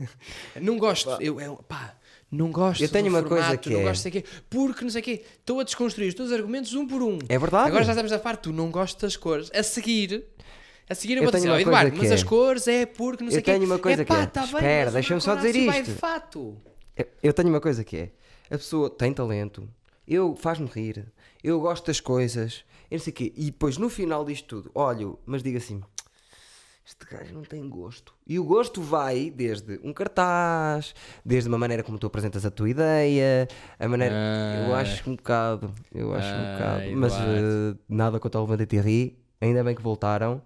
não 0.60 0.78
gosto, 0.78 1.10
eu, 1.20 1.38
eu, 1.40 1.56
pá, 1.68 1.94
não 2.30 2.50
gosto 2.50 2.82
Eu 2.82 2.88
tenho 2.88 3.08
uma 3.08 3.22
coisa 3.22 3.44
formato, 3.44 3.68
que 3.68 3.70
não 3.74 3.80
é- 3.80 3.84
gosto 3.84 3.96
de 3.96 4.02
sei 4.02 4.22
quê, 4.22 4.24
porque 4.48 4.82
não 4.82 4.90
sei 4.90 5.00
o 5.00 5.04
quê, 5.04 5.24
estou 5.40 5.60
a 5.60 5.64
desconstruir 5.64 6.08
os 6.08 6.14
teus 6.14 6.32
argumentos 6.32 6.72
um 6.74 6.86
por 6.86 7.02
um. 7.02 7.18
É 7.28 7.38
verdade. 7.38 7.68
Agora 7.68 7.84
já 7.84 7.92
estamos 7.92 8.12
a 8.12 8.18
parte, 8.18 8.42
tu 8.42 8.52
não 8.52 8.70
gostas 8.70 9.00
das 9.02 9.16
cores. 9.16 9.50
A 9.54 9.62
seguir, 9.62 10.24
a 10.88 10.94
seguir 10.94 11.14
eu, 11.14 11.22
Eu 11.24 11.30
vou 11.30 11.32
dizer, 11.32 11.50
"Oh, 11.50 11.58
Eduardo, 11.58 11.96
mas 11.96 12.10
é- 12.10 12.14
as 12.14 12.22
cores 12.22 12.66
é 12.68 12.86
porque 12.86 13.22
não 13.24 13.30
sei 13.30 13.38
Eu 13.38 13.42
o 13.42 13.44
quê. 13.44 13.52
tenho 13.52 13.64
uma 13.66 13.78
coisa 13.78 14.02
Epá, 14.02 14.16
que 14.16 14.22
é, 14.22 14.26
tá 14.26 14.44
espera, 14.44 14.90
deixa-me 14.90 15.20
só 15.20 15.34
dizer 15.34 15.50
assim 15.50 15.66
vai 15.66 15.80
isto. 15.80 15.92
de 15.92 15.98
fato. 15.98 16.56
Eu- 16.96 17.06
Eu 17.22 17.32
tenho 17.32 17.48
uma 17.48 17.60
coisa 17.60 17.82
que 17.84 17.96
é: 17.96 18.10
a 18.50 18.56
pessoa 18.58 18.88
tem 18.90 19.12
talento, 19.12 19.68
eu 20.06 20.34
faz-me 20.36 20.68
rir, 20.68 21.06
eu 21.42 21.60
gosto 21.60 21.86
das 21.86 22.00
coisas, 22.00 22.64
eu 22.90 22.96
não 22.98 23.04
sei 23.04 23.10
o 23.12 23.14
quê, 23.14 23.32
e 23.36 23.46
depois 23.46 23.76
no 23.78 23.88
final 23.88 24.24
disto 24.24 24.46
tudo, 24.46 24.70
olho, 24.74 25.18
mas 25.26 25.42
digo 25.42 25.58
assim: 25.58 25.82
este 26.88 27.04
gajo 27.10 27.34
não 27.34 27.42
tem 27.42 27.68
gosto. 27.68 28.14
E 28.26 28.38
o 28.38 28.44
gosto 28.44 28.80
vai 28.80 29.28
desde 29.28 29.80
um 29.82 29.92
cartaz, 29.92 30.94
desde 31.24 31.48
uma 31.48 31.58
maneira 31.58 31.82
como 31.82 31.98
tu 31.98 32.06
apresentas 32.06 32.46
a 32.46 32.50
tua 32.50 32.70
ideia, 32.70 33.48
a 33.78 33.88
maneira. 33.88 34.14
Eu 34.68 34.74
Ah. 34.74 34.78
acho 34.80 35.10
um 35.10 35.16
bocado, 35.16 35.72
eu 35.92 36.14
acho 36.14 36.28
um 36.28 36.52
bocado, 36.52 36.96
mas 36.96 37.12
eh, 37.14 37.76
nada 37.88 38.20
contra 38.20 38.40
o 38.40 38.44
Levanta 38.48 38.74
e 38.76 38.80
Ri, 38.80 39.18
ainda 39.40 39.64
bem 39.64 39.74
que 39.74 39.82
voltaram. 39.82 40.40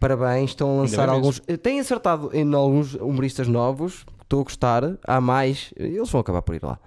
Parabéns, 0.00 0.50
estão 0.50 0.78
a 0.78 0.82
lançar 0.82 1.08
alguns. 1.10 1.42
eh, 1.46 1.56
Têm 1.58 1.78
acertado 1.78 2.30
em 2.32 2.52
alguns 2.54 2.94
humoristas 2.94 3.46
novos, 3.46 4.06
estou 4.22 4.40
a 4.40 4.44
gostar. 4.44 4.82
Há 5.06 5.20
mais, 5.20 5.72
eles 5.76 6.08
vão 6.10 6.20
acabar 6.22 6.40
por 6.42 6.54
ir 6.54 6.62
lá. 6.64 6.78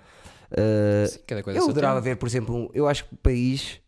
Eh, 0.52 1.06
Sim, 1.08 1.20
eu 1.56 1.70
adorava 1.70 2.02
ver, 2.02 2.16
por 2.18 2.28
exemplo, 2.28 2.56
um- 2.56 2.70
eu 2.74 2.88
acho 2.88 3.06
que 3.06 3.14
o 3.14 3.18
país, 3.18 3.80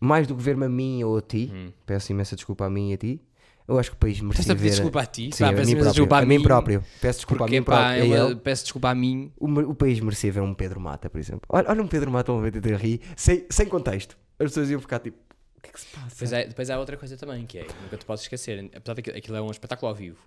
mais 0.00 0.26
do 0.26 0.34
que 0.34 0.42
ver-me 0.42 0.64
a 0.64 0.68
mim 0.68 1.02
ou 1.04 1.18
a 1.18 1.20
ti, 1.22 1.50
Hum. 1.54 1.70
peço 1.86 2.10
imensa 2.12 2.34
desculpa 2.34 2.64
a 2.66 2.70
mim 2.70 2.90
e 2.90 2.94
a 2.94 2.96
ti, 2.96 3.20
eu 3.68 3.78
acho 3.78 3.90
que 3.90 3.96
o 3.96 3.98
país 4.00 4.20
merecia 4.20 4.40
Estás 4.42 4.50
a 4.50 4.54
pedir 4.56 4.64
ver. 4.68 4.70
desculpa 4.70 5.00
a 5.02 5.06
ti? 5.06 5.30
Sim, 5.32 5.44
Pá, 5.44 5.50
a, 5.50 5.52
peço 5.52 5.66
mim 5.68 5.74
próprio, 5.76 5.90
desculpa 5.92 6.16
a 6.18 6.26
mim 6.26 6.42
próprio. 6.42 6.84
Peço 7.00 7.18
desculpa 7.20 7.44
Porque, 7.44 7.56
a 7.56 7.60
mim 7.60 7.64
pá, 7.64 7.72
próprio. 7.72 8.14
a 8.14 8.26
ele. 8.26 8.36
peço 8.36 8.62
desculpa 8.64 8.88
a 8.90 8.94
mim. 8.94 9.32
O, 9.38 9.46
o 9.46 9.74
país 9.74 10.00
merecia 10.00 10.32
ver 10.32 10.40
um 10.40 10.54
Pedro 10.54 10.80
Mata, 10.80 11.08
por 11.10 11.18
exemplo. 11.18 11.42
Olha, 11.48 11.68
olha 11.70 11.82
um 11.82 11.86
Pedro 11.86 12.10
Mata 12.10 12.32
um 12.32 12.42
a 12.42 12.76
rir, 12.76 13.00
sem, 13.14 13.44
sem 13.50 13.66
contexto. 13.66 14.16
As 14.38 14.48
pessoas 14.48 14.70
iam 14.70 14.80
ficar 14.80 14.98
tipo, 15.00 15.18
o 15.60 15.62
que 15.62 15.68
é 15.68 15.72
que 15.72 15.80
se 15.80 15.86
passa? 15.88 16.08
Depois, 16.08 16.32
é, 16.32 16.46
depois 16.46 16.70
há 16.70 16.78
outra 16.78 16.96
coisa 16.96 17.16
também, 17.16 17.46
que 17.46 17.58
é, 17.58 17.66
nunca 17.82 17.96
te 17.96 18.04
podes 18.04 18.22
esquecer, 18.24 18.70
apesar 18.74 18.94
de 18.94 19.02
que 19.02 19.10
aquilo 19.10 19.36
é 19.36 19.42
um 19.42 19.50
espetáculo 19.50 19.88
ao 19.90 19.94
vivo, 19.94 20.18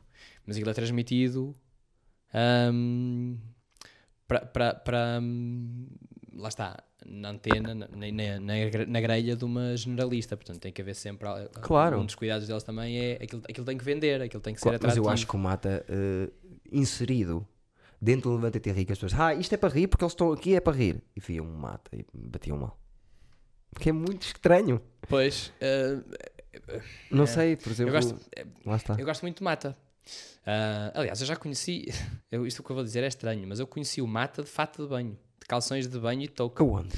mas 0.45 0.55
aquilo 0.55 0.69
é 0.69 0.73
transmitido 0.73 1.55
ahm, 2.33 3.35
para, 4.27 5.19
hum, 5.21 5.87
lá 6.35 6.47
está, 6.49 6.83
na 7.05 7.29
antena, 7.29 7.75
na, 7.75 7.87
na, 7.87 8.39
na, 8.39 8.85
na 8.87 9.01
grelha 9.01 9.35
de 9.35 9.45
uma 9.45 9.75
generalista, 9.75 10.37
portanto 10.37 10.59
tem 10.59 10.71
que 10.71 10.81
haver 10.81 10.95
sempre, 10.95 11.27
Claro. 11.61 11.99
um 11.99 12.05
dos 12.05 12.15
cuidados 12.15 12.47
deles 12.47 12.63
também 12.63 12.97
é, 12.97 13.13
aquilo, 13.21 13.41
aquilo 13.49 13.65
tem 13.65 13.77
que 13.77 13.83
vender, 13.83 14.21
aquilo 14.21 14.41
tem 14.41 14.53
que 14.53 14.59
ser 14.59 14.69
Claro, 14.69 14.79
mas 14.81 14.91
atrativo. 14.91 15.07
eu 15.07 15.11
acho 15.13 15.27
que 15.27 15.35
o 15.35 15.39
Mata 15.39 15.85
eh, 15.89 16.29
inserido 16.71 17.45
dentro 18.01 18.29
do 18.31 18.35
Levanta-te 18.35 18.69
e 18.69 18.71
rir, 18.73 18.85
que 18.85 18.91
as 18.93 18.99
pessoas, 18.99 19.19
ah, 19.19 19.33
isto 19.33 19.53
é 19.53 19.57
para 19.57 19.69
rir 19.73 19.87
porque 19.87 20.03
eles 20.03 20.13
estão 20.13 20.31
aqui, 20.31 20.55
é 20.55 20.59
para 20.59 20.73
rir. 20.75 21.01
E 21.15 21.19
viam 21.19 21.45
um 21.45 21.53
Mata 21.57 21.89
e 21.95 22.05
batiam 22.13 22.57
mal. 22.57 22.77
Que 23.79 23.89
é 23.89 23.91
muito 23.91 24.23
estranho. 24.23 24.81
Pois, 25.07 25.51
ah, 25.61 26.01
Não 27.11 27.23
É. 27.23 27.27
sei, 27.27 27.55
por 27.55 27.67
eu, 27.67 27.71
exemplo. 27.73 27.91
gosto, 27.93 28.15
Lá 28.65 28.75
está. 28.77 28.95
eu 28.97 29.05
gosto 29.05 29.21
muito 29.23 29.37
de 29.39 29.43
Mata. 29.43 29.77
Ah, 30.45 30.91
aliás, 30.95 31.19
eu 31.21 31.27
já 31.27 31.35
conheci, 31.35 31.85
eu, 32.31 32.45
isto 32.45 32.61
que 32.63 32.69
eu 32.71 32.75
vou 32.75 32.83
dizer 32.83 33.03
é 33.03 33.07
estranho, 33.07 33.45
mas 33.47 33.59
eu 33.59 33.67
conheci 33.67 34.01
o 34.01 34.07
Mata 34.07 34.43
de 34.43 34.49
fato 34.49 34.83
de 34.83 34.87
banho, 34.89 35.17
de 35.39 35.45
calções 35.47 35.87
de 35.87 35.99
banho 35.99 36.21
e 36.21 36.27
touca. 36.27 36.63
Aonde? 36.63 36.95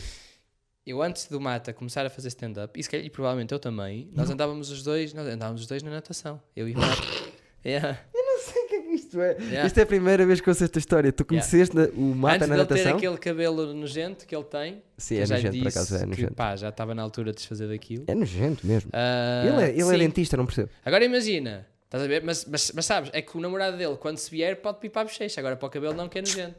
Eu 0.85 1.01
antes 1.01 1.25
do 1.27 1.41
Mata 1.41 1.73
começar 1.73 2.05
a 2.05 2.09
fazer 2.09 2.27
stand-up, 2.27 2.79
e, 2.79 2.83
se 2.83 2.89
calhar- 2.89 3.05
e 3.05 3.09
provavelmente 3.09 3.51
eu 3.53 3.59
também, 3.59 4.07
nós 4.13 4.29
andávamos 4.29 4.69
os 4.69 4.83
dois, 4.83 5.13
nós 5.13 5.25
andávamos 5.27 5.61
os 5.61 5.67
dois 5.67 5.81
na 5.81 5.89
natação. 5.89 6.39
Eu 6.55 6.67
e 6.69 6.73
o 6.73 6.77
Mata. 6.77 7.01
Yeah. 7.65 7.99
Não 8.13 8.39
sei 8.41 8.63
o 8.63 8.67
que 8.67 8.75
é 8.75 8.81
que 8.81 8.87
isto 9.15 9.21
é. 9.21 9.37
Yeah. 9.45 9.67
Isto 9.67 9.77
é 9.79 9.83
a 9.83 9.85
primeira 9.85 10.25
vez 10.25 10.41
que 10.41 10.49
eu 10.49 10.53
sei 10.53 10.65
esta 10.65 10.79
história. 10.79 11.11
Tu 11.11 11.23
conheceste 11.25 11.75
na- 11.75 11.87
o 11.95 12.01
Mata 12.15 12.35
Antes 12.35 12.47
na 12.49 12.55
dele 12.55 12.67
ter 12.67 12.73
natação? 12.75 12.97
aquele 12.97 13.17
cabelo 13.17 13.73
nojento 13.73 14.25
que 14.25 14.35
ele 14.35 14.43
tem, 14.43 14.81
Sim, 14.97 15.15
que 15.15 15.21
é 15.21 15.27
nojento, 15.27 15.57
por 15.59 15.67
acaso, 15.67 15.95
é 15.95 15.99
que, 15.99 16.05
nojento. 16.05 16.33
pá, 16.33 16.55
já 16.55 16.69
estava 16.69 16.93
na 16.95 17.01
altura 17.01 17.31
de 17.31 17.37
desfazer 17.37 17.67
daquilo. 17.67 18.03
É 18.07 18.15
nojento 18.15 18.65
mesmo. 18.67 18.89
Ah, 18.93 19.43
ele 19.47 19.63
é, 19.63 19.69
ele 19.71 19.95
é 19.95 19.97
dentista, 19.97 20.35
não 20.37 20.45
percebo. 20.45 20.69
Agora 20.83 21.03
imagina, 21.05 21.65
estás 21.85 22.03
a 22.03 22.07
ver? 22.07 22.21
Mas, 22.23 22.45
mas, 22.45 22.71
mas 22.75 22.85
sabes, 22.85 23.09
é 23.13 23.21
que 23.21 23.37
o 23.37 23.41
namorado 23.41 23.77
dele, 23.77 23.95
quando 23.97 24.17
se 24.17 24.29
vier, 24.29 24.57
pode 24.57 24.79
pipar 24.79 25.01
a 25.01 25.05
bochecha. 25.05 25.39
Agora 25.39 25.55
para 25.55 25.67
o 25.67 25.69
cabelo 25.69 25.93
não, 25.93 26.09
que 26.09 26.17
é 26.19 26.21
nojento. 26.21 26.55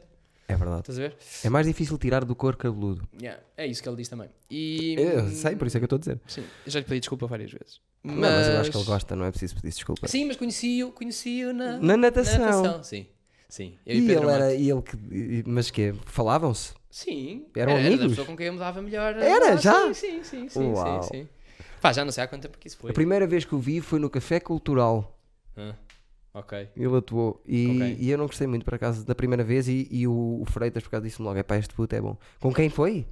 É 0.47 0.55
verdade. 0.55 0.79
Estás 0.81 0.97
a 0.97 1.01
ver? 1.01 1.17
É 1.43 1.49
mais 1.49 1.67
difícil 1.67 1.97
tirar 1.97 2.23
do 2.23 2.33
couro 2.35 2.55
cabeludo. 2.57 3.07
Yeah, 3.21 3.41
é 3.57 3.67
isso 3.67 3.83
que 3.83 3.89
ele 3.89 3.97
diz 3.97 4.07
também. 4.07 4.29
E, 4.49 4.95
Eu 4.97 5.27
sei, 5.29 5.55
por 5.57 5.67
isso 5.67 5.75
é 5.77 5.79
que 5.79 5.83
eu 5.83 5.87
estou 5.87 5.97
a 5.97 5.99
dizer. 5.99 6.19
Sim, 6.27 6.43
eu 6.65 6.71
já 6.71 6.79
lhe 6.79 6.85
pedi 6.85 6.99
desculpa 7.01 7.27
várias 7.27 7.51
vezes. 7.51 7.81
Mas, 8.01 8.15
Não, 8.15 8.21
mas 8.31 8.47
eu 8.47 8.59
acho 8.61 8.71
que 8.71 8.77
ele 8.77 8.85
gosta, 8.85 9.15
não 9.15 9.25
é 9.25 9.29
preciso 9.31 9.55
pedir 9.55 9.69
desculpa. 9.69 10.07
Sim, 10.07 10.25
mas 10.25 10.37
conheci-o 10.37 10.91
conheci 10.93 11.43
na, 11.51 11.77
Na 11.79 11.97
natação. 11.97 12.39
na 12.39 12.45
natação. 12.45 12.83
Sim, 12.83 13.07
sim. 13.49 13.77
Eu 13.85 13.95
e, 13.97 14.07
E 14.07 14.11
ele 14.11 14.31
era. 14.31 14.53
E 14.53 14.69
ele 14.71 14.81
que, 14.81 15.43
mas 15.45 15.69
que 15.69 15.93
Falavam-se? 16.05 16.73
Sim. 16.89 17.45
Eram 17.53 17.73
era, 17.73 17.81
Era 17.81 17.87
amigos? 17.89 18.03
da 18.05 18.09
pessoa 18.09 18.27
com 18.27 18.37
quem 18.37 18.47
eu 18.47 18.53
me 18.53 18.59
dava 18.59 18.81
melhor. 18.81 19.17
Era, 19.17 19.53
Ah, 19.53 19.55
já? 19.57 19.93
Sim, 19.93 20.23
sim, 20.23 20.23
sim, 20.23 20.49
sim, 20.49 20.71
Uau. 20.71 21.03
sim, 21.03 21.09
sim. 21.23 21.27
Pá, 21.81 21.91
já 21.91 22.05
não 22.05 22.11
sei 22.11 22.23
há 22.23 22.27
quanto 22.27 22.43
tempo 22.43 22.57
que 22.57 22.67
isso 22.69 22.77
foi. 22.77 22.91
A 22.91 22.93
primeira 22.93 23.27
vez 23.27 23.43
que 23.43 23.53
o 23.53 23.59
vi 23.59 23.81
foi 23.81 23.99
no 23.99 24.09
Café 24.09 24.39
Cultural. 24.39 25.19
Ah, 25.57 25.75
ok. 26.39 26.69
Ele 26.75 26.95
atuou. 26.97 27.41
E, 27.45 27.67
Ok. 27.67 27.97
e 27.99 28.09
eu 28.09 28.17
não 28.17 28.25
gostei 28.27 28.47
muito, 28.47 28.63
por 28.65 28.75
acaso, 28.75 29.05
da 29.05 29.13
primeira 29.15 29.43
vez. 29.43 29.67
E, 29.67 29.87
e 29.91 30.07
o, 30.07 30.39
o 30.41 30.45
Freitas, 30.45 30.83
por 30.83 30.89
acaso, 30.89 31.03
disse-me 31.05 31.25
logo: 31.27 31.37
é 31.39 31.43
pá, 31.43 31.57
este 31.57 31.73
puto 31.73 31.95
é 31.95 32.01
bom. 32.01 32.17
Com 32.39 32.53
quem 32.53 32.69
foi? 32.69 33.07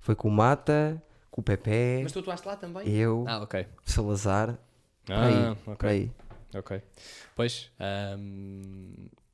Foi 0.00 0.14
com 0.14 0.28
o 0.28 0.30
Mata, 0.32 1.02
com 1.30 1.40
o 1.40 1.44
Pepe, 1.44 2.00
Mas 2.02 2.12
tu 2.12 2.20
atuaste 2.20 2.46
lá 2.46 2.56
também? 2.56 2.88
eu, 2.88 3.24
Ah, 3.26 3.42
ok. 3.42 3.66
Salazar. 3.84 4.58
Ah, 5.08 5.26
aí, 5.26 5.56
ok. 5.72 5.88
aí. 5.88 6.10
Ok. 6.54 6.80
Pois, 7.36 7.70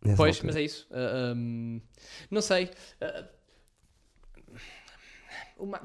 Nessa 0.04 0.16
pois, 0.16 0.36
altura. 0.36 0.46
mas 0.46 0.56
é 0.56 0.62
isso. 0.62 0.86
Ah, 0.90 1.30
ahm, 1.32 1.80
não 2.30 2.40
sei. 2.42 2.70
Ah, 3.00 3.28
o, 5.56 5.66
Ma- 5.66 5.82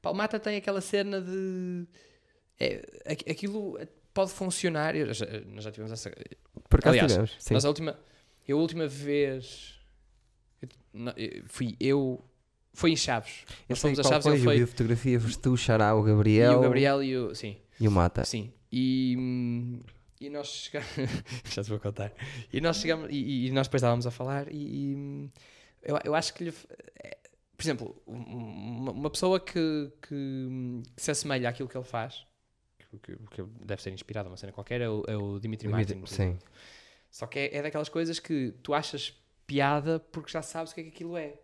pá, 0.00 0.10
o 0.10 0.14
Mata 0.14 0.38
tem 0.38 0.56
aquela 0.56 0.80
cena 0.80 1.20
de. 1.20 1.86
É, 2.58 2.82
aqu- 3.12 3.30
aquilo 3.30 3.78
pode 4.14 4.30
funcionar. 4.32 4.94
eu 4.96 5.12
já- 5.12 5.26
nós 5.46 5.64
já 5.64 5.70
tivemos 5.70 5.92
essa. 5.92 6.10
Por 6.68 6.78
acaso 6.80 6.92
Aliás, 6.94 7.12
tivemos. 7.12 7.36
Sim. 7.38 7.54
Nós 7.54 7.64
a 7.64 7.68
última. 7.68 7.98
Eu 8.46 8.58
a 8.58 8.60
última 8.60 8.86
vez. 8.86 9.78
eu- 10.62 10.68
não, 10.92 11.12
eu- 11.16 11.42
fui 11.46 11.76
eu, 11.80 12.24
Foi 12.74 12.92
em 12.92 12.96
Chaves. 12.96 13.44
Eu 13.48 13.70
Nós 13.70 13.80
fomos 13.80 13.98
a 13.98 14.02
Chaves 14.04 14.22
foi, 14.24 14.32
ele 14.34 14.40
eu 14.40 14.44
foi. 14.44 14.62
a 14.62 14.66
fotografia, 14.66 15.20
foste 15.20 15.38
tu, 15.40 15.56
Xará, 15.56 15.94
o 15.96 16.06
E 16.06 16.10
Gabriel, 16.12 16.58
o 16.58 16.60
Gabriel 16.62 17.02
e 17.02 17.16
o. 17.16 17.34
Sim, 17.34 17.56
e 17.80 17.88
o 17.88 17.90
Mata. 17.90 18.24
sim. 18.24 18.52
E, 18.70 19.16
hum, 19.18 19.80
e 20.20 20.28
nós 20.30 20.46
chegamos. 20.48 20.88
Já 21.52 21.62
te 21.64 21.70
vou 21.70 21.80
contar. 21.80 22.12
E 22.52 22.60
nós 22.60 22.76
chegamos. 22.76 23.08
E, 23.10 23.14
e- 23.16 23.46
e 23.48 23.50
nós 23.50 23.66
depois 23.66 23.80
estávamos 23.82 24.06
a 24.06 24.10
falar. 24.10 24.46
E, 24.52 24.56
e, 24.92 24.94
hum, 24.94 25.30
eu, 25.82 25.98
eu 26.04 26.14
acho 26.14 26.32
que 26.34 26.44
lhe. 26.44 26.54
é, 27.02 27.16
Por 27.56 27.64
exemplo, 27.64 28.02
um- 28.06 28.14
uma, 28.16 28.92
uma 28.92 29.10
pessoa 29.10 29.40
que, 29.40 29.90
que, 30.06 30.14
hum, 30.14 30.82
que 30.94 31.02
se 31.02 31.10
assemelha 31.10 31.48
àquilo 31.48 31.68
que 31.68 31.76
ele 31.76 31.84
faz, 31.84 32.24
que, 33.02 33.16
que, 33.30 33.42
deve 33.64 33.82
ser 33.82 33.90
inspirado 33.92 34.28
a 34.28 34.30
uma 34.30 34.36
cena 34.36 34.52
qualquer, 34.52 34.80
é 34.80 34.88
o, 34.88 35.04
é 35.06 35.16
o 35.16 35.38
Dimitri 35.38 35.68
Martin. 35.68 36.02
Sim. 36.06 36.38
Só 37.10 37.26
que 37.26 37.38
é, 37.38 37.56
é 37.56 37.62
daquelas 37.62 37.88
coisas 37.88 38.18
que 38.18 38.54
tu 38.62 38.72
achas 38.74 39.12
piada 39.46 39.98
porque 40.12 40.30
já 40.30 40.42
sabes 40.42 40.72
o 40.72 40.74
que 40.74 40.80
é 40.80 40.84
que 40.84 40.90
aquilo 40.90 41.16
é. 41.16 41.34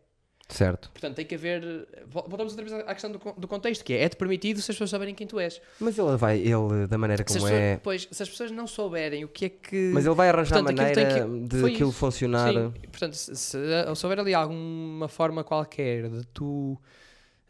Certo. 0.47 0.91
Portanto, 0.91 1.17
tem 1.17 1.25
que 1.25 1.35
haver. 1.35 1.63
vol- 2.07 2.27
Voltamos 2.29 2.53
outra 2.53 2.67
vez 2.69 2.87
à 2.87 2.93
questão 2.93 3.11
do, 3.11 3.19
do 3.39 3.49
contexto, 3.49 3.83
que 3.83 3.95
é: 3.95 4.03
é-te 4.03 4.15
permitido 4.17 4.61
se 4.61 4.71
as 4.71 4.75
pessoas 4.77 4.91
saberem 4.91 5.15
quem 5.15 5.27
tu 5.27 5.41
és. 5.41 5.59
Mas 5.81 5.97
ele 5.99 6.15
vai, 6.19 6.39
ele, 6.39 6.87
da 6.87 6.99
maneira 6.99 7.25
como 7.25 7.35
pessoas, 7.41 7.51
é. 7.53 7.79
pois, 7.83 8.07
se 8.11 8.23
as 8.23 8.29
pessoas 8.29 8.51
não 8.51 8.67
souberem 8.67 9.25
o 9.25 9.29
que 9.29 9.47
é 9.47 9.49
que. 9.49 9.91
Mas 9.95 10.05
ele 10.05 10.15
vai 10.15 10.29
arranjar 10.29 10.59
Portanto, 10.63 10.77
maneira 10.77 11.15
que- 11.15 11.49
de 11.49 11.57
aquilo 11.65 11.89
isso. 11.89 11.93
funcionar. 11.93 12.53
Sim, 12.53 12.71
portanto, 12.91 13.15
se, 13.15 13.35
se, 13.35 13.59
se 13.97 14.07
houver 14.07 14.21
ali 14.21 14.35
alguma 14.35 15.09
forma 15.09 15.43
qualquer 15.43 16.11
de 16.11 16.27
tu. 16.27 16.79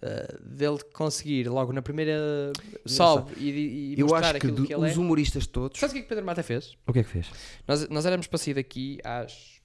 Eh, 0.03 0.39
dele 0.41 0.79
conseguir 0.93 1.49
logo 1.49 1.73
na 1.73 1.81
primeira 1.83 2.53
sobe 2.87 3.33
e, 3.39 3.95
e 3.95 4.01
Eu 4.01 4.07
mostrar 4.07 4.31
acho 4.31 4.41
que 4.41 4.47
aquilo 4.49 4.67
que 4.67 4.73
ele 4.75 4.87
os 4.87 4.97
é. 4.97 4.99
humoristas 5.01 5.47
todos. 5.47 5.79
Sabes 5.81 5.93
o 5.93 5.95
que 5.95 6.01
é 6.01 6.03
que 6.03 6.09
Pedro 6.09 6.25
Mata 6.25 6.43
fez? 6.43 6.77
O 6.87 6.93
que 6.93 6.99
é 7.01 7.03
que 7.05 7.09
fez? 7.11 7.31
Nós, 7.67 7.89
nós 7.89 8.05
éramos 8.07 8.27
para 8.27 8.39
sair 8.39 8.55
daqui 8.55 8.99
às. 9.05 9.61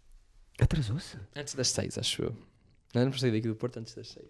Atrasou-se. 0.59 1.17
antes 1.35 1.55
das 1.55 1.69
seis, 1.69 1.97
acho 1.97 2.21
eu. 2.23 2.31
Nós 2.93 2.95
éramos 3.01 3.15
para 3.15 3.21
sair 3.21 3.31
daqui 3.31 3.47
do 3.47 3.55
Porto 3.55 3.77
antes 3.77 3.93
das 3.93 4.07
seis. 4.09 4.29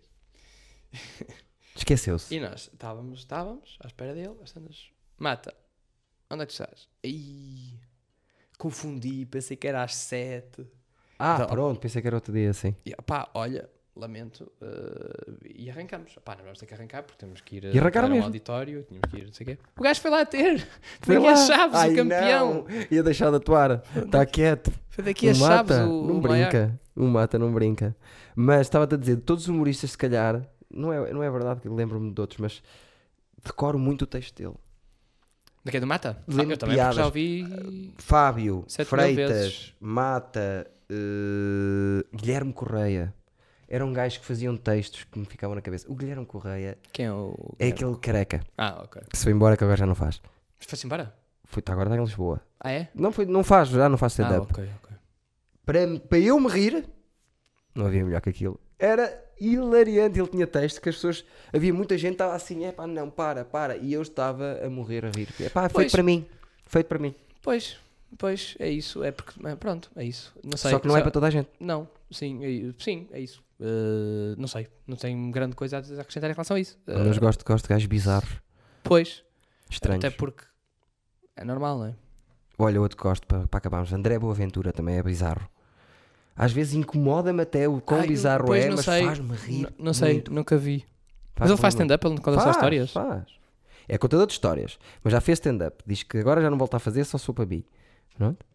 Esqueceu-se. 1.75 2.35
E 2.35 2.39
nós 2.39 2.69
estávamos, 2.73 3.19
estávamos 3.19 3.77
à 3.81 3.87
espera 3.87 4.13
dele, 4.13 4.33
bastante. 4.39 4.93
Mata, 5.17 5.53
onde 6.29 6.43
é 6.43 6.45
que 6.45 6.51
estás? 6.51 6.87
Ih, 7.03 7.79
confundi, 8.57 9.25
pensei 9.25 9.55
que 9.55 9.67
era 9.67 9.83
às 9.83 9.95
sete. 9.95 10.65
Ah, 11.17 11.35
Então- 11.35 11.47
pronto, 11.47 11.79
pensei 11.79 12.01
que 12.01 12.07
era 12.07 12.17
outro 12.17 12.33
dia, 12.33 12.49
assim. 12.49 12.75
E 12.85 12.93
pá, 13.05 13.29
olha, 13.33 13.69
lamento. 13.99 14.51
eh, 14.61 15.49
e 15.55 15.69
arrancamos. 15.69 16.15
Pá, 16.23 16.35
não 16.35 16.43
vamos 16.43 16.59
ter 16.59 16.65
que 16.65 16.73
arrancar 16.73 17.03
porque 17.03 17.17
temos 17.17 17.41
que 17.41 17.57
ir 17.57 17.65
a 17.67 17.69
E 17.71 17.79
arrancaram 17.79 18.07
para 18.09 18.17
um 18.17 18.23
auditório, 18.23 18.83
tínhamos 18.83 19.09
que 19.11 19.17
ir, 19.17 19.25
não 19.25 19.33
sei 19.33 19.43
o 19.43 19.47
quê. 19.49 19.57
O 19.77 19.83
gajo 19.83 20.01
foi 20.01 20.11
lá 20.11 20.25
ter. 20.25 20.67
Foi 21.01 21.15
daqui 21.15 21.27
lá. 21.27 21.33
a 21.33 21.35
Chaves, 21.35 21.75
Ai, 21.75 21.93
o 21.93 21.95
campeão. 21.95 22.53
não, 22.53 22.65
Ia 22.91 23.03
deixar 23.03 23.29
de 23.29 23.35
atuar. 23.37 23.83
Está 23.95 24.25
quieto. 24.25 24.71
Foi 24.89 25.03
daqui 25.03 25.27
a 25.27 25.31
o 25.31 25.35
Chaves, 25.35 25.77
Mata 25.77 25.85
o, 25.87 26.07
não 26.07 26.17
o 26.17 26.21
brinca. 26.21 26.79
O 26.95 27.03
Mata 27.05 27.37
não 27.39 27.53
brinca. 27.53 27.95
Mas 28.35 28.61
estava-te 28.61 28.95
a 28.95 28.97
dizer, 28.97 29.17
todos 29.17 29.43
os 29.43 29.49
humoristas, 29.49 29.91
se 29.91 29.97
calhar, 29.97 30.41
não 30.71 30.91
é, 30.93 31.11
não 31.13 31.21
é 31.23 31.29
verdade 31.29 31.61
que 31.61 31.69
lembro-me 31.69 32.11
de 32.13 32.21
outros, 32.21 32.39
mas 32.39 32.61
decoro 33.43 33.77
muito 33.79 34.03
o 34.03 34.07
texto 34.07 34.35
dele. 34.35 34.55
Daqui 35.63 35.77
é 35.77 35.79
do 35.81 35.87
Mata? 35.87 36.17
Ah, 36.21 36.23
Lembro 36.27 36.53
eu 36.53 36.57
também 36.57 36.77
já 36.77 37.05
ouvi. 37.05 37.93
Fábio, 37.97 38.63
Sete 38.67 38.87
mil 38.95 39.01
Freitas. 39.03 39.73
Mata, 39.79 40.65
eh, 40.89 42.05
Guilherme 42.15 42.53
Correia. 42.53 43.13
Eram 43.71 43.93
gajos 43.93 44.17
que 44.17 44.25
faziam 44.25 44.57
textos 44.57 45.03
que 45.03 45.19
me 45.19 45.25
ficavam 45.25 45.55
na 45.55 45.61
cabeça. 45.61 45.85
O 45.91 45.95
Guilherme 45.95 46.25
Correia 46.25 46.77
Quem 46.91 47.05
é 47.05 47.11
o. 47.13 47.55
é 47.59 47.67
aquele 47.67 47.95
careca 47.97 48.41
Ah, 48.57 48.81
ok. 48.83 49.01
que 49.09 49.15
se 49.17 49.23
foi 49.23 49.31
embora 49.31 49.55
que 49.55 49.63
agora 49.63 49.77
já 49.77 49.85
não 49.85 49.93
faz. 49.95 50.19
Mas 50.57 50.67
foi-se 50.67 50.85
embora? 50.87 51.13
Foi, 51.45 51.61
tá, 51.61 51.73
agora 51.73 51.87
está 51.89 51.97
em 52.01 52.03
Lisboa. 52.03 52.41
Ah, 52.59 52.71
é? 52.71 52.89
Não, 52.95 53.11
foi, 53.11 53.25
não 53.25 53.43
faz, 53.43 53.69
já 53.69 53.87
não 53.87 53.97
faz 53.97 54.19
Ah, 54.19 54.23
stand-up. 54.23 54.51
ok, 54.51 54.69
ok. 54.83 54.97
para, 55.65 55.99
para 55.99 56.17
eu 56.19 56.39
me 56.39 56.47
rir, 56.49 56.83
não 57.75 57.85
havia 57.85 58.03
melhor 58.03 58.21
que 58.21 58.29
aquilo. 58.29 58.59
Era 58.79 59.23
hilariante. 59.39 60.19
Ele 60.19 60.27
tinha 60.27 60.47
texto 60.47 60.81
que 60.81 60.89
as 60.89 60.95
pessoas. 60.95 61.23
Havia 61.53 61.73
muita 61.73 61.97
gente 61.97 62.09
que 62.11 62.15
estava 62.15 62.33
assim, 62.35 62.65
é 62.65 62.71
pá, 62.71 62.87
não, 62.87 63.09
para, 63.09 63.45
para. 63.45 63.77
E 63.77 63.93
eu 63.93 64.01
estava 64.01 64.59
a 64.65 64.69
morrer 64.69 65.05
a 65.05 65.09
rir. 65.11 65.27
É 65.39 65.49
pá, 65.49 65.61
feito 65.63 65.73
Pois. 65.73 65.91
para 65.91 66.03
mim. 66.03 66.25
Feito 66.65 66.87
para 66.87 66.99
mim. 66.99 67.13
Pois, 67.41 67.77
pois, 68.17 68.55
é 68.59 68.69
isso. 68.69 69.03
É 69.03 69.11
porque. 69.11 69.33
é, 69.47 69.55
Pronto, 69.55 69.91
é 69.95 70.03
isso. 70.03 70.33
Não 70.43 70.57
sei. 70.57 70.71
Só 70.71 70.79
que 70.79 70.87
não 70.87 70.97
é 70.97 71.01
para 71.01 71.11
toda 71.11 71.27
a 71.27 71.29
gente. 71.29 71.49
Não, 71.59 71.87
sim, 72.11 72.39
é, 72.69 72.73
sim, 72.83 73.07
é 73.11 73.19
isso. 73.19 73.43
Uh, 73.59 74.35
não 74.37 74.47
sei, 74.47 74.67
não 74.87 74.95
tenho 74.95 75.29
grande 75.31 75.55
coisa 75.55 75.77
a 75.77 75.79
acrescentar 76.01 76.29
em 76.29 76.33
relação 76.33 76.55
a 76.55 76.59
isso. 76.59 76.77
Uh, 76.87 76.99
Mas 77.07 77.17
gosto, 77.17 77.43
gosto 77.45 77.65
de 77.65 77.69
gajos 77.69 77.87
bizarros, 77.87 78.29
Pois, 78.83 79.23
estranhos. 79.69 80.03
até 80.05 80.15
porque 80.15 80.43
é 81.35 81.43
normal, 81.43 81.77
não 81.79 81.85
é? 81.87 81.95
Olha, 82.57 82.79
outro 82.81 82.97
gosto 82.97 83.25
para, 83.27 83.47
para 83.47 83.57
acabarmos. 83.57 83.91
André 83.93 84.17
Boaventura 84.19 84.71
também 84.73 84.97
é 84.97 85.03
bizarro. 85.03 85.49
Às 86.35 86.51
vezes 86.53 86.73
incomoda-me 86.73 87.41
até 87.41 87.67
o 87.67 87.81
quão 87.81 87.99
Ai, 88.01 88.07
bizarro 88.07 88.53
é, 88.53 88.67
não 88.69 88.77
mas 88.77 88.85
faz-me 88.85 89.35
rir. 89.35 89.61
N- 89.65 89.73
não 89.77 89.93
sei, 89.93 90.23
nunca 90.29 90.57
vi. 90.57 90.85
Mas 91.35 91.47
Faz-me 91.49 91.53
ele 91.55 91.61
faz 91.61 91.73
stand-up, 91.73 92.05
ele 92.07 92.15
não 92.15 92.21
conta 92.21 92.37
só 92.37 92.43
Faz, 92.45 92.55
histórias. 92.55 92.91
Faz. 92.91 93.23
É 93.87 93.97
contador 93.97 94.25
de 94.27 94.33
histórias. 94.33 94.77
Mas 95.03 95.11
já 95.11 95.19
fez 95.19 95.37
stand-up. 95.37 95.83
Diz 95.85 96.03
que 96.03 96.17
agora 96.17 96.41
já 96.41 96.49
não 96.49 96.57
volta 96.57 96.77
a 96.77 96.79
fazer, 96.79 97.03
só 97.05 97.17
sou 97.17 97.33
para 97.35 97.45
bi. 97.45 97.65
Pronto. 98.17 98.45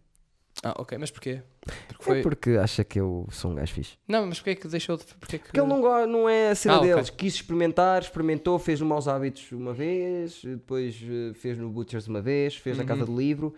Ah, 0.65 0.74
ok, 0.78 0.97
mas 0.99 1.11
porquê? 1.11 1.43
Porque 1.89 2.03
É 2.03 2.05
foi... 2.05 2.23
porque 2.23 2.51
acha 2.53 2.82
que 2.82 2.99
eu 2.99 3.27
sou 3.31 3.51
um 3.51 3.55
gajo 3.55 3.73
fixe. 3.74 3.99
Não, 4.09 4.27
mas 4.27 4.39
porquê 4.39 4.51
é 4.51 4.55
que 4.55 4.66
deixou 4.66 4.97
de. 4.97 5.05
Porquê 5.05 5.39
que... 5.39 5.45
Porque 5.45 5.61
ele 5.61 5.66
não, 5.69 5.81
go- 5.81 6.07
não 6.07 6.28
é 6.28 6.51
a 6.51 6.55
cena 6.55 6.74
Ah, 6.74 6.78
ok. 6.78 6.89
deles. 6.95 7.11
Quis 7.11 7.35
experimentar, 7.35 8.03
experimentou, 8.03 8.59
fez 8.59 8.81
no 8.81 8.86
Maus 8.86 9.07
Hábitos 9.07 9.53
uma 9.53 9.73
vez, 9.74 10.41
depois 10.43 10.99
eh, 11.03 11.35
fez 11.35 11.59
no 11.59 11.69
Butchers 11.70 12.07
uma 12.09 12.20
vez, 12.23 12.57
fez 12.57 12.77
na 12.77 12.82
Uhum. 12.82 12.89
Casa 12.89 13.05
do 13.07 13.16
Livro. 13.16 13.55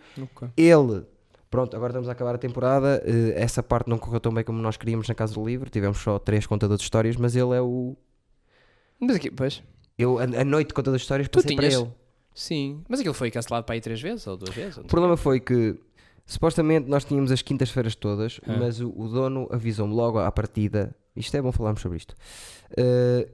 Ele, 0.57 1.05
pronto, 1.49 1.75
agora 1.75 1.91
estamos 1.91 2.09
a 2.09 2.11
acabar 2.11 2.35
a 2.35 2.37
temporada. 2.37 3.01
eh, 3.05 3.33
essa 3.41 3.63
parte 3.63 3.89
não 3.89 3.97
correu 3.97 4.19
tão 4.19 4.33
bem 4.33 4.43
como 4.43 4.59
nós 4.61 4.75
queríamos 4.77 5.07
na 5.07 5.15
Casa 5.15 5.33
do 5.33 5.45
Livro. 5.45 5.69
Tivemos 5.69 5.97
só 5.99 6.19
três 6.19 6.45
contadores 6.45 6.79
de 6.81 6.85
histórias, 6.85 7.15
mas 7.15 7.35
ele 7.35 7.55
é 7.55 7.61
o. 7.61 7.95
Mas 8.99 9.15
aqui, 9.15 9.29
pois, 9.31 9.63
Eu, 9.97 10.19
a, 10.19 10.23
a 10.23 10.43
noite 10.43 10.69
de 10.69 10.73
contador 10.73 10.97
de 10.97 11.03
histórias, 11.03 11.27
passei 11.27 11.55
para 11.55 11.67
tinhas- 11.69 11.81
ele. 11.83 11.91
sim. 12.33 12.83
Mas 12.89 12.99
aquilo 12.99 13.13
foi 13.15 13.31
cancelado 13.31 13.65
para 13.65 13.75
aí 13.75 13.81
três 13.81 14.01
vezes 14.01 14.25
ou 14.27 14.35
duas 14.37 14.53
vezes? 14.55 14.77
ou 14.77 14.81
O 14.81 14.85
sei. 14.85 14.89
problema 14.89 15.15
foi 15.17 15.39
que 15.39 15.75
supostamente 16.27 16.87
nós 16.87 17.03
tínhamos 17.03 17.31
as 17.31 17.41
quintas-feiras 17.41 17.95
todas, 17.95 18.39
Ah. 18.45 18.55
mas 18.59 18.79
o, 18.79 18.89
o 18.95 19.07
dono 19.07 19.47
avisou-me 19.51 19.93
logo 19.95 20.19
à 20.19 20.31
partida. 20.31 20.93
Isto 21.15 21.35
é 21.37 21.41
bom 21.41 21.51
falarmos 21.51 21.81
sobre 21.81 21.97
isto. 21.97 22.13
eh, 22.77 23.27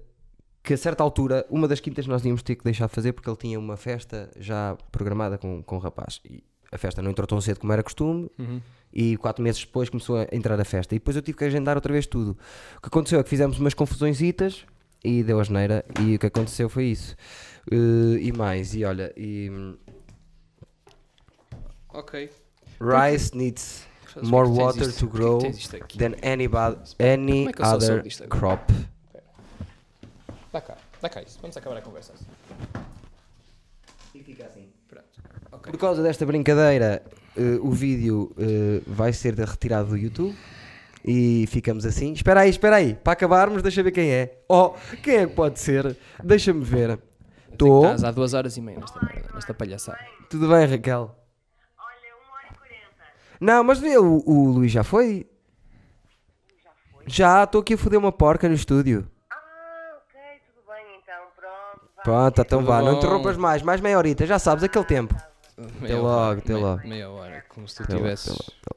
que 0.63 0.73
a 0.73 0.77
certa 0.77 1.03
altura, 1.03 1.45
uma 1.49 1.67
das 1.67 1.81
quintas 1.81 2.07
nós 2.07 2.23
íamos 2.23 2.41
ter 2.41 2.55
que 2.55 2.63
deixar 2.63 2.87
de 2.87 2.93
fazer 2.93 3.11
porque 3.11 3.29
ele 3.29 3.35
tinha 3.35 3.59
uma 3.59 3.75
festa 3.75 4.31
já 4.39 4.77
programada 4.93 5.37
com, 5.37 5.61
com 5.61 5.75
o 5.75 5.79
rapaz. 5.79 6.21
E 6.23 6.41
a 6.71 6.77
festa 6.77 7.01
não 7.01 7.11
entrou 7.11 7.27
tão 7.27 7.41
cedo 7.41 7.59
como 7.59 7.73
era 7.73 7.83
costume, 7.83 8.29
Uhum. 8.39 8.61
e 8.93 9.17
quatro 9.17 9.43
meses 9.43 9.59
depois 9.65 9.89
começou 9.89 10.15
a 10.19 10.27
entrar 10.31 10.57
a 10.57 10.63
festa. 10.63 10.95
E 10.95 10.99
depois 10.99 11.17
eu 11.17 11.21
tive 11.21 11.37
que 11.37 11.43
agendar 11.43 11.75
outra 11.75 11.91
vez 11.91 12.07
tudo. 12.07 12.37
O 12.77 12.81
que 12.81 12.87
aconteceu 12.87 13.19
é 13.19 13.23
que 13.23 13.29
fizemos 13.29 13.59
umas 13.59 13.73
confusõesitas 13.73 14.65
e 15.03 15.21
deu 15.21 15.37
a 15.39 15.43
geneira. 15.43 15.83
E 15.99 16.15
o 16.15 16.19
que 16.19 16.27
aconteceu 16.27 16.69
foi 16.69 16.85
isso. 16.85 17.13
Eh, 17.69 18.19
e 18.21 18.31
mais, 18.31 18.73
e 18.73 18.85
olha, 18.85 19.11
e, 19.17 19.51
Ok. 21.89 22.29
Rice 22.83 23.35
needs 23.35 23.85
more 24.21 24.47
water 24.47 24.91
to 24.91 25.07
que 25.07 25.17
grow 25.17 25.39
than 25.97 26.15
any 26.21 26.45
é 26.45 26.49
soube 27.19 27.53
other 27.61 28.03
crop. 28.27 28.71
Dá 30.51 30.61
cá, 30.61 30.77
dá 31.01 31.09
cá 31.09 31.21
isso. 31.21 31.39
Vamos 31.41 31.57
acabar 31.57 31.77
a 31.77 31.81
conversa. 31.81 32.13
E 34.13 34.23
fica 34.23 34.45
assim. 34.45 34.69
Pronto. 34.87 35.05
Ok. 35.51 35.71
Por 35.71 35.79
causa 35.79 36.03
desta 36.03 36.25
brincadeira, 36.25 37.01
eh, 37.35 37.57
o 37.61 37.71
vídeo 37.71 38.31
eh, 38.37 38.81
vai 38.85 39.11
ser 39.13 39.33
retirado 39.33 39.89
do 39.89 39.97
YouTube. 39.97 40.35
E 41.05 41.45
ficamos 41.47 41.85
assim. 41.85 42.13
Espera 42.13 42.41
aí, 42.41 42.49
espera 42.49 42.77
aí. 42.77 42.93
Para 42.93 43.13
acabarmos, 43.13 43.61
deixa 43.61 43.83
ver 43.83 43.91
quem 43.91 44.09
é. 44.09 44.41
Oh, 44.47 44.73
quem 45.01 45.17
é 45.17 45.27
que 45.27 45.33
pode 45.33 45.59
ser? 45.59 45.97
Deixa-me 46.23 46.63
ver. 46.63 46.97
Estou. 47.51 47.83
Estás 47.83 48.03
há 48.05 48.11
duas 48.11 48.33
horas 48.33 48.55
e 48.55 48.61
meia 48.61 48.79
nesta, 48.79 48.99
merda, 49.03 49.29
nesta 49.33 49.53
palhaçada. 49.53 49.99
Tudo 50.29 50.47
bem, 50.47 50.65
Raquel? 50.65 51.13
Olha, 51.77 52.15
1 52.15 52.31
hora 52.31 52.47
e 52.51 52.55
40. 52.55 53.32
Não, 53.43 53.61
mas 53.63 53.83
eu- 53.83 54.05
o, 54.05 54.31
o 54.31 54.51
Luís 54.53 54.71
já 54.71 54.83
foi? 54.83 55.27
Já 56.63 56.69
foi? 56.91 57.03
Já, 57.07 57.43
estou 57.43 57.59
aqui 57.61 57.73
a 57.73 57.77
foder 57.77 57.99
uma 57.99 58.11
porca 58.11 58.47
no 58.47 58.55
estúdio. 58.55 59.05
Ah, 59.29 59.97
ok, 59.97 60.19
tudo 60.47 60.65
bem 60.67 60.85
então, 61.01 61.23
pronto. 61.35 61.89
vá. 61.97 62.03
Pronto, 62.03 62.41
então 62.41 62.63
vá, 62.63 62.81
não 62.81 62.93
interrompas 62.97 63.35
mais, 63.35 63.61
mais 63.61 63.81
meia 63.81 63.97
horita, 63.97 64.25
já 64.25 64.39
sabes, 64.39 64.63
aquele 64.63 64.85
tempo. 64.85 65.13
Meia 65.81 65.97
logo, 66.01 66.39
até 66.39 66.55
logo. 66.55 66.87
Meia 66.87 67.09
hora, 67.09 67.43
como 67.49 67.67
se 67.67 67.75
tu 67.75 67.83
Até 67.83 67.93
logo, 67.93 68.03
tivesses. 68.05 68.27
até 68.31 68.33
logo, 68.39 68.53
até 68.61 68.73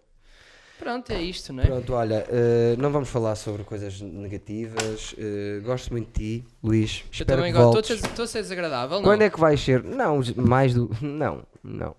Pronto, 0.79 1.11
é 1.13 1.23
isto, 1.23 1.53
não 1.53 1.63
é? 1.63 1.67
Pronto, 1.67 1.93
olha, 1.95 2.27
eh, 2.29 2.75
não 2.79 2.91
vamos 2.91 3.09
falar 3.09 3.35
sobre 3.37 3.63
coisas 3.65 4.01
negativas. 4.01 5.15
eh, 5.17 5.61
gosto 5.65 5.91
muito 5.93 6.09
de 6.09 6.41
ti, 6.43 6.45
Luís. 6.63 7.03
Eu 7.07 7.11
Espero 7.13 7.39
também 7.39 7.53
que 7.53 7.59
gosto. 7.59 7.73
voltes. 7.73 7.91
Estou 7.93 7.97
a 7.97 8.01
ser- 8.03 8.11
Estou 8.11 8.25
a 8.25 8.29
ser 8.29 8.43
desagradável, 8.43 8.97
não? 8.99 9.05
Quando 9.05 9.23
é 9.23 9.31
que 9.31 9.39
vais 9.41 9.61
ser? 9.61 9.83
Não, 9.85 10.21
mais 10.37 10.75
do. 10.75 10.91
Não, 11.01 11.45
não. 11.65 11.97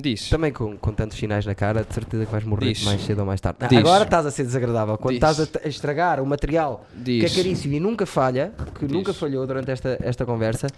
Diz. 0.00 0.30
Também 0.30 0.50
com, 0.52 0.76
com 0.78 0.92
tantos 0.92 1.18
sinais 1.18 1.44
na 1.44 1.54
cara, 1.54 1.84
de 1.84 1.92
certeza 1.92 2.24
que 2.24 2.32
vais 2.32 2.44
morrer 2.44 2.72
Diz. 2.72 2.84
mais 2.84 3.02
cedo 3.02 3.18
ou 3.20 3.26
mais 3.26 3.40
tarde. 3.40 3.58
Diz. 3.68 3.78
Agora 3.78 4.04
estás 4.04 4.24
a 4.24 4.30
ser 4.30 4.44
desagradável. 4.44 4.96
Quando 4.96 5.18
Diz. 5.18 5.28
estás 5.38 5.64
a, 5.64 5.68
estragar 5.68 6.20
o 6.20 6.26
material 6.26 6.86
que 7.04 7.20
é 7.20 7.24
Diz. 7.24 7.36
caríssimo 7.36 7.74
e 7.74 7.80
nunca 7.80 8.06
falha, 8.06 8.52
que 8.78 8.86
nunca 8.86 9.12
falhou 9.12 9.46
durante 9.46 9.70
esta, 9.70 9.98
esta 10.02 10.24
conversa, 10.24 10.68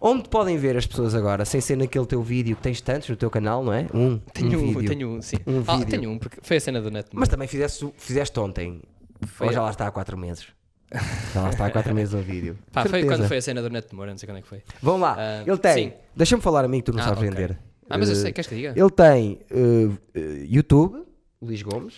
onde 0.00 0.28
podem 0.28 0.58
ver 0.58 0.76
as 0.76 0.86
pessoas 0.86 1.14
agora, 1.14 1.44
sem 1.44 1.60
ser 1.60 1.76
naquele 1.76 2.06
teu 2.06 2.22
vídeo 2.22 2.54
que 2.56 2.62
tens 2.62 2.80
tantos 2.80 3.08
no 3.08 3.16
teu 3.16 3.30
canal, 3.30 3.64
não 3.64 3.72
é? 3.72 3.86
Um, 3.94 4.18
Tenho 4.32 4.60
um 4.60 4.74
vídeo. 4.74 4.88
tenho 4.88 5.08
um, 5.08 5.22
sim. 5.22 5.36
Um 5.46 5.62
ah, 5.66 5.76
vídeo. 5.76 5.90
tenho 5.90 6.10
um, 6.10 6.18
porque 6.18 6.38
foi 6.42 6.58
a 6.58 6.60
cena 6.60 6.80
do 6.80 6.90
net. 6.90 7.08
Mas 7.12 7.28
também 7.28 7.48
fizeste, 7.48 7.88
fizeste 7.96 8.38
ontem. 8.38 8.82
Foi 9.26 9.46
Ou 9.46 9.52
já 9.52 9.62
lá 9.62 9.70
está 9.70 9.86
há 9.86 9.90
4 9.90 10.18
meses. 10.18 10.46
Já 11.32 11.42
lá 11.42 11.50
está 11.50 11.66
há 11.66 11.70
4 11.70 11.94
meses 11.94 12.12
o 12.14 12.18
vídeo. 12.18 12.58
Pá, 12.70 12.84
foi 12.84 13.04
quando 13.04 13.26
foi 13.26 13.38
a 13.38 13.42
cena 13.42 13.62
do 13.62 13.70
Neto 13.70 13.88
de 13.88 13.96
Moura, 13.96 14.10
não 14.10 14.18
sei 14.18 14.28
quando 14.28 14.38
é 14.38 14.42
que 14.42 14.48
foi. 14.48 14.62
Vamos 14.82 15.00
lá. 15.00 15.16
Ah, 15.18 15.42
ele 15.46 15.56
tem. 15.58 15.94
Deixa-me 16.14 16.42
falar 16.42 16.64
a 16.64 16.68
mim 16.68 16.78
que 16.78 16.84
tu 16.84 16.92
não 16.92 17.00
Ah, 17.00 17.04
sabes 17.04 17.18
ok. 17.20 17.30
vender. 17.30 17.58
Ah, 17.88 17.98
mas 17.98 18.08
eu 18.08 18.14
Eh, 18.14 18.18
sei, 18.18 18.32
queres 18.32 18.48
que 18.48 18.54
eu 18.54 18.58
diga? 18.58 18.74
Ele 18.76 18.90
tem 18.90 19.40
eh, 19.50 19.98
eh, 20.14 20.46
YouTube, 20.48 21.04
Luís 21.40 21.62
Gomes. 21.62 21.94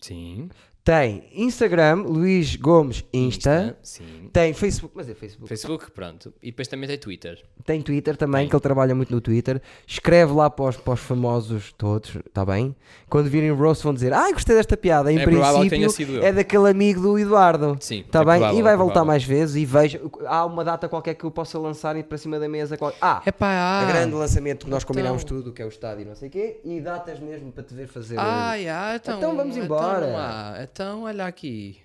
Sim. 0.00 0.48
Tem 0.86 1.24
Instagram, 1.34 2.04
Luís 2.06 2.54
Gomes 2.54 3.04
Insta. 3.12 3.76
Sim. 3.82 4.30
Tem 4.32 4.54
Facebook, 4.54 4.94
mas 4.96 5.08
é 5.10 5.14
Facebook. 5.14 5.48
Facebook, 5.48 5.90
pronto. 5.90 6.32
E 6.40 6.52
depois 6.52 6.68
também 6.68 6.88
tem 6.88 6.96
Twitter. 6.96 7.42
Tem 7.64 7.82
Twitter 7.82 8.16
também, 8.16 8.48
que 8.48 8.54
ele 8.54 8.60
trabalha 8.60 8.94
muito 8.94 9.12
no 9.12 9.20
Twitter. 9.20 9.60
Escreve 9.84 10.32
lá 10.32 10.48
para 10.48 10.66
os, 10.66 10.76
para 10.76 10.92
os 10.94 11.00
famosos 11.00 11.72
todos, 11.76 12.14
está 12.24 12.44
bem? 12.44 12.72
Quando 13.08 13.28
virem 13.28 13.50
roast 13.50 13.82
vão 13.82 13.92
dizer, 13.92 14.12
ai, 14.12 14.32
gostei 14.32 14.54
desta 14.54 14.76
piada. 14.76 15.12
Em 15.12 15.18
É 15.18 15.24
provável 15.24 15.62
que 15.62 15.70
tenha 15.70 15.80
princípio, 15.88 16.06
sido 16.14 16.22
eu. 16.22 16.28
é 16.28 16.32
daquele 16.32 16.70
amigo 16.70 17.00
do 17.00 17.18
Eduardo. 17.18 17.76
Sim. 17.80 18.02
Está 18.02 18.20
é 18.20 18.24
bem? 18.24 18.34
provável, 18.34 18.58
e 18.60 18.62
vai 18.62 18.74
é 18.74 18.76
voltar 18.76 19.04
mais 19.04 19.24
vezes 19.24 19.56
e 19.56 19.64
veja. 19.64 20.00
Há 20.24 20.46
uma 20.46 20.62
data 20.62 20.88
qualquer 20.88 21.14
que 21.14 21.24
eu 21.24 21.32
possa 21.32 21.58
lançar 21.58 21.96
e 21.96 22.04
para 22.04 22.16
cima 22.16 22.38
da 22.38 22.48
mesa. 22.48 22.76
qual- 22.76 22.94
Ah, 23.00 23.22
É 23.26 23.32
pá, 23.32 23.48
ah. 23.48 23.80
a 23.80 23.84
grande 23.86 24.14
lançamento 24.14 24.66
que 24.66 24.70
nós 24.70 24.84
combinámos 24.84 25.24
Então. 25.24 25.36
tudo, 25.38 25.52
que 25.52 25.60
é 25.60 25.64
o 25.64 25.68
estádio 25.68 26.02
e 26.02 26.04
não 26.04 26.14
sei 26.14 26.28
o 26.28 26.30
quê, 26.30 26.60
e 26.64 26.80
datas 26.80 27.18
mesmo 27.18 27.50
para 27.50 27.64
te 27.64 27.74
ver 27.74 27.88
fazer. 27.88 28.16
Ah, 28.20 28.54
então, 28.94 29.16
Então 29.16 29.36
vamos 29.36 29.56
embora. 29.56 30.06
Então, 30.06 30.16
ah, 30.16 30.54
então 30.76 31.04
olha 31.04 31.24
aqui. 31.24 31.78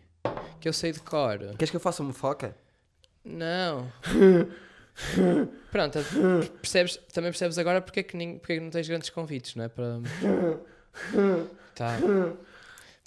Que 0.60 0.68
eu 0.68 0.74
sei 0.74 0.92
de 0.92 1.00
cor. 1.00 1.40
Queres 1.58 1.70
que 1.70 1.78
eu 1.78 1.80
faça 1.80 2.04
uma 2.04 2.12
foca? 2.12 2.54
Não. 3.24 3.90
Pronto, 5.72 5.98
percebes, 6.62 6.98
também 7.14 7.32
percebes 7.32 7.58
agora 7.58 7.80
porque 7.82 8.02
é 8.02 8.04
que, 8.04 8.18
nin- 8.18 8.38
porque 8.38 8.52
é 8.54 8.56
que 8.58 8.62
não 8.62 8.70
tens 8.70 8.90
grandes 8.90 9.10
convites, 9.10 9.56
não 9.56 9.64
é? 9.64 9.70
Para... 9.70 10.00
Tá. 11.74 11.98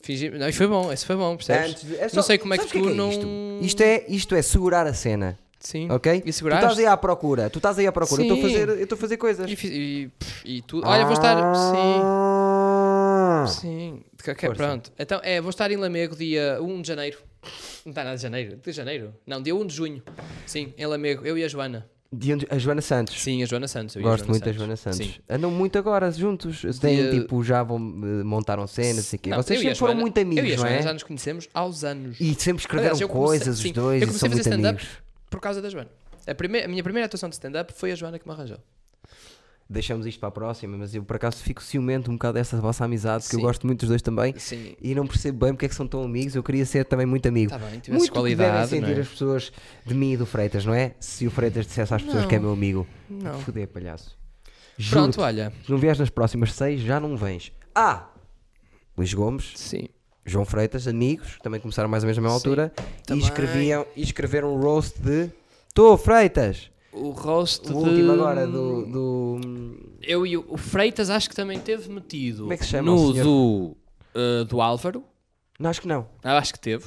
Fingir... 0.03 0.33
Não, 0.39 0.49
isso 0.49 0.57
foi 0.57 0.67
bom, 0.67 0.91
isso 0.91 1.05
foi 1.07 1.17
bom, 1.17 1.37
percebes? 1.37 1.71
Antes 1.73 2.01
é 2.01 2.09
só- 2.09 2.17
Não 2.17 2.23
sei 2.23 2.39
como 2.39 2.55
é 2.55 2.59
que 2.59 2.65
sabes 2.65 2.81
o 2.81 2.85
tu 2.87 2.91
é 2.91 2.95
não- 2.95 3.11
Isto? 3.11 3.27
Isto, 3.61 3.83
é, 3.83 4.05
isto 4.09 4.35
é 4.35 4.41
segurar 4.43 4.87
a 4.87 4.95
cena, 4.95 5.39
Sim. 5.61 5.91
ok? 5.91 6.23
E 6.25 6.33
Tu 6.33 6.49
estás 6.49 6.79
aí 6.79 6.87
à 6.87 6.97
procura, 6.97 7.51
tu 7.51 7.59
estás 7.59 7.79
aí 7.79 7.87
à 7.87 7.93
procura, 7.93 8.23
eu 8.23 8.35
estou 8.35 8.39
a 8.39 8.49
Sim. 8.49 8.55
fazer, 8.55 8.69
eu 8.71 8.83
estou 8.85 8.97
a 8.97 9.01
fazer 9.01 9.17
coisas. 9.19 9.51
E, 9.51 10.11
e, 10.45 10.57
e 10.57 10.63
tu... 10.63 10.81
Olha, 10.83 11.05
vou 11.05 11.13
estar... 11.13 11.37
Sim. 11.55 12.01
Ah. 12.03 13.45
Sim, 13.47 14.03
de 14.33 14.39
que- 14.39 14.47
Força. 14.47 14.63
pronto. 14.63 14.93
Então, 14.99 15.21
é, 15.23 15.41
vou 15.41 15.51
estar 15.51 15.71
em 15.71 15.77
Lamego 15.77 16.17
dia 16.17 16.59
1 16.61 16.83
de 16.83 16.89
janeiro. 16.89 17.19
Não 17.85 17.91
está 17.91 18.03
nada 18.05 18.17
de 18.17 18.23
janeiro? 18.23 18.57
De 18.57 18.73
janeiro? 18.73 19.15
Não, 19.27 19.43
dia 19.43 19.55
1 19.55 19.67
de 19.67 19.75
junho. 19.75 20.03
Sim, 20.47 20.73
em 20.79 20.87
Lamego, 20.87 21.27
eu 21.27 21.37
e 21.37 21.45
a 21.45 21.49
Joana. 21.49 21.87
De 22.13 22.33
a 22.49 22.59
Joana 22.59 22.81
Santos. 22.81 23.21
Sim, 23.21 23.43
a 23.43 23.47
Joana 23.47 23.67
Santos. 23.67 23.97
e 23.97 24.01
Gosto 24.01 24.29
muito 24.29 24.45
da 24.45 24.53
Joana 24.53 24.77
Santos. 24.77 24.99
Sim. 24.99 25.15
Andam 25.29 25.51
muito 25.51 25.77
agora 25.77 26.11
juntos. 26.13 26.63
Têm, 26.81 26.97
Dia- 26.97 27.11
tipo, 27.11 27.43
já 27.43 27.61
vão, 27.65 27.77
eh, 27.79 28.23
montaram 28.23 28.67
cenas, 28.69 29.05
sei 29.07 29.19
quê. 29.19 29.31
Não, 29.31 29.39
Vocês 29.39 29.59
e 29.59 29.63
sempre 29.63 29.79
foram 29.79 29.93
Joana- 29.95 30.01
muito 30.01 30.21
amigos, 30.21 30.39
Eu 30.45 30.49
e 30.49 30.53
a 30.53 30.57
não 30.57 30.63
Joana 30.63 30.77
é? 30.79 30.83
já 30.83 30.93
nos 30.93 31.03
conhecemos 31.03 31.49
há 31.53 31.65
uns 31.67 31.83
anos. 31.83 32.17
E 32.21 32.33
sempre 32.37 32.61
escreveram 32.63 32.95
Aliás, 32.95 33.11
comecei- 33.11 33.27
coisas, 33.39 33.59
sim, 33.59 33.69
os 33.69 33.73
dois, 33.75 34.01
eu 34.01 34.07
e 34.07 34.11
comecei 34.11 34.29
a 34.29 34.31
fazer 34.31 34.41
stand-up 34.43 34.87
por 35.29 35.41
causa 35.41 35.61
da 35.61 35.69
Joana. 35.69 35.91
A, 36.27 36.35
primeira, 36.37 36.67
a 36.67 36.69
minha 36.71 36.83
primeira 36.85 37.07
atuação 37.07 37.29
de 37.29 37.35
stand-up 37.35 37.73
foi 37.75 37.91
a 37.91 37.97
Joana 37.97 38.17
que 38.19 38.27
me 38.29 38.33
arranjou. 38.33 38.59
Deixamos 39.69 40.07
isto 40.07 40.21
para 40.21 40.29
a 40.29 40.33
próxima, 40.33 40.77
mas 40.77 40.95
eu 40.95 41.03
por 41.03 41.17
acaso 41.17 41.39
fico 41.39 41.63
ciumento 41.63 42.11
um 42.11 42.15
bocado 42.15 42.35
dessa 42.35 42.61
vossa 42.61 42.85
amizade, 42.85 43.25
porque 43.25 43.37
eu 43.37 43.41
gosto 43.41 43.67
muito 43.67 43.81
dos 43.81 43.89
dois 43.89 44.03
também. 44.03 44.35
Sim. 44.39 44.77
E 44.81 44.95
não 44.95 45.07
percebo 45.07 45.47
bem 45.47 45.55
porque 45.55 45.65
é 45.65 45.69
que 45.69 45.75
são 45.75 45.87
tão 45.87 46.03
amigos. 46.03 46.35
Eu 46.35 46.43
queria 46.43 46.67
ser 46.67 46.85
também 46.85 47.07
muito 47.07 47.27
amigo. 47.27 47.53
Está 47.53 47.59
bem, 47.59 47.71
muito 47.71 47.85
que 47.85 47.91
devem 47.91 48.11
qualidade, 48.11 48.69
sentir 48.69 48.83
não 48.83 48.89
é? 48.97 49.01
as 49.01 49.09
pessoas 49.09 49.53
de 49.87 49.95
mim 49.95 50.13
e 50.13 50.17
do 50.19 50.27
Freitas, 50.27 50.67
não 50.67 50.75
é? 50.75 50.95
Se 51.01 51.27
o 51.27 51.31
Freitas 51.31 51.67
dissesse 51.67 51.95
às 51.95 52.03
pessoas 52.03 52.27
que 52.27 52.35
é 52.35 52.39
Não. 52.39 52.45
meu 52.45 52.53
amigo. 52.53 52.87
Não. 53.09 53.41
Foder, 53.41 53.67
palhaço. 53.69 54.17
Pronto, 54.91 55.21
olha. 55.23 55.53
se 55.65 55.71
não 55.71 55.79
vieres 55.79 55.99
nas 55.99 56.11
próximas 56.11 56.53
seis, 56.53 56.81
já 56.81 57.01
não 57.01 57.17
vens. 57.17 57.51
Ah! 57.75 58.09
Luís 58.97 59.15
Gomes, 59.15 59.53
Sim. 59.57 59.89
João 60.27 60.45
Freitas, 60.45 60.87
amigos, 60.87 61.39
também 61.43 61.61
começaram 61.61 61.89
mais 61.89 62.03
ou 62.03 62.07
menos 62.07 62.19
na 62.19 62.23
mesma 62.23 62.39
Sim, 62.39 62.49
altura, 62.49 62.73
e, 63.11 63.19
escreviam, 63.19 63.87
e 63.97 64.03
escreveram 64.03 64.55
um 64.55 64.61
roast 64.61 65.01
de 65.01 65.31
Tô 65.73 65.97
Freitas! 65.97 66.71
O 66.95 67.11
rosto 67.11 67.77
O 67.77 67.83
de... 67.83 67.91
último 67.91 68.13
agora 68.13 68.47
do, 68.47 68.87
do. 68.87 69.97
Eu 70.03 70.27
e 70.27 70.37
o, 70.37 70.45
o 70.49 70.57
Freitas 70.57 71.11
acho 71.11 71.29
que 71.29 71.35
também 71.35 71.59
teve 71.59 71.89
metido 71.91 72.43
Como 72.43 72.53
é 72.53 72.57
que 72.57 72.65
se 72.65 72.71
chama 72.71 72.91
no 72.91 73.13
do, 73.13 73.77
uh, 74.15 74.45
do 74.45 74.61
Álvaro. 74.61 75.03
Não, 75.59 75.71
acho 75.71 75.81
que 75.81 75.89
não. 75.89 76.07
Ah, 76.23 76.39
acho 76.39 76.53
que 76.53 76.61
teve. 76.61 76.85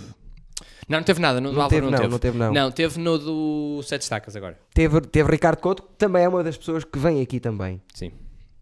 Não, 0.88 1.00
não 1.00 1.04
teve 1.04 1.20
nada. 1.20 1.42
No 1.42 1.50
do 1.50 1.56
Não 1.56 1.64
Álvaro 1.64 1.82
teve, 1.82 1.86
não, 1.86 1.92
não, 1.92 1.98
teve. 1.98 2.12
não 2.12 2.20
teve, 2.20 2.38
não. 2.38 2.54
Não, 2.54 2.72
teve 2.72 3.00
no 3.00 3.18
do 3.18 3.84
Sete 3.84 4.04
Estacas 4.04 4.36
agora. 4.36 4.58
Teve, 4.74 5.02
teve 5.02 5.30
Ricardo 5.30 5.60
Couto, 5.60 5.84
que 5.84 5.96
também 5.98 6.24
é 6.24 6.30
uma 6.30 6.44
das 6.44 6.58
pessoas 6.58 6.84
que 6.84 6.98
vem 6.98 7.22
aqui 7.22 7.40
também. 7.40 7.82
Sim. 7.94 8.12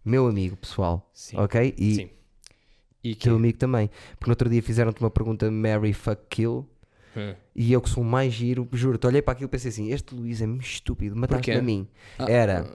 Meu 0.03 0.27
amigo, 0.27 0.55
pessoal. 0.57 1.09
Sim. 1.13 1.37
Ok? 1.37 1.73
E 1.77 1.95
Sim. 1.95 2.09
E 3.03 3.13
que... 3.13 3.21
teu 3.21 3.35
amigo 3.35 3.57
também. 3.59 3.89
Porque 4.17 4.29
no 4.29 4.31
outro 4.31 4.49
dia 4.49 4.63
fizeram-te 4.63 4.99
uma 4.99 5.11
pergunta 5.11 5.49
Mary 5.51 5.93
Fuck 5.93 6.23
Kill. 6.29 6.67
Hum. 7.15 7.33
E 7.55 7.71
eu 7.71 7.81
que 7.81 7.89
sou 7.89 8.03
o 8.03 8.05
mais 8.05 8.33
giro, 8.33 8.67
juro-te, 8.73 9.07
olhei 9.07 9.21
para 9.21 9.33
aquilo 9.33 9.47
e 9.47 9.51
pensei 9.51 9.69
assim: 9.69 9.91
este 9.91 10.13
Luís 10.15 10.41
é 10.41 10.45
muito 10.47 10.65
estúpido, 10.65 11.15
mataste 11.15 11.45
Porquê? 11.51 11.59
a 11.59 11.61
mim. 11.61 11.87
Ah, 12.19 12.25
Era 12.29 12.65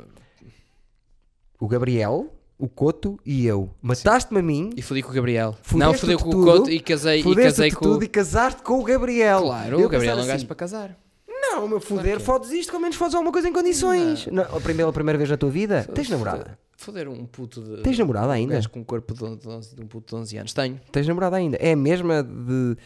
o 1.59 1.69
Gabriel, 1.69 2.33
o 2.59 2.69
Coto 2.69 3.19
e 3.25 3.47
eu. 3.47 3.71
Mataste-me 3.83 4.41
a 4.41 4.43
mim, 4.43 4.71
E 4.77 4.83
fodi 4.83 5.03
com 5.03 5.11
o 5.11 5.15
Gabriel. 5.15 5.57
Não, 5.75 5.93
fodeu 5.95 6.19
com 6.19 6.31
tudo, 6.31 6.43
o 6.43 6.53
Couto 6.57 6.71
e 6.71 6.81
casei, 6.81 7.21
e 7.21 7.35
casei 7.37 7.71
com 7.71 7.81
tudo 7.81 8.05
e 8.05 8.09
casaste 8.09 8.63
com 8.63 8.79
o 8.81 8.85
Gabriel. 8.85 9.43
Claro, 9.43 9.81
Eu 9.81 9.87
o 9.87 9.89
Gabriel 9.89 10.19
é 10.19 10.23
um 10.23 10.27
gajo 10.27 10.37
assim, 10.37 10.47
para 10.47 10.57
casar. 10.57 10.97
Não, 11.29 11.67
meu 11.67 11.81
foder, 11.81 12.21
fodes 12.21 12.51
isto, 12.53 12.73
ao 12.75 12.81
menos 12.81 12.97
fodes 12.97 13.15
alguma 13.15 13.33
coisa 13.33 13.49
em 13.49 13.53
condições. 13.53 14.27
Não, 14.29 14.43
a, 14.45 14.61
primeira, 14.61 14.89
a 14.89 14.93
primeira 14.93 15.19
vez 15.19 15.29
na 15.31 15.37
tua 15.37 15.51
vida? 15.51 15.85
Tens 15.95 16.09
namorada? 16.09 16.59
Foder 16.77 17.09
um 17.09 17.27
puto 17.27 17.61
de. 17.61 17.83
Tens 17.83 17.99
namorada 17.99 18.29
Um 18.29 18.31
ainda? 18.31 18.55
gajo 18.55 18.71
com 18.71 18.81
um 18.81 18.85
corpo 18.85 19.13
de, 19.13 19.49
11 19.49 19.75
de 19.75 19.83
um 19.83 19.87
puto 19.87 20.15
de 20.15 20.21
11 20.23 20.37
anos. 20.39 20.53
Tenho. 20.55 20.81
Tens 20.93 21.07
namorada 21.07 21.37
ainda? 21.37 21.57
É 21.59 21.73
a 21.73 21.77
mesma 21.77 22.23
de. 22.23 22.77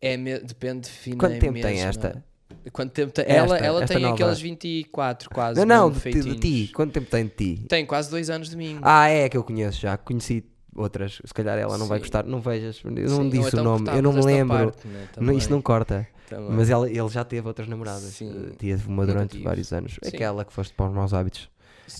É 0.00 0.16
me... 0.16 0.38
Depende, 0.38 0.88
fina 0.88 1.16
Quanto 1.18 1.34
é 1.34 1.38
tempo 1.38 1.54
tem 1.54 1.62
mesma. 1.74 1.88
esta? 1.88 2.24
Quanto 2.72 2.92
tempo 2.92 3.12
tem? 3.12 3.24
Esta, 3.24 3.34
ela 3.36 3.58
ela 3.58 3.82
esta 3.82 3.94
tem 3.94 4.02
nova. 4.02 4.14
aqueles 4.14 4.40
24 4.40 5.30
quase. 5.30 5.58
Não, 5.64 5.66
não, 5.66 5.88
mesmo 5.90 6.02
de, 6.02 6.20
ti- 6.22 6.34
de 6.36 6.66
ti. 6.66 6.72
Quanto 6.72 6.92
tempo 6.92 7.08
tem 7.10 7.24
de 7.24 7.30
ti? 7.30 7.64
Tem 7.68 7.86
quase 7.86 8.10
dois 8.10 8.28
anos 8.30 8.48
de 8.50 8.56
mim. 8.56 8.78
Ah, 8.82 9.08
é 9.08 9.28
que 9.28 9.36
eu 9.36 9.44
conheço 9.44 9.80
já. 9.80 9.96
Conheci 9.96 10.44
outras. 10.74 11.20
Se 11.24 11.32
calhar 11.32 11.56
ela 11.58 11.78
não 11.78 11.86
vai 11.86 11.98
Sim. 11.98 12.02
gostar. 12.02 12.24
Não 12.24 12.40
vejas. 12.40 12.80
Eu 12.84 12.90
não 12.90 13.22
Sim, 13.22 13.30
disse 13.30 13.48
então 13.48 13.60
o 13.60 13.64
nome. 13.64 13.88
Eu 13.90 14.02
não 14.02 14.12
me 14.12 14.22
lembro. 14.22 14.72
parte, 14.72 14.88
né, 14.88 15.06
Não, 15.20 15.32
isto 15.32 15.50
não 15.50 15.62
corta. 15.62 16.06
também. 16.28 16.50
Mas 16.50 16.68
ela, 16.68 16.88
ele 16.90 17.08
já 17.08 17.24
teve 17.24 17.46
outras 17.46 17.68
namoradas. 17.68 18.02
Sim. 18.02 18.48
Eh, 18.52 18.56
Teve 18.58 18.88
uma 18.88 19.06
durante 19.06 19.40
vários 19.42 19.72
anos. 19.72 19.92
Sim. 20.02 20.08
Aquela 20.16 20.44
que 20.44 20.52
foste 20.52 20.74
para 20.74 20.86
os 20.88 20.92
maus 20.94 21.14
hábitos. 21.14 21.48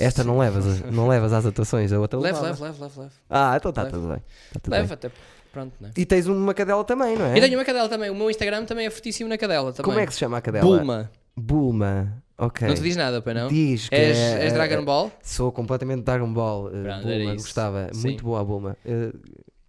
Esta 0.01 0.25
não 0.25 0.37
levas, 0.39 0.81
não 0.91 1.07
levas 1.07 1.33
às 1.33 1.47
atuações, 1.47 1.93
a 1.93 2.01
outra 2.01 2.19
Leve, 2.19 2.35
levava. 2.41 2.49
leve, 2.49 2.63
leve, 2.65 2.81
leve, 2.83 3.01
leve. 3.03 3.13
Ah, 3.31 3.55
então 3.57 3.69
está 3.71 3.87
tudo 3.87 4.09
bem. 4.09 4.17
Tá 4.53 4.61
tudo 4.61 4.71
bem. 4.73 4.81
até. 4.91 5.11
Pronto, 5.57 5.75
né? 5.81 5.91
E 5.97 6.05
tens 6.05 6.27
uma 6.27 6.53
cadela 6.53 6.85
também, 6.85 7.17
não 7.17 7.25
é? 7.25 7.39
E 7.39 7.41
tenho 7.41 7.59
uma 7.59 7.65
cadela 7.65 7.89
também. 7.89 8.11
O 8.11 8.15
meu 8.15 8.29
Instagram 8.29 8.67
também 8.67 8.85
é 8.85 8.91
fortíssimo 8.91 9.27
na 9.27 9.39
cadela. 9.39 9.73
Também. 9.73 9.85
Como 9.91 9.99
é 9.99 10.07
que 10.07 10.13
se 10.13 10.19
chama 10.19 10.37
a 10.37 10.41
cadela? 10.43 10.63
Bulma. 10.67 11.11
Bulma. 11.35 12.23
Ok. 12.37 12.69
Não 12.69 12.75
te 12.75 12.83
diz 12.83 12.95
nada, 12.95 13.23
pai, 13.23 13.33
não? 13.33 13.49
Diz 13.49 13.89
que 13.89 13.95
És, 13.95 14.19
é- 14.19 14.45
és 14.45 14.53
Dragon 14.53 14.85
Ball? 14.85 15.11
Sou 15.23 15.51
completamente 15.51 16.03
Dragon 16.03 16.31
Ball. 16.31 16.67
uh, 16.67 16.71
Pronto, 16.83 17.03
Bulma, 17.09 17.33
gostava. 17.33 17.89
Sim. 17.95 18.03
Muito 18.09 18.23
boa 18.23 18.41
a 18.43 18.45
Bulma. 18.45 18.77
Uh, 18.85 19.19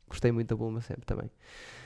gostei 0.10 0.30
muito 0.34 0.50
da 0.50 0.56
Bulma 0.58 0.82
sempre 0.82 1.06
também. 1.06 1.32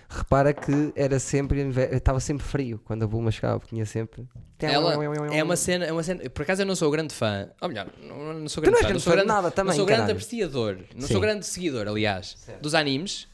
Repara 0.09 0.53
que 0.53 0.91
era 0.95 1.19
sempre, 1.19 1.61
estava 1.91 2.19
sempre 2.19 2.43
frio 2.45 2.81
quando 2.83 3.03
a 3.03 3.07
Bulma 3.07 3.31
chegava, 3.31 3.59
porque 3.59 3.73
tinha 3.75 3.85
sempre. 3.85 4.27
Ela 4.59 4.95
é 5.33 5.41
uma 5.43 5.55
cena, 5.55 5.85
é 5.85 5.91
uma 5.91 6.03
cena. 6.03 6.29
Por 6.29 6.41
acaso 6.41 6.63
eu 6.63 6.65
não 6.65 6.75
sou 6.75 6.91
grande 6.91 7.13
fã. 7.13 7.47
Ou 7.61 7.69
melhor, 7.69 7.87
não, 8.01 8.33
não 8.33 8.49
sou 8.49 8.61
Tu 8.63 8.71
não 8.71 8.79
grande 8.79 8.79
és 8.79 8.87
fã. 8.87 8.93
Não 8.93 8.99
sou 8.99 9.13
grande, 9.13 9.27
nada 9.27 9.51
também, 9.51 9.69
não 9.69 9.75
sou 9.77 9.85
grande 9.85 10.01
caralho. 10.01 10.17
apreciador. 10.17 10.77
Não 10.95 11.07
Sim. 11.07 11.13
sou 11.13 11.21
grande 11.21 11.45
seguidor, 11.45 11.87
aliás, 11.87 12.35
dos 12.61 12.73
animes. 12.75 13.27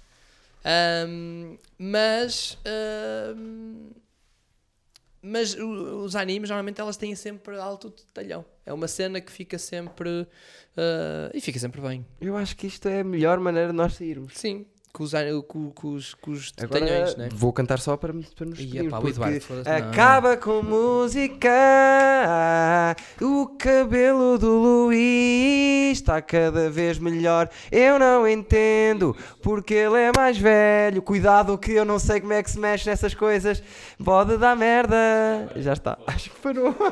Ahm, 0.67 1.57
mas. 1.77 2.57
ahm, 2.65 3.91
mas 5.21 5.55
os 5.55 6.15
animes 6.15 6.49
normalmente 6.49 6.79
elas 6.79 6.95
têm 6.97 7.15
sempre 7.15 7.57
alto 7.57 7.89
detalhão. 7.89 8.45
É 8.65 8.71
uma 8.73 8.87
cena 8.87 9.19
que 9.21 9.31
fica 9.31 9.57
sempre. 9.57 10.27
ah, 10.75 11.31
e 11.33 11.39
fica 11.41 11.57
sempre 11.59 11.81
bem. 11.81 12.05
Eu 12.19 12.35
acho 12.35 12.55
que 12.55 12.67
isto 12.67 12.87
é 12.87 12.99
a 12.99 13.03
melhor 13.03 13.39
maneira 13.39 13.69
de 13.69 13.73
nós 13.75 13.93
sairmos. 13.95 14.37
Sim. 14.37 14.65
Com 14.97 15.03
os, 15.03 15.11
com 15.77 15.93
os, 15.93 16.13
com 16.15 16.31
os 16.31 16.51
Agora 16.59 16.79
detalhões, 16.79 17.15
né? 17.15 17.29
vou 17.31 17.53
cantar 17.53 17.77
só 17.79 17.95
para, 17.95 18.11
para 18.11 18.45
nos 18.47 18.57
despedirmos, 18.57 18.91
pá, 18.91 19.07
Eduardo, 19.07 19.41
foda-se, 19.41 19.69
não. 19.69 19.77
acaba 19.89 20.35
com 20.35 20.63
música. 20.63 21.49
O 23.21 23.45
cabelo 23.59 24.39
do 24.39 24.57
Luís 24.57 25.97
está 25.97 26.19
cada 26.19 26.67
vez 26.71 26.97
melhor. 26.97 27.47
Eu 27.71 27.99
não 27.99 28.27
entendo 28.27 29.15
porque 29.43 29.75
ele 29.75 29.97
é 29.97 30.11
mais 30.17 30.35
velho. 30.35 30.99
Cuidado 31.03 31.57
que 31.59 31.73
eu 31.73 31.85
não 31.85 31.99
sei 31.99 32.19
como 32.19 32.33
é 32.33 32.41
que 32.41 32.49
se 32.49 32.59
mexe 32.59 32.89
nessas 32.89 33.13
coisas. 33.13 33.61
Pode 34.03 34.35
dar 34.37 34.55
merda. 34.55 34.97
Já 35.57 35.73
está. 35.73 35.95
Acho 36.07 36.31
que 36.31 36.39
parou 36.39 36.75